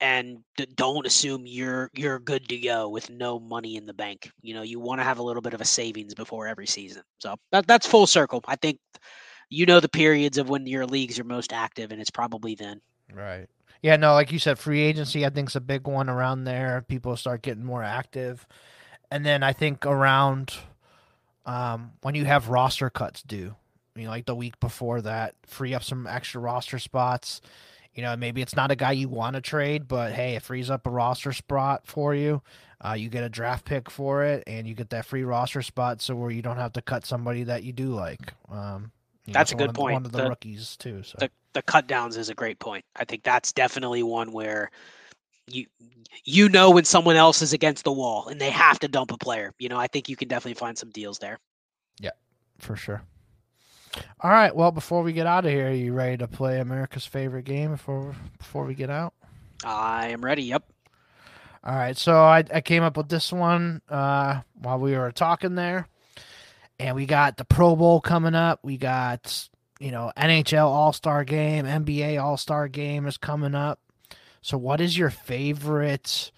and 0.00 0.38
don't 0.74 1.06
assume 1.06 1.44
you're 1.46 1.90
you're 1.94 2.18
good 2.18 2.48
to 2.48 2.58
go 2.58 2.88
with 2.88 3.10
no 3.10 3.38
money 3.38 3.76
in 3.76 3.86
the 3.86 3.94
bank. 3.94 4.30
You 4.42 4.54
know, 4.54 4.62
you 4.62 4.80
want 4.80 5.00
to 5.00 5.04
have 5.04 5.18
a 5.18 5.22
little 5.22 5.42
bit 5.42 5.54
of 5.54 5.60
a 5.60 5.64
savings 5.64 6.14
before 6.14 6.46
every 6.46 6.66
season. 6.66 7.02
So 7.18 7.36
that 7.52 7.66
that's 7.66 7.86
full 7.86 8.06
circle. 8.06 8.42
I 8.46 8.56
think 8.56 8.78
you 9.48 9.66
know 9.66 9.80
the 9.80 9.88
periods 9.88 10.38
of 10.38 10.48
when 10.48 10.66
your 10.66 10.86
leagues 10.86 11.18
are 11.18 11.24
most 11.24 11.52
active, 11.52 11.90
and 11.92 12.00
it's 12.00 12.10
probably 12.10 12.54
then. 12.54 12.80
Right. 13.12 13.46
Yeah. 13.84 13.96
No, 13.96 14.14
like 14.14 14.32
you 14.32 14.38
said, 14.38 14.58
free 14.58 14.80
agency 14.80 15.26
I 15.26 15.30
think 15.30 15.50
is 15.50 15.56
a 15.56 15.60
big 15.60 15.86
one 15.86 16.08
around 16.08 16.44
there. 16.44 16.84
People 16.88 17.16
start 17.16 17.42
getting 17.42 17.64
more 17.64 17.82
active, 17.82 18.46
and 19.10 19.24
then 19.24 19.42
I 19.42 19.52
think 19.52 19.84
around 19.86 20.54
um, 21.46 21.92
when 22.02 22.14
you 22.14 22.24
have 22.24 22.48
roster 22.48 22.90
cuts 22.90 23.22
due, 23.22 23.54
you 23.94 24.04
know, 24.04 24.10
like 24.10 24.26
the 24.26 24.34
week 24.34 24.58
before 24.58 25.02
that, 25.02 25.34
free 25.46 25.74
up 25.74 25.84
some 25.84 26.06
extra 26.06 26.40
roster 26.40 26.78
spots 26.78 27.40
you 27.94 28.02
know, 28.02 28.16
maybe 28.16 28.42
it's 28.42 28.56
not 28.56 28.70
a 28.70 28.76
guy 28.76 28.92
you 28.92 29.08
want 29.08 29.34
to 29.34 29.40
trade, 29.40 29.86
but 29.86 30.12
hey, 30.12 30.34
it 30.34 30.42
frees 30.42 30.68
up 30.68 30.86
a 30.86 30.90
roster 30.90 31.32
spot 31.32 31.86
for 31.86 32.14
you. 32.14 32.42
Uh, 32.84 32.92
you 32.92 33.08
get 33.08 33.24
a 33.24 33.28
draft 33.28 33.64
pick 33.64 33.88
for 33.88 34.24
it, 34.24 34.42
and 34.46 34.66
you 34.66 34.74
get 34.74 34.90
that 34.90 35.06
free 35.06 35.22
roster 35.22 35.62
spot, 35.62 36.02
so 36.02 36.14
where 36.16 36.30
you 36.30 36.42
don't 36.42 36.56
have 36.56 36.72
to 36.72 36.82
cut 36.82 37.06
somebody 37.06 37.44
that 37.44 37.62
you 37.62 37.72
do 37.72 37.94
like. 37.94 38.34
Um, 38.50 38.90
that's 39.28 39.52
know, 39.52 39.56
a 39.56 39.58
good 39.58 39.68
one 39.68 39.74
point. 39.74 39.92
One 39.94 40.06
of 40.06 40.12
the, 40.12 40.22
the, 40.22 40.28
rookies 40.28 40.76
too. 40.76 41.02
So 41.04 41.18
the 41.18 41.30
the 41.54 41.62
cut 41.62 41.86
downs 41.86 42.16
is 42.16 42.28
a 42.28 42.34
great 42.34 42.58
point. 42.58 42.84
I 42.96 43.04
think 43.04 43.22
that's 43.22 43.52
definitely 43.52 44.02
one 44.02 44.32
where 44.32 44.70
you 45.46 45.66
you 46.24 46.48
know 46.48 46.70
when 46.70 46.84
someone 46.84 47.16
else 47.16 47.42
is 47.42 47.52
against 47.52 47.84
the 47.84 47.92
wall 47.92 48.28
and 48.28 48.40
they 48.40 48.50
have 48.50 48.78
to 48.80 48.88
dump 48.88 49.12
a 49.12 49.18
player. 49.18 49.52
You 49.58 49.68
know, 49.68 49.78
I 49.78 49.86
think 49.86 50.08
you 50.08 50.16
can 50.16 50.28
definitely 50.28 50.54
find 50.54 50.76
some 50.76 50.90
deals 50.90 51.18
there. 51.18 51.38
Yeah, 52.00 52.10
for 52.58 52.76
sure. 52.76 53.02
All 54.20 54.30
right. 54.30 54.54
Well, 54.54 54.72
before 54.72 55.02
we 55.02 55.12
get 55.12 55.26
out 55.26 55.44
of 55.44 55.52
here, 55.52 55.68
are 55.68 55.72
you 55.72 55.92
ready 55.92 56.16
to 56.18 56.26
play 56.26 56.60
America's 56.60 57.06
favorite 57.06 57.44
game 57.44 57.70
before 57.70 58.14
before 58.38 58.64
we 58.64 58.74
get 58.74 58.90
out? 58.90 59.14
I 59.64 60.08
am 60.08 60.24
ready. 60.24 60.42
Yep. 60.44 60.64
All 61.62 61.74
right. 61.74 61.96
So 61.96 62.16
I, 62.16 62.44
I 62.52 62.60
came 62.60 62.82
up 62.82 62.96
with 62.96 63.08
this 63.08 63.32
one 63.32 63.80
uh, 63.88 64.40
while 64.54 64.78
we 64.78 64.96
were 64.96 65.12
talking 65.12 65.54
there, 65.54 65.86
and 66.78 66.96
we 66.96 67.06
got 67.06 67.36
the 67.36 67.44
Pro 67.44 67.76
Bowl 67.76 68.00
coming 68.00 68.34
up. 68.34 68.60
We 68.62 68.76
got 68.76 69.48
you 69.80 69.90
know 69.90 70.12
NHL 70.16 70.66
All 70.66 70.92
Star 70.92 71.24
Game, 71.24 71.64
NBA 71.64 72.22
All 72.22 72.36
Star 72.36 72.68
Game 72.68 73.06
is 73.06 73.16
coming 73.16 73.54
up. 73.54 73.80
So, 74.42 74.58
what 74.58 74.80
is 74.80 74.98
your 74.98 75.10
favorite 75.10 76.30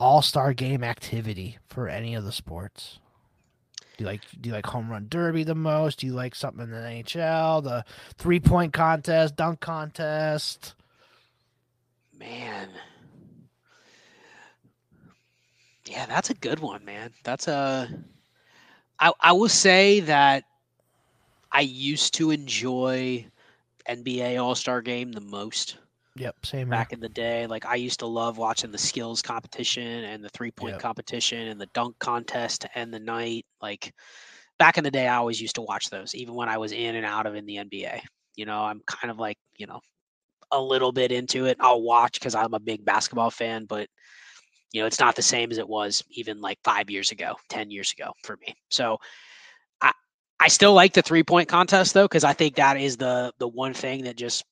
All 0.00 0.22
Star 0.22 0.52
Game 0.54 0.82
activity 0.82 1.58
for 1.68 1.88
any 1.88 2.14
of 2.14 2.24
the 2.24 2.32
sports? 2.32 2.98
Do 3.96 4.04
you 4.04 4.06
like 4.06 4.22
do 4.40 4.48
you 4.48 4.54
like 4.54 4.66
home 4.66 4.90
run 4.90 5.06
derby 5.08 5.44
the 5.44 5.54
most? 5.54 6.00
Do 6.00 6.06
you 6.06 6.14
like 6.14 6.34
something 6.34 6.64
in 6.64 6.70
the 6.70 6.76
NHL, 6.78 7.62
the 7.62 7.84
three 8.16 8.40
point 8.40 8.72
contest, 8.72 9.36
dunk 9.36 9.60
contest? 9.60 10.74
Man. 12.18 12.68
Yeah, 15.84 16.06
that's 16.06 16.30
a 16.30 16.34
good 16.34 16.60
one, 16.60 16.84
man. 16.84 17.12
That's 17.22 17.48
a 17.48 17.88
I 18.98 19.12
I 19.20 19.32
will 19.32 19.48
say 19.48 20.00
that 20.00 20.44
I 21.52 21.60
used 21.60 22.14
to 22.14 22.30
enjoy 22.30 23.26
NBA 23.88 24.42
All-Star 24.42 24.80
game 24.80 25.12
the 25.12 25.20
most. 25.20 25.76
Yep, 26.16 26.44
same 26.44 26.68
back 26.68 26.90
here. 26.90 26.96
in 26.96 27.00
the 27.00 27.08
day. 27.08 27.46
Like 27.46 27.64
I 27.64 27.76
used 27.76 28.00
to 28.00 28.06
love 28.06 28.36
watching 28.36 28.70
the 28.70 28.78
skills 28.78 29.22
competition 29.22 30.04
and 30.04 30.22
the 30.22 30.28
three 30.30 30.50
point 30.50 30.74
yep. 30.74 30.82
competition 30.82 31.48
and 31.48 31.60
the 31.60 31.68
dunk 31.72 31.98
contest 31.98 32.62
to 32.62 32.78
end 32.78 32.92
the 32.92 33.00
night. 33.00 33.46
Like 33.62 33.94
back 34.58 34.76
in 34.76 34.84
the 34.84 34.90
day, 34.90 35.08
I 35.08 35.16
always 35.16 35.40
used 35.40 35.54
to 35.54 35.62
watch 35.62 35.88
those, 35.88 36.14
even 36.14 36.34
when 36.34 36.50
I 36.50 36.58
was 36.58 36.72
in 36.72 36.96
and 36.96 37.06
out 37.06 37.26
of 37.26 37.34
in 37.34 37.46
the 37.46 37.56
NBA. 37.56 38.00
You 38.36 38.44
know, 38.44 38.58
I'm 38.58 38.82
kind 38.86 39.10
of 39.10 39.18
like 39.18 39.38
you 39.56 39.66
know 39.66 39.80
a 40.50 40.60
little 40.60 40.92
bit 40.92 41.12
into 41.12 41.46
it. 41.46 41.56
I'll 41.60 41.82
watch 41.82 42.20
because 42.20 42.34
I'm 42.34 42.52
a 42.52 42.60
big 42.60 42.84
basketball 42.84 43.30
fan, 43.30 43.64
but 43.64 43.88
you 44.72 44.82
know 44.82 44.86
it's 44.86 45.00
not 45.00 45.16
the 45.16 45.22
same 45.22 45.50
as 45.50 45.56
it 45.56 45.68
was 45.68 46.02
even 46.10 46.42
like 46.42 46.58
five 46.62 46.90
years 46.90 47.10
ago, 47.10 47.36
ten 47.48 47.70
years 47.70 47.90
ago 47.92 48.12
for 48.22 48.36
me. 48.36 48.54
So 48.70 48.98
I 50.42 50.48
still 50.48 50.74
like 50.74 50.92
the 50.92 51.02
three 51.02 51.22
point 51.22 51.48
contest 51.48 51.94
though 51.94 52.06
because 52.06 52.24
I 52.24 52.32
think 52.32 52.56
that 52.56 52.76
is 52.76 52.96
the 52.96 53.32
the 53.38 53.46
one 53.46 53.72
thing 53.72 54.02
that 54.04 54.16
just 54.16 54.44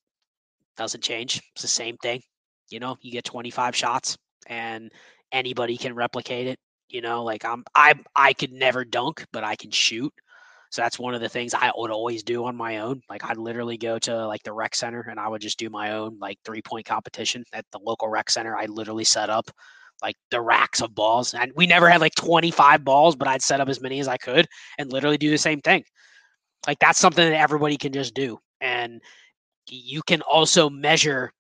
doesn't 0.77 1.03
change. 1.03 1.43
It's 1.53 1.63
the 1.63 1.69
same 1.69 1.97
thing. 1.97 2.23
You 2.71 2.79
know, 2.79 2.97
you 3.01 3.11
get 3.11 3.25
25 3.25 3.75
shots 3.75 4.17
and 4.47 4.93
anybody 5.33 5.77
can 5.77 5.97
replicate 5.97 6.47
it. 6.47 6.61
You 6.91 7.01
know, 7.01 7.25
like 7.25 7.45
I'm 7.45 7.65
I 7.75 7.95
I 8.15 8.35
could 8.35 8.53
never 8.53 8.85
dunk, 8.85 9.27
but 9.33 9.43
I 9.43 9.57
can 9.57 9.73
shoot. 9.73 10.13
So 10.71 10.81
that's 10.81 11.01
one 11.01 11.15
of 11.17 11.21
the 11.21 11.29
things 11.29 11.55
I 11.55 11.73
would 11.77 11.91
always 11.91 12.23
do 12.23 12.45
on 12.45 12.55
my 12.55 12.79
own. 12.79 13.03
Like 13.11 13.25
I'd 13.25 13.37
literally 13.37 13.77
go 13.77 13.99
to 13.99 14.29
like 14.29 14.45
the 14.45 14.53
rec 14.53 14.77
center 14.77 15.01
and 15.11 15.19
I 15.19 15.27
would 15.27 15.43
just 15.43 15.59
do 15.59 15.71
my 15.71 15.91
own 15.95 16.19
like 16.21 16.39
three 16.45 16.63
point 16.63 16.87
competition 16.87 17.43
at 17.53 17.65
the 17.73 17.81
local 17.81 18.07
rec 18.09 18.31
center. 18.31 18.57
I 18.57 18.67
literally 18.67 19.03
set 19.03 19.29
up 19.29 19.51
like 20.03 20.17
the 20.31 20.41
racks 20.41 20.81
of 20.81 20.95
balls. 20.95 21.35
And 21.35 21.53
we 21.55 21.67
never 21.67 21.89
had 21.89 22.01
like 22.01 22.15
25 22.15 22.85
balls, 22.85 23.17
but 23.17 23.29
I'd 23.29 23.43
set 23.43 23.61
up 23.61 23.69
as 23.69 23.81
many 23.81 24.01
as 24.01 24.09
I 24.09 24.17
could 24.17 24.47
and 24.79 24.93
literally 24.93 25.19
do 25.19 25.31
the 25.31 25.39
same 25.39 25.61
thing. 25.61 25.85
Like 26.67 26.79
that's 26.79 26.99
something 26.99 27.29
that 27.29 27.39
everybody 27.39 27.77
can 27.77 27.93
just 27.93 28.15
do. 28.15 28.39
And 28.61 29.01
you 29.69 30.03
can 30.03 30.23
also 30.23 30.69
measure 30.69 31.33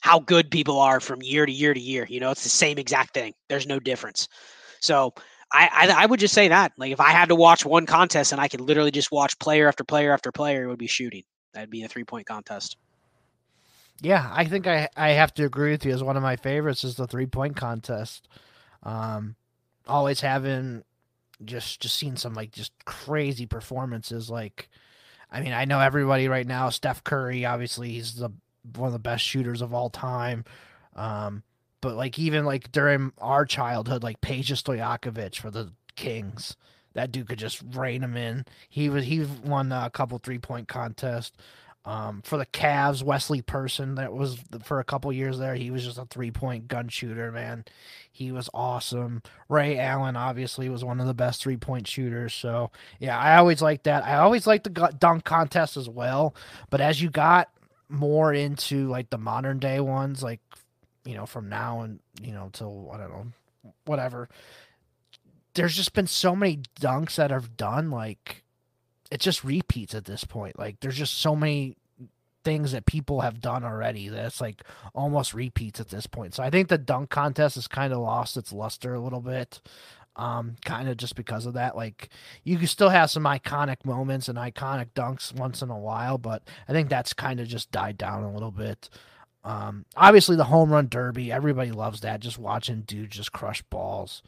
how 0.00 0.18
good 0.18 0.50
people 0.50 0.80
are 0.80 1.00
from 1.00 1.22
year 1.22 1.46
to 1.46 1.52
year 1.52 1.72
to 1.72 1.80
year. 1.80 2.06
You 2.08 2.20
know, 2.20 2.30
it's 2.30 2.42
the 2.42 2.48
same 2.48 2.78
exact 2.78 3.14
thing. 3.14 3.32
There's 3.48 3.66
no 3.66 3.78
difference. 3.78 4.28
So 4.80 5.14
I, 5.52 5.68
I, 5.72 6.02
I 6.02 6.06
would 6.06 6.18
just 6.20 6.34
say 6.34 6.48
that. 6.48 6.72
Like 6.76 6.92
if 6.92 7.00
I 7.00 7.10
had 7.10 7.28
to 7.28 7.36
watch 7.36 7.64
one 7.64 7.86
contest 7.86 8.32
and 8.32 8.40
I 8.40 8.48
could 8.48 8.60
literally 8.60 8.90
just 8.90 9.12
watch 9.12 9.38
player 9.38 9.68
after 9.68 9.84
player 9.84 10.12
after 10.12 10.32
player, 10.32 10.64
it 10.64 10.68
would 10.68 10.78
be 10.78 10.88
shooting. 10.88 11.22
That'd 11.54 11.70
be 11.70 11.82
a 11.84 11.88
three 11.88 12.04
point 12.04 12.26
contest. 12.26 12.76
Yeah, 14.00 14.28
I 14.32 14.44
think 14.46 14.66
I 14.66 14.88
I 14.96 15.10
have 15.10 15.32
to 15.34 15.44
agree 15.44 15.70
with 15.70 15.84
you. 15.84 15.92
As 15.92 16.02
one 16.02 16.16
of 16.16 16.22
my 16.22 16.36
favorites 16.36 16.84
is 16.84 16.96
the 16.96 17.06
three 17.06 17.26
point 17.26 17.56
contest. 17.56 18.28
Um, 18.82 19.36
always 19.86 20.20
having 20.20 20.82
just 21.44 21.80
just 21.80 21.96
seeing 21.96 22.16
some 22.16 22.34
like 22.34 22.50
just 22.52 22.72
crazy 22.84 23.46
performances. 23.46 24.28
Like, 24.30 24.68
I 25.30 25.40
mean, 25.40 25.52
I 25.52 25.64
know 25.64 25.80
everybody 25.80 26.28
right 26.28 26.46
now. 26.46 26.70
Steph 26.70 27.04
Curry, 27.04 27.44
obviously, 27.44 27.90
he's 27.92 28.14
the 28.16 28.30
one 28.76 28.86
of 28.88 28.92
the 28.92 28.98
best 28.98 29.24
shooters 29.24 29.62
of 29.62 29.72
all 29.74 29.90
time. 29.90 30.44
Um, 30.94 31.42
but 31.80 31.96
like 31.96 32.18
even 32.18 32.44
like 32.44 32.72
during 32.72 33.12
our 33.18 33.44
childhood, 33.44 34.02
like 34.02 34.20
Peja 34.20 34.56
Stojakovic 34.56 35.36
for 35.36 35.50
the 35.50 35.72
Kings, 35.96 36.56
that 36.94 37.12
dude 37.12 37.28
could 37.28 37.38
just 37.38 37.62
rain 37.74 38.02
him 38.02 38.16
in. 38.16 38.44
He 38.68 38.88
was 38.88 39.04
he 39.04 39.24
won 39.44 39.72
a 39.72 39.90
couple 39.90 40.18
three 40.18 40.38
point 40.38 40.68
contests. 40.68 41.36
Um, 41.84 42.22
for 42.22 42.38
the 42.38 42.46
Cavs, 42.46 43.02
Wesley 43.02 43.42
Person, 43.42 43.96
that 43.96 44.12
was 44.12 44.38
for 44.62 44.78
a 44.78 44.84
couple 44.84 45.12
years 45.12 45.38
there. 45.38 45.56
He 45.56 45.72
was 45.72 45.84
just 45.84 45.98
a 45.98 46.04
three 46.04 46.30
point 46.30 46.68
gun 46.68 46.88
shooter, 46.88 47.32
man. 47.32 47.64
He 48.10 48.30
was 48.30 48.48
awesome. 48.54 49.22
Ray 49.48 49.78
Allen, 49.78 50.14
obviously, 50.14 50.68
was 50.68 50.84
one 50.84 51.00
of 51.00 51.08
the 51.08 51.14
best 51.14 51.42
three 51.42 51.56
point 51.56 51.88
shooters. 51.88 52.34
So, 52.34 52.70
yeah, 53.00 53.18
I 53.18 53.36
always 53.36 53.60
like 53.60 53.82
that. 53.82 54.04
I 54.04 54.18
always 54.18 54.46
like 54.46 54.62
the 54.62 54.94
dunk 54.96 55.24
contest 55.24 55.76
as 55.76 55.88
well. 55.88 56.36
But 56.70 56.80
as 56.80 57.02
you 57.02 57.10
got 57.10 57.48
more 57.88 58.32
into 58.32 58.88
like 58.88 59.10
the 59.10 59.18
modern 59.18 59.58
day 59.58 59.80
ones, 59.80 60.22
like, 60.22 60.40
you 61.04 61.14
know, 61.14 61.26
from 61.26 61.48
now 61.48 61.80
and, 61.80 61.98
you 62.22 62.32
know, 62.32 62.48
till, 62.52 62.90
I 62.92 62.98
don't 62.98 63.10
know, 63.10 63.26
whatever, 63.86 64.28
there's 65.54 65.76
just 65.76 65.94
been 65.94 66.06
so 66.06 66.36
many 66.36 66.60
dunks 66.80 67.16
that 67.16 67.30
have 67.32 67.56
done 67.56 67.90
like 67.90 68.41
it 69.12 69.20
just 69.20 69.44
repeats 69.44 69.94
at 69.94 70.06
this 70.06 70.24
point. 70.24 70.58
Like 70.58 70.80
there's 70.80 70.96
just 70.96 71.18
so 71.18 71.36
many 71.36 71.76
things 72.44 72.72
that 72.72 72.86
people 72.86 73.20
have 73.20 73.42
done 73.42 73.62
already 73.62 74.08
that's 74.08 74.40
like 74.40 74.62
almost 74.94 75.34
repeats 75.34 75.78
at 75.80 75.90
this 75.90 76.06
point. 76.06 76.34
So 76.34 76.42
I 76.42 76.48
think 76.48 76.68
the 76.68 76.78
dunk 76.78 77.10
contest 77.10 77.56
has 77.56 77.68
kind 77.68 77.92
of 77.92 77.98
lost 77.98 78.38
its 78.38 78.54
luster 78.54 78.94
a 78.94 79.00
little 79.00 79.20
bit. 79.20 79.60
Um, 80.16 80.56
kind 80.64 80.88
of 80.88 80.96
just 80.96 81.14
because 81.14 81.44
of 81.44 81.54
that. 81.54 81.76
Like 81.76 82.08
you 82.42 82.56
can 82.56 82.66
still 82.66 82.88
have 82.88 83.10
some 83.10 83.24
iconic 83.24 83.84
moments 83.84 84.28
and 84.28 84.38
iconic 84.38 84.88
dunks 84.94 85.34
once 85.34 85.60
in 85.60 85.68
a 85.68 85.78
while, 85.78 86.16
but 86.16 86.42
I 86.66 86.72
think 86.72 86.88
that's 86.88 87.12
kind 87.12 87.38
of 87.38 87.46
just 87.48 87.70
died 87.70 87.98
down 87.98 88.22
a 88.22 88.32
little 88.32 88.50
bit. 88.50 88.88
Um, 89.44 89.84
obviously 89.94 90.36
the 90.36 90.44
home 90.44 90.72
run 90.72 90.88
derby, 90.88 91.30
everybody 91.30 91.70
loves 91.70 92.00
that. 92.00 92.20
Just 92.20 92.38
watching 92.38 92.80
dudes 92.82 93.16
just 93.16 93.32
crush 93.32 93.60
balls. 93.60 94.22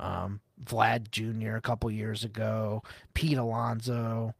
Um, 0.00 0.40
Vlad 0.64 1.10
Jr. 1.10 1.56
a 1.56 1.60
couple 1.60 1.90
years 1.90 2.24
ago, 2.24 2.82
Pete 3.14 3.38
Alonso, 3.38 4.34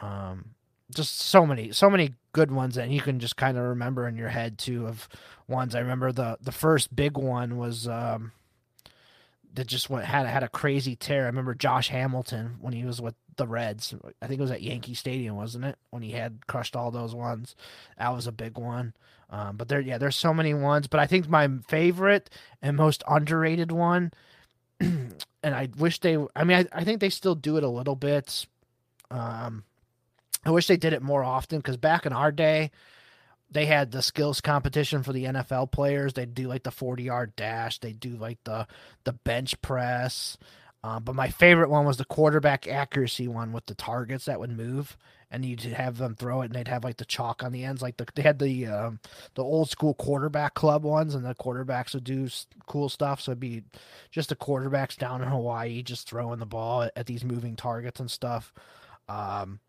um, 0.00 0.50
just 0.94 1.20
so 1.20 1.46
many, 1.46 1.72
so 1.72 1.88
many 1.88 2.14
good 2.32 2.50
ones 2.50 2.74
that 2.74 2.88
you 2.88 3.00
can 3.00 3.18
just 3.18 3.36
kind 3.36 3.56
of 3.56 3.64
remember 3.64 4.06
in 4.06 4.16
your 4.16 4.28
head 4.28 4.58
too. 4.58 4.86
Of 4.86 5.08
ones 5.48 5.74
I 5.74 5.80
remember 5.80 6.12
the 6.12 6.38
the 6.40 6.52
first 6.52 6.94
big 6.94 7.16
one 7.16 7.56
was 7.56 7.88
um, 7.88 8.32
that 9.54 9.66
just 9.66 9.90
went 9.90 10.06
had 10.06 10.26
had 10.26 10.42
a 10.42 10.48
crazy 10.48 10.96
tear. 10.96 11.24
I 11.24 11.26
remember 11.26 11.54
Josh 11.54 11.88
Hamilton 11.88 12.56
when 12.60 12.72
he 12.72 12.84
was 12.84 13.00
with 13.00 13.14
the 13.36 13.46
Reds. 13.46 13.94
I 14.20 14.26
think 14.26 14.38
it 14.38 14.42
was 14.42 14.50
at 14.50 14.62
Yankee 14.62 14.94
Stadium, 14.94 15.36
wasn't 15.36 15.64
it? 15.64 15.76
When 15.90 16.02
he 16.02 16.12
had 16.12 16.46
crushed 16.46 16.76
all 16.76 16.90
those 16.90 17.14
ones, 17.14 17.56
that 17.98 18.12
was 18.12 18.26
a 18.26 18.32
big 18.32 18.58
one. 18.58 18.94
Um, 19.30 19.56
but 19.56 19.68
there, 19.68 19.80
yeah, 19.80 19.98
there's 19.98 20.16
so 20.16 20.34
many 20.34 20.54
ones. 20.54 20.88
But 20.88 21.00
I 21.00 21.06
think 21.06 21.28
my 21.28 21.48
favorite 21.68 22.30
and 22.60 22.76
most 22.76 23.02
underrated 23.08 23.70
one 23.72 24.12
and 25.42 25.54
I 25.54 25.68
wish 25.78 26.00
they. 26.00 26.16
I 26.34 26.44
mean, 26.44 26.58
I, 26.72 26.80
I 26.80 26.84
think 26.84 27.00
they 27.00 27.10
still 27.10 27.34
do 27.34 27.56
it 27.56 27.64
a 27.64 27.68
little 27.68 27.96
bit. 27.96 28.46
Um, 29.10 29.64
I 30.44 30.50
wish 30.50 30.66
they 30.66 30.76
did 30.76 30.92
it 30.92 31.02
more 31.02 31.22
often 31.22 31.58
because 31.58 31.76
back 31.76 32.06
in 32.06 32.12
our 32.12 32.32
day, 32.32 32.70
they 33.50 33.66
had 33.66 33.90
the 33.90 34.02
skills 34.02 34.40
competition 34.40 35.02
for 35.02 35.12
the 35.12 35.24
NFL 35.24 35.70
players. 35.72 36.14
They'd 36.14 36.34
do 36.34 36.48
like 36.48 36.62
the 36.62 36.70
forty 36.70 37.04
yard 37.04 37.34
dash. 37.36 37.78
They 37.78 37.92
do 37.92 38.10
like 38.16 38.38
the 38.44 38.66
the 39.04 39.12
bench 39.12 39.60
press. 39.60 40.38
Uh, 40.82 40.98
but 40.98 41.14
my 41.14 41.28
favorite 41.28 41.68
one 41.68 41.84
was 41.84 41.98
the 41.98 42.04
quarterback 42.04 42.66
accuracy 42.66 43.28
one 43.28 43.52
with 43.52 43.66
the 43.66 43.74
targets 43.74 44.24
that 44.24 44.40
would 44.40 44.56
move 44.56 44.96
and 45.30 45.44
you'd 45.44 45.60
have 45.60 45.98
them 45.98 46.16
throw 46.16 46.42
it, 46.42 46.46
and 46.46 46.54
they'd 46.54 46.68
have 46.68 46.82
like 46.82 46.96
the 46.96 47.04
chalk 47.04 47.44
on 47.44 47.52
the 47.52 47.64
ends, 47.64 47.82
like 47.82 47.96
the, 47.96 48.06
they 48.14 48.22
had 48.22 48.38
the 48.40 48.66
um, 48.66 48.98
the 49.34 49.44
old 49.44 49.70
school 49.70 49.94
quarterback 49.94 50.54
club 50.54 50.82
ones, 50.82 51.14
and 51.14 51.24
the 51.24 51.34
quarterbacks 51.34 51.94
would 51.94 52.04
do 52.04 52.28
cool 52.66 52.88
stuff. 52.88 53.20
So 53.20 53.30
it'd 53.32 53.40
be 53.40 53.62
just 54.10 54.30
the 54.30 54.36
quarterbacks 54.36 54.96
down 54.96 55.22
in 55.22 55.28
Hawaii 55.28 55.82
just 55.82 56.08
throwing 56.08 56.40
the 56.40 56.46
ball 56.46 56.82
at, 56.82 56.92
at 56.96 57.06
these 57.06 57.24
moving 57.24 57.54
targets 57.54 58.00
and 58.00 58.10
stuff. 58.10 58.52
Um, 59.08 59.60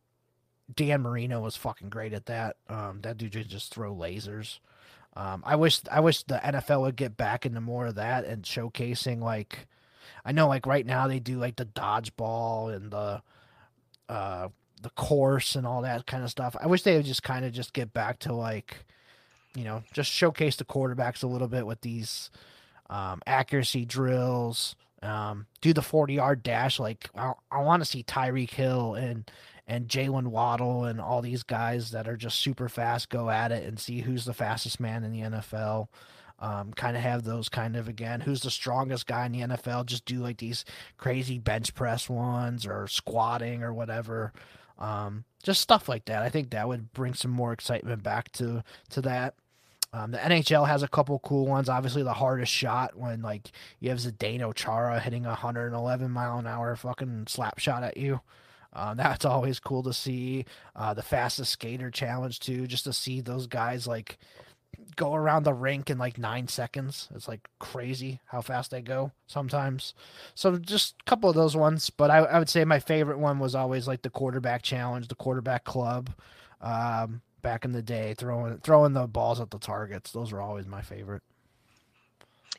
Dan 0.74 1.02
Marino 1.02 1.42
was 1.42 1.56
fucking 1.56 1.90
great 1.90 2.14
at 2.14 2.26
that. 2.26 2.56
Um, 2.68 3.02
that 3.04 3.18
dude 3.18 3.48
just 3.48 3.74
throw 3.74 3.94
lasers. 3.94 4.60
Um, 5.16 5.44
I 5.46 5.58
wish 5.58 5.82
I 5.92 6.00
wish 6.00 6.24
the 6.24 6.40
NFL 6.44 6.82
would 6.82 6.96
get 6.96 7.18
back 7.18 7.46
into 7.46 7.62
more 7.62 7.88
of 7.88 7.96
that 7.96 8.26
and 8.26 8.44
showcasing 8.44 9.22
like 9.22 9.68
I 10.26 10.32
know 10.32 10.48
like 10.48 10.66
right 10.66 10.86
now 10.86 11.08
they 11.08 11.20
do 11.20 11.38
like 11.38 11.56
the 11.56 11.66
dodgeball 11.66 12.74
and 12.76 12.92
the 12.92 13.22
uh, 14.10 14.50
the 14.82 14.90
course 14.92 15.56
and 15.56 15.66
all 15.66 15.82
that 15.84 16.06
kind 16.06 16.24
of 16.24 16.30
stuff. 16.30 16.56
I 16.60 16.68
wish 16.68 16.84
they 16.84 16.98
would 16.98 17.06
just 17.06 17.24
kind 17.24 17.46
of 17.46 17.54
just 17.54 17.74
get 17.74 17.94
back 17.94 18.20
to 18.20 18.34
like, 18.34 18.86
you 19.56 19.64
know, 19.64 19.84
just 19.94 20.12
showcase 20.12 20.56
the 20.56 20.66
quarterbacks 20.66 21.24
a 21.24 21.28
little 21.28 21.48
bit 21.48 21.66
with 21.66 21.82
these 21.82 22.30
um, 22.90 23.22
accuracy 23.26 23.86
drills. 23.86 24.76
Um, 25.04 25.48
do 25.62 25.74
the 25.74 25.82
forty 25.82 26.16
yard 26.16 26.44
dash. 26.44 26.80
Like 26.80 27.10
I, 27.16 27.34
I 27.52 27.62
want 27.62 27.82
to 27.82 27.90
see 27.90 28.04
Tyreek 28.04 28.52
Hill 28.52 28.96
and 28.96 29.30
and 29.68 29.88
Jaylen 29.88 30.28
Waddle 30.28 30.84
and 30.86 31.00
all 31.00 31.22
these 31.22 31.44
guys 31.44 31.92
that 31.92 32.08
are 32.08 32.18
just 32.18 32.40
super 32.40 32.68
fast 32.68 33.10
go 33.10 33.30
at 33.30 33.52
it 33.52 33.64
and 33.64 33.80
see 33.80 34.02
who's 34.02 34.26
the 34.26 34.34
fastest 34.34 34.80
man 34.80 35.04
in 35.04 35.12
the 35.12 35.22
NFL. 35.22 35.88
Um, 36.42 36.74
kind 36.74 36.98
of 36.98 37.04
have 37.04 37.24
those 37.24 37.50
kind 37.50 37.76
of 37.76 37.88
again. 37.88 38.22
Who's 38.22 38.42
the 38.42 38.50
strongest 38.50 39.06
guy 39.06 39.28
in 39.28 39.32
the 39.32 39.42
NFL? 39.42 39.86
Just 39.86 40.06
do 40.06 40.18
like 40.18 40.38
these 40.38 40.66
crazy 40.98 41.38
bench 41.38 41.76
press 41.76 42.10
ones 42.10 42.66
or 42.66 42.88
squatting 42.88 43.62
or 43.62 43.72
whatever. 43.72 44.34
Um, 44.80 45.24
just 45.44 45.62
stuff 45.62 45.88
like 45.88 46.06
that. 46.06 46.24
I 46.24 46.30
think 46.30 46.50
that 46.50 46.68
would 46.68 46.92
bring 46.94 47.14
some 47.14 47.30
more 47.30 47.54
excitement 47.54 48.02
back 48.02 48.32
to 48.34 48.64
to 48.90 49.02
that. 49.02 49.36
Um, 49.94 50.12
the 50.12 50.18
NHL 50.18 50.68
has 50.68 50.84
a 50.84 50.88
couple 50.88 51.20
cool 51.20 51.46
ones. 51.46 51.70
Obviously, 51.70 52.02
the 52.02 52.14
hardest 52.14 52.52
shot 52.52 52.98
when 52.98 53.22
like 53.22 53.52
you 53.80 53.90
have 53.90 54.00
Zdeno 54.00 54.54
Chara 54.56 55.00
hitting 55.00 55.26
a 55.26 55.30
111 55.30 56.10
mile 56.10 56.40
an 56.40 56.48
hour 56.48 56.76
fucking 56.76 57.26
slap 57.28 57.60
shot 57.60 57.84
at 57.84 57.98
you. 57.98 58.22
Um, 58.74 58.98
that's 58.98 59.26
always 59.26 59.60
cool 59.60 59.84
to 59.84 59.94
see. 59.94 60.46
Uh, 60.76 60.94
the 60.94 61.04
fastest 61.04 61.52
skater 61.52 61.92
challenge 61.92 62.40
too, 62.40 62.68
just 62.68 62.86
to 62.86 62.94
see 62.94 63.22
those 63.22 63.48
guys 63.48 63.86
like 63.86 64.18
go 64.96 65.14
around 65.14 65.44
the 65.44 65.54
rink 65.54 65.90
in 65.90 65.98
like 65.98 66.18
nine 66.18 66.48
seconds. 66.48 67.10
It's 67.16 67.28
like 67.28 67.50
crazy 67.60 68.20
how 68.28 68.42
fast 68.42 68.72
they 68.72 68.82
go 68.82 69.12
sometimes. 69.28 69.94
So 70.36 70.58
just 70.58 70.96
a 71.02 71.10
couple 71.10 71.30
of 71.30 71.36
those 71.36 71.56
ones, 71.56 71.90
but 71.90 72.12
I, 72.12 72.20
I 72.20 72.40
would 72.40 72.50
say 72.50 72.66
my 72.66 72.80
favorite 72.80 73.20
one 73.20 73.40
was 73.40 73.56
always 73.56 73.88
like 73.88 74.02
the 74.02 74.10
quarterback 74.10 74.62
challenge, 74.62 75.08
the 75.08 75.16
quarterback 75.16 75.64
club. 75.64 76.10
Um, 76.62 77.22
back 77.42 77.66
in 77.66 77.72
the 77.72 77.82
day, 77.82 78.14
throwing 78.18 78.60
throwing 78.60 78.94
the 78.94 79.08
balls 79.08 79.40
at 79.40 79.50
the 79.50 79.60
targets. 79.60 80.12
Those 80.12 80.32
were 80.32 80.42
always 80.42 80.68
my 80.68 80.82
favorite. 80.82 81.24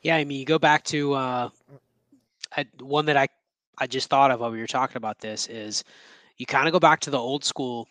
Yeah, 0.01 0.17
I 0.17 0.25
mean, 0.25 0.39
you 0.39 0.45
go 0.45 0.59
back 0.59 0.83
to 0.85 1.13
uh, 1.13 1.49
I, 2.55 2.65
one 2.79 3.05
that 3.05 3.17
I 3.17 3.27
I 3.77 3.87
just 3.87 4.09
thought 4.09 4.31
of 4.31 4.39
while 4.39 4.51
we 4.51 4.59
were 4.59 4.67
talking 4.67 4.97
about 4.97 5.19
this 5.19 5.47
is 5.47 5.83
you 6.37 6.45
kind 6.45 6.67
of 6.67 6.73
go 6.73 6.79
back 6.79 6.99
to 7.01 7.09
the 7.09 7.17
old 7.17 7.43
school 7.43 7.87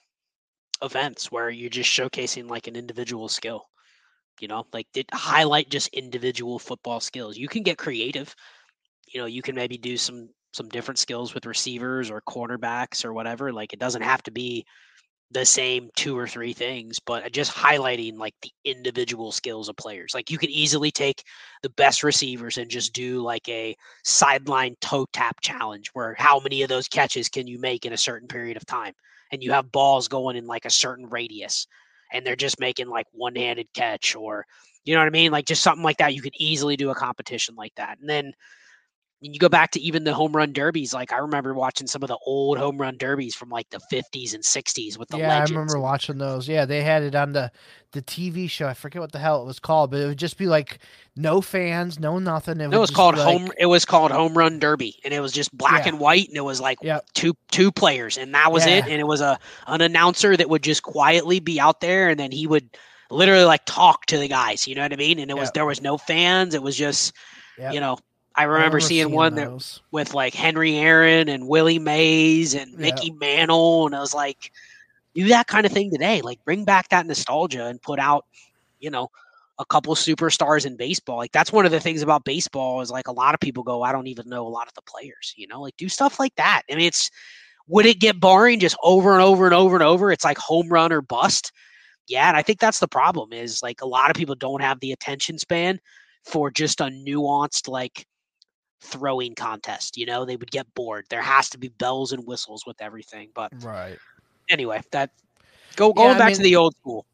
events 0.83 1.31
where 1.31 1.49
you're 1.51 1.71
just 1.71 1.91
showcasing 1.91 2.49
like 2.49 2.67
an 2.67 2.77
individual 2.77 3.29
skill 3.29 3.67
you 4.43 4.49
know 4.49 4.67
like 4.73 4.89
did 4.93 5.07
highlight 5.13 5.71
just 5.71 5.89
individual 5.89 6.59
football 6.59 7.01
skills. 7.01 7.39
You 7.39 7.49
can 7.49 7.63
get 7.63 7.79
creative. 7.79 8.35
You 9.15 9.21
know 9.21 9.27
you 9.27 9.43
can 9.43 9.55
maybe 9.55 9.79
do 9.79 9.97
some 9.97 10.29
some 10.53 10.69
different 10.69 10.99
skills 10.99 11.35
with 11.35 11.47
receivers 11.47 12.11
or 12.11 12.21
cornerbacks 12.23 13.05
or 13.05 13.15
whatever 13.15 13.53
like 13.53 13.73
it 13.73 13.79
doesn't 13.79 14.03
have 14.03 14.23
to 14.25 14.31
be 14.31 14.67
the 15.31 15.47
same 15.47 15.89
two 15.97 16.17
or 16.19 16.29
three 16.29 16.53
things 16.53 17.01
but 17.01 17.25
uh, 17.25 17.29
just 17.31 17.53
highlighting 17.53 18.19
like 18.19 18.35
the 18.43 18.51
individual 18.65 19.33
skills 19.33 19.69
of 19.69 19.77
players. 19.77 20.13
Like 20.15 20.31
you 20.31 20.39
could 20.39 20.51
easily 20.51 20.91
take 20.91 21.25
the 21.63 21.71
best 21.71 22.03
receivers 22.03 22.59
and 22.59 22.71
just 22.71 22.93
do 22.93 23.23
like 23.23 23.49
a 23.49 23.77
sideline 24.05 24.77
toe 24.81 25.07
tap 25.13 25.41
challenge 25.41 25.91
where 25.95 26.15
how 26.19 26.41
many 26.41 26.63
of 26.63 26.69
those 26.69 26.89
catches 26.89 27.29
can 27.31 27.47
you 27.47 27.59
make 27.59 27.87
in 27.87 27.95
a 27.95 27.99
certain 27.99 28.29
period 28.29 28.57
of 28.59 28.67
time? 28.67 28.95
And 29.33 29.43
you 29.43 29.53
have 29.53 29.73
balls 29.73 30.09
going 30.09 30.37
in 30.37 30.47
like 30.47 30.67
a 30.67 30.71
certain 30.71 31.09
radius 31.09 31.67
and 32.13 32.25
they're 32.27 32.37
just 32.37 32.61
making 32.61 32.89
like 32.89 33.07
one 33.13 33.35
handed 33.35 33.73
catch 33.75 34.15
or, 34.15 34.47
you 34.85 34.95
know 34.95 35.01
what 35.01 35.07
I 35.07 35.11
mean? 35.11 35.33
Like 35.33 35.47
just 35.47 35.63
something 35.63 35.83
like 35.83 35.99
that. 35.99 36.15
You 36.15 36.23
could 36.23 36.35
easily 36.39 36.77
do 36.77 36.91
a 36.91 36.95
competition 36.95 37.55
like 37.55 37.75
that. 37.77 37.99
And 37.99 38.09
then 38.09 38.35
you 39.23 39.39
go 39.39 39.49
back 39.49 39.71
to 39.71 39.81
even 39.81 40.03
the 40.03 40.13
home 40.13 40.33
run 40.33 40.53
derbies. 40.53 40.93
Like 40.93 41.13
I 41.13 41.19
remember 41.19 41.55
watching 41.55 41.87
some 41.87 42.03
of 42.03 42.09
the 42.09 42.19
old 42.27 42.59
home 42.59 42.77
run 42.77 42.97
derbies 42.97 43.35
from 43.35 43.51
like 43.51 43.71
the 43.71 43.81
50s 43.93 44.35
and 44.35 44.43
60s 44.43 44.99
with 44.99 45.09
the 45.09 45.19
yeah, 45.19 45.29
legends. 45.29 45.53
I 45.53 45.55
remember 45.55 45.79
watching 45.79 46.19
those. 46.19 46.49
Yeah, 46.49 46.65
they 46.65 46.83
had 46.83 47.05
it 47.05 47.15
on 47.15 47.33
the 47.33 47.53
the 47.93 48.03
TV 48.03 48.51
show. 48.51 48.67
I 48.67 48.75
forget 48.75 49.01
what 49.01 49.13
the 49.13 49.19
hell 49.19 49.43
it 49.43 49.47
was 49.47 49.61
called, 49.61 49.91
but 49.93 50.01
it 50.01 50.07
would 50.07 50.19
just 50.19 50.39
be 50.39 50.47
like 50.47 50.81
no 51.15 51.41
fans, 51.41 52.01
no 52.01 52.19
nothing. 52.19 52.61
It, 52.61 52.69
no, 52.69 52.79
it 52.79 52.81
was 52.81 52.91
called 52.91 53.17
home. 53.17 53.47
Like... 53.47 53.57
It 53.59 53.67
was 53.67 53.85
called 53.85 54.11
Home 54.11 54.37
Run 54.37 54.59
Derby, 54.59 54.99
and 55.05 55.15
it 55.15 55.21
was 55.21 55.33
just 55.33 55.57
black 55.57 55.85
yeah. 55.85 55.91
and 55.91 56.01
white, 56.01 56.29
and 56.29 56.37
it 56.37 56.45
was 56.45 56.61
like 56.61 56.79
yep. 56.83 57.07
two 57.15 57.35
two 57.53 57.71
players, 57.71 58.19
and 58.19 58.35
that 58.35 58.51
was 58.51 58.67
yeah. 58.67 58.79
it. 58.79 58.85
And 58.85 58.95
it 58.95 59.07
was 59.07 59.21
a 59.21 59.39
an 59.69 59.83
announcer 59.83 60.37
that 60.37 60.51
would 60.51 60.63
just 60.63 60.83
quietly 60.83 61.39
be 61.39 61.61
out 61.61 61.81
there, 61.81 62.09
and 62.09 62.19
then 62.19 62.33
he 62.33 62.47
would 62.47 62.77
literally 63.09 63.45
like 63.45 63.65
talk 63.67 64.07
to 64.07 64.19
the 64.19 64.27
guys. 64.27 64.67
You 64.67 64.75
know 64.75 64.83
what 64.83 64.93
I 64.93 64.97
mean? 64.97 65.21
And 65.21 65.31
it 65.31 65.37
was 65.37 65.53
there 65.53 65.67
was 65.67 65.81
no 65.81 65.97
fans. 65.97 66.55
It 66.55 66.63
was 66.63 66.77
just 66.77 67.13
yep. 67.57 67.75
you 67.75 67.81
know 67.81 67.99
I 68.35 68.45
remember, 68.45 68.55
I 68.55 68.59
remember 68.59 68.81
seeing, 68.81 69.07
seeing, 69.07 69.15
one 69.15 69.35
those. 69.35 69.75
that 69.75 69.83
with 69.91 70.15
like 70.15 70.35
Henry 70.35 70.77
Aaron 70.77 71.29
and 71.29 71.49
Willie 71.49 71.79
Mays 71.79 72.55
and 72.55 72.77
Mickey 72.79 73.11
Mantle, 73.11 73.87
and 73.87 73.95
I 73.95 74.01
was 74.01 74.15
like, 74.15 74.51
do 75.15 75.29
that 75.29 75.47
kind 75.47 75.67
of 75.67 75.73
thing 75.73 75.91
today. 75.91 76.23
Like 76.23 76.43
bring 76.45 76.65
back 76.65 76.89
that 76.89 77.07
nostalgia 77.07 77.67
and 77.67 77.81
put 77.81 77.99
out, 77.99 78.27
you 78.81 78.91
know, 78.91 79.11
a 79.59 79.65
couple 79.65 79.95
superstars 79.95 80.67
in 80.67 80.77
baseball. 80.77 81.19
Like 81.19 81.33
that's 81.33 81.53
one 81.53 81.67
of 81.67 81.73
the 81.73 81.81
things 81.81 82.03
about 82.03 82.25
baseball 82.25 82.81
is 82.81 82.91
like 82.91 83.09
a 83.09 83.13
lot 83.13 83.35
of 83.35 83.41
people 83.41 83.63
go, 83.63 83.83
I 83.83 83.93
don't 83.93 84.07
even 84.07 84.29
know 84.29 84.47
a 84.47 84.49
lot 84.49 84.69
of 84.69 84.75
the 84.75 84.83
players. 84.83 85.35
You 85.37 85.47
know, 85.47 85.61
like 85.61 85.77
do 85.77 85.89
stuff 85.89 86.19
like 86.19 86.35
that. 86.37 86.63
I 86.71 86.75
mean, 86.75 86.87
it's 86.87 87.11
would 87.69 87.87
it 87.87 88.01
get 88.01 88.21
boring 88.21 88.61
just 88.61 88.77
over 88.83 89.13
and 89.13 89.23
over 89.23 89.45
and 89.45 89.55
over 89.55 89.77
and 89.77 89.85
over? 89.85 90.11
It's 90.11 90.25
like 90.25 90.39
home 90.39 90.69
run 90.69 90.93
or 90.93 91.03
bust. 91.03 91.53
Yeah, 92.09 92.29
and 92.29 92.37
I 92.37 92.43
think 92.43 92.59
that's 92.59 92.81
the 92.81 92.89
problem 92.89 93.33
is 93.33 93.63
like 93.63 93.81
a 93.81 93.87
lot 93.87 94.11
of 94.11 94.17
people 94.17 94.35
don't 94.35 94.63
have 94.63 94.81
the 94.81 94.93
attention 94.93 95.39
span 95.39 95.81
for 96.25 96.51
just 96.51 96.81
a 96.81 96.85
nuanced 96.85 97.69
like 97.69 98.07
throwing 98.83 99.35
contest. 99.35 99.97
You 99.97 100.07
know, 100.07 100.25
they 100.25 100.37
would 100.37 100.51
get 100.51 100.73
bored. 100.75 101.07
There 101.09 101.23
has 101.23 101.49
to 101.51 101.59
be 101.59 101.69
bells 101.69 102.13
and 102.13 102.27
whistles 102.27 102.67
with 102.67 102.81
everything. 102.83 103.31
But 103.35 103.53
right. 103.63 103.99
Anyway, 104.51 104.83
that 104.91 105.11
go 105.77 105.93
going 105.93 106.13
yeah, 106.13 106.19
back 106.19 106.29
mean, 106.29 106.37
to 106.37 106.43
the 106.43 106.57
old 106.57 106.75
school. 106.77 107.07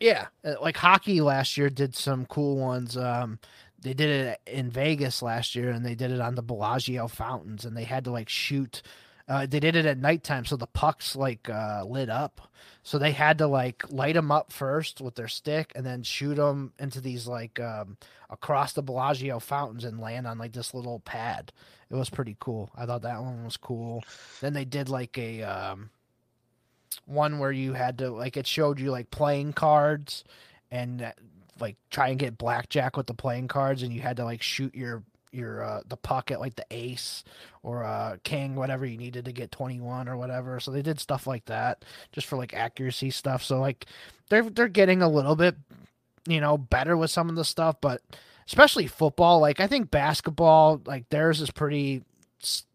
Yeah, 0.00 0.26
uh, 0.44 0.54
like 0.60 0.76
hockey 0.76 1.20
last 1.20 1.56
year 1.56 1.70
did 1.70 1.94
some 1.94 2.26
cool 2.26 2.56
ones. 2.56 2.96
Um, 2.96 3.38
they 3.80 3.94
did 3.94 4.10
it 4.10 4.40
in 4.46 4.70
Vegas 4.70 5.22
last 5.22 5.54
year, 5.54 5.70
and 5.70 5.86
they 5.86 5.94
did 5.94 6.10
it 6.10 6.20
on 6.20 6.34
the 6.34 6.42
Bellagio 6.42 7.08
fountains, 7.08 7.64
and 7.64 7.76
they 7.76 7.84
had 7.84 8.04
to 8.04 8.10
like 8.10 8.28
shoot. 8.28 8.82
Uh, 9.28 9.44
they 9.44 9.58
did 9.58 9.74
it 9.74 9.86
at 9.86 9.98
nighttime, 9.98 10.44
so 10.44 10.56
the 10.56 10.66
pucks 10.68 11.16
like 11.16 11.48
uh, 11.48 11.84
lit 11.84 12.08
up. 12.08 12.40
So 12.82 12.98
they 12.98 13.10
had 13.10 13.38
to 13.38 13.48
like 13.48 13.82
light 13.90 14.14
them 14.14 14.30
up 14.30 14.52
first 14.52 15.00
with 15.00 15.16
their 15.16 15.28
stick, 15.28 15.72
and 15.74 15.84
then 15.84 16.04
shoot 16.04 16.36
them 16.36 16.72
into 16.78 17.00
these 17.00 17.26
like 17.26 17.58
um, 17.58 17.96
across 18.30 18.72
the 18.72 18.82
Bellagio 18.82 19.40
fountains 19.40 19.84
and 19.84 20.00
land 20.00 20.26
on 20.26 20.38
like 20.38 20.52
this 20.52 20.72
little 20.72 21.00
pad. 21.00 21.52
It 21.90 21.96
was 21.96 22.10
pretty 22.10 22.36
cool. 22.38 22.70
I 22.76 22.86
thought 22.86 23.02
that 23.02 23.20
one 23.20 23.44
was 23.44 23.56
cool. 23.56 24.04
Then 24.40 24.52
they 24.52 24.64
did 24.64 24.88
like 24.88 25.18
a 25.18 25.42
um, 25.42 25.90
one 27.04 27.40
where 27.40 27.52
you 27.52 27.72
had 27.72 27.98
to 27.98 28.10
like 28.10 28.36
it 28.36 28.46
showed 28.46 28.78
you 28.78 28.92
like 28.92 29.10
playing 29.10 29.52
cards 29.54 30.22
and 30.70 31.12
like 31.58 31.76
try 31.90 32.08
and 32.08 32.18
get 32.18 32.38
blackjack 32.38 32.96
with 32.96 33.06
the 33.08 33.14
playing 33.14 33.48
cards, 33.48 33.82
and 33.82 33.92
you 33.92 34.00
had 34.00 34.18
to 34.18 34.24
like 34.24 34.42
shoot 34.42 34.74
your 34.74 35.02
your 35.32 35.62
uh, 35.62 35.80
the 35.88 35.96
pocket 35.96 36.40
like 36.40 36.56
the 36.56 36.66
ace 36.70 37.24
or 37.62 37.84
uh, 37.84 38.16
king, 38.24 38.54
whatever 38.54 38.86
you 38.86 38.96
needed 38.96 39.24
to 39.26 39.32
get 39.32 39.50
twenty 39.50 39.80
one 39.80 40.08
or 40.08 40.16
whatever. 40.16 40.60
So 40.60 40.70
they 40.70 40.82
did 40.82 41.00
stuff 41.00 41.26
like 41.26 41.44
that 41.46 41.84
just 42.12 42.26
for 42.26 42.36
like 42.36 42.54
accuracy 42.54 43.10
stuff. 43.10 43.42
So 43.42 43.60
like 43.60 43.86
they're 44.28 44.48
they're 44.48 44.68
getting 44.68 45.02
a 45.02 45.08
little 45.08 45.36
bit 45.36 45.56
you 46.26 46.40
know, 46.40 46.58
better 46.58 46.96
with 46.96 47.10
some 47.10 47.28
of 47.28 47.36
the 47.36 47.44
stuff, 47.44 47.76
but 47.80 48.02
especially 48.46 48.86
football, 48.86 49.40
like 49.40 49.60
I 49.60 49.66
think 49.66 49.90
basketball, 49.90 50.80
like 50.84 51.08
theirs 51.08 51.40
is 51.40 51.50
pretty 51.50 52.02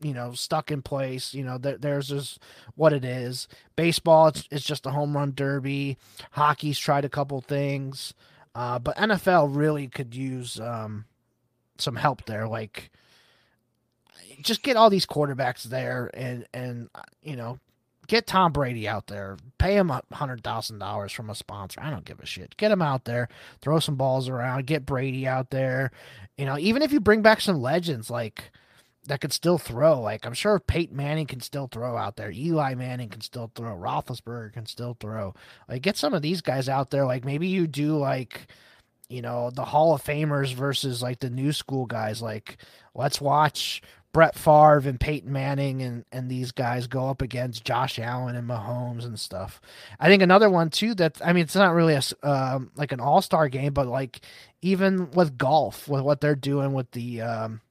you 0.02 0.14
know 0.14 0.34
stuck 0.34 0.72
in 0.72 0.82
place 0.82 1.36
you 1.36 1.44
know 1.44 1.58
theirs 1.58 2.12
is 2.12 2.40
what 2.76 2.92
it 2.92 3.06
is 3.06 3.48
baseball 3.76 4.28
it's, 4.28 4.46
it's 4.50 4.66
just 4.66 4.88
a 4.88 4.90
home 4.90 5.16
run 5.16 5.32
derby 5.36 5.98
hockey's 6.32 6.80
tried 6.80 7.06
a 7.06 7.10
couple 7.10 7.40
things 7.42 8.16
uh, 8.56 8.80
but 8.80 8.98
nfl 8.98 9.56
really 9.56 9.88
could 9.88 10.16
use 10.16 10.60
um, 10.60 11.06
some 11.82 11.96
help 11.96 12.26
there 12.26 12.48
like 12.48 12.92
just 14.42 14.64
get 14.64 14.78
all 14.78 14.90
these 14.90 15.06
quarterbacks 15.06 15.64
there 15.64 16.10
and 16.14 16.46
and 16.54 16.90
you 17.22 17.36
know 17.36 17.60
Get 18.12 18.28
Tom 18.28 18.52
Brady 18.52 18.90
out 18.90 19.08
there. 19.08 19.38
Pay 19.58 19.78
him 19.78 19.90
hundred 20.12 20.44
thousand 20.44 20.80
dollars 20.80 21.14
from 21.14 21.30
a 21.30 21.36
sponsor. 21.36 21.80
I 21.82 21.90
don't 21.90 22.04
give 22.04 22.20
a 22.20 22.26
shit. 22.26 22.58
Get 22.58 22.70
him 22.70 22.82
out 22.82 23.06
there. 23.06 23.30
Throw 23.62 23.80
some 23.80 23.96
balls 23.96 24.28
around. 24.28 24.66
Get 24.66 24.86
Brady 24.86 25.26
out 25.26 25.50
there. 25.50 25.92
You 26.38 26.44
know, 26.44 26.58
even 26.58 26.82
if 26.82 26.92
you 26.92 27.00
bring 27.00 27.22
back 27.22 27.40
some 27.40 27.62
legends 27.62 28.10
like 28.10 28.52
that 29.06 29.22
could 29.22 29.32
still 29.32 29.58
throw. 29.58 30.02
Like 30.02 30.26
I'm 30.26 30.34
sure 30.34 30.60
Peyton 30.60 30.98
Manning 30.98 31.26
can 31.26 31.40
still 31.40 31.68
throw 31.68 31.96
out 31.96 32.18
there. 32.18 32.32
Eli 32.32 32.74
Manning 32.76 33.08
can 33.08 33.22
still 33.22 33.50
throw. 33.56 33.78
Roethlisberger 33.78 34.52
can 34.52 34.66
still 34.66 34.98
throw. 35.00 35.34
Like 35.70 35.82
get 35.82 35.96
some 35.96 36.14
of 36.14 36.22
these 36.22 36.42
guys 36.42 36.68
out 36.68 36.90
there. 36.90 37.06
Like 37.06 37.24
maybe 37.24 37.48
you 37.48 37.66
do 37.66 37.96
like 37.96 38.48
you 39.12 39.22
know 39.22 39.52
the 39.52 39.66
Hall 39.66 39.94
of 39.94 40.04
Famers 40.04 40.54
versus 40.54 41.02
like 41.02 41.20
the 41.20 41.30
new 41.30 41.52
school 41.52 41.86
guys. 41.86 42.22
Like 42.22 42.58
let's 42.96 43.20
watch 43.22 43.82
Brett 44.14 44.36
Favre 44.36 44.82
and 44.90 45.00
Peyton 45.00 45.32
Manning 45.32 45.82
and, 45.82 46.06
and 46.12 46.30
these 46.30 46.52
guys 46.52 46.88
go 46.88 47.10
up 47.10 47.22
against 47.22 47.64
Josh 47.64 47.98
Allen 47.98 48.36
and 48.36 48.48
Mahomes 48.48 49.06
and 49.06 49.20
stuff. 49.20 49.62
I 50.00 50.08
think 50.08 50.22
another 50.22 50.50
one 50.50 50.70
too 50.70 50.94
that 50.96 51.22
I 51.24 51.34
mean 51.34 51.44
it's 51.44 51.56
not 51.56 51.74
really 51.74 51.94
a 51.94 52.28
um, 52.28 52.72
like 52.76 52.92
an 52.92 53.00
all 53.00 53.22
star 53.22 53.48
game, 53.48 53.74
but 53.74 53.88
like 53.88 54.22
even 54.62 55.12
with 55.12 55.38
golf 55.38 55.88
with 55.88 56.02
what 56.02 56.22
they're 56.22 56.36
doing 56.36 56.74
with 56.74 56.92
the 56.92 57.22
um, 57.22 57.62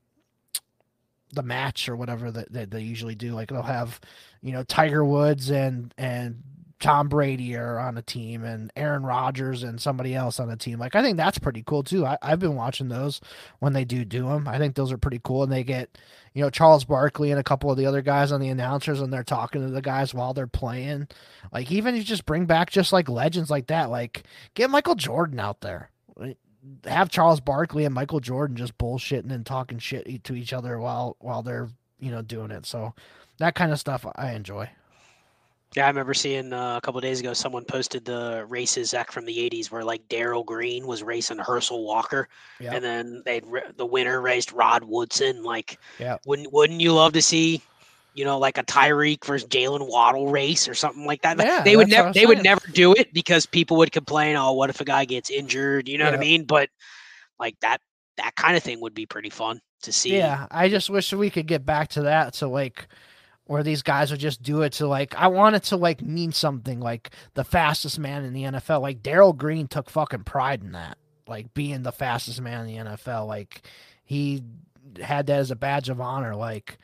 the 1.33 1.43
match 1.43 1.89
or 1.89 1.97
whatever 1.97 2.31
that, 2.31 2.53
that 2.53 2.71
they 2.71 2.83
usually 2.83 3.15
do, 3.15 3.35
like 3.35 3.51
they'll 3.51 3.63
have 3.63 4.01
you 4.43 4.53
know 4.53 4.63
Tiger 4.63 5.05
Woods 5.05 5.51
and 5.51 5.93
and 5.99 6.43
Tom 6.81 7.09
Brady 7.09 7.55
are 7.57 7.79
on 7.79 7.99
a 7.99 8.03
team 8.03 8.43
and 8.43 8.73
Aaron 8.75 9.03
Rodgers 9.03 9.63
and 9.63 9.79
somebody 9.79 10.15
else 10.15 10.41
on 10.41 10.51
a 10.51 10.57
team. 10.57 10.79
Like 10.79 10.95
I 10.95 11.03
think 11.03 11.19
that's 11.19 11.39
pretty 11.39 11.63
cool 11.63 11.83
too. 11.83 12.07
I, 12.07 12.17
have 12.23 12.39
been 12.39 12.57
watching 12.57 12.89
those 12.89 13.21
when 13.59 13.75
they 13.75 13.85
do 13.85 14.03
do 14.05 14.25
them. 14.25 14.49
I 14.49 14.57
think 14.57 14.75
those 14.75 14.91
are 14.91 14.97
pretty 14.97 15.21
cool, 15.23 15.43
and 15.43 15.53
they 15.53 15.63
get 15.63 15.99
you 16.33 16.43
know 16.43 16.49
Charles 16.49 16.85
Barkley 16.85 17.31
and 17.31 17.39
a 17.39 17.45
couple 17.45 17.71
of 17.71 17.77
the 17.77 17.85
other 17.85 18.01
guys 18.01 18.33
on 18.33 18.41
the 18.41 18.49
announcers, 18.49 19.01
and 19.01 19.13
they're 19.13 19.23
talking 19.23 19.61
to 19.61 19.69
the 19.69 19.83
guys 19.83 20.15
while 20.15 20.33
they're 20.33 20.47
playing. 20.47 21.09
Like 21.53 21.71
even 21.71 21.95
if 21.95 21.99
you 21.99 22.05
just 22.05 22.25
bring 22.25 22.47
back 22.47 22.71
just 22.71 22.93
like 22.95 23.09
legends 23.11 23.51
like 23.51 23.67
that. 23.67 23.91
Like 23.91 24.23
get 24.55 24.71
Michael 24.71 24.95
Jordan 24.95 25.39
out 25.39 25.61
there. 25.61 25.91
Have 26.85 27.11
Charles 27.11 27.41
Barkley 27.41 27.85
and 27.85 27.95
Michael 27.95 28.21
Jordan 28.21 28.57
just 28.57 28.77
bullshitting 28.79 29.31
and 29.31 29.45
talking 29.45 29.79
shit 29.79 30.25
to 30.25 30.35
each 30.35 30.53
other 30.53 30.79
while 30.79 31.17
while 31.21 31.43
they're 31.43 31.69
you 31.99 32.11
know 32.11 32.23
doing 32.23 32.51
it. 32.51 32.65
So 32.65 32.95
that 33.39 33.55
kind 33.55 33.71
of 33.71 33.79
stuff 33.79 34.07
I 34.17 34.33
enjoy. 34.33 34.71
Yeah, 35.77 35.85
I 35.85 35.89
remember 35.89 36.15
seeing 36.15 36.53
uh, 36.53 36.77
a 36.77 36.81
couple 36.81 37.01
days 37.01 37.21
ago 37.21 37.33
someone 37.33 37.65
posted 37.65 38.05
the 38.05 38.45
races 38.49 38.91
back 38.91 39.13
from 39.13 39.25
the 39.25 39.39
'80s 39.39 39.71
where 39.71 39.85
like 39.85 40.09
Darrell 40.09 40.43
Green 40.43 40.85
was 40.85 41.05
racing 41.05 41.39
Herschel 41.39 41.85
Walker, 41.85 42.29
yep. 42.59 42.75
and 42.75 42.85
then 42.85 43.23
they 43.25 43.41
the 43.77 43.87
winner 43.87 44.21
raced 44.21 44.51
Rod 44.51 44.83
Woodson. 44.83 45.45
Like, 45.45 45.79
yeah, 46.01 46.17
wouldn't 46.27 46.53
wouldn't 46.53 46.81
you 46.81 46.93
love 46.93 47.13
to 47.13 47.23
see, 47.23 47.63
you 48.15 48.25
know, 48.25 48.37
like 48.37 48.59
a 48.59 48.65
Tyreek 48.65 49.25
versus 49.25 49.49
Jaylen 49.49 49.89
Waddle 49.89 50.29
race 50.29 50.67
or 50.67 50.75
something 50.75 51.07
like 51.07 51.23
that? 51.23 51.39
Yeah, 51.39 51.63
they 51.63 51.77
would 51.77 51.89
never 51.89 52.13
they 52.13 52.27
would 52.27 52.43
never 52.43 52.67
do 52.73 52.93
it 52.93 53.15
because 53.15 53.47
people 53.47 53.77
would 53.77 53.93
complain. 53.93 54.35
Oh, 54.35 54.53
what 54.53 54.71
if 54.71 54.81
a 54.81 54.85
guy 54.85 55.05
gets 55.05 55.31
injured? 55.31 55.89
You 55.89 55.99
know 55.99 56.07
what 56.07 56.15
I 56.15 56.19
mean? 56.19 56.47
But 56.47 56.69
like 57.39 57.55
that 57.61 57.81
that 58.17 58.35
kind 58.35 58.57
of 58.57 58.65
thing 58.65 58.81
would 58.81 58.95
be 58.95 59.07
pretty 59.07 59.31
fun 59.31 59.61
to 59.83 59.93
see. 59.93 60.17
Yeah, 60.17 60.49
I 60.51 60.69
just 60.69 60.91
wish 60.91 61.13
we 61.13 61.31
could 61.31 61.47
get 61.47 61.65
back 61.65 61.91
to 61.91 62.03
that. 62.03 62.35
So 62.35 62.51
like 62.51 62.89
where 63.51 63.65
these 63.65 63.83
guys 63.83 64.13
would 64.13 64.21
just 64.21 64.43
do 64.43 64.63
it 64.63 64.75
to 64.75 64.87
like 64.87 65.13
I 65.17 65.27
want 65.27 65.57
it 65.57 65.65
to 65.65 65.77
like 65.77 66.03
mean 66.03 66.31
something 66.31 66.79
like 66.79 67.11
the 67.35 67.43
fastest 67.43 67.99
man 67.99 68.23
in 68.23 68.33
the 68.33 68.45
NFL. 68.45 68.81
Like 68.81 69.03
Darrell 69.03 69.33
Green 69.33 69.67
took 69.67 69.91
fucking 69.91 70.23
pride 70.23 70.63
in 70.63 70.71
that. 70.71 70.97
Like 71.27 71.53
being 71.53 71.83
the 71.83 71.91
fastest 71.91 72.41
man 72.41 72.69
in 72.69 72.85
the 72.85 72.91
NFL. 72.91 73.27
Like 73.27 73.63
he 74.05 74.45
had 75.03 75.27
that 75.27 75.41
as 75.41 75.51
a 75.51 75.57
badge 75.57 75.89
of 75.89 76.01
honor. 76.01 76.37
Like 76.37 76.79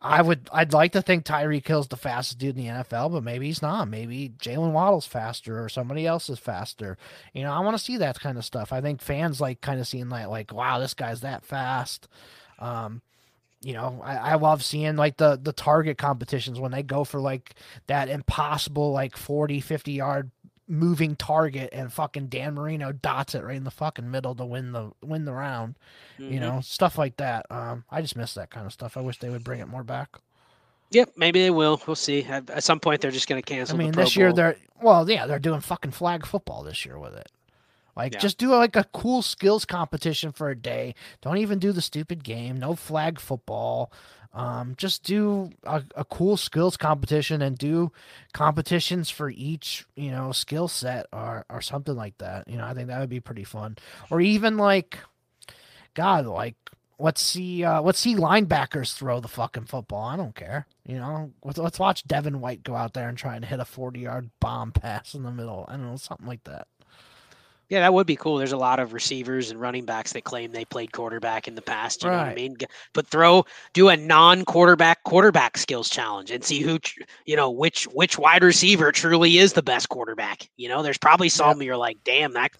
I 0.00 0.22
would 0.22 0.48
I'd 0.50 0.72
like 0.72 0.92
to 0.92 1.02
think 1.02 1.26
Tyreek 1.26 1.68
Hill's 1.68 1.88
the 1.88 1.98
fastest 1.98 2.38
dude 2.38 2.56
in 2.56 2.64
the 2.64 2.72
NFL, 2.82 3.12
but 3.12 3.22
maybe 3.22 3.48
he's 3.48 3.60
not. 3.60 3.86
Maybe 3.86 4.32
Jaylen 4.38 4.72
Waddle's 4.72 5.06
faster 5.06 5.62
or 5.62 5.68
somebody 5.68 6.06
else 6.06 6.30
is 6.30 6.38
faster. 6.38 6.96
You 7.34 7.42
know, 7.42 7.52
I 7.52 7.60
want 7.60 7.76
to 7.76 7.84
see 7.84 7.98
that 7.98 8.20
kind 8.20 8.38
of 8.38 8.44
stuff. 8.46 8.72
I 8.72 8.80
think 8.80 9.02
fans 9.02 9.38
like 9.38 9.60
kind 9.60 9.80
of 9.80 9.86
seeing 9.86 10.08
that 10.08 10.30
like, 10.30 10.50
wow, 10.50 10.78
this 10.78 10.94
guy's 10.94 11.20
that 11.20 11.44
fast. 11.44 12.08
Um, 12.58 13.02
you 13.66 13.72
know, 13.72 14.00
I, 14.04 14.16
I 14.16 14.34
love 14.36 14.62
seeing 14.62 14.94
like 14.94 15.16
the 15.16 15.36
the 15.42 15.52
target 15.52 15.98
competitions 15.98 16.60
when 16.60 16.70
they 16.70 16.84
go 16.84 17.02
for 17.02 17.18
like 17.18 17.56
that 17.88 18.08
impossible 18.08 18.92
like 18.92 19.16
40, 19.16 19.58
50 19.58 19.90
yard 19.90 20.30
moving 20.68 21.16
target 21.16 21.70
and 21.72 21.92
fucking 21.92 22.28
Dan 22.28 22.54
Marino 22.54 22.92
dots 22.92 23.34
it 23.34 23.42
right 23.42 23.56
in 23.56 23.64
the 23.64 23.72
fucking 23.72 24.08
middle 24.08 24.36
to 24.36 24.46
win 24.46 24.70
the 24.70 24.92
win 25.02 25.24
the 25.24 25.32
round. 25.32 25.74
Mm-hmm. 26.16 26.32
You 26.32 26.38
know, 26.38 26.60
stuff 26.60 26.96
like 26.96 27.16
that. 27.16 27.46
Um, 27.50 27.82
I 27.90 28.02
just 28.02 28.14
miss 28.14 28.34
that 28.34 28.50
kind 28.50 28.66
of 28.66 28.72
stuff. 28.72 28.96
I 28.96 29.00
wish 29.00 29.18
they 29.18 29.30
would 29.30 29.42
bring 29.42 29.58
it 29.58 29.66
more 29.66 29.82
back. 29.82 30.16
Yep, 30.92 31.14
maybe 31.16 31.42
they 31.42 31.50
will. 31.50 31.82
We'll 31.88 31.96
see. 31.96 32.22
At, 32.22 32.48
at 32.48 32.62
some 32.62 32.78
point, 32.78 33.00
they're 33.00 33.10
just 33.10 33.28
going 33.28 33.42
to 33.42 33.44
cancel. 33.44 33.74
I 33.74 33.78
mean, 33.78 33.90
this 33.90 34.16
year 34.16 34.32
they're 34.32 34.58
well, 34.80 35.10
yeah, 35.10 35.26
they're 35.26 35.40
doing 35.40 35.60
fucking 35.60 35.90
flag 35.90 36.24
football 36.24 36.62
this 36.62 36.86
year 36.86 37.00
with 37.00 37.16
it. 37.16 37.32
Like 37.96 38.12
yeah. 38.12 38.18
just 38.18 38.38
do 38.38 38.54
like 38.54 38.76
a 38.76 38.84
cool 38.92 39.22
skills 39.22 39.64
competition 39.64 40.32
for 40.32 40.50
a 40.50 40.56
day. 40.56 40.94
Don't 41.22 41.38
even 41.38 41.58
do 41.58 41.72
the 41.72 41.80
stupid 41.80 42.22
game. 42.22 42.58
No 42.58 42.74
flag 42.74 43.18
football. 43.18 43.90
Um, 44.34 44.74
just 44.76 45.02
do 45.02 45.50
a, 45.64 45.82
a 45.94 46.04
cool 46.04 46.36
skills 46.36 46.76
competition 46.76 47.40
and 47.40 47.56
do 47.56 47.90
competitions 48.34 49.08
for 49.08 49.30
each, 49.30 49.86
you 49.96 50.10
know, 50.10 50.30
skill 50.30 50.68
set 50.68 51.06
or, 51.10 51.46
or 51.48 51.62
something 51.62 51.96
like 51.96 52.18
that. 52.18 52.46
You 52.46 52.58
know, 52.58 52.66
I 52.66 52.74
think 52.74 52.88
that 52.88 53.00
would 53.00 53.08
be 53.08 53.20
pretty 53.20 53.44
fun. 53.44 53.78
Or 54.10 54.20
even 54.20 54.58
like, 54.58 54.98
God, 55.94 56.26
like 56.26 56.56
let's 56.98 57.22
see, 57.22 57.64
uh, 57.64 57.80
let's 57.80 57.98
see 57.98 58.14
linebackers 58.14 58.92
throw 58.92 59.20
the 59.20 59.28
fucking 59.28 59.64
football. 59.64 60.04
I 60.04 60.18
don't 60.18 60.34
care. 60.34 60.66
You 60.86 60.96
know, 60.96 61.32
let's, 61.42 61.56
let's 61.56 61.78
watch 61.78 62.06
Devin 62.06 62.40
White 62.40 62.62
go 62.62 62.74
out 62.74 62.92
there 62.92 63.08
and 63.08 63.16
try 63.16 63.36
and 63.36 63.44
hit 63.44 63.60
a 63.60 63.64
40 63.64 64.00
yard 64.00 64.30
bomb 64.38 64.72
pass 64.72 65.14
in 65.14 65.22
the 65.22 65.30
middle. 65.30 65.64
I 65.66 65.72
don't 65.78 65.86
know, 65.86 65.96
something 65.96 66.26
like 66.26 66.44
that. 66.44 66.68
Yeah, 67.68 67.80
that 67.80 67.92
would 67.92 68.06
be 68.06 68.14
cool. 68.14 68.36
There's 68.36 68.52
a 68.52 68.56
lot 68.56 68.78
of 68.78 68.92
receivers 68.92 69.50
and 69.50 69.60
running 69.60 69.84
backs 69.84 70.12
that 70.12 70.22
claim 70.22 70.52
they 70.52 70.64
played 70.64 70.92
quarterback 70.92 71.48
in 71.48 71.56
the 71.56 71.62
past. 71.62 72.04
You 72.04 72.10
right. 72.10 72.16
know 72.16 72.22
what 72.22 72.30
I 72.30 72.34
mean? 72.34 72.56
But 72.92 73.08
throw, 73.08 73.44
do 73.72 73.88
a 73.88 73.96
non-quarterback 73.96 75.02
quarterback 75.02 75.58
skills 75.58 75.90
challenge 75.90 76.30
and 76.30 76.44
see 76.44 76.60
who, 76.60 76.78
you 77.24 77.34
know, 77.34 77.50
which 77.50 77.84
which 77.86 78.18
wide 78.18 78.44
receiver 78.44 78.92
truly 78.92 79.38
is 79.38 79.54
the 79.54 79.62
best 79.62 79.88
quarterback. 79.88 80.48
You 80.56 80.68
know, 80.68 80.84
there's 80.84 80.98
probably 80.98 81.28
some 81.28 81.58
yep. 81.58 81.66
you're 81.66 81.76
like, 81.76 81.98
damn, 82.04 82.34
that 82.34 82.52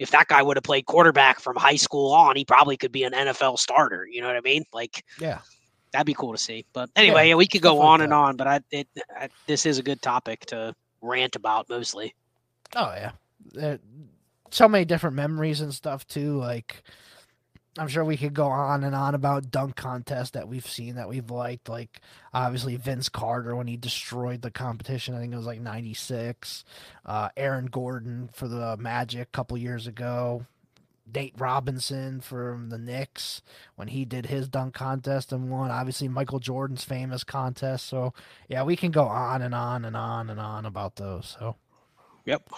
if 0.00 0.10
that 0.10 0.26
guy 0.26 0.42
would 0.42 0.56
have 0.56 0.64
played 0.64 0.86
quarterback 0.86 1.38
from 1.38 1.54
high 1.54 1.76
school 1.76 2.12
on, 2.12 2.34
he 2.34 2.44
probably 2.44 2.76
could 2.76 2.90
be 2.90 3.04
an 3.04 3.12
NFL 3.12 3.58
starter. 3.60 4.08
You 4.10 4.20
know 4.20 4.26
what 4.26 4.36
I 4.36 4.40
mean? 4.40 4.64
Like, 4.72 5.04
yeah, 5.20 5.38
that'd 5.92 6.06
be 6.06 6.14
cool 6.14 6.32
to 6.32 6.38
see. 6.38 6.66
But 6.72 6.90
anyway, 6.96 7.28
yeah, 7.28 7.36
we 7.36 7.46
could 7.46 7.62
go 7.62 7.80
on 7.80 8.00
like 8.00 8.06
and 8.06 8.12
on. 8.12 8.36
But 8.36 8.46
I, 8.48 8.60
it, 8.72 8.88
I, 9.16 9.28
this 9.46 9.66
is 9.66 9.78
a 9.78 9.82
good 9.82 10.02
topic 10.02 10.46
to 10.46 10.74
rant 11.00 11.36
about 11.36 11.68
mostly. 11.68 12.14
Oh 12.74 12.92
yeah, 12.94 13.76
so 14.52 14.68
many 14.68 14.84
different 14.84 15.16
memories 15.16 15.60
and 15.60 15.74
stuff 15.74 16.06
too. 16.06 16.36
Like 16.36 16.82
I'm 17.78 17.88
sure 17.88 18.04
we 18.04 18.18
could 18.18 18.34
go 18.34 18.46
on 18.46 18.84
and 18.84 18.94
on 18.94 19.14
about 19.14 19.50
dunk 19.50 19.76
contests 19.76 20.30
that 20.32 20.46
we've 20.46 20.66
seen 20.66 20.96
that 20.96 21.08
we've 21.08 21.30
liked. 21.30 21.68
Like 21.68 22.00
obviously 22.34 22.76
Vince 22.76 23.08
Carter 23.08 23.56
when 23.56 23.66
he 23.66 23.76
destroyed 23.76 24.42
the 24.42 24.50
competition. 24.50 25.14
I 25.14 25.20
think 25.20 25.32
it 25.32 25.36
was 25.36 25.46
like 25.46 25.60
'96. 25.60 26.64
Uh, 27.04 27.30
Aaron 27.36 27.66
Gordon 27.66 28.28
for 28.32 28.46
the 28.46 28.76
Magic 28.76 29.22
a 29.22 29.36
couple 29.36 29.56
years 29.56 29.86
ago. 29.86 30.46
Nate 31.14 31.34
Robinson 31.36 32.20
from 32.20 32.70
the 32.70 32.78
Knicks 32.78 33.42
when 33.74 33.88
he 33.88 34.04
did 34.04 34.26
his 34.26 34.48
dunk 34.48 34.74
contest 34.74 35.32
and 35.32 35.50
won. 35.50 35.70
Obviously 35.70 36.08
Michael 36.08 36.38
Jordan's 36.38 36.84
famous 36.84 37.24
contest. 37.24 37.86
So 37.86 38.12
yeah, 38.48 38.62
we 38.62 38.76
can 38.76 38.90
go 38.90 39.04
on 39.04 39.42
and 39.42 39.54
on 39.54 39.84
and 39.84 39.96
on 39.96 40.30
and 40.30 40.38
on 40.38 40.66
about 40.66 40.96
those. 40.96 41.36
So. 41.38 41.56
Yep. 42.24 42.50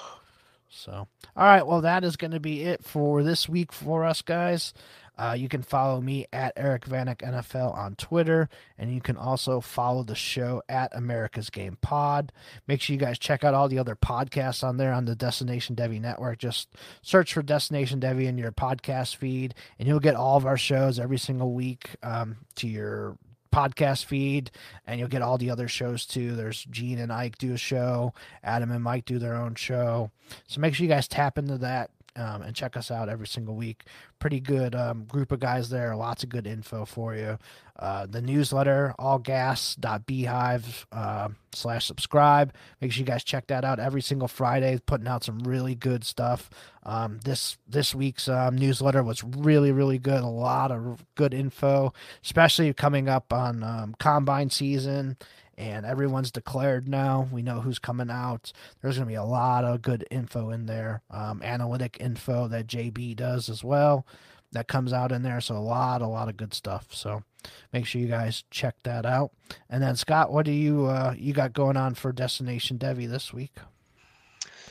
So, 0.74 1.06
all 1.36 1.44
right. 1.44 1.66
Well, 1.66 1.80
that 1.82 2.04
is 2.04 2.16
going 2.16 2.32
to 2.32 2.40
be 2.40 2.62
it 2.62 2.84
for 2.84 3.22
this 3.22 3.48
week 3.48 3.72
for 3.72 4.04
us, 4.04 4.22
guys. 4.22 4.74
Uh, 5.16 5.36
you 5.38 5.48
can 5.48 5.62
follow 5.62 6.00
me 6.00 6.26
at 6.32 6.52
Eric 6.56 6.86
Vanek 6.86 7.18
NFL 7.18 7.72
on 7.72 7.94
Twitter, 7.94 8.48
and 8.76 8.92
you 8.92 9.00
can 9.00 9.16
also 9.16 9.60
follow 9.60 10.02
the 10.02 10.16
show 10.16 10.60
at 10.68 10.94
America's 10.94 11.50
Game 11.50 11.78
Pod. 11.80 12.32
Make 12.66 12.80
sure 12.80 12.94
you 12.94 12.98
guys 13.00 13.18
check 13.18 13.44
out 13.44 13.54
all 13.54 13.68
the 13.68 13.78
other 13.78 13.94
podcasts 13.94 14.64
on 14.64 14.76
there 14.76 14.92
on 14.92 15.04
the 15.04 15.14
Destination 15.14 15.76
Devy 15.76 16.00
Network. 16.00 16.38
Just 16.38 16.68
search 17.00 17.32
for 17.32 17.42
Destination 17.42 18.00
Devy 18.00 18.26
in 18.26 18.38
your 18.38 18.50
podcast 18.50 19.14
feed, 19.14 19.54
and 19.78 19.86
you'll 19.86 20.00
get 20.00 20.16
all 20.16 20.36
of 20.36 20.46
our 20.46 20.58
shows 20.58 20.98
every 20.98 21.18
single 21.18 21.52
week 21.52 21.90
um, 22.02 22.38
to 22.56 22.66
your 22.66 23.16
podcast 23.54 24.04
feed, 24.04 24.50
and 24.86 24.98
you'll 24.98 25.08
get 25.08 25.22
all 25.22 25.38
the 25.38 25.50
other 25.50 25.68
shows 25.68 26.04
too. 26.04 26.34
There's 26.34 26.64
Gene 26.64 26.98
and 26.98 27.12
Ike 27.12 27.38
do 27.38 27.54
a 27.54 27.58
show, 27.58 28.12
Adam 28.42 28.70
and 28.70 28.82
Mike 28.82 29.04
do 29.04 29.18
their 29.18 29.36
own 29.36 29.54
show. 29.54 30.10
So 30.48 30.60
make 30.60 30.74
sure 30.74 30.84
you 30.84 30.90
guys 30.90 31.06
tap 31.06 31.38
into 31.38 31.58
that 31.58 31.90
um, 32.16 32.42
and 32.42 32.54
check 32.54 32.76
us 32.76 32.90
out 32.90 33.08
every 33.08 33.26
single 33.26 33.54
week. 33.54 33.84
Pretty 34.18 34.40
good 34.40 34.74
um, 34.74 35.04
group 35.04 35.32
of 35.32 35.40
guys 35.40 35.70
there. 35.70 35.94
Lots 35.96 36.22
of 36.22 36.28
good 36.28 36.46
info 36.46 36.84
for 36.84 37.14
you. 37.14 37.38
Uh, 37.78 38.06
the 38.06 38.22
newsletter, 38.22 38.94
allgas.beehive 38.98 40.86
uh, 40.92 41.28
slash 41.52 41.86
subscribe. 41.86 42.54
Make 42.80 42.92
sure 42.92 43.00
you 43.00 43.06
guys 43.06 43.24
check 43.24 43.48
that 43.48 43.64
out 43.64 43.80
every 43.80 44.00
single 44.00 44.28
Friday. 44.28 44.78
Putting 44.86 45.08
out 45.08 45.24
some 45.24 45.40
really 45.40 45.74
good 45.74 46.04
stuff. 46.04 46.48
Um, 46.84 47.20
this 47.24 47.58
this 47.68 47.94
week's 47.94 48.28
um, 48.28 48.56
newsletter 48.56 49.02
was 49.02 49.24
really 49.24 49.72
really 49.72 49.98
good. 49.98 50.22
A 50.22 50.26
lot 50.26 50.70
of 50.70 51.04
good 51.16 51.34
info, 51.34 51.92
especially 52.22 52.72
coming 52.74 53.08
up 53.08 53.32
on 53.32 53.62
um, 53.62 53.94
combine 53.98 54.50
season 54.50 55.16
and 55.56 55.86
everyone's 55.86 56.30
declared 56.30 56.88
now. 56.88 57.28
We 57.30 57.42
know 57.42 57.60
who's 57.60 57.78
coming 57.78 58.10
out. 58.10 58.52
There's 58.80 58.96
going 58.96 59.06
to 59.06 59.12
be 59.12 59.16
a 59.16 59.24
lot 59.24 59.64
of 59.64 59.82
good 59.82 60.06
info 60.10 60.50
in 60.50 60.66
there, 60.66 61.02
um, 61.10 61.42
analytic 61.42 61.96
info 62.00 62.48
that 62.48 62.66
JB 62.66 63.16
does 63.16 63.48
as 63.48 63.62
well. 63.62 64.06
That 64.52 64.68
comes 64.68 64.92
out 64.92 65.10
in 65.10 65.22
there, 65.22 65.40
so 65.40 65.56
a 65.56 65.58
lot, 65.58 66.00
a 66.00 66.06
lot 66.06 66.28
of 66.28 66.36
good 66.36 66.54
stuff. 66.54 66.88
So 66.92 67.24
make 67.72 67.86
sure 67.86 68.00
you 68.00 68.06
guys 68.06 68.44
check 68.50 68.76
that 68.84 69.04
out. 69.04 69.32
And 69.68 69.82
then 69.82 69.96
Scott, 69.96 70.32
what 70.32 70.46
do 70.46 70.52
you 70.52 70.86
uh, 70.86 71.14
you 71.16 71.32
got 71.32 71.52
going 71.52 71.76
on 71.76 71.94
for 71.94 72.12
Destination 72.12 72.78
Devy 72.78 73.08
this 73.08 73.32
week? 73.32 73.52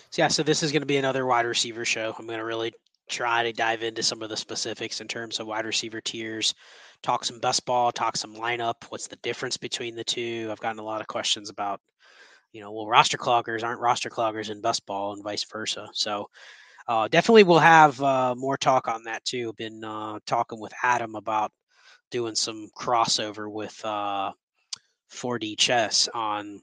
So 0.10 0.22
yeah, 0.22 0.28
so 0.28 0.44
this 0.44 0.64
is 0.64 0.72
going 0.72 0.84
to 0.84 0.88
be 0.88 0.98
another 0.98 1.26
wide 1.26 1.46
receiver 1.46 1.86
show. 1.86 2.16
I'm 2.18 2.28
going 2.28 2.40
to 2.40 2.46
really 2.46 2.74
try 3.10 3.44
to 3.44 3.54
dive 3.54 3.84
into 3.84 4.04
some 4.04 4.22
of 4.22 4.30
the 4.30 4.38
specifics 4.38 5.02
in 5.02 5.08
terms 5.08 5.40
of 5.40 5.48
wide 5.48 5.66
receiver 5.66 6.02
tiers, 6.02 6.54
talk 7.04 7.26
some 7.26 7.40
best 7.40 7.66
ball, 7.66 7.92
talk 7.92 8.18
some 8.18 8.36
lineup. 8.36 8.76
What's 8.90 9.08
the 9.08 9.18
difference 9.18 9.58
between 9.58 9.96
the 9.96 10.04
two? 10.04 10.50
I've 10.52 10.60
gotten 10.60 10.80
a 10.80 10.84
lot 10.84 11.02
of 11.02 11.08
questions 11.08 11.50
about, 11.50 11.80
you 12.54 12.62
know, 12.62 12.72
well, 12.72 12.88
roster 12.88 13.18
cloggers 13.18 13.64
aren't 13.64 13.82
roster 13.82 14.10
cloggers 14.10 14.50
in 14.50 14.62
best 14.62 14.86
ball 14.86 15.14
and 15.14 15.24
vice 15.24 15.44
versa. 15.44 15.90
So 15.94 16.28
uh, 16.88 17.08
definitely 17.08 17.44
we'll 17.44 17.60
have 17.60 18.02
uh, 18.02 18.36
more 18.36 18.58
talk 18.58 18.88
on 18.88 19.04
that 19.04 19.24
too. 19.26 19.54
Been 19.58 19.84
uh, 19.84 20.20
talking 20.26 20.60
with 20.60 20.74
Adam 20.82 21.16
about 21.16 21.52
doing 22.10 22.36
some 22.36 22.70
crossover 22.78 23.52
with 23.52 23.74
4D 23.84 24.34
uh, 25.54 25.56
chess 25.58 26.10
on 26.14 26.62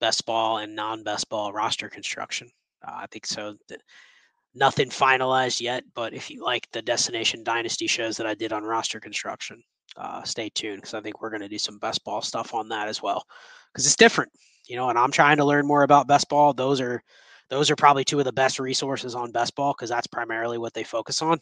best 0.00 0.26
ball 0.26 0.58
and 0.58 0.76
non 0.76 1.02
best 1.02 1.28
ball 1.28 1.52
roster 1.52 1.88
construction. 1.88 2.50
Uh, 2.86 2.92
I 2.94 3.06
think 3.10 3.26
so. 3.26 3.54
That, 3.68 3.80
nothing 4.54 4.88
finalized 4.88 5.60
yet, 5.60 5.84
but 5.94 6.14
if 6.14 6.30
you 6.30 6.42
like 6.42 6.68
the 6.72 6.82
Destination 6.82 7.44
Dynasty 7.44 7.86
shows 7.86 8.16
that 8.16 8.26
I 8.26 8.34
did 8.34 8.52
on 8.52 8.64
roster 8.64 9.00
construction, 9.00 9.62
uh, 9.98 10.22
stay 10.22 10.48
tuned 10.50 10.78
because 10.78 10.94
I 10.94 11.00
think 11.00 11.20
we're 11.20 11.30
going 11.30 11.42
to 11.42 11.48
do 11.48 11.58
some 11.58 11.78
best 11.78 12.04
ball 12.04 12.22
stuff 12.22 12.54
on 12.54 12.68
that 12.68 12.88
as 12.88 13.02
well 13.02 13.24
because 13.72 13.84
it's 13.86 13.96
different, 13.96 14.32
you 14.66 14.76
know. 14.76 14.88
And 14.88 14.98
I'm 14.98 15.10
trying 15.10 15.36
to 15.38 15.44
learn 15.44 15.66
more 15.66 15.82
about 15.82 16.08
best 16.08 16.28
ball. 16.28 16.52
Those 16.52 16.80
are 16.80 17.02
those 17.50 17.70
are 17.70 17.76
probably 17.76 18.04
two 18.04 18.18
of 18.18 18.24
the 18.24 18.32
best 18.32 18.60
resources 18.60 19.14
on 19.14 19.32
best 19.32 19.54
ball 19.54 19.74
because 19.76 19.90
that's 19.90 20.06
primarily 20.06 20.58
what 20.58 20.74
they 20.74 20.84
focus 20.84 21.22
on. 21.22 21.38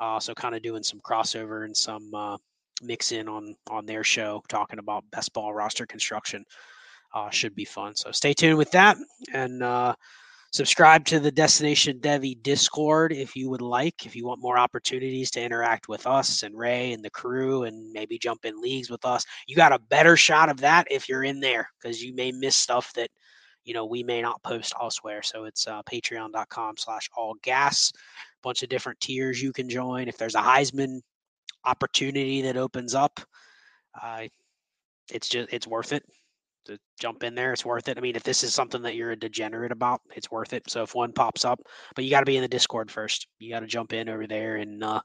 Uh, 0.00 0.20
so 0.20 0.34
kind 0.34 0.54
of 0.54 0.62
doing 0.62 0.82
some 0.82 1.00
crossover 1.00 1.64
and 1.64 1.76
some 1.76 2.14
uh, 2.14 2.36
mix 2.82 3.12
in 3.12 3.28
on 3.28 3.54
on 3.70 3.86
their 3.86 4.04
show 4.04 4.42
talking 4.48 4.78
about 4.78 5.04
best 5.10 5.32
ball 5.32 5.52
roster 5.52 5.86
construction 5.86 6.44
uh, 7.14 7.30
should 7.30 7.54
be 7.54 7.64
fun. 7.64 7.94
So 7.96 8.12
stay 8.12 8.34
tuned 8.34 8.58
with 8.58 8.70
that 8.72 8.96
and 9.32 9.62
uh, 9.62 9.94
Subscribe 10.50 11.04
to 11.04 11.20
the 11.20 11.30
Destination 11.30 11.98
Devy 12.00 12.42
Discord 12.42 13.12
if 13.12 13.36
you 13.36 13.50
would 13.50 13.60
like. 13.60 14.06
If 14.06 14.16
you 14.16 14.26
want 14.26 14.40
more 14.40 14.56
opportunities 14.56 15.30
to 15.32 15.42
interact 15.42 15.88
with 15.88 16.06
us 16.06 16.42
and 16.42 16.56
Ray 16.56 16.92
and 16.92 17.04
the 17.04 17.10
crew 17.10 17.64
and 17.64 17.92
maybe 17.92 18.18
jump 18.18 18.46
in 18.46 18.60
leagues 18.60 18.88
with 18.88 19.04
us, 19.04 19.26
you 19.46 19.54
got 19.54 19.74
a 19.74 19.78
better 19.78 20.16
shot 20.16 20.48
of 20.48 20.58
that 20.60 20.86
if 20.90 21.06
you're 21.06 21.24
in 21.24 21.40
there 21.40 21.68
because 21.80 22.02
you 22.02 22.14
may 22.14 22.32
miss 22.32 22.56
stuff 22.56 22.90
that 22.94 23.10
you 23.64 23.74
know 23.74 23.84
we 23.84 24.02
may 24.02 24.22
not 24.22 24.42
post 24.42 24.72
elsewhere. 24.80 25.22
So 25.22 25.44
it's 25.44 25.68
uh, 25.68 25.82
patreon.com 25.82 26.78
slash 26.78 27.10
all 27.14 27.34
gas. 27.42 27.92
Bunch 28.42 28.62
of 28.62 28.70
different 28.70 29.00
tiers 29.00 29.42
you 29.42 29.52
can 29.52 29.68
join. 29.68 30.08
If 30.08 30.16
there's 30.16 30.34
a 30.34 30.40
Heisman 30.40 31.00
opportunity 31.66 32.40
that 32.42 32.56
opens 32.56 32.94
up, 32.94 33.20
uh, 34.02 34.28
it's 35.12 35.28
just 35.28 35.52
it's 35.52 35.66
worth 35.66 35.92
it 35.92 36.04
to 36.68 36.78
jump 36.98 37.24
in 37.24 37.34
there. 37.34 37.52
It's 37.52 37.64
worth 37.64 37.88
it. 37.88 37.98
I 37.98 38.00
mean, 38.00 38.16
if 38.16 38.22
this 38.22 38.44
is 38.44 38.54
something 38.54 38.82
that 38.82 38.94
you're 38.94 39.10
a 39.10 39.16
degenerate 39.16 39.72
about, 39.72 40.00
it's 40.14 40.30
worth 40.30 40.52
it. 40.52 40.70
So 40.70 40.82
if 40.82 40.94
one 40.94 41.12
pops 41.12 41.44
up, 41.44 41.60
but 41.94 42.04
you 42.04 42.10
got 42.10 42.20
to 42.20 42.26
be 42.26 42.36
in 42.36 42.42
the 42.42 42.48
Discord 42.48 42.90
first. 42.90 43.26
You 43.38 43.50
got 43.50 43.60
to 43.60 43.66
jump 43.66 43.92
in 43.92 44.08
over 44.08 44.26
there 44.26 44.56
and 44.56 44.82
uh, 44.82 45.00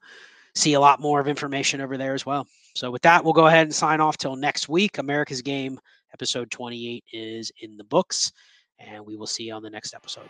see 0.56 0.74
a 0.74 0.80
lot 0.80 1.02
more 1.02 1.20
of 1.20 1.28
information 1.28 1.82
over 1.82 1.98
there 1.98 2.14
as 2.14 2.26
well. 2.26 2.48
So 2.76 2.92
with 2.92 3.02
that, 3.04 3.24
we'll 3.24 3.34
go 3.34 3.48
ahead 3.48 3.68
and 3.68 3.76
sign 3.76 4.00
off 4.00 4.18
till 4.18 4.36
next 4.36 4.70
week. 4.70 4.98
America's 4.98 5.42
Game 5.42 5.80
episode 6.14 6.52
28 6.52 7.04
is 7.12 7.52
in 7.62 7.76
the 7.78 7.84
books, 7.84 8.32
and 8.80 9.06
we 9.06 9.16
will 9.16 9.28
see 9.28 9.46
you 9.46 9.54
on 9.54 9.64
the 9.64 9.70
next 9.70 9.94
episode. 9.94 10.30